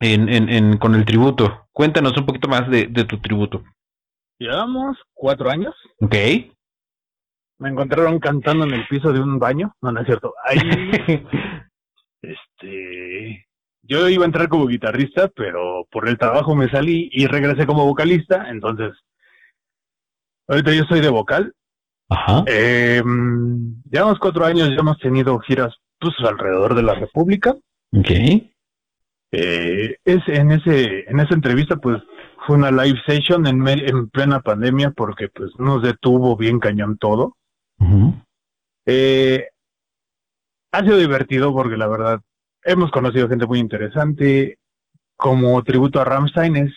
en, 0.01 0.28
en, 0.28 0.78
con 0.78 0.94
el 0.94 1.05
tributo. 1.05 1.68
Cuéntanos 1.73 2.16
un 2.16 2.27
poquito 2.27 2.48
más 2.48 2.68
de, 2.70 2.86
de 2.86 3.05
tu 3.05 3.18
tributo. 3.20 3.64
Llevamos 4.39 4.98
cuatro 5.14 5.51
años. 5.51 5.74
Ok. 6.01 6.14
Me 7.59 7.70
encontraron 7.70 8.18
cantando 8.18 8.64
en 8.64 8.74
el 8.74 8.86
piso 8.86 9.12
de 9.12 9.20
un 9.20 9.39
baño. 9.39 9.74
No, 9.81 9.93
no 9.93 10.01
es 10.01 10.06
cierto. 10.06 10.35
Ahí, 10.44 10.59
este, 12.23 13.47
yo 13.82 14.09
iba 14.09 14.24
a 14.24 14.27
entrar 14.27 14.48
como 14.48 14.66
guitarrista, 14.66 15.28
pero 15.28 15.86
por 15.90 16.09
el 16.09 16.18
trabajo 16.18 16.55
me 16.55 16.68
salí 16.68 17.09
y 17.12 17.27
regresé 17.27 17.66
como 17.66 17.86
vocalista. 17.86 18.51
Entonces, 18.51 18.93
ahorita 20.48 20.73
yo 20.74 20.85
soy 20.85 21.01
de 21.01 21.09
vocal 21.09 21.55
Ajá. 22.09 22.44
Eh, 22.47 23.02
llevamos 23.90 24.18
cuatro 24.18 24.44
años, 24.44 24.68
ya 24.68 24.77
hemos 24.77 24.98
tenido 24.98 25.39
giras 25.40 25.74
pues, 25.98 26.14
alrededor 26.20 26.74
de 26.74 26.82
la 26.82 26.94
República. 26.94 27.55
Ok. 27.93 28.10
Eh, 29.32 29.97
es 30.05 30.23
en 30.28 30.53
ese 30.53 31.11
en 31.11 31.19
esa 31.20 31.35
entrevista 31.35 31.77
pues 31.77 32.01
fue 32.47 32.57
una 32.57 32.70
live 32.70 32.98
session 33.07 33.47
en, 33.47 33.66
en 33.66 34.09
plena 34.09 34.40
pandemia 34.40 34.93
porque 34.93 35.28
pues 35.28 35.51
nos 35.59 35.82
detuvo 35.82 36.36
bien 36.36 36.61
cañón 36.61 36.97
todo. 36.98 37.36
eh, 38.86 39.48
ha 40.73 40.81
sido 40.81 40.98
divertido 40.98 41.53
porque 41.53 41.77
la 41.77 41.89
verdad 41.89 42.20
hemos 42.62 42.90
conocido 42.90 43.28
gente 43.28 43.47
muy 43.47 43.59
interesante. 43.59 44.59
Como 45.16 45.62
tributo 45.65 46.01
a 46.01 46.05
Ramstein 46.05 46.57
es 46.57 46.73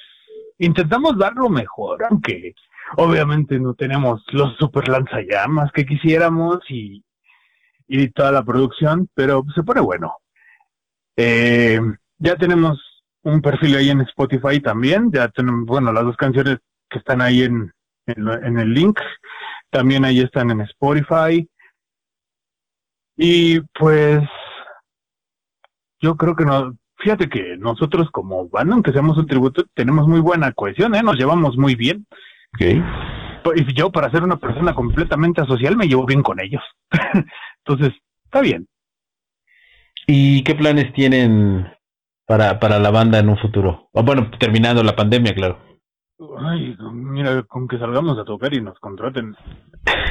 intentamos 0.58 1.18
dar 1.18 1.34
lo 1.36 1.50
mejor, 1.50 2.04
aunque 2.04 2.54
Obviamente 2.98 3.60
no 3.60 3.74
tenemos 3.76 4.24
los 4.32 4.56
super 4.58 4.88
lanzallamas 4.88 5.72
que 5.72 5.86
quisiéramos 5.86 6.60
y, 6.70 7.04
y 7.88 8.10
toda 8.10 8.32
la 8.32 8.44
producción, 8.44 9.10
pero 9.14 9.44
se 9.54 9.64
pone 9.64 9.82
bueno. 9.82 10.18
Eh, 11.16 11.80
ya 12.20 12.36
tenemos 12.36 12.80
un 13.24 13.41
perfil 13.41 13.76
ahí 13.76 13.90
en 13.90 14.02
Spotify 14.02 14.60
también, 14.60 15.12
ya 15.12 15.28
tenemos, 15.30 15.66
bueno, 15.66 15.91
las 15.91 16.04
dos 16.04 16.18
canciones 16.18 16.60
que 16.90 17.00
están 17.00 17.22
ahí 17.22 17.44
en, 17.44 17.72
en, 18.06 18.60
el 18.60 18.74
link, 18.74 19.00
también 19.70 20.06
ahí 20.06 20.20
están 20.20 20.52
en 20.52 20.62
Spotify. 20.62 21.48
Y 23.18 23.60
pues 23.78 24.22
yo 26.02 26.16
creo 26.16 26.36
que 26.36 26.46
no, 26.46 26.78
fíjate 26.98 27.30
que 27.30 27.58
nosotros 27.58 28.10
como 28.12 28.48
banda, 28.50 28.74
aunque 28.74 28.91
seamos 28.91 29.18
un 29.18 29.28
tributo, 29.28 29.64
tenemos 29.74 30.08
muy 30.08 30.22
buena 30.22 30.52
cohesión, 30.54 30.96
¿eh? 30.96 31.04
nos 31.04 31.18
llevamos 31.18 31.58
muy 31.58 31.76
bien. 31.76 32.06
Okay. 32.56 32.82
Pues 33.44 33.62
yo, 33.76 33.91
para 33.91 34.10
ser 34.10 34.24
una 34.24 34.38
persona 34.38 34.74
completamente 34.74 35.41
asocial, 35.41 35.78
me 35.78 35.88
llevo 35.88 36.06
bien 36.06 36.24
con 36.24 36.40
ellos. 36.40 36.64
Entonces, 37.66 37.94
está 38.26 38.41
bien. 38.41 38.68
¿Y 40.08 40.44
qué 40.44 40.56
planes 40.56 40.91
tienen 40.94 41.68
para, 42.30 42.60
para 42.60 42.78
la 42.78 42.92
banda 42.92 43.18
en 43.18 43.28
un 43.30 43.40
futuro? 43.40 43.90
O 43.92 44.04
bueno, 44.04 44.30
terminando 44.38 44.84
la 44.84 44.96
pandemia, 44.96 45.34
claro. 45.34 45.58
Ay, 46.38 46.78
mira, 46.94 47.42
con 47.42 47.68
que 47.68 47.80
salgamos 47.80 48.20
a 48.20 48.24
tocar 48.24 48.54
y 48.54 48.62
nos 48.62 48.78
contraten. 48.78 49.36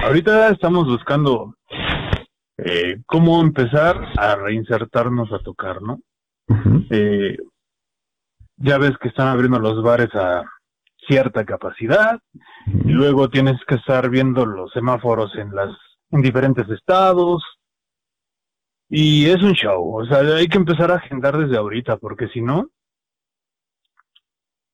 Ahorita 0.02 0.48
estamos 0.48 0.88
buscando 0.88 1.54
eh, 2.56 3.02
cómo 3.06 3.40
empezar 3.40 3.96
a 4.16 4.34
reinsertarnos 4.34 5.32
a 5.32 5.38
tocar, 5.38 5.80
¿no? 5.80 6.00
eh, 6.90 7.36
ya 8.56 8.78
ves 8.78 8.98
que 9.00 9.08
están 9.08 9.28
abriendo 9.28 9.60
los 9.60 9.80
bares 9.80 10.12
a, 10.16 10.42
cierta 11.08 11.44
capacidad 11.44 12.20
y 12.66 12.90
luego 12.90 13.30
tienes 13.30 13.56
que 13.66 13.76
estar 13.76 14.10
viendo 14.10 14.44
los 14.44 14.70
semáforos 14.72 15.34
en 15.36 15.54
las 15.54 15.70
en 16.10 16.22
diferentes 16.22 16.68
estados 16.68 17.42
y 18.88 19.26
es 19.26 19.42
un 19.42 19.52
show, 19.52 19.96
o 19.96 20.06
sea, 20.06 20.18
hay 20.18 20.48
que 20.48 20.58
empezar 20.58 20.90
a 20.90 20.96
agendar 20.96 21.36
desde 21.36 21.56
ahorita 21.56 21.98
porque 21.98 22.28
si 22.28 22.40
no 22.40 22.70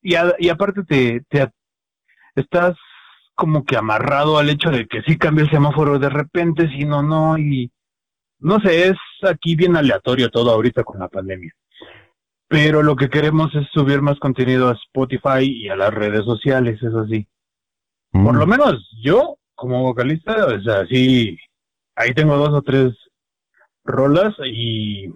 y, 0.03 0.15
y 0.39 0.49
aparte 0.49 0.85
te, 0.85 1.23
te 1.29 1.51
estás 2.35 2.77
como 3.35 3.65
que 3.65 3.77
amarrado 3.77 4.39
al 4.39 4.51
hecho 4.51 4.71
de 4.71 4.87
que 4.87 5.03
si 5.03 5.19
cambia 5.19 5.45
el 5.45 5.51
semáforo 5.51 5.99
de 5.99 6.09
repente, 6.09 6.69
si 6.69 6.85
no, 6.85 7.03
no, 7.03 7.37
y 7.39 7.71
no 8.39 8.61
sé, 8.61 8.89
es 8.89 8.99
aquí 9.29 9.57
bien 9.57 9.77
aleatorio 9.77 10.31
todo 10.31 10.51
ahorita 10.53 10.85
con 10.85 11.01
la 11.01 11.09
pandemia 11.09 11.53
pero 12.55 12.85
lo 12.85 12.95
que 12.95 13.09
queremos 13.09 13.53
es 13.57 13.67
subir 13.73 14.01
más 14.01 14.19
contenido 14.21 14.69
a 14.69 14.75
Spotify 14.75 15.43
y 15.43 15.69
a 15.69 15.75
las 15.77 15.93
redes 15.93 16.25
sociales, 16.25 16.81
eso 16.81 17.05
sí. 17.07 17.27
Por 18.13 18.37
lo 18.37 18.47
mm. 18.47 18.49
menos 18.49 18.91
yo, 19.03 19.39
como 19.57 19.83
vocalista, 19.83 20.47
o 20.47 20.63
sea, 20.63 20.87
sí, 20.87 21.37
ahí 21.97 22.15
tengo 22.15 22.37
dos 22.37 22.51
o 22.51 22.63
tres 22.63 22.95
rolas 23.85 24.35
y 24.45 25.13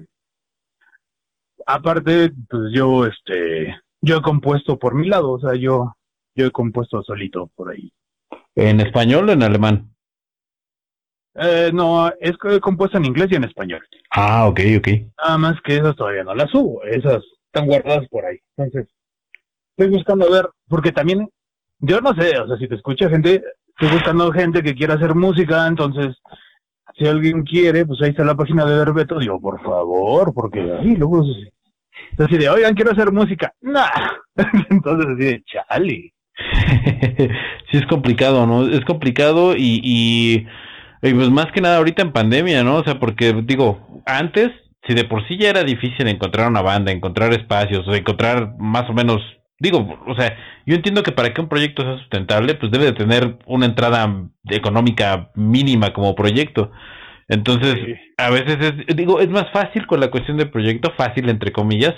aparte, 1.66 2.32
pues 2.48 2.72
yo, 2.72 3.06
este, 3.06 3.76
yo 4.00 4.18
he 4.18 4.22
compuesto 4.22 4.78
por 4.78 4.94
mi 4.94 5.08
lado, 5.08 5.32
o 5.32 5.40
sea, 5.40 5.54
yo, 5.54 5.94
yo 6.34 6.46
he 6.46 6.50
compuesto 6.50 7.02
solito 7.02 7.50
por 7.54 7.70
ahí. 7.70 7.92
¿En 8.54 8.80
español 8.80 9.28
o 9.28 9.32
en 9.32 9.42
alemán? 9.42 9.90
Eh, 11.34 11.70
no, 11.72 12.08
es 12.20 12.36
que 12.38 12.56
he 12.56 12.60
compuesto 12.60 12.98
en 12.98 13.04
inglés 13.04 13.28
y 13.30 13.36
en 13.36 13.44
español. 13.44 13.86
Ah, 14.10 14.48
ok, 14.48 14.60
ok. 14.78 14.88
Nada 15.18 15.38
más 15.38 15.60
que 15.62 15.76
esas 15.76 15.94
todavía 15.94 16.24
no 16.24 16.34
las 16.34 16.50
subo, 16.50 16.82
esas 16.84 17.22
están 17.46 17.66
guardadas 17.66 18.08
por 18.08 18.24
ahí. 18.24 18.38
Entonces, 18.56 18.88
estoy 19.76 19.94
buscando 19.94 20.30
ver, 20.30 20.48
porque 20.68 20.90
también, 20.90 21.28
yo 21.78 22.00
no 22.00 22.12
sé, 22.14 22.38
o 22.38 22.48
sea, 22.48 22.56
si 22.56 22.66
te 22.66 22.74
escucha 22.74 23.08
gente, 23.08 23.42
estoy 23.68 23.88
buscando 23.90 24.32
gente 24.32 24.62
que 24.62 24.74
quiera 24.74 24.94
hacer 24.94 25.14
música, 25.14 25.66
entonces, 25.66 26.16
si 26.98 27.06
alguien 27.06 27.42
quiere, 27.42 27.86
pues 27.86 28.00
ahí 28.02 28.10
está 28.10 28.24
la 28.24 28.34
página 28.34 28.64
de 28.64 28.76
Verbeto, 28.76 29.18
digo, 29.18 29.40
por 29.40 29.62
favor, 29.62 30.32
porque 30.34 30.60
ahí 30.60 30.96
luego 30.96 31.22
así 32.18 32.36
de, 32.36 32.48
oigan, 32.48 32.74
quiero 32.74 32.92
hacer 32.92 33.12
música. 33.12 33.52
Nah. 33.60 33.88
entonces 34.70 35.06
así 35.14 35.44
chale. 35.44 36.12
sí 37.70 37.76
es 37.76 37.86
complicado, 37.86 38.46
¿no? 38.46 38.66
Es 38.66 38.84
complicado 38.84 39.54
y, 39.56 39.80
y 39.82 40.46
y 41.02 41.14
pues 41.14 41.30
más 41.30 41.46
que 41.52 41.60
nada 41.60 41.76
ahorita 41.76 42.02
en 42.02 42.12
pandemia, 42.12 42.64
¿no? 42.64 42.76
O 42.76 42.84
sea, 42.84 42.98
porque 42.98 43.32
digo, 43.44 44.02
antes, 44.04 44.50
si 44.86 44.94
de 44.94 45.04
por 45.04 45.26
sí 45.28 45.38
ya 45.38 45.50
era 45.50 45.62
difícil 45.62 46.08
encontrar 46.08 46.48
una 46.48 46.62
banda, 46.62 46.90
encontrar 46.90 47.32
espacios, 47.32 47.86
o 47.86 47.94
encontrar 47.94 48.54
más 48.58 48.88
o 48.90 48.92
menos, 48.92 49.20
digo, 49.58 49.98
o 50.06 50.14
sea, 50.14 50.36
yo 50.66 50.74
entiendo 50.74 51.02
que 51.02 51.12
para 51.12 51.32
que 51.32 51.40
un 51.40 51.48
proyecto 51.48 51.82
sea 51.82 51.98
sustentable, 51.98 52.54
pues 52.54 52.70
debe 52.70 52.86
de 52.86 52.92
tener 52.92 53.38
una 53.46 53.66
entrada 53.66 54.28
económica 54.48 55.30
mínima 55.34 55.92
como 55.92 56.14
proyecto. 56.14 56.70
Entonces, 57.28 57.98
a 58.16 58.30
veces 58.30 58.56
es, 58.86 58.96
digo, 58.96 59.20
es 59.20 59.28
más 59.28 59.50
fácil 59.52 59.86
con 59.86 60.00
la 60.00 60.10
cuestión 60.10 60.38
del 60.38 60.50
proyecto, 60.50 60.92
fácil 60.96 61.28
entre 61.28 61.52
comillas, 61.52 61.94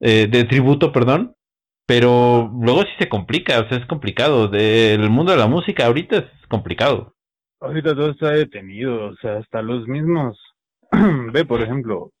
eh, 0.00 0.28
de 0.30 0.44
tributo, 0.44 0.92
perdón, 0.92 1.34
pero 1.86 2.50
luego 2.62 2.82
sí 2.82 2.90
se 2.98 3.08
complica, 3.08 3.58
o 3.60 3.68
sea, 3.68 3.78
es 3.78 3.86
complicado. 3.86 4.48
De, 4.48 4.94
el 4.94 5.10
mundo 5.10 5.32
de 5.32 5.38
la 5.38 5.48
música 5.48 5.86
ahorita 5.86 6.18
es 6.18 6.46
complicado. 6.48 7.14
Ahorita 7.60 7.94
todo 7.94 8.10
está 8.10 8.30
detenido, 8.30 9.06
o 9.06 9.16
sea, 9.16 9.38
hasta 9.38 9.62
los 9.62 9.88
mismos, 9.88 10.38
ve 11.32 11.44
por 11.44 11.60
ejemplo, 11.60 12.12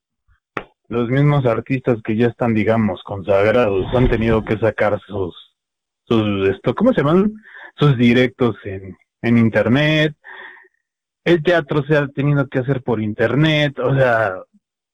los 0.88 1.08
mismos 1.08 1.44
artistas 1.46 1.98
que 2.02 2.16
ya 2.16 2.26
están, 2.28 2.54
digamos, 2.54 3.02
consagrados, 3.02 3.86
han 3.94 4.08
tenido 4.08 4.44
que 4.44 4.58
sacar 4.58 5.00
sus, 5.06 5.34
sus, 6.04 6.48
esto, 6.48 6.74
¿cómo 6.74 6.92
se 6.92 7.02
llaman? 7.02 7.32
Sus 7.76 7.96
directos 7.96 8.56
en, 8.64 8.96
en 9.22 9.38
internet. 9.38 10.14
El 11.24 11.42
teatro 11.42 11.84
se 11.84 11.96
ha 11.96 12.08
tenido 12.08 12.48
que 12.48 12.60
hacer 12.60 12.82
por 12.82 13.02
internet, 13.02 13.78
o 13.78 13.94
sea, 13.94 14.36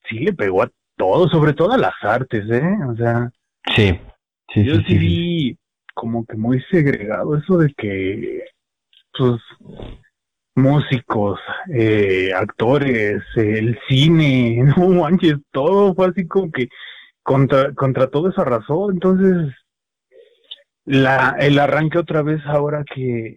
sí 0.09 0.19
le 0.19 0.33
pegó 0.33 0.63
a 0.63 0.71
todo, 0.97 1.29
sobre 1.29 1.53
todo 1.53 1.73
a 1.73 1.79
las 1.79 1.95
artes, 2.03 2.45
¿eh? 2.51 2.77
O 2.89 2.97
sea, 2.97 3.31
sí, 3.75 3.99
sí 4.53 4.65
yo 4.65 4.77
sí, 4.77 4.85
sí 4.89 4.99
vi 4.99 5.59
como 5.95 6.27
que 6.27 6.37
muy 6.37 6.61
segregado 6.71 7.37
eso 7.37 7.57
de 7.59 7.73
que 7.75 8.45
pues, 9.17 9.41
músicos, 10.55 11.41
eh, 11.73 12.33
actores, 12.35 13.23
el 13.37 13.79
cine, 13.89 14.63
no 14.77 14.89
manches, 14.89 15.37
todo 15.51 15.95
fue 15.95 16.09
así 16.09 16.27
como 16.27 16.51
que 16.53 16.69
contra, 17.23 17.75
contra 17.75 18.09
todo 18.09 18.31
eso 18.31 18.43
arrasó. 18.43 18.91
Entonces, 18.91 19.53
la, 20.85 21.37
el 21.41 21.59
arranque 21.59 21.99
otra 21.99 22.23
vez 22.23 22.41
ahora 22.47 22.85
que, 22.85 23.37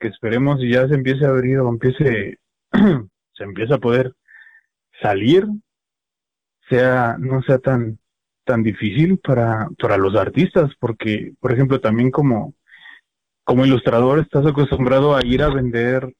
que 0.00 0.08
esperemos 0.08 0.60
y 0.60 0.70
ya 0.70 0.88
se 0.88 0.94
empiece 0.94 1.24
a 1.24 1.30
abrir 1.30 1.58
o 1.58 1.68
empiece, 1.68 2.38
se 2.72 3.44
empieza 3.44 3.76
a 3.76 3.80
poder 3.80 4.12
salir, 5.02 5.46
sea, 6.68 7.16
no 7.18 7.42
sea 7.42 7.58
tan, 7.58 7.98
tan 8.44 8.62
difícil 8.62 9.18
para, 9.18 9.68
para 9.78 9.98
los 9.98 10.16
artistas, 10.16 10.70
porque, 10.80 11.32
por 11.40 11.52
ejemplo, 11.52 11.80
también 11.80 12.10
como, 12.10 12.54
como 13.44 13.66
ilustrador 13.66 14.18
estás 14.18 14.46
acostumbrado 14.46 15.14
a 15.14 15.24
ir 15.24 15.42
a 15.42 15.48
vender 15.48 16.12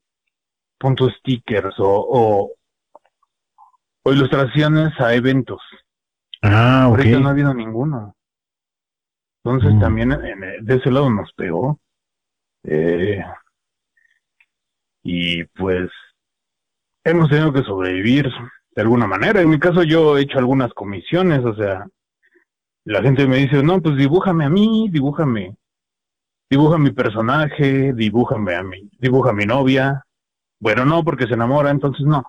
puntos 0.79 1.13
stickers 1.19 1.75
o, 1.79 2.53
o, 4.05 4.13
ilustraciones 4.13 4.99
a 5.01 5.15
eventos. 5.15 5.61
Ah, 6.43 6.87
ok. 6.89 6.99
Ahorita 6.99 7.19
no 7.21 7.29
ha 7.29 7.33
habido 7.33 7.55
ninguno. 7.55 8.15
Entonces 9.45 9.75
Mm. 9.75 9.81
también 9.81 10.13
en- 10.13 10.65
de 10.65 10.75
ese 10.75 10.91
lado 10.91 11.11
nos 11.11 11.33
pegó. 11.33 11.81
Eh, 12.65 13.25
y 15.03 15.45
pues 15.45 15.91
hemos 17.05 17.29
tenido 17.31 17.53
que 17.53 17.63
sobrevivir 17.63 18.29
de 18.75 18.83
alguna 18.83 19.07
manera. 19.07 19.41
En 19.41 19.51
mi 19.51 19.59
caso 19.59 19.83
yo 19.83 20.19
he 20.19 20.23
hecho 20.23 20.39
algunas 20.39 20.73
comisiones, 20.75 21.45
o 21.45 21.55
sea, 21.55 21.87
la 22.85 23.03
gente 23.03 23.27
me 23.27 23.37
dice, 23.37 23.63
no, 23.63 23.81
pues 23.81 23.97
dibújame 23.97 24.45
a 24.45 24.49
mí, 24.49 24.89
dibújame, 24.91 25.57
dibuja 26.51 26.79
mi 26.79 26.91
personaje, 26.91 27.93
dibújame 27.93 28.55
a 28.55 28.63
mí, 28.63 28.89
dibuja 28.99 29.31
a 29.31 29.35
mi 29.35 29.47
novia. 29.47 30.06
Bueno, 30.61 30.85
no, 30.85 31.05
porque 31.05 31.27
se 31.27 31.35
enamora, 31.35 31.71
entonces 31.71 32.07
no. 32.07 32.25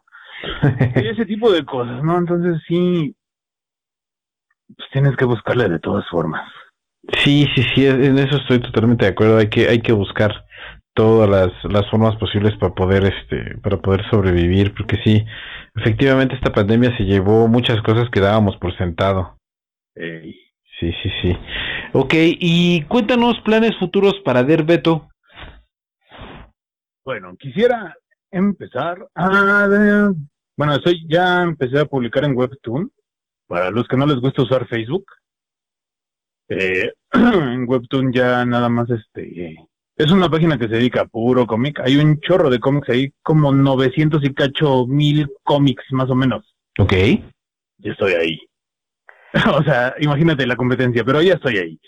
Y 0.95 1.07
ese 1.07 1.25
tipo 1.25 1.51
de 1.51 1.65
cosas, 1.65 2.03
¿no? 2.03 2.17
Entonces 2.17 2.61
sí, 2.67 3.15
pues 4.75 4.89
tienes 4.91 5.15
que 5.15 5.25
buscarle 5.25 5.69
de 5.69 5.79
todas 5.79 6.07
formas. 6.09 6.49
Sí, 7.23 7.47
sí, 7.55 7.63
sí, 7.73 7.85
en 7.85 8.17
eso 8.17 8.37
estoy 8.37 8.59
totalmente 8.59 9.05
de 9.05 9.11
acuerdo. 9.11 9.37
Hay 9.37 9.49
que, 9.49 9.67
hay 9.69 9.81
que 9.81 9.93
buscar 9.93 10.45
todas 10.93 11.29
las, 11.29 11.51
las 11.71 11.89
formas 11.89 12.15
posibles 12.17 12.55
para 12.57 12.73
poder, 12.73 13.05
este, 13.05 13.57
para 13.59 13.77
poder 13.77 14.03
sobrevivir, 14.09 14.73
porque 14.75 14.97
sí, 15.03 15.23
efectivamente 15.75 16.35
esta 16.35 16.51
pandemia 16.51 16.95
se 16.97 17.03
llevó 17.03 17.47
muchas 17.47 17.81
cosas 17.81 18.09
que 18.09 18.19
dábamos 18.19 18.57
por 18.57 18.75
sentado. 18.77 19.37
Eh, 19.95 20.33
Sí, 20.79 20.93
sí, 21.01 21.09
sí. 21.23 21.37
Ok, 21.93 22.13
y 22.13 22.83
cuéntanos 22.83 23.39
planes 23.41 23.75
futuros 23.79 24.13
para 24.23 24.43
Der 24.43 24.63
Beto. 24.63 25.09
Bueno, 27.03 27.35
quisiera 27.35 27.95
empezar 28.31 29.07
a 29.15 29.67
bueno, 30.57 30.73
estoy 30.73 31.05
ya 31.07 31.43
empecé 31.43 31.79
a 31.79 31.85
publicar 31.85 32.25
en 32.25 32.35
Webtoon. 32.35 32.91
Para 33.47 33.69
los 33.69 33.87
que 33.87 33.95
no 33.95 34.05
les 34.05 34.19
gusta 34.19 34.41
usar 34.41 34.67
Facebook, 34.67 35.05
eh, 36.49 36.91
en 37.13 37.69
Webtoon 37.69 38.11
ya 38.11 38.43
nada 38.43 38.67
más 38.67 38.89
este 38.89 39.55
es 39.95 40.11
una 40.11 40.29
página 40.29 40.57
que 40.57 40.67
se 40.67 40.75
dedica 40.75 41.01
a 41.01 41.07
puro 41.07 41.47
cómic. 41.47 41.79
Hay 41.79 41.95
un 41.95 42.19
chorro 42.19 42.49
de 42.49 42.59
cómics 42.59 42.89
ahí, 42.89 43.13
como 43.23 43.51
900 43.53 44.23
y 44.23 44.33
cacho 44.33 44.85
mil 44.85 45.27
cómics 45.43 45.85
más 45.91 46.09
o 46.09 46.15
menos. 46.15 46.55
Ok. 46.79 46.93
Ya 47.77 47.91
estoy 47.91 48.13
ahí. 48.13 48.39
o 49.53 49.63
sea, 49.63 49.95
imagínate 49.99 50.45
la 50.45 50.55
competencia, 50.55 51.03
pero 51.03 51.21
ya 51.21 51.35
estoy 51.35 51.57
ahí. 51.57 51.79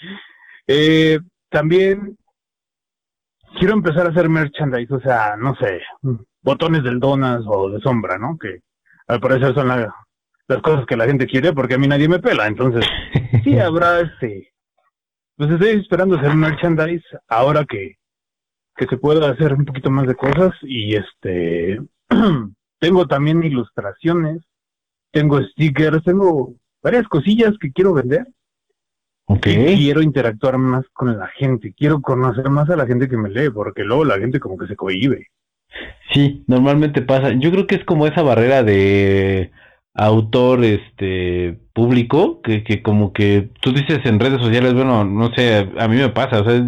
Eh, 0.68 1.20
también 1.49 2.18
quiero 3.57 3.74
empezar 3.74 4.06
a 4.06 4.10
hacer 4.10 4.30
merchandise, 4.30 4.94
o 4.94 4.99
sea, 4.99 5.36
no 5.36 5.56
sé, 5.56 5.82
botones 6.41 6.84
del 6.84 6.99
Donas 6.99 7.41
o 7.45 7.70
de 7.70 7.80
sombra, 7.82 8.18
¿no? 8.18 8.38
Que 8.38 8.60
al 9.07 9.20
parecer 9.20 9.53
son 9.53 9.68
la- 9.68 9.94
las 10.48 10.61
cosas 10.61 10.86
que 10.86 10.98
la 10.98 11.06
gente 11.06 11.28
quiere 11.28 11.53
porque 11.53 11.76
a 11.76 11.78
mí 11.78 11.88
nadie 11.88 12.07
me 12.10 12.20
pela, 12.20 12.48
entonces 12.48 12.84
sí 13.44 13.57
habrá 13.60 13.99
este. 14.02 14.52
Pues 15.36 15.52
estoy 15.52 15.80
esperando 15.80 16.18
hacer 16.18 16.36
merchandise 16.36 17.06
ahora 17.28 17.64
que, 17.66 17.95
que 18.76 18.86
se 18.88 18.98
pueda 18.98 19.30
hacer 19.30 19.53
un 19.53 19.66
poquito 19.66 19.90
más 19.90 20.07
de 20.07 20.16
cosas 20.16 20.53
y 20.64 20.95
este. 20.95 21.80
tengo 22.80 23.07
también 23.07 23.44
ilustraciones, 23.44 24.41
tengo 25.11 25.41
stickers, 25.41 26.03
tengo 26.03 26.56
varias 26.82 27.07
cosillas 27.07 27.53
que 27.60 27.72
quiero 27.72 27.94
vender. 27.94 28.26
Ok. 29.26 29.45
Y 29.48 29.76
quiero 29.78 30.02
interactuar 30.02 30.57
más 30.57 30.86
con 30.94 31.16
la 31.18 31.28
gente, 31.28 31.74
quiero 31.78 32.02
conocer 32.02 32.49
más 32.49 32.70
a 32.70 32.76
la 32.76 32.88
gente 32.88 33.07
que 33.07 33.18
me 33.18 33.30
lee, 33.30 33.49
porque 33.52 33.84
luego 33.84 34.03
la 34.03 34.18
gente 34.18 34.40
como 34.40 34.57
que 34.57 34.66
se 34.68 34.76
cohíbe. 34.76 35.28
Sí, 36.13 36.43
normalmente 36.47 37.01
pasa. 37.01 37.31
Yo 37.33 37.51
creo 37.51 37.67
que 37.67 37.75
es 37.75 37.85
como 37.85 38.07
esa 38.07 38.21
barrera 38.23 38.63
de 38.63 39.51
autor 39.93 40.63
este 40.63 41.59
público 41.73 42.41
que, 42.41 42.63
que 42.63 42.81
como 42.81 43.11
que 43.11 43.49
tú 43.61 43.73
dices 43.73 43.99
en 44.05 44.19
redes 44.19 44.41
sociales, 44.41 44.73
bueno, 44.73 45.03
no 45.03 45.33
sé, 45.35 45.69
a 45.77 45.87
mí 45.87 45.97
me 45.97 46.09
pasa, 46.09 46.41
o 46.41 46.49
sea, 46.49 46.61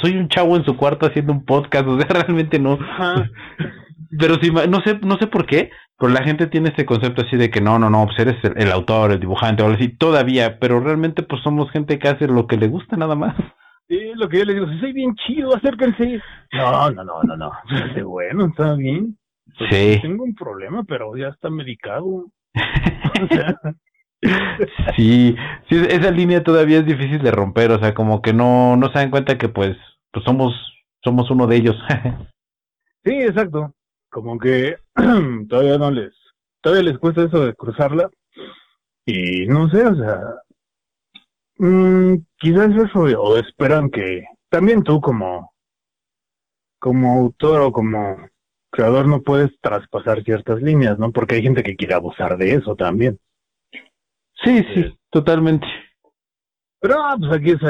soy 0.00 0.16
un 0.16 0.28
chavo 0.28 0.56
en 0.56 0.64
su 0.64 0.76
cuarto 0.76 1.06
haciendo 1.06 1.32
un 1.32 1.44
podcast, 1.44 1.86
o 1.88 1.98
sea, 1.98 2.08
realmente 2.08 2.58
no. 2.58 2.78
Ajá. 2.80 3.30
Pero 4.16 4.36
sí, 4.40 4.50
no 4.50 4.80
sé, 4.82 4.98
no 5.02 5.16
sé 5.18 5.26
por 5.26 5.44
qué, 5.44 5.70
pero 5.98 6.12
la 6.12 6.22
gente 6.22 6.46
tiene 6.46 6.68
este 6.68 6.84
concepto 6.84 7.22
así 7.22 7.36
de 7.36 7.50
que 7.50 7.60
no, 7.60 7.80
no, 7.80 7.90
no, 7.90 8.06
pues 8.06 8.16
eres 8.20 8.36
el, 8.44 8.52
el 8.62 8.70
autor, 8.70 9.10
el 9.10 9.18
dibujante, 9.18 9.60
o 9.60 9.66
algo 9.66 9.76
así, 9.76 9.88
todavía, 9.88 10.60
pero 10.60 10.78
realmente 10.78 11.24
pues 11.24 11.42
somos 11.42 11.68
gente 11.72 11.98
que 11.98 12.06
hace 12.06 12.28
lo 12.28 12.46
que 12.46 12.56
le 12.56 12.68
gusta 12.68 12.96
nada 12.96 13.16
más. 13.16 13.34
Sí, 13.88 14.12
lo 14.14 14.28
que 14.28 14.38
yo 14.38 14.44
les 14.44 14.56
digo, 14.56 14.68
si 14.68 14.78
soy 14.80 14.92
bien 14.92 15.14
chido, 15.14 15.54
acérquense. 15.54 16.20
No, 16.52 16.90
no, 16.90 17.04
no, 17.04 17.22
no, 17.22 17.36
no. 17.36 17.52
Bueno, 18.04 18.46
está 18.46 18.74
bien. 18.74 19.16
Pues, 19.58 19.70
Sí. 19.70 19.98
Tengo 20.02 20.24
un 20.24 20.34
problema, 20.34 20.84
pero 20.84 21.16
ya 21.16 21.28
está 21.28 21.50
medicado. 21.50 22.04
O 22.04 23.28
sea, 23.28 23.56
Sí, 24.96 25.36
sí, 25.68 25.76
esa 25.88 26.10
línea 26.10 26.42
todavía 26.42 26.78
es 26.78 26.86
difícil 26.86 27.22
de 27.22 27.30
romper, 27.30 27.70
o 27.72 27.78
sea, 27.78 27.94
como 27.94 28.22
que 28.22 28.32
no, 28.32 28.76
no 28.76 28.88
se 28.88 28.98
dan 28.98 29.10
cuenta 29.10 29.36
que 29.36 29.48
pues, 29.48 29.76
pues 30.12 30.24
somos, 30.24 30.54
somos 31.02 31.30
uno 31.30 31.46
de 31.46 31.56
ellos. 31.56 31.76
sí, 33.04 33.12
exacto. 33.12 33.74
Como 34.10 34.38
que 34.38 34.76
todavía 35.48 35.78
no 35.78 35.90
les, 35.90 36.12
todavía 36.62 36.90
les 36.90 36.98
cuesta 36.98 37.24
eso 37.24 37.44
de 37.44 37.54
cruzarla. 37.54 38.08
Y 39.06 39.46
no 39.46 39.68
sé, 39.68 39.86
o 39.86 39.94
sea, 39.94 40.20
mm, 41.58 42.14
quizás 42.44 42.70
eso, 42.76 43.00
o 43.00 43.36
esperan 43.38 43.90
que 43.90 44.24
también 44.50 44.82
tú 44.84 45.00
como, 45.00 45.52
como 46.78 47.12
autor 47.20 47.62
o 47.62 47.72
como 47.72 48.16
creador 48.70 49.06
no 49.08 49.22
puedes 49.22 49.50
traspasar 49.60 50.22
ciertas 50.24 50.60
líneas, 50.62 50.98
¿no? 50.98 51.12
Porque 51.12 51.36
hay 51.36 51.42
gente 51.42 51.62
que 51.62 51.76
quiere 51.76 51.94
abusar 51.94 52.36
de 52.36 52.54
eso 52.54 52.76
también. 52.76 53.18
sí, 54.44 54.62
Sí. 54.74 54.82
sí, 54.82 54.98
totalmente. 55.10 55.66
Pero 56.80 57.02
ah, 57.02 57.16
pues 57.18 57.32
aquí 57.32 57.52
es, 57.52 57.60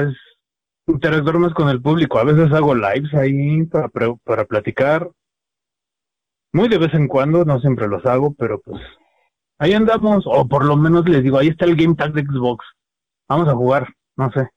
interactuar 0.87 1.39
más 1.39 1.55
con 1.55 1.69
el 1.69 1.81
público. 1.81 2.19
A 2.19 2.25
veces 2.25 2.53
hago 2.53 2.75
lives 2.75 3.15
ahí 3.15 3.65
para, 3.67 3.89
pre- 3.89 4.17
para 4.25 4.45
platicar. 4.45 5.11
Muy 6.53 6.69
de 6.69 6.79
vez 6.79 6.95
en 6.95 7.09
cuando, 7.09 7.45
no 7.45 7.61
siempre 7.61 7.89
los 7.89 8.05
hago, 8.07 8.35
pero 8.35 8.61
pues 8.61 8.81
ahí 9.59 9.73
andamos. 9.73 10.25
O 10.27 10.49
por 10.49 10.65
lo 10.65 10.77
menos 10.77 11.09
les 11.09 11.23
digo, 11.23 11.39
ahí 11.39 11.49
está 11.49 11.65
el 11.67 11.77
Game 11.77 11.95
Tag 11.97 12.13
de 12.13 12.23
Xbox. 12.23 12.65
Vamos 13.29 13.49
a 13.49 13.55
jugar, 13.55 13.89
no 14.17 14.31
sé. 14.33 14.51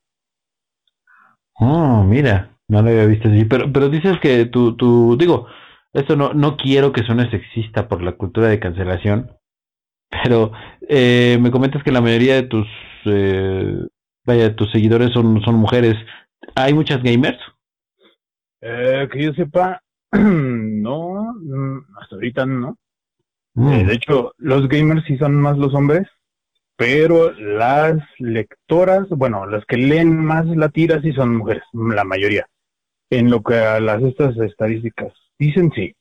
Oh, 1.60 2.04
mira, 2.04 2.58
no 2.68 2.82
lo 2.82 2.90
había 2.90 3.06
visto 3.06 3.30
así, 3.30 3.46
pero, 3.46 3.72
pero 3.72 3.90
dices 3.90 4.20
que 4.22 4.46
tú, 4.46 4.76
tú, 4.76 5.18
digo, 5.18 5.48
esto 5.94 6.16
no, 6.16 6.34
no 6.34 6.58
quiero 6.58 6.92
que 6.92 7.04
suene 7.04 7.30
sexista 7.32 7.88
por 7.88 8.04
la 8.04 8.14
cultura 8.14 8.48
de 8.48 8.60
cancelación, 8.60 9.32
pero 10.10 10.52
eh, 10.88 11.38
me 11.42 11.52
comentas 11.52 11.84
que 11.84 11.92
la 11.92 12.02
mayoría 12.02 12.36
de 12.36 12.44
tus, 12.44 12.68
eh, 13.06 13.88
vaya, 14.26 14.56
tus 14.56 14.72
seguidores 14.72 15.12
son, 15.14 15.42
son 15.42 15.56
mujeres. 15.56 15.96
¿Hay 16.56 16.74
muchas 16.74 17.02
gamers? 17.02 17.40
Eh, 18.62 19.08
que 19.12 19.24
yo 19.24 19.34
sepa, 19.34 19.82
no, 20.12 21.34
mm, 21.34 21.78
hasta 22.00 22.16
ahorita 22.16 22.46
no. 22.46 22.78
Mm. 23.56 23.72
Eh, 23.72 23.86
de 23.86 23.94
hecho, 23.94 24.34
los 24.38 24.68
gamers 24.68 25.04
sí 25.06 25.18
son 25.18 25.36
más 25.36 25.58
los 25.58 25.74
hombres, 25.74 26.08
pero 26.78 27.34
las 27.34 27.98
lectoras, 28.20 29.10
bueno, 29.10 29.48
las 29.48 29.66
que 29.66 29.78
leen 29.78 30.16
más 30.24 30.45
la 30.45 30.70
tira 30.70 31.02
sí 31.02 31.12
son 31.12 31.36
mujeres, 31.36 31.64
la 31.74 32.04
mayoría. 32.04 32.45
En 33.10 33.32
lo 33.32 33.41
que 33.41 33.56
a 33.56 33.80
las 33.80 34.02
estas 34.04 34.38
estadísticas 34.38 35.12
dicen 35.40 35.72
sí. 35.76 35.95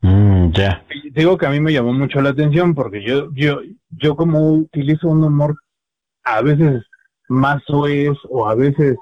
Mm, 0.00 0.50
ya. 0.52 0.84
Digo 1.12 1.38
que 1.38 1.46
a 1.46 1.50
mí 1.50 1.60
me 1.60 1.72
llamó 1.72 1.92
mucho 1.92 2.20
la 2.20 2.30
atención 2.30 2.74
porque 2.74 3.02
yo, 3.02 3.28
yo, 3.32 3.60
yo 3.90 4.16
como 4.16 4.54
utilizo 4.54 5.08
un 5.08 5.22
humor 5.22 5.56
a 6.24 6.42
veces 6.42 6.82
más 7.28 7.62
soez 7.66 8.16
o 8.28 8.48
a 8.48 8.56
veces 8.56 8.96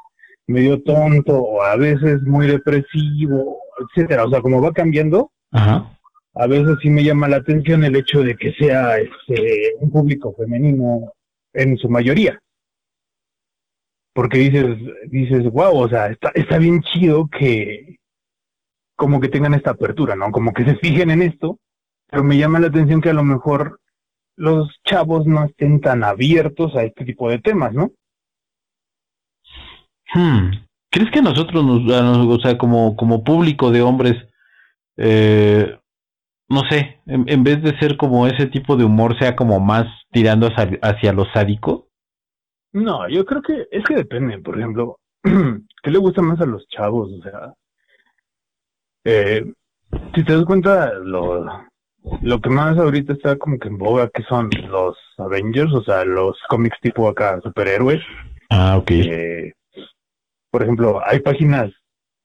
medio 0.46 0.82
tonto 0.82 1.34
o 1.34 1.62
a 1.62 1.76
veces 1.76 2.20
muy 2.22 2.46
depresivo, 2.46 3.58
etcétera. 3.80 4.24
O 4.24 4.30
sea, 4.30 4.42
como 4.42 4.60
va 4.60 4.72
cambiando, 4.72 5.30
Ajá. 5.50 5.97
A 6.38 6.46
veces 6.46 6.76
sí 6.80 6.88
me 6.88 7.02
llama 7.02 7.26
la 7.26 7.38
atención 7.38 7.82
el 7.82 7.96
hecho 7.96 8.22
de 8.22 8.36
que 8.36 8.52
sea 8.52 8.98
este, 8.98 9.74
un 9.80 9.90
público 9.90 10.32
femenino 10.38 11.12
en 11.52 11.76
su 11.76 11.88
mayoría. 11.88 12.40
Porque 14.14 14.38
dices, 14.38 14.78
dices, 15.10 15.50
wow, 15.50 15.76
o 15.76 15.88
sea, 15.88 16.06
está, 16.06 16.30
está 16.34 16.58
bien 16.58 16.80
chido 16.82 17.28
que, 17.28 17.96
como 18.94 19.20
que 19.20 19.28
tengan 19.28 19.54
esta 19.54 19.70
apertura, 19.72 20.14
¿no? 20.14 20.30
Como 20.30 20.52
que 20.52 20.64
se 20.64 20.76
fijen 20.76 21.10
en 21.10 21.22
esto, 21.22 21.58
pero 22.08 22.22
me 22.22 22.38
llama 22.38 22.60
la 22.60 22.68
atención 22.68 23.00
que 23.00 23.10
a 23.10 23.14
lo 23.14 23.24
mejor 23.24 23.80
los 24.36 24.80
chavos 24.84 25.26
no 25.26 25.44
estén 25.44 25.80
tan 25.80 26.04
abiertos 26.04 26.76
a 26.76 26.84
este 26.84 27.04
tipo 27.04 27.28
de 27.28 27.40
temas, 27.40 27.74
¿no? 27.74 27.90
Hmm. 30.14 30.50
¿Crees 30.88 31.10
que 31.10 31.20
nosotros, 31.20 31.64
nos, 31.64 32.28
o 32.28 32.40
sea, 32.40 32.56
como, 32.56 32.94
como 32.94 33.24
público 33.24 33.72
de 33.72 33.82
hombres, 33.82 34.14
eh, 34.96 35.76
no 36.48 36.62
sé, 36.70 37.00
en, 37.06 37.44
vez 37.44 37.62
de 37.62 37.78
ser 37.78 37.96
como 37.96 38.26
ese 38.26 38.46
tipo 38.46 38.76
de 38.76 38.84
humor, 38.84 39.18
sea 39.18 39.36
como 39.36 39.60
más 39.60 39.86
tirando 40.10 40.46
hacia, 40.46 40.78
hacia 40.82 41.12
lo 41.12 41.26
sádico? 41.32 41.88
No, 42.72 43.08
yo 43.08 43.24
creo 43.24 43.42
que 43.42 43.66
es 43.70 43.84
que 43.84 43.96
depende, 43.96 44.38
por 44.38 44.58
ejemplo, 44.58 44.98
¿qué 45.22 45.90
le 45.90 45.98
gusta 45.98 46.22
más 46.22 46.40
a 46.40 46.46
los 46.46 46.66
chavos? 46.68 47.10
O 47.12 47.22
sea, 47.22 47.54
eh, 49.04 49.44
si 50.14 50.24
te 50.24 50.36
das 50.36 50.44
cuenta, 50.44 50.92
lo, 50.94 51.44
lo 52.22 52.40
que 52.40 52.50
más 52.50 52.78
ahorita 52.78 53.12
está 53.12 53.36
como 53.36 53.58
que 53.58 53.68
en 53.68 53.78
boga, 53.78 54.10
que 54.10 54.22
son 54.24 54.50
los 54.68 54.96
Avengers, 55.18 55.72
o 55.72 55.82
sea, 55.82 56.04
los 56.04 56.38
cómics 56.48 56.78
tipo 56.80 57.08
acá, 57.08 57.40
superhéroes. 57.42 58.02
Ah, 58.50 58.76
ok. 58.78 58.90
Eh, 58.90 59.52
por 60.50 60.62
ejemplo, 60.62 61.00
hay 61.04 61.20
páginas, 61.20 61.70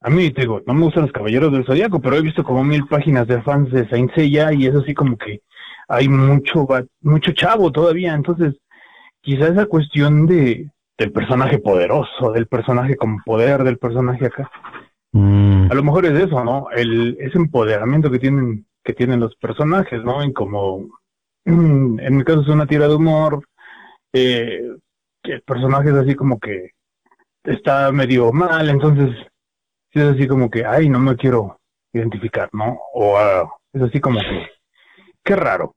a 0.04 0.10
mí 0.10 0.32
te 0.32 0.42
digo, 0.42 0.62
no 0.68 0.74
me 0.74 0.86
gustan 0.86 1.04
los 1.04 1.12
Caballeros 1.12 1.52
del 1.52 1.66
Zodíaco, 1.66 2.02
pero 2.02 2.18
he 2.18 2.22
visto 2.22 2.44
como 2.44 2.64
mil 2.64 2.86
páginas 2.88 3.28
de 3.28 3.42
fans 3.42 3.72
de 3.72 3.88
Saint 3.90 4.14
Seiya 4.14 4.54
y 4.54 4.68
es 4.68 4.76
así 4.76 4.94
como 4.94 5.18
que 5.18 5.42
hay 5.88 6.08
mucho, 6.10 6.68
mucho 7.02 7.32
chavo 7.32 7.72
todavía, 7.72 8.14
entonces 8.14 8.56
quizá 9.22 9.48
esa 9.48 9.66
cuestión 9.66 10.26
de 10.28 10.70
del 10.98 11.12
personaje 11.12 11.58
poderoso, 11.58 12.32
del 12.34 12.48
personaje 12.48 12.96
con 12.96 13.18
poder, 13.24 13.64
del 13.64 13.80
personaje 13.80 14.28
acá. 14.28 14.50
Mm. 15.12 15.72
A 15.72 15.74
lo 15.74 15.84
mejor 15.84 16.06
es 16.06 16.14
eso, 16.14 16.44
¿no? 16.44 16.68
El, 16.72 17.18
ese 17.20 17.38
empoderamiento 17.38 18.12
que 18.12 18.20
tienen 18.20 18.66
que 18.84 18.94
tienen 18.94 19.22
los 19.22 19.36
personajes, 19.38 20.04
¿no? 20.04 20.22
En 20.22 20.34
como, 20.34 20.90
en 21.46 22.18
mi 22.18 22.24
caso 22.24 22.42
es 22.42 22.48
una 22.50 22.68
tira 22.68 22.88
de 22.88 22.96
humor, 22.96 23.44
eh, 24.12 24.62
que 25.24 25.34
el 25.34 25.42
personaje 25.42 25.90
es 25.90 25.96
así 25.96 26.16
como 26.16 26.40
que 26.40 26.72
está 27.44 27.92
medio 27.92 28.32
mal, 28.34 28.70
entonces 28.70 29.16
es 29.94 30.15
así 30.15 30.28
como 30.28 30.49
que, 30.49 30.65
ay, 30.65 30.90
no 30.90 30.99
me 30.99 31.15
quiero 31.15 31.60
identificar, 31.94 32.49
¿no? 32.53 32.80
O 32.94 33.18
ah, 33.18 33.49
es 33.74 33.82
así 33.82 33.99
como 33.99 34.20
que, 34.20 34.48
qué 35.24 35.36
raro. 35.36 35.76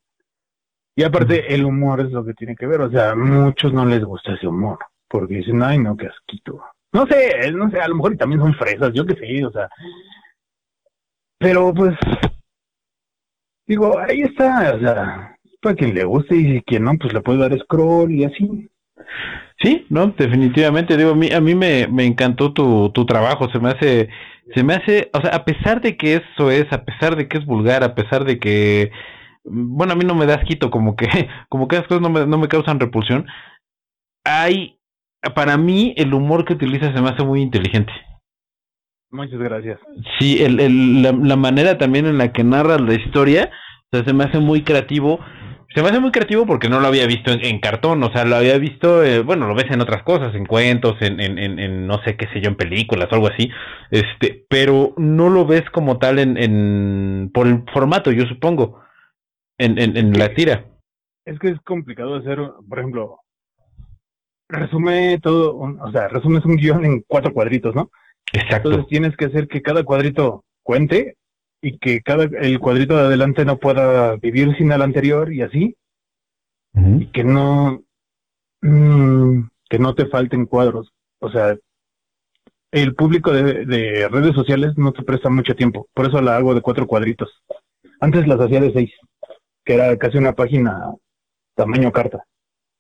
Y 0.94 1.02
aparte, 1.02 1.54
el 1.54 1.64
humor 1.64 2.00
es 2.00 2.10
lo 2.10 2.24
que 2.24 2.32
tiene 2.32 2.56
que 2.56 2.66
ver, 2.66 2.80
o 2.80 2.90
sea, 2.90 3.10
a 3.10 3.14
muchos 3.14 3.72
no 3.72 3.84
les 3.84 4.02
gusta 4.02 4.32
ese 4.32 4.46
humor, 4.46 4.78
porque 5.08 5.34
dicen, 5.36 5.62
ay, 5.62 5.78
no, 5.78 5.96
qué 5.96 6.06
asquito. 6.06 6.62
No 6.92 7.06
sé, 7.06 7.52
no 7.52 7.70
sé, 7.70 7.80
a 7.80 7.88
lo 7.88 7.96
mejor 7.96 8.16
también 8.16 8.40
son 8.40 8.54
fresas, 8.54 8.92
yo 8.94 9.04
qué 9.04 9.14
sé, 9.14 9.44
o 9.44 9.50
sea. 9.50 9.68
Pero 11.38 11.74
pues, 11.74 11.94
digo, 13.66 13.98
ahí 13.98 14.22
está, 14.22 14.74
o 14.74 14.80
sea, 14.80 15.36
para 15.60 15.74
quien 15.74 15.94
le 15.94 16.04
guste 16.04 16.34
y 16.34 16.62
quien 16.62 16.84
no, 16.84 16.96
pues 16.98 17.12
le 17.12 17.20
puede 17.20 17.40
dar 17.40 17.58
scroll 17.58 18.10
y 18.12 18.24
así. 18.24 18.70
Sí, 19.60 19.86
no, 19.88 20.08
definitivamente, 20.08 20.96
digo, 20.96 21.12
a 21.12 21.14
mí, 21.14 21.30
a 21.32 21.40
mí 21.40 21.54
me, 21.54 21.86
me 21.88 22.04
encantó 22.04 22.52
tu, 22.52 22.90
tu 22.90 23.06
trabajo, 23.06 23.48
se 23.50 23.58
me 23.58 23.70
hace, 23.70 24.10
se 24.54 24.62
me 24.62 24.74
hace, 24.74 25.10
o 25.14 25.20
sea, 25.20 25.30
a 25.30 25.44
pesar 25.44 25.80
de 25.80 25.96
que 25.96 26.16
eso 26.16 26.50
es, 26.50 26.70
a 26.72 26.84
pesar 26.84 27.16
de 27.16 27.26
que 27.26 27.38
es 27.38 27.46
vulgar, 27.46 27.82
a 27.82 27.94
pesar 27.94 28.24
de 28.24 28.38
que, 28.38 28.90
bueno, 29.44 29.94
a 29.94 29.96
mí 29.96 30.04
no 30.04 30.14
me 30.14 30.26
das 30.26 30.44
quito, 30.44 30.70
como 30.70 30.94
que, 30.94 31.08
como 31.48 31.68
que 31.68 31.76
esas 31.76 31.88
cosas 31.88 32.02
no 32.02 32.10
me, 32.10 32.26
no 32.26 32.36
me 32.36 32.48
causan 32.48 32.80
repulsión, 32.80 33.26
hay, 34.24 34.78
para 35.34 35.56
mí, 35.56 35.94
el 35.96 36.12
humor 36.12 36.44
que 36.44 36.52
utiliza 36.52 36.92
se 36.92 37.00
me 37.00 37.08
hace 37.08 37.24
muy 37.24 37.40
inteligente. 37.40 37.92
Muchas 39.10 39.38
gracias. 39.38 39.80
Sí, 40.18 40.42
el, 40.42 40.60
el, 40.60 41.02
la, 41.02 41.12
la 41.12 41.36
manera 41.36 41.78
también 41.78 42.04
en 42.04 42.18
la 42.18 42.32
que 42.32 42.44
narra 42.44 42.78
la 42.78 42.92
historia, 42.92 43.50
o 43.90 43.96
sea, 43.96 44.04
se 44.04 44.12
me 44.12 44.24
hace 44.24 44.38
muy 44.38 44.62
creativo 44.64 45.18
se 45.76 45.82
me 45.82 45.90
hace 45.90 46.00
muy 46.00 46.10
creativo 46.10 46.46
porque 46.46 46.70
no 46.70 46.80
lo 46.80 46.86
había 46.86 47.06
visto 47.06 47.30
en, 47.30 47.60
cartón, 47.60 48.02
o 48.02 48.10
sea, 48.10 48.24
lo 48.24 48.36
había 48.36 48.56
visto, 48.56 49.04
eh, 49.04 49.20
bueno, 49.20 49.46
lo 49.46 49.54
ves 49.54 49.70
en 49.70 49.82
otras 49.82 50.02
cosas, 50.04 50.34
en 50.34 50.46
cuentos, 50.46 50.96
en, 51.02 51.20
en, 51.20 51.38
en, 51.38 51.86
no 51.86 52.02
sé 52.02 52.16
qué 52.16 52.26
sé 52.28 52.40
yo, 52.40 52.48
en 52.48 52.56
películas 52.56 53.08
o 53.10 53.14
algo 53.14 53.28
así, 53.28 53.50
este, 53.90 54.46
pero 54.48 54.94
no 54.96 55.28
lo 55.28 55.44
ves 55.44 55.68
como 55.68 55.98
tal 55.98 56.18
en, 56.18 56.38
en 56.38 57.30
por 57.30 57.46
el 57.46 57.62
formato, 57.74 58.10
yo 58.10 58.24
supongo, 58.24 58.80
en, 59.58 59.78
en, 59.78 59.98
en 59.98 60.18
la 60.18 60.32
tira. 60.32 60.64
Es 61.26 61.38
que 61.38 61.50
es 61.50 61.60
complicado 61.60 62.14
hacer, 62.14 62.38
por 62.66 62.78
ejemplo, 62.78 63.20
resume 64.48 65.20
todo, 65.20 65.58
o 65.58 65.92
sea, 65.92 66.08
resumes 66.08 66.46
un 66.46 66.56
guion 66.56 66.86
en 66.86 67.04
cuatro 67.06 67.34
cuadritos, 67.34 67.74
¿no? 67.74 67.90
Exacto. 68.32 68.70
Entonces 68.70 68.88
tienes 68.88 69.14
que 69.14 69.26
hacer 69.26 69.46
que 69.46 69.60
cada 69.60 69.84
cuadrito 69.84 70.42
cuente 70.62 71.18
y 71.66 71.78
que 71.78 72.00
cada 72.00 72.24
el 72.24 72.60
cuadrito 72.60 72.96
de 72.96 73.02
adelante 73.02 73.44
no 73.44 73.58
pueda 73.58 74.16
vivir 74.16 74.56
sin 74.56 74.70
el 74.70 74.82
anterior 74.82 75.32
y 75.32 75.42
así. 75.42 75.76
Y 76.74 77.06
que 77.06 77.24
no 77.24 77.82
mm, 78.60 79.48
que 79.68 79.78
no 79.78 79.94
te 79.94 80.06
falten 80.06 80.46
cuadros. 80.46 80.92
O 81.20 81.30
sea 81.30 81.56
el 82.70 82.94
público 82.94 83.32
de, 83.32 83.64
de, 83.64 84.08
redes 84.08 84.34
sociales 84.34 84.76
no 84.76 84.92
te 84.92 85.02
presta 85.02 85.30
mucho 85.30 85.54
tiempo. 85.54 85.88
Por 85.94 86.06
eso 86.06 86.20
la 86.20 86.36
hago 86.36 86.54
de 86.54 86.60
cuatro 86.60 86.86
cuadritos. 86.86 87.42
Antes 88.00 88.26
las 88.28 88.40
hacía 88.40 88.60
de 88.60 88.72
seis 88.72 88.92
que 89.64 89.74
era 89.74 89.96
casi 89.96 90.18
una 90.18 90.34
página 90.34 90.94
tamaño 91.56 91.90
carta. 91.90 92.24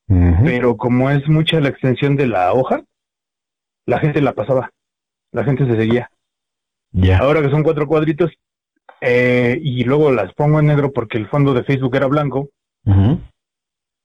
Pero 0.06 0.76
como 0.76 1.10
es 1.10 1.26
mucha 1.28 1.58
la 1.58 1.70
extensión 1.70 2.14
de 2.14 2.28
la 2.28 2.52
hoja 2.52 2.84
la 3.86 3.98
gente 3.98 4.20
la 4.20 4.34
pasaba 4.34 4.70
la 5.32 5.44
gente 5.44 5.66
se 5.66 5.76
seguía. 5.76 6.08
Ya. 6.92 7.18
Ahora 7.18 7.42
que 7.42 7.50
son 7.50 7.62
cuatro 7.62 7.86
cuadritos, 7.86 8.30
eh, 9.00 9.58
y 9.62 9.84
luego 9.84 10.10
las 10.10 10.32
pongo 10.34 10.60
en 10.60 10.66
negro 10.66 10.92
porque 10.92 11.18
el 11.18 11.28
fondo 11.28 11.52
de 11.54 11.64
Facebook 11.64 11.94
era 11.96 12.06
blanco, 12.06 12.50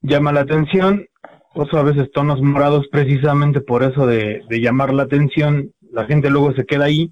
llama 0.02 0.32
la 0.32 0.42
atención, 0.42 1.08
o 1.54 1.64
a 1.78 1.84
veces 1.84 2.12
tonos 2.12 2.42
morados 2.42 2.88
precisamente 2.92 3.62
por 3.62 3.84
eso 3.84 4.06
de, 4.06 4.44
llamar 4.50 4.94
la 4.94 5.04
atención, 5.04 5.74
la 5.92 6.06
gente 6.06 6.30
luego 6.30 6.54
se 6.54 6.66
queda 6.66 6.86
ahí, 6.86 7.12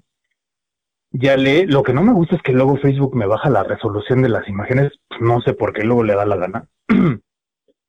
ya 1.12 1.36
lee, 1.36 1.66
lo 1.66 1.82
que 1.82 1.92
no 1.92 2.02
me 2.02 2.12
gusta 2.12 2.36
es 2.36 2.42
que 2.42 2.52
luego 2.52 2.76
Facebook 2.76 3.16
me 3.16 3.26
baja 3.26 3.50
la 3.50 3.64
resolución 3.64 4.22
de 4.22 4.28
las 4.28 4.48
imágenes, 4.48 4.92
no 5.20 5.40
sé 5.40 5.54
por 5.54 5.72
qué 5.72 5.82
luego 5.82 6.04
le 6.04 6.14
da 6.14 6.24
la 6.24 6.36
gana. 6.36 6.68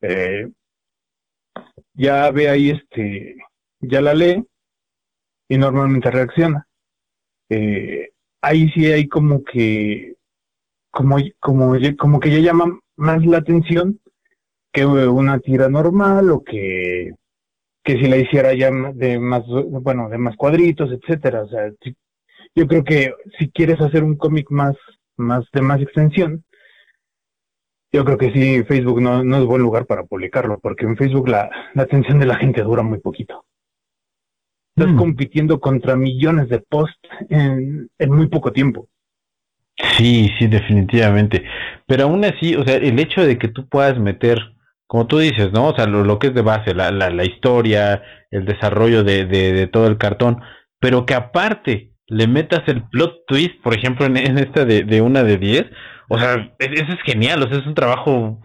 eh, 0.02 0.50
ya 1.94 2.32
ve 2.32 2.50
ahí 2.50 2.72
este, 2.72 3.36
ya 3.80 4.02
la 4.02 4.14
lee 4.14 4.44
y 5.48 5.58
normalmente 5.58 6.10
reacciona. 6.10 6.68
Eh, 7.50 8.10
ahí 8.42 8.70
sí 8.72 8.86
hay 8.92 9.08
como 9.08 9.44
que, 9.44 10.16
como, 10.90 11.18
como, 11.40 12.20
que 12.20 12.32
ya 12.32 12.40
llama 12.40 12.80
más 12.98 13.26
la 13.26 13.38
atención 13.38 14.00
que 14.72 14.86
una 14.86 15.40
tira 15.40 15.70
normal 15.70 16.32
o 16.32 16.44
que, 16.44 17.12
que 17.84 17.94
si 17.94 18.08
la 18.08 18.18
hiciera 18.18 18.54
ya 18.54 18.72
de 18.72 19.20
más, 19.20 19.44
bueno, 19.48 20.10
de 20.10 20.18
más 20.18 20.36
cuadritos, 20.36 20.92
etcétera. 20.92 21.44
O 21.44 21.50
sea, 21.50 21.72
yo 22.56 22.68
creo 22.68 22.84
que 22.84 23.14
si 23.38 23.50
quieres 23.50 23.80
hacer 23.82 24.04
un 24.04 24.16
cómic 24.16 24.50
más, 24.50 24.76
más 25.18 25.46
de 25.54 25.62
más 25.62 25.82
extensión, 25.82 26.44
yo 27.94 28.06
creo 28.06 28.18
que 28.18 28.32
sí, 28.32 28.64
Facebook 28.64 29.02
no, 29.02 29.24
no 29.24 29.38
es 29.38 29.46
buen 29.46 29.62
lugar 29.62 29.86
para 29.86 30.04
publicarlo, 30.04 30.60
porque 30.60 30.86
en 30.86 30.96
Facebook 30.96 31.28
la, 31.28 31.50
la 31.74 31.84
atención 31.84 32.20
de 32.20 32.26
la 32.26 32.38
gente 32.38 32.62
dura 32.64 32.84
muy 32.84 33.00
poquito. 33.00 33.46
Estás 34.82 34.96
mm. 34.96 34.98
compitiendo 34.98 35.60
contra 35.60 35.96
millones 35.96 36.50
de 36.50 36.60
posts 36.60 37.00
en, 37.30 37.90
muy 38.08 38.28
poco 38.28 38.52
tiempo. 38.52 38.88
Sí, 39.98 40.30
sí, 40.40 40.48
definitivamente. 40.48 41.44
Pero 41.86 42.06
aún 42.06 42.26
así, 42.26 42.56
o 42.56 42.64
sea, 42.64 42.78
el 42.78 43.00
hecho 43.00 43.26
de 43.26 43.38
que 43.38 43.48
tú 43.48 43.68
puedas 43.68 44.00
meter, 44.00 44.40
como 44.88 45.06
tú 45.06 45.20
dices, 45.20 45.52
¿no? 45.54 45.68
O 45.68 45.76
sea, 45.76 45.86
lo, 45.86 46.18
que 46.18 46.28
es 46.28 46.34
de 46.34 46.42
base, 46.42 46.74
la, 46.74 46.92
la, 46.92 47.12
la 47.12 47.26
historia, 47.26 48.02
el 48.32 48.46
desarrollo 48.46 49.04
de, 49.04 49.26
de, 49.26 49.54
de, 49.54 49.68
todo 49.68 49.88
el 49.88 49.98
cartón, 49.98 50.42
pero 50.80 51.06
que 51.06 51.14
aparte 51.14 51.92
le 52.08 52.28
metas 52.28 52.64
el 52.68 52.84
plot 52.90 53.26
twist, 53.28 53.62
por 53.62 53.76
ejemplo, 53.76 54.06
en, 54.06 54.18
en 54.18 54.40
esta 54.40 54.66
de, 54.66 54.84
de 54.84 55.02
una 55.02 55.24
de 55.24 55.38
10, 55.38 55.66
o 56.10 56.20
sea, 56.20 56.52
eso 56.60 56.94
es 56.94 57.02
genial, 57.06 57.44
o 57.44 57.48
sea, 57.48 57.60
es 57.60 57.66
un 57.66 57.76
trabajo 57.76 58.42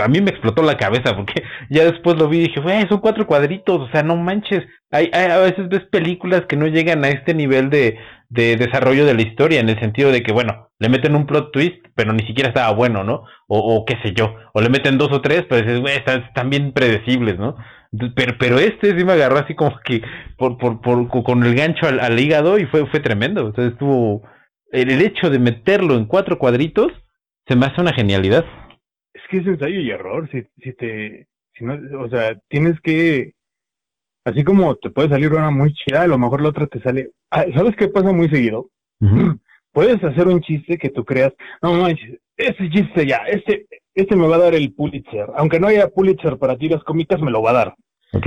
a 0.00 0.08
mí 0.08 0.20
me 0.20 0.30
explotó 0.30 0.62
la 0.62 0.76
cabeza 0.76 1.14
porque 1.14 1.42
ya 1.70 1.84
después 1.84 2.16
lo 2.16 2.28
vi 2.28 2.38
y 2.38 2.48
dije, 2.48 2.60
güey, 2.60 2.86
son 2.88 3.00
cuatro 3.00 3.26
cuadritos, 3.26 3.80
o 3.80 3.90
sea, 3.90 4.02
no 4.02 4.16
manches. 4.16 4.64
Hay, 4.90 5.10
a 5.12 5.38
veces 5.38 5.68
ves 5.68 5.84
películas 5.90 6.42
que 6.48 6.56
no 6.56 6.66
llegan 6.66 7.04
a 7.04 7.08
este 7.08 7.34
nivel 7.34 7.70
de, 7.70 7.98
de 8.28 8.56
desarrollo 8.56 9.04
de 9.04 9.14
la 9.14 9.22
historia, 9.22 9.60
en 9.60 9.68
el 9.68 9.78
sentido 9.78 10.10
de 10.10 10.22
que, 10.22 10.32
bueno, 10.32 10.70
le 10.78 10.88
meten 10.88 11.14
un 11.14 11.26
plot 11.26 11.52
twist, 11.52 11.84
pero 11.94 12.12
ni 12.12 12.26
siquiera 12.26 12.48
estaba 12.48 12.72
bueno, 12.72 13.04
¿no? 13.04 13.24
O, 13.46 13.58
o 13.58 13.84
qué 13.84 13.96
sé 14.02 14.14
yo, 14.14 14.34
o 14.52 14.60
le 14.60 14.68
meten 14.68 14.98
dos 14.98 15.12
o 15.12 15.20
tres, 15.20 15.44
pero 15.48 15.62
dices, 15.62 15.80
güey, 15.80 15.96
están, 15.96 16.50
bien 16.50 16.72
predecibles, 16.72 17.38
¿no? 17.38 17.56
Pero, 18.16 18.36
pero 18.38 18.58
este 18.58 18.98
sí 18.98 19.04
me 19.04 19.12
agarró 19.12 19.38
así 19.38 19.54
como 19.54 19.78
que 19.84 20.02
por, 20.38 20.56
por, 20.56 20.80
por, 20.80 21.08
con 21.22 21.44
el 21.44 21.54
gancho 21.54 21.86
al, 21.86 22.18
hígado 22.18 22.58
y 22.58 22.64
fue, 22.64 22.86
fue 22.86 23.00
tremendo. 23.00 23.46
Entonces 23.46 23.74
estuvo, 23.74 24.22
el, 24.70 24.90
el 24.90 25.02
hecho 25.02 25.28
de 25.28 25.38
meterlo 25.38 25.96
en 25.96 26.06
cuatro 26.06 26.38
cuadritos 26.38 26.90
se 27.46 27.54
me 27.54 27.66
hace 27.66 27.80
una 27.80 27.92
genialidad 27.92 28.44
que 29.30 29.38
es 29.38 29.46
ensayo 29.46 29.80
y 29.80 29.90
error. 29.90 30.28
Si, 30.30 30.42
si 30.62 30.72
te, 30.74 31.26
si 31.54 31.64
no, 31.64 31.78
o 32.00 32.08
sea, 32.08 32.38
tienes 32.48 32.80
que, 32.80 33.32
así 34.24 34.44
como 34.44 34.76
te 34.76 34.90
puede 34.90 35.08
salir 35.08 35.32
una 35.32 35.50
muy 35.50 35.72
chida, 35.72 36.02
a 36.02 36.06
lo 36.06 36.18
mejor 36.18 36.42
la 36.42 36.50
otra 36.50 36.66
te 36.66 36.80
sale. 36.80 37.10
Ah, 37.30 37.46
¿Sabes 37.54 37.74
qué 37.76 37.88
pasa 37.88 38.12
muy 38.12 38.28
seguido? 38.28 38.70
puedes 39.72 40.02
hacer 40.04 40.28
un 40.28 40.40
chiste 40.40 40.78
que 40.78 40.90
tú 40.90 41.04
creas, 41.04 41.32
no 41.62 41.72
manches, 41.74 42.20
ese 42.36 42.68
chiste 42.70 43.06
ya, 43.06 43.18
este, 43.28 43.66
este 43.94 44.16
me 44.16 44.26
va 44.26 44.36
a 44.36 44.40
dar 44.40 44.54
el 44.54 44.72
Pulitzer. 44.74 45.26
Aunque 45.36 45.58
no 45.58 45.68
haya 45.68 45.88
Pulitzer 45.88 46.38
para 46.38 46.56
tiras 46.56 46.82
cómicas, 46.84 47.20
me 47.20 47.30
lo 47.30 47.42
va 47.42 47.50
a 47.50 47.54
dar. 47.54 47.74
Ok. 48.12 48.26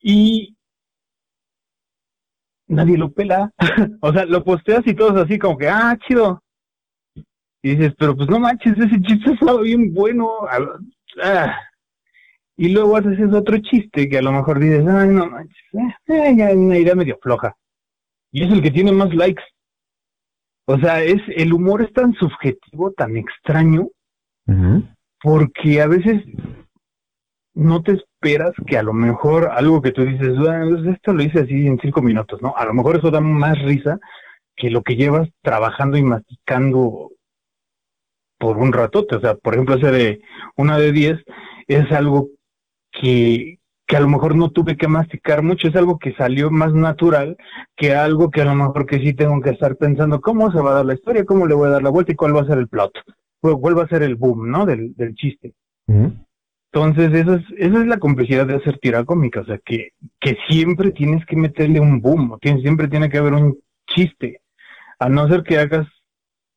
Y 0.00 0.56
nadie 2.66 2.98
lo 2.98 3.12
pela. 3.12 3.52
o 4.00 4.12
sea, 4.12 4.24
lo 4.24 4.44
posteas 4.44 4.82
y 4.86 4.94
todos 4.94 5.16
así 5.16 5.38
como 5.38 5.56
que, 5.56 5.68
ah, 5.68 5.96
chido. 6.06 6.42
Y 7.62 7.76
dices, 7.76 7.94
pero 7.96 8.16
pues 8.16 8.28
no 8.28 8.40
manches, 8.40 8.76
ese 8.76 9.00
chiste 9.02 9.32
estaba 9.32 9.60
bien 9.60 9.94
bueno. 9.94 10.30
Ah. 11.22 11.56
Y 12.56 12.68
luego 12.68 12.96
haces 12.96 13.18
ese 13.18 13.34
otro 13.34 13.56
chiste 13.58 14.08
que 14.08 14.18
a 14.18 14.22
lo 14.22 14.32
mejor 14.32 14.58
dices, 14.58 14.84
ay, 14.86 15.08
no 15.08 15.26
manches, 15.28 15.56
eh, 15.72 15.94
eh, 16.08 16.34
ya 16.36 16.50
una 16.52 16.78
idea 16.78 16.94
medio 16.94 17.18
floja. 17.22 17.56
Y 18.32 18.44
es 18.44 18.52
el 18.52 18.62
que 18.62 18.70
tiene 18.70 18.92
más 18.92 19.14
likes. 19.14 19.42
O 20.66 20.78
sea, 20.78 21.02
es 21.02 21.20
el 21.28 21.52
humor 21.52 21.82
es 21.82 21.92
tan 21.92 22.14
subjetivo, 22.14 22.92
tan 22.92 23.16
extraño, 23.16 23.88
porque 25.20 25.80
a 25.80 25.86
veces 25.86 26.22
no 27.54 27.82
te 27.82 27.92
esperas 27.92 28.52
que 28.66 28.78
a 28.78 28.82
lo 28.82 28.92
mejor 28.92 29.50
algo 29.50 29.82
que 29.82 29.92
tú 29.92 30.04
dices, 30.04 30.36
bueno, 30.38 30.90
esto 30.90 31.12
lo 31.12 31.22
hice 31.22 31.40
así 31.40 31.66
en 31.66 31.78
cinco 31.80 32.00
minutos, 32.00 32.40
¿no? 32.42 32.54
A 32.56 32.64
lo 32.64 32.74
mejor 32.74 32.96
eso 32.96 33.10
da 33.10 33.20
más 33.20 33.60
risa 33.62 33.98
que 34.56 34.70
lo 34.70 34.82
que 34.82 34.96
llevas 34.96 35.28
trabajando 35.42 35.96
y 35.96 36.02
masticando 36.02 37.10
por 38.42 38.58
un 38.58 38.72
ratote. 38.72 39.14
O 39.14 39.20
sea, 39.20 39.36
por 39.36 39.54
ejemplo, 39.54 39.76
ese 39.76 39.92
de 39.92 40.20
una 40.56 40.76
de 40.76 40.90
diez 40.90 41.16
es 41.68 41.92
algo 41.92 42.30
que, 42.90 43.60
que 43.86 43.96
a 43.96 44.00
lo 44.00 44.08
mejor 44.08 44.34
no 44.34 44.50
tuve 44.50 44.76
que 44.76 44.88
masticar 44.88 45.42
mucho, 45.44 45.68
es 45.68 45.76
algo 45.76 46.00
que 46.00 46.12
salió 46.14 46.50
más 46.50 46.74
natural 46.74 47.36
que 47.76 47.94
algo 47.94 48.32
que 48.32 48.42
a 48.42 48.46
lo 48.46 48.56
mejor 48.56 48.86
que 48.86 48.98
sí 48.98 49.14
tengo 49.14 49.40
que 49.40 49.50
estar 49.50 49.76
pensando 49.76 50.20
cómo 50.20 50.50
se 50.50 50.58
va 50.58 50.72
a 50.72 50.74
dar 50.74 50.86
la 50.86 50.94
historia, 50.94 51.24
cómo 51.24 51.46
le 51.46 51.54
voy 51.54 51.68
a 51.68 51.74
dar 51.74 51.84
la 51.84 51.90
vuelta 51.90 52.10
y 52.10 52.16
cuál 52.16 52.34
va 52.34 52.40
a 52.40 52.46
ser 52.46 52.58
el 52.58 52.66
plot, 52.66 52.90
cuál 53.40 53.78
va 53.78 53.84
a 53.84 53.88
ser 53.88 54.02
el 54.02 54.16
boom, 54.16 54.50
¿no? 54.50 54.66
Del, 54.66 54.92
del 54.96 55.14
chiste. 55.14 55.54
Entonces, 55.86 57.12
eso 57.14 57.34
es, 57.34 57.44
esa 57.58 57.80
es 57.80 57.86
la 57.86 57.98
complejidad 57.98 58.46
de 58.46 58.56
hacer 58.56 58.78
tira 58.78 59.04
cómica, 59.04 59.42
o 59.42 59.44
sea, 59.44 59.58
que, 59.64 59.90
que 60.18 60.36
siempre 60.48 60.90
tienes 60.90 61.24
que 61.26 61.36
meterle 61.36 61.78
un 61.78 62.00
boom, 62.00 62.32
o 62.32 62.38
siempre 62.40 62.88
tiene 62.88 63.08
que 63.08 63.18
haber 63.18 63.34
un 63.34 63.56
chiste, 63.86 64.40
a 64.98 65.08
no 65.08 65.28
ser 65.28 65.44
que 65.44 65.58
hagas 65.58 65.86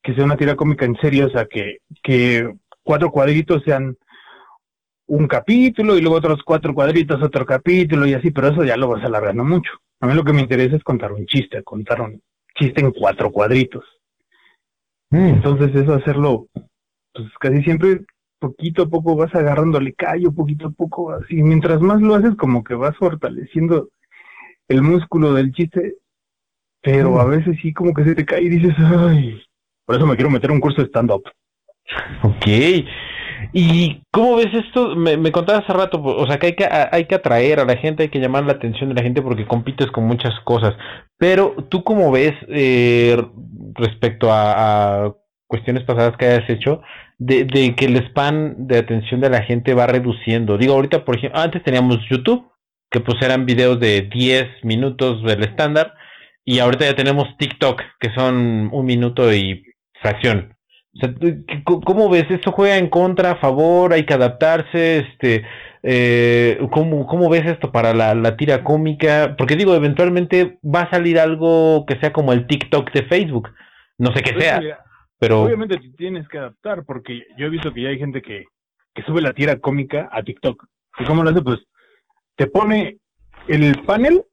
que 0.05 0.13
sea 0.13 0.23
una 0.23 0.37
tira 0.37 0.55
cómica 0.55 0.85
en 0.85 0.95
serio, 0.97 1.25
o 1.25 1.29
sea, 1.31 1.45
que, 1.45 1.79
que 2.03 2.53
cuatro 2.83 3.09
cuadritos 3.09 3.63
sean 3.63 3.97
un 5.07 5.27
capítulo 5.27 5.97
y 5.97 6.01
luego 6.01 6.17
otros 6.17 6.43
cuatro 6.45 6.75
cuadritos, 6.75 7.21
otro 7.23 7.43
capítulo 7.43 8.05
y 8.05 8.13
así, 8.13 8.29
pero 8.29 8.49
eso 8.49 8.63
ya 8.63 8.77
lo 8.77 8.87
vas 8.87 9.03
alargando 9.03 9.43
mucho. 9.43 9.71
A 9.99 10.05
mí 10.05 10.13
lo 10.13 10.23
que 10.23 10.33
me 10.33 10.41
interesa 10.41 10.75
es 10.75 10.83
contar 10.83 11.11
un 11.11 11.25
chiste, 11.25 11.63
contar 11.63 12.01
un 12.01 12.21
chiste 12.55 12.81
en 12.81 12.91
cuatro 12.91 13.31
cuadritos. 13.31 13.83
Mm. 15.09 15.27
Entonces 15.27 15.75
eso 15.75 15.95
hacerlo, 15.95 16.47
pues 16.53 17.27
casi 17.39 17.63
siempre 17.63 18.01
poquito 18.37 18.83
a 18.83 18.89
poco 18.89 19.15
vas 19.15 19.33
agarrándole 19.33 19.93
callo, 19.93 20.31
poquito 20.31 20.67
a 20.67 20.71
poco 20.71 21.13
así. 21.13 21.41
Mientras 21.41 21.81
más 21.81 21.99
lo 21.99 22.13
haces, 22.13 22.35
como 22.35 22.63
que 22.63 22.75
vas 22.75 22.95
fortaleciendo 22.97 23.89
el 24.67 24.83
músculo 24.83 25.33
del 25.33 25.51
chiste, 25.51 25.95
pero 26.83 27.13
mm. 27.13 27.17
a 27.17 27.25
veces 27.25 27.57
sí 27.63 27.73
como 27.73 27.91
que 27.91 28.03
se 28.03 28.13
te 28.13 28.23
cae 28.23 28.43
y 28.43 28.49
dices, 28.49 28.75
ay, 28.77 29.41
por 29.85 29.95
eso 29.95 30.05
me 30.05 30.15
quiero 30.15 30.29
meter 30.29 30.51
un 30.51 30.59
curso 30.59 30.81
de 30.81 30.87
stand-up. 30.87 31.23
Ok. 32.23 32.47
¿Y 33.53 34.01
cómo 34.11 34.37
ves 34.37 34.53
esto? 34.53 34.95
Me, 34.95 35.17
me 35.17 35.31
contabas 35.31 35.63
hace 35.63 35.73
rato, 35.73 36.01
o 36.01 36.25
sea, 36.27 36.39
que 36.39 36.47
hay, 36.47 36.55
que 36.55 36.67
hay 36.69 37.05
que 37.05 37.15
atraer 37.15 37.59
a 37.59 37.65
la 37.65 37.77
gente, 37.77 38.03
hay 38.03 38.09
que 38.09 38.19
llamar 38.19 38.45
la 38.45 38.53
atención 38.53 38.89
de 38.89 38.95
la 38.95 39.03
gente 39.03 39.21
porque 39.21 39.45
compites 39.45 39.91
con 39.91 40.05
muchas 40.05 40.33
cosas. 40.43 40.73
Pero 41.17 41.55
tú 41.69 41.83
cómo 41.83 42.11
ves 42.11 42.33
eh, 42.49 43.17
respecto 43.75 44.29
a, 44.31 45.13
cuestiones 45.47 45.83
pasadas 45.83 46.17
que 46.17 46.25
hayas 46.25 46.49
hecho, 46.49 46.81
de, 47.17 47.45
de, 47.45 47.75
que 47.75 47.85
el 47.85 47.97
span 48.07 48.67
de 48.67 48.79
atención 48.79 49.21
de 49.21 49.29
la 49.29 49.43
gente 49.43 49.75
va 49.75 49.85
reduciendo. 49.85 50.57
Digo, 50.57 50.73
ahorita, 50.73 51.05
por 51.05 51.17
ejemplo, 51.17 51.39
antes 51.39 51.63
teníamos 51.63 51.99
YouTube, 52.09 52.51
que 52.89 52.99
pues 52.99 53.21
eran 53.21 53.45
videos 53.45 53.79
de 53.79 54.01
10 54.01 54.63
minutos 54.63 55.23
del 55.23 55.43
estándar, 55.43 55.93
y 56.43 56.59
ahorita 56.59 56.85
ya 56.85 56.95
tenemos 56.95 57.37
TikTok, 57.37 57.81
que 57.99 58.09
son 58.15 58.69
un 58.71 58.85
minuto 58.85 59.33
y 59.33 59.63
fracción. 60.05 60.55
O 60.95 60.99
sea, 60.99 61.13
¿cómo 61.63 62.09
ves? 62.09 62.25
¿Esto 62.29 62.51
juega 62.51 62.77
en 62.77 62.89
contra, 62.89 63.31
a 63.31 63.35
favor? 63.37 63.91
¿Hay 63.91 64.05
que 64.05 64.13
adaptarse? 64.13 64.99
Este, 64.99 65.45
eh, 65.83 66.57
¿cómo, 66.71 67.05
¿Cómo 67.05 67.29
ves 67.29 67.45
esto 67.45 67.71
para 67.71 67.93
la, 67.93 68.15
la 68.15 68.37
tira 68.37 68.63
cómica? 68.63 69.35
Porque 69.37 69.57
digo, 69.57 69.75
eventualmente 69.75 70.57
va 70.63 70.83
a 70.83 70.89
salir 70.89 71.19
algo 71.19 71.85
que 71.85 71.99
sea 71.99 72.13
como 72.13 72.31
el 72.31 72.47
TikTok 72.47 72.91
de 72.93 73.03
Facebook. 73.03 73.49
No 73.97 74.13
sé 74.13 74.21
qué 74.21 74.33
pues 74.33 74.45
sea. 74.45 74.61
pero 75.19 75.43
Obviamente 75.43 75.79
tienes 75.97 76.27
que 76.29 76.37
adaptar, 76.37 76.85
porque 76.85 77.25
yo 77.37 77.47
he 77.47 77.49
visto 77.49 77.73
que 77.73 77.81
ya 77.81 77.89
hay 77.89 77.99
gente 77.99 78.21
que, 78.21 78.45
que 78.93 79.03
sube 79.03 79.21
la 79.21 79.33
tira 79.33 79.59
cómica 79.59 80.07
a 80.11 80.23
TikTok. 80.23 80.65
¿Y 80.99 81.03
cómo 81.03 81.23
lo 81.23 81.31
hace? 81.31 81.41
Pues 81.41 81.59
te 82.37 82.47
pone 82.47 82.99
el 83.49 83.83
panel 83.85 84.23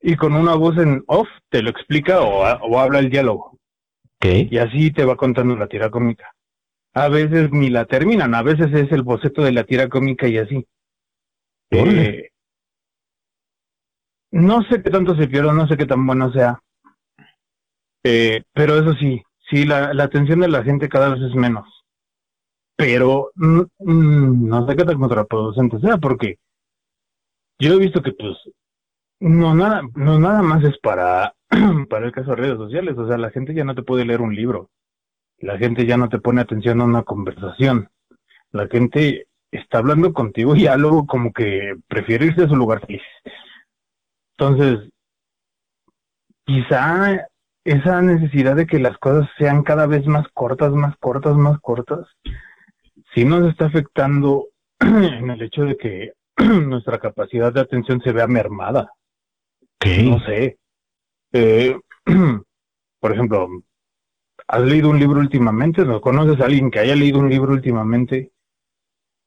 y 0.00 0.16
con 0.16 0.34
una 0.34 0.54
voz 0.54 0.78
en 0.78 1.02
off 1.06 1.28
te 1.50 1.60
lo 1.60 1.68
explica 1.68 2.22
o, 2.22 2.40
o 2.40 2.78
habla 2.78 3.00
el 3.00 3.10
diálogo. 3.10 3.59
Y 4.22 4.58
así 4.58 4.92
te 4.92 5.04
va 5.04 5.16
contando 5.16 5.56
la 5.56 5.66
tira 5.66 5.90
cómica. 5.90 6.34
A 6.92 7.08
veces 7.08 7.50
ni 7.52 7.70
la 7.70 7.86
terminan, 7.86 8.34
a 8.34 8.42
veces 8.42 8.72
es 8.74 8.92
el 8.92 9.02
boceto 9.02 9.42
de 9.42 9.52
la 9.52 9.64
tira 9.64 9.88
cómica 9.88 10.26
y 10.28 10.38
así. 10.38 10.66
Eh, 11.70 12.28
no 14.32 14.62
sé 14.62 14.82
qué 14.82 14.90
tanto 14.90 15.14
se 15.16 15.28
pierde, 15.28 15.52
no 15.52 15.66
sé 15.66 15.76
qué 15.76 15.86
tan 15.86 16.06
bueno 16.06 16.32
sea. 16.32 16.60
Eh, 18.02 18.42
pero 18.52 18.76
eso 18.78 18.94
sí, 18.94 19.22
sí, 19.48 19.64
la, 19.64 19.94
la 19.94 20.04
atención 20.04 20.40
de 20.40 20.48
la 20.48 20.64
gente 20.64 20.88
cada 20.88 21.10
vez 21.10 21.22
es 21.22 21.34
menos. 21.34 21.66
Pero 22.76 23.30
mm, 23.36 23.60
mm, 23.78 24.48
no 24.48 24.66
sé 24.66 24.76
qué 24.76 24.84
tan 24.84 24.98
contraproducente 24.98 25.78
sea, 25.80 25.96
porque 25.98 26.38
yo 27.58 27.74
he 27.74 27.78
visto 27.78 28.02
que 28.02 28.12
pues 28.12 28.36
no 29.20 29.54
nada, 29.54 29.82
no 29.94 30.18
nada 30.18 30.42
más 30.42 30.64
es 30.64 30.78
para 30.78 31.34
para 31.88 32.06
el 32.06 32.12
caso 32.12 32.30
de 32.30 32.36
redes 32.36 32.56
sociales, 32.56 32.96
o 32.96 33.06
sea, 33.06 33.18
la 33.18 33.30
gente 33.30 33.54
ya 33.54 33.64
no 33.64 33.74
te 33.74 33.82
puede 33.82 34.04
leer 34.04 34.20
un 34.20 34.34
libro, 34.34 34.70
la 35.38 35.58
gente 35.58 35.86
ya 35.86 35.96
no 35.96 36.08
te 36.08 36.18
pone 36.18 36.40
atención 36.40 36.80
a 36.80 36.84
una 36.84 37.02
conversación, 37.02 37.88
la 38.52 38.66
gente 38.68 39.26
está 39.50 39.78
hablando 39.78 40.12
contigo 40.12 40.54
y 40.54 40.62
ya 40.62 40.76
luego 40.76 41.06
como 41.06 41.32
que 41.32 41.74
prefiere 41.88 42.26
irse 42.26 42.44
a 42.44 42.48
su 42.48 42.56
lugar 42.56 42.86
feliz. 42.86 43.02
Entonces, 44.38 44.90
quizá 46.44 47.26
esa 47.64 48.00
necesidad 48.00 48.56
de 48.56 48.66
que 48.66 48.78
las 48.78 48.96
cosas 48.98 49.28
sean 49.38 49.62
cada 49.62 49.86
vez 49.86 50.06
más 50.06 50.26
cortas, 50.32 50.72
más 50.72 50.96
cortas, 50.98 51.36
más 51.36 51.60
cortas, 51.60 52.06
sí 53.14 53.24
nos 53.24 53.48
está 53.48 53.66
afectando 53.66 54.46
en 54.80 55.30
el 55.30 55.42
hecho 55.42 55.64
de 55.64 55.76
que 55.76 56.12
nuestra 56.36 56.98
capacidad 56.98 57.52
de 57.52 57.60
atención 57.60 58.00
se 58.02 58.12
vea 58.12 58.26
mermada. 58.26 58.92
No 59.84 60.20
sé, 60.26 60.58
eh, 61.32 61.78
por 63.00 63.12
ejemplo, 63.12 63.48
¿has 64.48 64.62
leído 64.62 64.90
un 64.90 64.98
libro 64.98 65.20
últimamente? 65.20 65.84
¿No 65.84 66.00
conoces 66.00 66.40
a 66.40 66.46
alguien 66.46 66.70
que 66.70 66.80
haya 66.80 66.96
leído 66.96 67.18
un 67.18 67.30
libro 67.30 67.52
últimamente? 67.52 68.32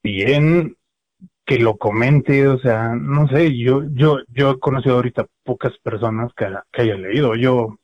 Bien, 0.02 0.76
que 1.44 1.58
lo 1.58 1.76
comente, 1.76 2.46
o 2.48 2.58
sea, 2.58 2.94
no 2.94 3.28
sé, 3.28 3.56
yo, 3.56 3.82
yo, 3.92 4.18
yo 4.28 4.52
he 4.52 4.58
conocido 4.60 4.96
ahorita 4.96 5.26
pocas 5.42 5.76
personas 5.78 6.32
que, 6.36 6.46
que 6.72 6.82
hayan 6.82 7.02
leído. 7.02 7.34
Yo, 7.36 7.78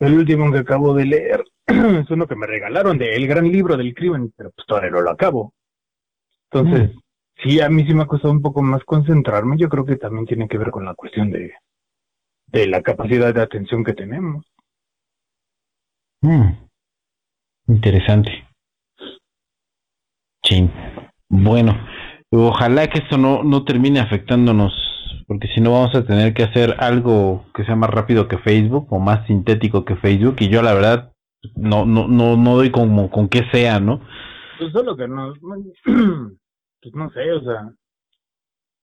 el 0.00 0.14
último 0.14 0.52
que 0.52 0.58
acabo 0.58 0.94
de 0.94 1.06
leer 1.06 1.44
es 1.66 2.10
uno 2.10 2.26
que 2.26 2.36
me 2.36 2.46
regalaron 2.46 2.98
de 2.98 3.14
El 3.14 3.26
Gran 3.26 3.50
Libro 3.50 3.76
del 3.76 3.94
Crimen, 3.94 4.32
pero 4.36 4.50
pues 4.50 4.66
todavía 4.66 4.90
no 4.90 5.00
lo 5.00 5.10
acabo. 5.10 5.54
Entonces, 6.50 6.94
mm. 6.94 6.98
sí, 7.42 7.60
a 7.60 7.68
mí 7.68 7.86
sí 7.86 7.94
me 7.94 8.02
ha 8.02 8.06
costado 8.06 8.32
un 8.32 8.42
poco 8.42 8.62
más 8.62 8.84
concentrarme. 8.84 9.56
Yo 9.58 9.68
creo 9.68 9.84
que 9.84 9.96
también 9.96 10.26
tiene 10.26 10.48
que 10.48 10.58
ver 10.58 10.70
con 10.70 10.84
la 10.84 10.94
cuestión 10.94 11.30
de, 11.30 11.52
de 12.52 12.66
la 12.66 12.82
capacidad 12.82 13.34
de 13.34 13.42
atención 13.42 13.84
que 13.84 13.94
tenemos. 13.94 14.46
Mm. 16.22 16.52
Interesante. 17.68 18.48
Bueno, 21.28 21.76
ojalá 22.30 22.88
que 22.88 23.00
esto 23.00 23.18
no, 23.18 23.42
no 23.42 23.64
termine 23.64 24.00
afectándonos, 24.00 24.72
porque 25.26 25.48
si 25.48 25.60
no 25.60 25.72
vamos 25.72 25.94
a 25.94 26.06
tener 26.06 26.32
que 26.32 26.44
hacer 26.44 26.76
algo 26.78 27.44
que 27.54 27.64
sea 27.64 27.76
más 27.76 27.90
rápido 27.90 28.28
que 28.28 28.38
Facebook 28.38 28.86
o 28.90 28.98
más 28.98 29.26
sintético 29.26 29.84
que 29.84 29.96
Facebook, 29.96 30.36
y 30.40 30.48
yo 30.48 30.62
la 30.62 30.72
verdad 30.72 31.12
no, 31.54 31.84
no, 31.84 32.08
no, 32.08 32.36
no 32.36 32.56
doy 32.56 32.70
como 32.70 33.10
con 33.10 33.28
qué 33.28 33.42
sea, 33.52 33.78
¿no? 33.78 34.00
Pues 34.58 34.72
solo 34.72 34.96
que 34.96 35.06
no, 35.06 35.34
pues 35.84 36.94
no 36.94 37.10
sé, 37.10 37.32
o 37.32 37.42
sea, 37.42 37.70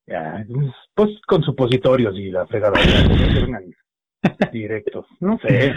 ya, 0.08 0.46
pues 0.94 1.10
con 1.28 1.42
supositorios 1.44 2.16
y 2.18 2.30
la 2.30 2.46
fregada 2.46 2.80
directos. 4.52 5.06
No 5.20 5.40
sé. 5.40 5.74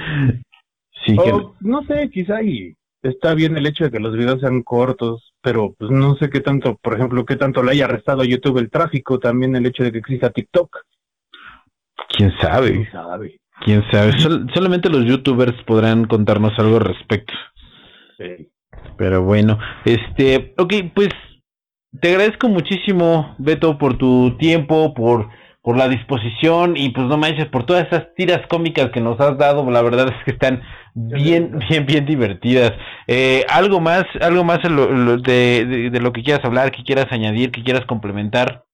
Sí, 1.06 1.16
No 1.60 1.82
sé, 1.84 2.10
quizá 2.10 2.42
y 2.42 2.74
está 3.02 3.34
bien 3.34 3.56
el 3.56 3.66
hecho 3.66 3.84
de 3.84 3.90
que 3.90 4.00
los 4.00 4.16
videos 4.16 4.40
sean 4.40 4.62
cortos, 4.62 5.32
pero 5.40 5.74
pues 5.78 5.90
no 5.90 6.16
sé 6.16 6.28
qué 6.28 6.40
tanto, 6.40 6.76
por 6.76 6.94
ejemplo, 6.94 7.24
qué 7.24 7.36
tanto 7.36 7.62
le 7.62 7.72
haya 7.72 7.86
arrestado 7.86 8.22
a 8.22 8.26
YouTube 8.26 8.58
el 8.58 8.70
tráfico, 8.70 9.18
también 9.18 9.56
el 9.56 9.66
hecho 9.66 9.84
de 9.84 9.92
que 9.92 9.98
exista 9.98 10.30
TikTok. 10.30 10.76
¿Quién 12.08 12.32
sabe? 12.40 12.72
¿Quién 12.72 12.92
sabe? 12.92 13.40
Quién 13.64 13.82
sabe, 13.90 14.12
solamente 14.54 14.88
los 14.88 15.04
youtubers 15.04 15.60
podrán 15.64 16.04
contarnos 16.04 16.52
algo 16.58 16.76
al 16.76 16.84
respecto. 16.84 17.32
Sí. 18.16 18.50
Pero 18.96 19.22
bueno, 19.22 19.58
este, 19.84 20.54
ok, 20.58 20.74
pues 20.94 21.08
te 22.00 22.10
agradezco 22.10 22.48
muchísimo, 22.48 23.34
Beto, 23.38 23.78
por 23.78 23.96
tu 23.96 24.36
tiempo, 24.38 24.94
por, 24.94 25.28
por 25.62 25.76
la 25.76 25.88
disposición 25.88 26.76
y 26.76 26.90
pues 26.90 27.06
no 27.06 27.16
manches, 27.16 27.46
por 27.46 27.66
todas 27.66 27.86
esas 27.86 28.14
tiras 28.14 28.46
cómicas 28.48 28.90
que 28.90 29.00
nos 29.00 29.18
has 29.20 29.38
dado, 29.38 29.68
la 29.70 29.82
verdad 29.82 30.08
es 30.08 30.24
que 30.24 30.32
están 30.32 30.62
bien, 30.94 31.58
bien, 31.68 31.86
bien 31.86 32.06
divertidas. 32.06 32.72
Eh, 33.06 33.44
algo 33.48 33.80
más, 33.80 34.04
algo 34.20 34.44
más 34.44 34.60
de, 34.62 35.90
de, 35.90 36.00
lo 36.00 36.12
que 36.12 36.22
quieras 36.22 36.44
hablar, 36.44 36.72
que 36.72 36.84
quieras 36.84 37.06
añadir, 37.10 37.50
que 37.50 37.62
quieras 37.62 37.86
complementar. 37.86 38.64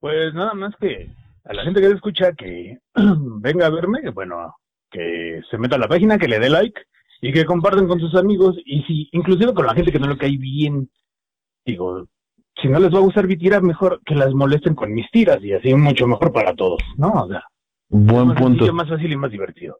Pues 0.00 0.34
nada 0.34 0.54
más 0.54 0.74
que 0.80 1.10
a 1.44 1.54
la 1.54 1.64
gente 1.64 1.80
que 1.80 1.88
escucha 1.88 2.32
que 2.32 2.78
venga 2.94 3.66
a 3.66 3.70
verme, 3.70 4.10
bueno, 4.10 4.54
que 4.90 5.40
se 5.50 5.58
meta 5.58 5.76
a 5.76 5.78
la 5.78 5.88
página, 5.88 6.18
que 6.18 6.28
le 6.28 6.38
dé 6.38 6.50
like 6.50 6.80
y 7.20 7.32
que 7.32 7.44
comparten 7.44 7.88
con 7.88 8.00
sus 8.00 8.14
amigos 8.14 8.56
y 8.64 8.82
si 8.82 9.08
inclusive 9.12 9.54
con 9.54 9.66
la 9.66 9.74
gente 9.74 9.90
que 9.90 9.98
no 9.98 10.06
lo 10.06 10.18
cae 10.18 10.36
bien, 10.36 10.90
digo, 11.64 12.06
si 12.60 12.68
no 12.68 12.78
les 12.78 12.92
va 12.92 12.98
a 12.98 13.02
gustar 13.02 13.26
mi 13.26 13.36
tira, 13.36 13.60
mejor 13.60 14.00
que 14.04 14.14
las 14.14 14.32
molesten 14.32 14.74
con 14.74 14.92
mis 14.92 15.10
tiras 15.10 15.42
y 15.42 15.52
así 15.52 15.74
mucho 15.74 16.06
mejor 16.06 16.32
para 16.32 16.54
todos, 16.54 16.80
¿no? 16.96 17.10
O 17.10 17.28
sea, 17.28 17.42
buen 17.88 18.28
más 18.28 18.40
punto. 18.40 18.72
más 18.72 18.88
fácil 18.88 19.12
y 19.12 19.16
más 19.16 19.30
divertido. 19.30 19.78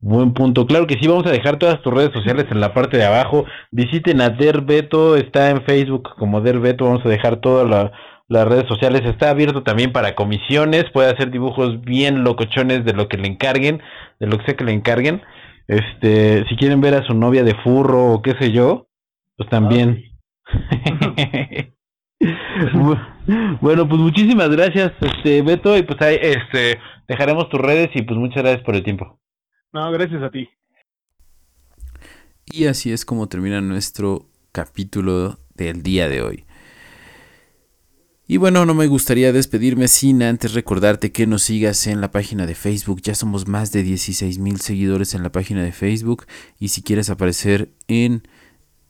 Buen 0.00 0.32
punto. 0.32 0.66
Claro 0.66 0.86
que 0.86 0.94
sí, 0.94 1.08
vamos 1.08 1.26
a 1.26 1.32
dejar 1.32 1.58
todas 1.58 1.82
tus 1.82 1.92
redes 1.92 2.12
sociales 2.12 2.46
en 2.50 2.60
la 2.60 2.72
parte 2.72 2.96
de 2.96 3.04
abajo. 3.04 3.46
Visiten 3.72 4.20
a 4.20 4.30
Derbeto, 4.30 5.16
está 5.16 5.50
en 5.50 5.62
Facebook 5.62 6.10
como 6.16 6.40
Derbeto, 6.40 6.84
vamos 6.84 7.04
a 7.04 7.08
dejar 7.08 7.40
todas 7.40 7.90
las 8.28 8.48
redes 8.48 8.68
sociales. 8.68 9.02
Está 9.04 9.30
abierto 9.30 9.64
también 9.64 9.92
para 9.92 10.14
comisiones, 10.14 10.84
puede 10.92 11.10
hacer 11.10 11.32
dibujos 11.32 11.80
bien 11.80 12.22
locochones 12.22 12.84
de 12.84 12.92
lo 12.92 13.08
que 13.08 13.16
le 13.16 13.26
encarguen, 13.26 13.82
de 14.20 14.28
lo 14.28 14.38
que 14.38 14.44
sea 14.44 14.56
que 14.56 14.64
le 14.64 14.72
encarguen. 14.72 15.22
Este, 15.66 16.44
si 16.48 16.56
quieren 16.56 16.80
ver 16.80 16.94
a 16.94 17.04
su 17.04 17.14
novia 17.14 17.42
de 17.42 17.56
furro 17.56 18.12
o 18.12 18.22
qué 18.22 18.34
sé 18.38 18.52
yo, 18.52 18.86
pues 19.36 19.50
también. 19.50 20.04
Ah, 20.46 21.66
bueno, 23.60 23.88
pues 23.88 24.00
muchísimas 24.00 24.48
gracias, 24.50 24.92
este 25.00 25.42
Beto, 25.42 25.76
y 25.76 25.82
pues 25.82 26.00
ahí 26.00 26.18
este 26.20 26.78
dejaremos 27.06 27.48
tus 27.48 27.60
redes 27.60 27.90
y 27.94 28.02
pues 28.02 28.18
muchas 28.18 28.42
gracias 28.42 28.64
por 28.64 28.74
el 28.74 28.82
tiempo. 28.82 29.20
No, 29.72 29.90
gracias 29.92 30.22
a 30.22 30.30
ti. 30.30 30.48
Y 32.46 32.66
así 32.66 32.92
es 32.92 33.04
como 33.04 33.28
termina 33.28 33.60
nuestro 33.60 34.26
capítulo 34.52 35.38
del 35.54 35.82
día 35.82 36.08
de 36.08 36.22
hoy. 36.22 36.44
Y 38.30 38.36
bueno, 38.36 38.66
no 38.66 38.74
me 38.74 38.86
gustaría 38.86 39.32
despedirme 39.32 39.88
sin 39.88 40.22
antes 40.22 40.52
recordarte 40.52 41.12
que 41.12 41.26
nos 41.26 41.42
sigas 41.44 41.86
en 41.86 42.02
la 42.02 42.10
página 42.10 42.44
de 42.46 42.54
Facebook. 42.54 43.00
Ya 43.02 43.14
somos 43.14 43.48
más 43.48 43.72
de 43.72 43.82
16 43.82 44.38
mil 44.38 44.60
seguidores 44.60 45.14
en 45.14 45.22
la 45.22 45.32
página 45.32 45.62
de 45.62 45.72
Facebook. 45.72 46.26
Y 46.58 46.68
si 46.68 46.82
quieres 46.82 47.08
aparecer 47.08 47.70
en 47.86 48.22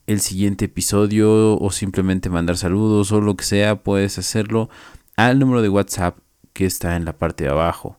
el 0.09 0.21
siguiente 0.21 0.65
episodio 0.65 1.55
o 1.59 1.71
simplemente 1.71 2.31
mandar 2.31 2.57
saludos 2.57 3.11
o 3.11 3.21
lo 3.21 3.37
que 3.37 3.45
sea, 3.45 3.83
puedes 3.83 4.17
hacerlo 4.17 4.67
al 5.15 5.37
número 5.37 5.61
de 5.61 5.69
WhatsApp 5.69 6.17
que 6.53 6.65
está 6.65 6.95
en 6.95 7.05
la 7.05 7.13
parte 7.13 7.43
de 7.43 7.51
abajo. 7.51 7.95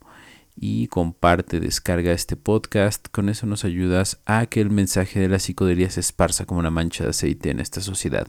Y 0.56 0.88
comparte, 0.88 1.60
descarga 1.60 2.10
este 2.10 2.34
podcast. 2.34 3.06
Con 3.12 3.28
eso 3.28 3.46
nos 3.46 3.64
ayudas 3.64 4.18
a 4.26 4.46
que 4.46 4.60
el 4.60 4.70
mensaje 4.70 5.20
de 5.20 5.28
la 5.28 5.38
psicodelia 5.38 5.88
se 5.88 6.00
esparza 6.00 6.46
como 6.46 6.58
una 6.58 6.72
mancha 6.72 7.04
de 7.04 7.10
aceite 7.10 7.48
en 7.50 7.60
esta 7.60 7.80
sociedad. 7.80 8.26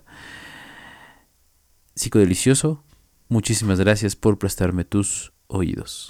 Psicodelicioso, 1.96 2.84
muchísimas 3.30 3.80
gracias 3.80 4.16
por 4.16 4.38
prestarme 4.38 4.86
tus 4.86 5.34
oídos. 5.48 6.10